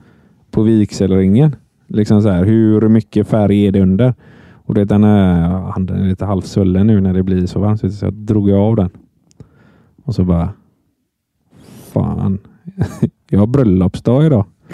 på 0.51 0.61
vigselringen. 0.61 1.55
Liksom 1.87 2.21
så 2.21 2.29
här, 2.29 2.45
hur 2.45 2.89
mycket 2.89 3.27
färg 3.27 3.67
är 3.67 3.71
det 3.71 3.81
under? 3.81 4.13
Och 4.65 4.73
det, 4.73 4.85
den 4.85 5.03
är, 5.03 5.49
handen 5.49 6.01
är 6.01 6.07
lite 6.07 6.25
halvsvullen 6.25 6.87
nu 6.87 7.01
när 7.01 7.13
det 7.13 7.23
blir 7.23 7.45
så 7.45 7.59
varmt. 7.59 7.93
Så 7.93 8.05
jag 8.05 8.13
drog 8.13 8.51
av 8.51 8.75
den. 8.75 8.89
Och 10.03 10.15
så 10.15 10.23
bara... 10.23 10.49
Fan. 11.93 12.39
Jag 13.29 13.39
har 13.39 13.47
bröllopsdag 13.47 14.25
idag. 14.25 14.45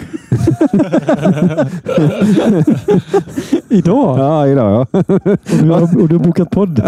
Idag? 3.68 4.18
Ja, 4.18 4.46
idag 4.48 4.86
ja. 4.92 5.00
Och, 5.06 5.20
du 5.62 5.70
har, 5.70 5.82
och 6.02 6.08
du 6.08 6.16
har 6.16 6.24
bokat 6.24 6.50
podd? 6.50 6.78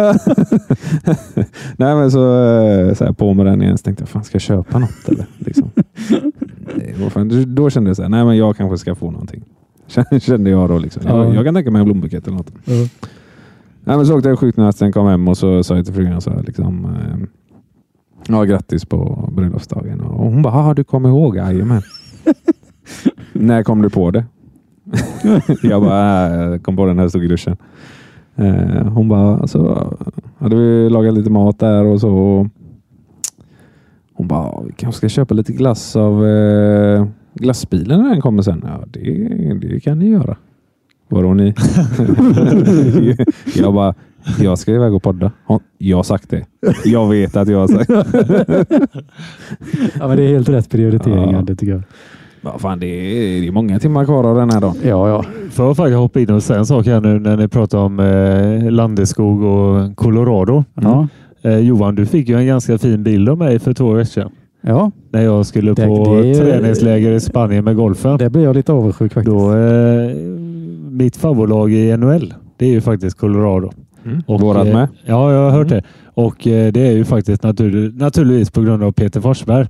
Nej 1.77 1.95
men 1.95 2.11
så, 2.11 2.19
eh, 2.45 2.95
så 2.95 3.05
här, 3.05 3.13
på 3.13 3.35
med 3.35 3.47
den 3.47 3.63
igen 3.63 3.79
så 3.79 3.83
tänkte 3.83 4.03
jag, 4.03 4.09
fan 4.09 4.25
ska 4.25 4.35
jag 4.35 4.43
köpa 4.43 4.79
något 4.79 5.09
eller? 5.09 5.27
Liksom. 5.39 5.71
Fan, 7.11 7.45
då- 7.55 7.71
kände 7.71 7.91
jag 7.91 7.97
så 7.97 8.03
här, 8.03 8.09
nej 8.09 8.25
men 8.25 8.37
jag 8.37 8.57
kanske 8.57 8.79
ska 8.79 8.95
få 8.95 9.11
någonting. 9.11 9.43
Kände- 9.87 10.21
Kände 10.21 10.51
jag 10.51 10.69
då 10.69 10.79
liksom. 10.79 11.03
Ja. 11.07 11.25
Jag, 11.25 11.35
jag 11.35 11.45
kan 11.45 11.55
tänka 11.55 11.71
mig 11.71 11.79
en 11.81 11.85
blombukett 11.85 12.27
eller 12.27 12.37
något. 12.37 12.53
Ja. 12.65 12.75
Nej 13.85 13.97
men 13.97 14.07
så 14.07 14.17
åkte 14.17 14.29
jag 14.29 14.39
sjukgymnasten, 14.39 14.93
kom 14.93 15.07
hem 15.07 15.29
och 15.29 15.37
så 15.39 15.63
sa 15.63 15.77
jag 15.77 15.85
till 15.85 15.95
frugan 15.95 16.21
så 16.21 16.31
här, 16.31 16.43
liksom, 16.43 16.85
eh, 16.85 17.17
ja 18.29 18.45
grattis 18.45 18.85
på 18.85 19.29
bröllopsdagen. 19.33 20.01
Och 20.01 20.25
hon 20.31 20.43
bara, 20.43 20.55
"Ah, 20.55 20.75
du 20.75 20.85
kommer 20.85 21.09
ihåg? 21.09 21.37
Jajamän. 21.37 21.83
När 23.33 23.63
kom 23.63 23.83
du 23.83 23.91
på 23.91 24.11
det? 24.11 24.25
jag 25.63 25.83
bara, 25.83 26.25
"Ah, 26.25 26.29
jag 26.51 26.63
kom 26.63 26.77
på 26.77 26.87
den 26.87 26.99
jag 26.99 27.11
stod 27.11 27.25
i 27.25 27.29
duschen. 27.29 27.57
Eh, 28.37 28.87
hon 28.87 29.09
bara, 29.09 29.47
så 29.47 29.93
hade 30.39 30.57
vi 30.57 30.91
lagat 30.91 31.15
lite 31.15 31.31
mat 31.31 31.59
där 31.59 31.85
och 31.85 32.01
så. 32.01 32.49
Hon 34.15 34.29
bara, 34.29 34.63
vi 34.67 34.73
kanske 34.73 34.99
ska 34.99 35.09
köpa 35.09 35.35
lite 35.35 35.53
glass 35.53 35.97
av 35.97 36.27
eh, 36.27 37.07
glassbilen 37.35 38.03
när 38.03 38.11
den 38.11 38.21
kommer 38.21 38.43
sen. 38.43 38.65
Ja, 38.67 38.85
det, 38.91 39.01
det 39.61 39.81
kan 39.81 39.99
ni 39.99 40.09
göra. 40.09 40.37
Vadå 41.09 41.35
ni? 41.35 41.55
jag 43.57 43.75
bara, 43.75 43.95
jag 44.41 44.59
ska 44.59 44.73
iväg 44.73 44.95
och 44.95 45.03
podda. 45.03 45.31
Jag 45.79 45.97
har 45.99 46.03
sagt 46.05 46.31
det. 46.31 46.45
Jag 46.85 47.09
vet 47.09 47.37
att 47.37 47.49
jag 47.49 47.59
har 47.59 47.69
sagt 47.69 47.91
Ja, 50.01 50.09
men 50.09 50.17
det 50.17 50.23
är 50.23 50.29
helt 50.29 50.49
rätt 50.49 50.71
prioriteringar, 50.71 51.33
Ja. 51.33 51.43
det 51.43 51.57
tycker 51.57 51.73
jag. 51.73 51.83
Vad 52.41 52.61
fan, 52.61 52.81
det 52.81 52.87
är, 52.87 53.41
det 53.41 53.47
är 53.49 53.53
många 53.53 53.79
timmar 53.79 54.05
kvar 54.05 54.25
av 54.25 54.37
den 54.37 54.51
här 54.51 54.61
dagen. 54.61 54.75
Ja, 54.83 55.09
ja. 55.09 55.25
Får 55.51 55.67
jag 55.67 55.77
faktiskt 55.77 55.97
hoppa 55.99 56.21
in 56.21 56.31
och 56.31 56.43
säga 56.43 56.59
en 56.59 56.67
sak 56.67 56.87
här 56.87 57.01
nu 57.01 57.19
när 57.19 57.37
ni 57.37 57.49
pratar 57.49 57.79
om 57.79 58.01
eh, 58.01 58.71
Landeskog 58.71 59.43
och 59.43 59.97
Colorado. 59.97 60.65
Ja, 60.75 61.09
Eh, 61.45 61.59
Johan, 61.59 61.95
du 61.95 62.07
fick 62.07 62.29
ju 62.29 62.37
en 62.39 62.47
ganska 62.47 62.79
fin 62.79 63.03
bild 63.03 63.29
av 63.29 63.39
mig 63.39 63.59
för 63.59 63.73
två 63.75 63.93
veckor 63.93 64.05
sedan. 64.05 64.31
ja. 64.61 64.91
När 65.13 65.23
jag 65.23 65.47
skulle 65.47 65.75
Det- 65.75 65.87
på 65.87 66.15
det 66.23 66.29
är- 66.31 66.35
träningsläger 66.35 67.13
i 67.13 67.21
Spanien 67.21 67.65
med 67.65 67.77
golfen. 67.77 68.19
det 68.19 68.31
blir 68.31 68.43
jag 68.45 68.57
lite 68.57 68.73
avundsjuk 68.73 69.13
faktiskt. 69.13 69.37
Då, 69.37 69.57
eh, 69.57 70.17
mitt 70.91 71.17
favoritlag 71.17 71.73
i 71.73 71.91
NHL, 71.97 72.35
det 72.57 72.67
är 72.67 72.71
ju 72.71 72.81
faktiskt 72.81 73.19
Colorado. 73.19 73.71
Och, 74.27 74.41
Vårat 74.41 74.67
eh, 74.67 74.75
med. 74.75 74.89
Ja, 75.05 75.33
jag 75.33 75.41
har 75.41 75.51
hört 75.51 75.69
det. 75.69 75.83
Och 76.05 76.47
eh, 76.47 76.73
det 76.73 76.81
är 76.81 76.93
ju 76.93 77.05
faktiskt 77.05 77.43
natur, 77.43 77.93
naturligtvis 77.93 78.51
på 78.51 78.63
grund 78.63 78.83
av 78.83 78.93
Peter 78.93 79.21
Forsberg. 79.21 79.67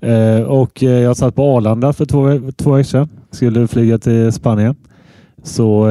Eh, 0.00 0.42
och 0.42 0.82
jag 0.82 1.16
satt 1.16 1.34
på 1.34 1.56
Arlanda 1.56 1.92
för 1.92 2.04
två, 2.04 2.52
två 2.56 2.70
veckor 2.70 2.82
sedan. 2.82 3.08
Skulle 3.30 3.68
flyga 3.68 3.98
till 3.98 4.32
Spanien. 4.32 4.74
Så 5.42 5.84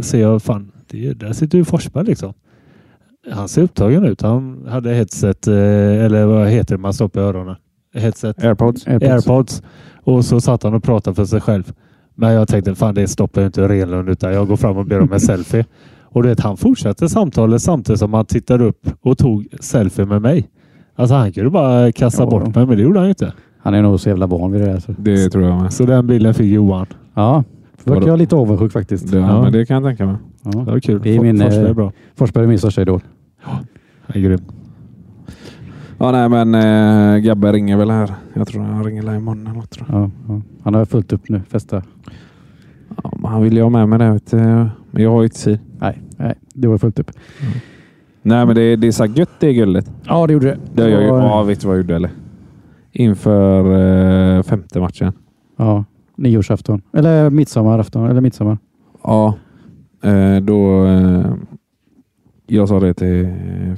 ser 0.00 0.20
jag, 0.20 0.42
fan, 0.42 0.72
det, 0.90 1.12
där 1.12 1.32
sitter 1.32 1.58
ju 1.58 1.64
Forsberg 1.64 2.04
liksom. 2.04 2.32
Han 3.30 3.48
ser 3.48 3.62
upptagen 3.62 4.04
ut. 4.04 4.22
Han 4.22 4.66
hade 4.68 4.94
headset, 4.94 5.46
eller 5.46 6.26
vad 6.26 6.48
heter 6.48 6.74
det 6.74 6.80
man 6.80 6.94
stoppar 6.94 7.20
i 7.20 7.24
öronen? 7.24 7.56
Headset? 7.94 8.44
Airpods. 8.44 8.86
Airpods. 8.86 9.12
Airpods. 9.12 9.62
Och 10.04 10.24
så 10.24 10.40
satt 10.40 10.62
han 10.62 10.74
och 10.74 10.82
pratade 10.82 11.14
för 11.14 11.24
sig 11.24 11.40
själv. 11.40 11.72
Men 12.14 12.32
jag 12.32 12.48
tänkte, 12.48 12.74
fan 12.74 12.94
det 12.94 13.08
stoppar 13.08 13.40
ju 13.40 13.46
inte 13.46 13.68
Renlund 13.68 14.08
utan 14.08 14.32
jag 14.32 14.48
går 14.48 14.56
fram 14.56 14.76
och 14.76 14.86
ber 14.86 15.00
om 15.00 15.12
en 15.12 15.20
selfie. 15.20 15.64
Och 16.12 16.22
du 16.22 16.28
vet, 16.28 16.40
han 16.40 16.56
fortsatte 16.56 17.08
samtalet 17.08 17.62
samtidigt 17.62 17.98
som 17.98 18.14
han 18.14 18.24
tittade 18.24 18.64
upp 18.64 18.88
och 19.00 19.18
tog 19.18 19.46
selfie 19.60 20.04
med 20.04 20.22
mig. 20.22 20.48
Alltså 20.94 21.14
han 21.14 21.32
kunde 21.32 21.50
bara 21.50 21.92
kasta 21.92 22.22
Ja. 22.22 22.30
bort 22.30 22.54
mig, 22.54 22.66
men 22.66 22.76
det 22.76 22.82
gjorde 22.82 22.98
han 22.98 23.06
ju 23.06 23.10
inte. 23.10 23.32
Han 23.58 23.74
är 23.74 23.82
nog 23.82 24.00
så 24.00 24.08
jävla 24.08 24.26
van 24.26 24.52
vid 24.52 24.60
det 24.60 24.66
där. 24.66 24.78
Så. 24.80 24.94
Det 24.98 25.28
tror 25.30 25.44
jag 25.44 25.62
med. 25.62 25.72
Så 25.72 25.84
den 25.84 26.06
bilden 26.06 26.34
fick 26.34 26.52
Johan. 26.52 26.86
Ja, 27.14 27.44
verkar 27.84 28.06
jag 28.06 28.18
lite 28.18 28.36
avundsjuk 28.36 28.72
faktiskt. 28.72 29.10
Det, 29.12 29.18
Ja. 29.18 29.42
men 29.42 29.52
det 29.52 29.66
kan 29.66 29.74
jag 29.74 29.90
tänka 29.90 30.06
mig. 30.06 30.16
Ja. 30.44 30.50
Det 30.50 30.70
var 30.70 30.80
kul. 30.80 31.00
Det 31.02 31.16
är 31.16 31.20
min, 31.20 31.38
Forsberg 31.38 31.64
är 31.64 31.68
eh, 31.68 31.74
bra. 31.74 31.92
Forsberg 32.16 32.44
är 32.44 32.48
min 32.48 32.58
största 32.58 32.82
idol. 32.82 33.00
Han 33.40 33.64
är 34.06 34.20
grym. 34.20 34.40
Ja, 35.98 36.12
nej, 36.12 36.28
men 36.28 36.54
äh, 37.14 37.18
Gabbe 37.18 37.52
ringer 37.52 37.76
väl 37.76 37.90
här. 37.90 38.10
Jag 38.34 38.48
tror 38.48 38.62
han 38.62 38.84
ringer 38.84 39.02
där 39.02 39.14
imorgon 39.14 39.46
eller 39.46 39.56
något. 39.56 39.78
Ja, 39.88 40.10
ja. 40.28 40.40
Han 40.62 40.74
har 40.74 40.84
fullt 40.84 41.12
upp 41.12 41.28
nu. 41.28 41.40
Festa. 41.48 41.82
Ja, 43.02 43.12
men 43.18 43.30
han 43.30 43.42
vill 43.42 43.56
ju 43.56 43.62
ha 43.62 43.70
med 43.70 43.88
mig 43.88 43.98
du. 44.30 44.38
Men 44.90 45.02
jag 45.02 45.10
har 45.10 45.20
ju 45.22 45.24
inte 45.24 45.38
tid. 45.44 45.58
Nej, 45.80 46.01
nej, 46.22 46.34
det 46.54 46.68
var 46.68 46.78
fullt 46.78 46.98
upp. 46.98 47.10
Nej, 48.22 48.46
men 48.46 48.54
det, 48.54 48.76
det 48.76 48.86
är 48.86 48.92
så 48.92 49.06
gött 49.06 49.40
det 49.40 49.52
guldet. 49.54 49.90
Ja, 50.04 50.26
det 50.26 50.32
gjorde 50.32 50.46
det. 50.46 50.58
Det 50.74 50.90
jag, 50.90 51.12
var, 51.12 51.22
ja, 51.22 51.42
vet 51.42 51.60
du 51.60 51.66
vad 51.66 51.76
jag 51.76 51.82
gjorde 51.82 51.96
eller? 51.96 52.10
Inför 52.92 53.64
eh, 54.36 54.42
femte 54.42 54.80
matchen. 54.80 55.12
Ja, 55.56 55.84
nyårsafton. 56.16 56.82
Eller 56.92 57.30
midsommarafton. 57.30 58.10
Eller 58.10 58.20
midsommar. 58.20 58.58
Ja, 59.02 59.34
eh, 60.02 60.36
då... 60.36 60.86
Eh, 60.86 61.34
jag 62.46 62.68
sa 62.68 62.80
det 62.80 62.94
till 62.94 63.28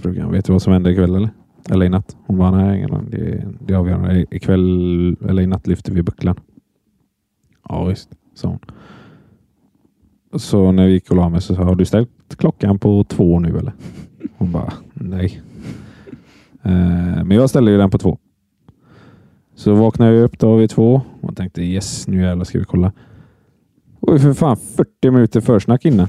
frugan. 0.02 0.32
Vet 0.32 0.44
du 0.44 0.52
vad 0.52 0.62
som 0.62 0.72
hände 0.72 0.92
ikväll 0.92 1.14
eller? 1.14 1.30
Eller 1.70 1.86
i 1.86 1.88
natt? 1.88 2.16
Hon 2.26 2.38
bara, 2.38 2.50
nej, 2.50 2.86
det, 3.10 3.46
det 3.60 3.74
är 3.74 3.78
avgörande. 3.78 4.26
Ikväll 4.30 5.16
eller 5.28 5.42
i 5.42 5.46
natt 5.46 5.66
lyfter 5.66 5.92
vi 5.92 6.02
bucklan. 6.02 6.36
Ja, 7.68 7.84
visst, 7.84 8.10
sa 8.34 8.48
hon. 8.48 8.58
Så 10.36 10.72
när 10.72 10.86
vi 10.86 10.92
gick 10.92 11.10
och 11.10 11.16
la 11.16 11.28
mig 11.28 11.42
så 11.42 11.54
sa 11.54 11.62
har 11.62 11.74
du 11.74 11.84
ställt 11.84 12.10
klockan 12.36 12.78
på 12.78 13.04
två 13.04 13.40
nu 13.40 13.58
eller? 13.58 13.72
Hon 14.36 14.52
bara, 14.52 14.72
nej. 14.94 15.42
Eh, 16.62 17.24
men 17.24 17.30
jag 17.30 17.50
ställde 17.50 17.70
ju 17.70 17.78
den 17.78 17.90
på 17.90 17.98
två. 17.98 18.18
Så 19.54 19.74
vaknade 19.74 20.12
jag 20.12 20.24
upp 20.24 20.38
då 20.38 20.56
vid 20.56 20.70
två 20.70 21.02
och 21.20 21.36
tänkte 21.36 21.62
yes, 21.62 22.08
nu 22.08 22.22
jävlar 22.22 22.44
ska 22.44 22.58
vi 22.58 22.64
kolla. 22.64 22.92
Och 24.00 24.20
för 24.20 24.32
fan 24.32 24.56
40 24.56 25.10
minuter 25.10 25.40
försnack 25.40 25.84
innan. 25.84 26.08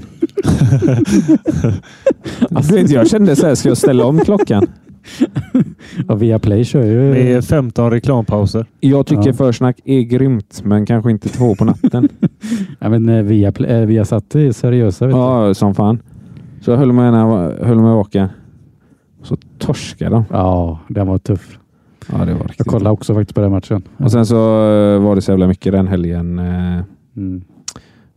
alltså, 2.50 2.78
jag 2.78 3.08
kände 3.08 3.36
så 3.36 3.46
här, 3.46 3.54
ska 3.54 3.68
jag 3.68 3.78
ställa 3.78 4.04
om 4.04 4.20
klockan? 4.20 4.66
Ja, 6.08 6.14
Viaplay 6.14 6.64
kör 6.64 6.84
ju... 6.84 7.10
Med 7.10 7.44
15 7.44 7.90
reklampauser. 7.90 8.66
Jag 8.80 9.06
tycker 9.06 9.26
Ja. 9.26 9.32
försnack 9.32 9.80
är 9.84 10.00
grymt, 10.00 10.60
men 10.64 10.86
kanske 10.86 11.10
inte 11.10 11.28
två 11.28 11.54
på 11.54 11.64
natten. 11.64 12.08
Ja, 12.78 12.88
men 12.88 13.08
eh, 13.08 13.22
Viaplay, 13.22 13.70
eh, 13.70 13.86
Viasat 13.86 14.34
är 14.34 14.52
seriösa. 14.52 15.06
Vet 15.06 15.14
du. 15.14 15.20
ja, 15.20 15.54
som 15.54 15.74
fan. 15.74 16.02
Så 16.60 16.70
jag 16.70 16.78
höll 16.78 16.92
mig, 16.92 17.10
var- 17.10 17.64
höll 17.64 17.80
mig 17.80 17.94
vaken. 17.94 18.28
Så 19.22 19.36
torskade 19.58 20.10
de. 20.10 20.24
ja, 20.30 20.78
den 20.88 21.06
var 21.06 21.18
tuff. 21.18 21.58
Ja, 22.12 22.24
det 22.24 22.32
var 22.32 22.40
riktigt. 22.40 22.54
Jag 22.58 22.66
kollade 22.66 22.90
också 22.90 23.14
faktiskt 23.14 23.34
på 23.34 23.40
den 23.40 23.50
matchen. 23.50 23.82
Och 23.96 24.12
sen 24.12 24.26
så 24.26 24.36
eh, 24.36 25.00
var 25.02 25.14
det 25.14 25.22
så 25.22 25.30
jävla 25.30 25.46
mycket 25.46 25.72
den 25.72 25.86
helgen. 25.88 26.38
Mm. 26.38 27.42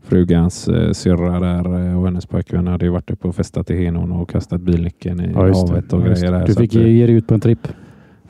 Frugans 0.10 0.68
eh, 0.68 0.92
syrra 0.92 1.40
där 1.40 1.88
eh, 1.90 2.00
och 2.00 2.06
hennes 2.06 2.26
pojkvän 2.26 2.68
hade 2.68 2.86
ju 2.86 2.92
varit 2.92 3.12
uppe 3.12 3.28
och 3.28 3.36
festat 3.36 3.70
i 3.70 3.76
Henon 3.86 4.12
och 4.12 4.30
kastat 4.30 4.62
bilnyckeln 4.62 5.20
i 5.22 5.32
Ja, 5.34 5.42
havet 5.42 5.94
och 5.94 6.02
Ja, 6.02 6.06
grejer. 6.06 6.32
Där, 6.32 6.46
Du 6.48 6.54
fick 6.54 6.76
eh, 6.76 6.88
ge 6.88 7.06
dig 7.06 7.16
ut 7.16 7.28
på 7.28 7.34
en 7.34 7.40
tripp. 7.40 7.68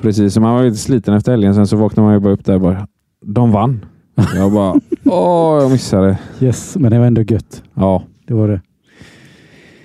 Precis, 0.01 0.33
så 0.33 0.41
man 0.41 0.55
var 0.55 0.63
lite 0.63 0.77
sliten 0.77 1.13
efter 1.13 1.31
helgen. 1.31 1.55
Sen 1.55 1.67
så 1.67 1.77
vaknade 1.77 2.05
man 2.05 2.13
ju 2.13 2.19
bara 2.19 2.33
upp 2.33 2.45
där 2.45 2.55
och 2.55 2.61
bara, 2.61 2.87
de 3.25 3.51
vann. 3.51 3.85
Jag 4.35 4.51
bara, 4.53 4.73
åh, 5.05 5.61
jag 5.61 5.71
missade. 5.71 6.17
Yes, 6.39 6.77
men 6.79 6.91
det 6.91 6.99
var 6.99 7.05
ändå 7.05 7.21
gött. 7.21 7.63
Ja, 7.73 8.03
Det 8.27 8.33
var 8.33 8.47
det. 8.47 8.61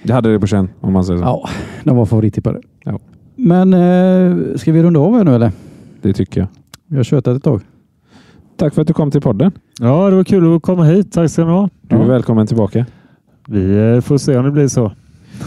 jag 0.02 0.14
hade 0.14 0.32
det 0.32 0.40
på 0.40 0.46
känn 0.46 0.68
om 0.80 0.92
man 0.92 1.04
säger 1.04 1.18
så. 1.18 1.24
Ja, 1.24 1.48
de 1.84 1.96
var 1.96 2.06
favorittippare. 2.06 2.60
Ja. 2.84 2.98
Men 3.36 3.72
eh, 3.74 4.56
ska 4.56 4.72
vi 4.72 4.82
runda 4.82 5.00
av 5.00 5.16
här 5.16 5.24
nu 5.24 5.34
eller? 5.34 5.52
Det 6.02 6.12
tycker 6.12 6.40
jag. 6.40 6.48
Vi 6.86 6.96
har 6.96 7.04
tjötat 7.04 7.36
ett 7.36 7.42
tag. 7.44 7.60
Tack 8.56 8.74
för 8.74 8.82
att 8.82 8.88
du 8.88 8.94
kom 8.94 9.10
till 9.10 9.20
podden. 9.20 9.52
Ja, 9.80 10.10
det 10.10 10.16
var 10.16 10.24
kul 10.24 10.56
att 10.56 10.62
komma 10.62 10.84
hit. 10.84 11.12
Tack 11.12 11.30
ska 11.30 11.44
ni 11.44 11.50
ha. 11.50 11.68
Du 11.82 11.96
är 11.96 12.00
Ja. 12.00 12.06
välkommen 12.06 12.46
tillbaka. 12.46 12.86
Vi 13.48 13.94
eh, 13.94 14.00
får 14.00 14.18
se 14.18 14.36
om 14.36 14.44
det 14.44 14.50
blir 14.50 14.68
så. 14.68 14.92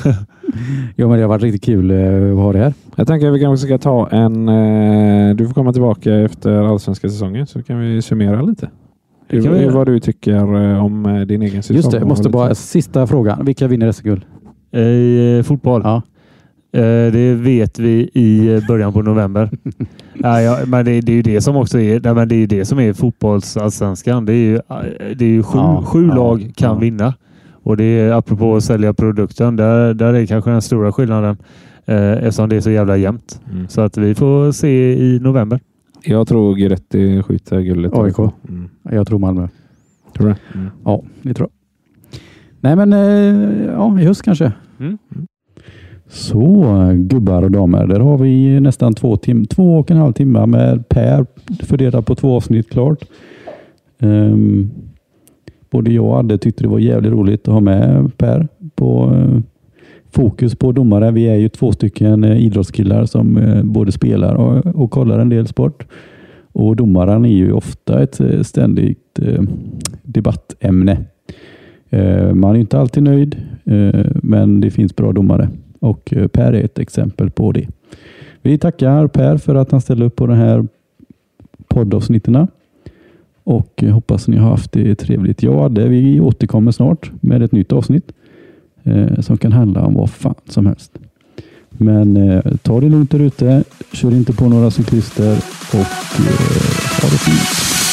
Ja, 0.95 1.07
men 1.07 1.17
det 1.17 1.23
har 1.23 1.29
varit 1.29 1.41
riktigt 1.43 1.63
kul 1.63 1.91
eh, 1.91 2.31
att 2.31 2.37
ha 2.37 2.53
det 2.53 2.59
här. 2.59 2.73
Jag 2.95 3.07
tänker 3.07 3.27
att 3.27 3.33
vi 3.33 3.39
kanske 3.39 3.67
ska 3.67 3.77
ta 3.77 4.07
en... 4.09 4.49
Eh, 4.49 5.35
du 5.35 5.47
får 5.47 5.53
komma 5.53 5.73
tillbaka 5.73 6.15
efter 6.15 6.51
allsvenska 6.51 7.09
säsongen 7.09 7.47
så 7.47 7.63
kan 7.63 7.79
vi 7.79 8.01
summera 8.01 8.41
lite. 8.41 8.69
Det 9.29 9.41
kan 9.41 9.53
vi 9.53 9.65
vad 9.67 9.87
du 9.87 9.99
tycker 9.99 10.43
om 10.79 11.25
din 11.27 11.41
egen 11.41 11.63
säsong. 11.63 11.75
Just 11.75 11.91
det, 11.91 11.97
jag 11.97 12.07
måste 12.07 12.29
bara... 12.29 12.55
Sista 12.55 13.07
frågan. 13.07 13.45
Vilka 13.45 13.67
vinner 13.67 13.91
SM-guld? 13.91 14.21
I 14.71 15.37
eh, 15.37 15.43
fotboll. 15.43 15.81
Ja. 15.83 16.01
Eh, 16.77 17.11
Det 17.11 17.33
vet 17.35 17.79
vi 17.79 18.09
i 18.13 18.53
eh, 18.53 18.67
början 18.67 18.93
på 18.93 19.01
november. 19.01 19.49
ja, 20.13 20.41
ja, 20.41 20.57
men 20.67 20.85
det, 20.85 21.01
det 21.01 21.11
är 21.11 21.15
ju 21.15 21.21
det 21.21 21.41
som 21.41 21.55
också 21.55 21.79
är, 21.79 21.99
nej, 21.99 22.13
men 22.13 22.27
det 22.27 22.35
är 22.35 22.39
ju 22.39 22.47
det 22.47 22.65
som 22.65 22.79
är 22.79 22.93
fotbollsallsvenskan. 22.93 24.25
Det 24.25 24.33
är 24.33 24.35
ju, 24.35 24.55
eh, 24.55 24.61
det 25.15 25.25
är 25.25 25.29
ju 25.29 25.43
sju, 25.43 25.57
Ja, 25.57 25.83
sju 25.85 26.07
ja, 26.07 26.15
lag 26.15 26.51
kan 26.55 26.73
ja. 26.73 26.79
vinna. 26.79 27.13
Och 27.63 27.77
det 27.77 27.83
är 27.83 28.11
apropå 28.11 28.55
att 28.55 28.63
sälja 28.63 28.93
produkten. 28.93 29.55
Där, 29.55 29.93
där 29.93 30.13
är 30.13 30.25
kanske 30.25 30.51
den 30.51 30.61
stora 30.61 30.91
skillnaden 30.91 31.37
eh, 31.85 32.11
eftersom 32.11 32.49
det 32.49 32.55
är 32.55 32.61
så 32.61 32.71
jävla 32.71 32.97
jämnt. 32.97 33.41
Mm. 33.51 33.67
Så 33.67 33.81
att 33.81 33.97
vi 33.97 34.15
får 34.15 34.51
se 34.51 34.93
i 34.93 35.19
november. 35.19 35.59
Jag 36.03 36.27
tror 36.27 36.57
Giretti 36.57 37.23
skjuter 37.23 37.61
guldet. 37.61 37.93
AIK. 37.95 38.19
Mm. 38.19 38.69
Jag 38.91 39.07
tror 39.07 39.19
Malmö. 39.19 39.47
Tror 40.17 40.27
du 40.27 40.33
det? 40.33 40.39
Mm. 40.59 40.69
Ja, 40.85 41.03
det 41.21 41.33
tror 41.33 41.49
jag. 41.49 41.53
Nej, 42.59 42.75
men 42.75 42.93
eh, 42.93 43.65
ja, 43.65 43.99
i 43.99 44.05
höst 44.05 44.21
kanske. 44.21 44.51
Så 46.09 46.65
gubbar 46.95 47.41
och 47.41 47.51
damer, 47.51 47.87
där 47.87 47.99
har 47.99 48.17
vi 48.17 48.59
nästan 48.59 48.93
två, 48.93 49.17
tim 49.17 49.45
två 49.45 49.77
och 49.77 49.91
en 49.91 49.97
halv 49.97 50.13
timme 50.13 50.45
med 50.45 50.89
Per 50.89 51.25
fördelat 51.63 52.05
på 52.05 52.15
två 52.15 52.35
avsnitt 52.35 52.69
klart. 52.69 53.05
Um, 53.99 54.71
både 55.69 55.93
jag 55.93 56.05
och 56.05 56.17
Adde 56.17 56.37
tyckte 56.37 56.63
det 56.63 56.67
var 56.67 56.79
jävligt 56.79 57.11
roligt 57.11 57.47
att 57.47 57.53
ha 57.53 57.59
med 57.59 58.17
Per 58.17 58.47
på 58.75 59.11
uh, 59.11 59.39
fokus 60.11 60.55
på 60.55 60.71
domare. 60.71 61.11
Vi 61.11 61.27
är 61.27 61.35
ju 61.35 61.49
två 61.49 61.71
stycken 61.71 62.23
uh, 62.23 62.41
idrottskillar 62.41 63.05
som 63.05 63.37
uh, 63.37 63.63
både 63.63 63.91
spelar 63.91 64.35
och, 64.35 64.65
och 64.65 64.91
kollar 64.91 65.19
en 65.19 65.29
del 65.29 65.47
sport. 65.47 65.85
Och 66.51 66.75
domaren 66.75 67.25
är 67.25 67.29
ju 67.35 67.51
ofta 67.51 68.03
ett 68.03 68.21
ständigt 68.41 69.19
debattämne. 70.03 70.97
Man 72.33 72.55
är 72.55 72.59
inte 72.59 72.79
alltid 72.79 73.03
nöjd, 73.03 73.35
men 74.23 74.61
det 74.61 74.71
finns 74.71 74.95
bra 74.95 75.11
domare 75.11 75.49
och 75.79 76.13
eh, 76.13 76.27
Per 76.27 76.53
är 76.53 76.63
ett 76.63 76.79
exempel 76.79 77.29
på 77.29 77.51
det. 77.51 77.67
Vi 78.41 78.57
tackar 78.57 79.07
Per 79.07 79.37
för 79.37 79.55
att 79.55 79.71
han 79.71 79.81
ställde 79.81 80.05
upp 80.05 80.15
på 80.15 80.27
de 80.27 80.35
här 80.35 80.67
poddavsnitten 81.67 82.47
och 83.43 83.83
eh, 83.83 83.93
hoppas 83.93 84.27
ni 84.27 84.37
har 84.37 84.49
haft 84.49 84.71
det 84.71 84.95
trevligt. 84.95 85.43
Ja, 85.43 85.69
det, 85.69 85.87
vi 85.87 86.19
återkommer 86.19 86.71
snart 86.71 87.11
med 87.21 87.43
ett 87.43 87.51
nytt 87.51 87.73
avsnitt. 87.73 88.11
eh, 88.83 89.19
som 89.21 89.37
kan 89.37 89.51
handla 89.51 89.85
om 89.85 89.93
vad 89.93 90.09
fan 90.09 90.35
som 90.45 90.65
helst. 90.65 90.91
Men 91.69 92.17
eh, 92.17 92.41
ta 92.61 92.79
det 92.81 92.89
lugnt 92.89 93.11
där 93.11 93.19
ute. 93.19 93.63
Kör 93.93 94.11
inte 94.11 94.33
på 94.33 94.49
några 94.49 94.71
cyklister 94.71 95.37
och 95.73 96.19
eh, 96.19 97.01
ha 97.01 97.09
det 97.09 97.17
fint. 97.17 97.86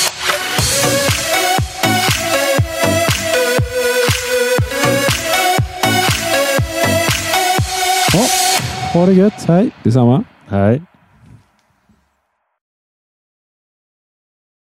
Ha 8.94 9.06
det 9.06 9.12
gött. 9.12 9.44
Hej! 9.48 9.70
Detsamma. 9.82 10.24
Hej. 10.48 10.82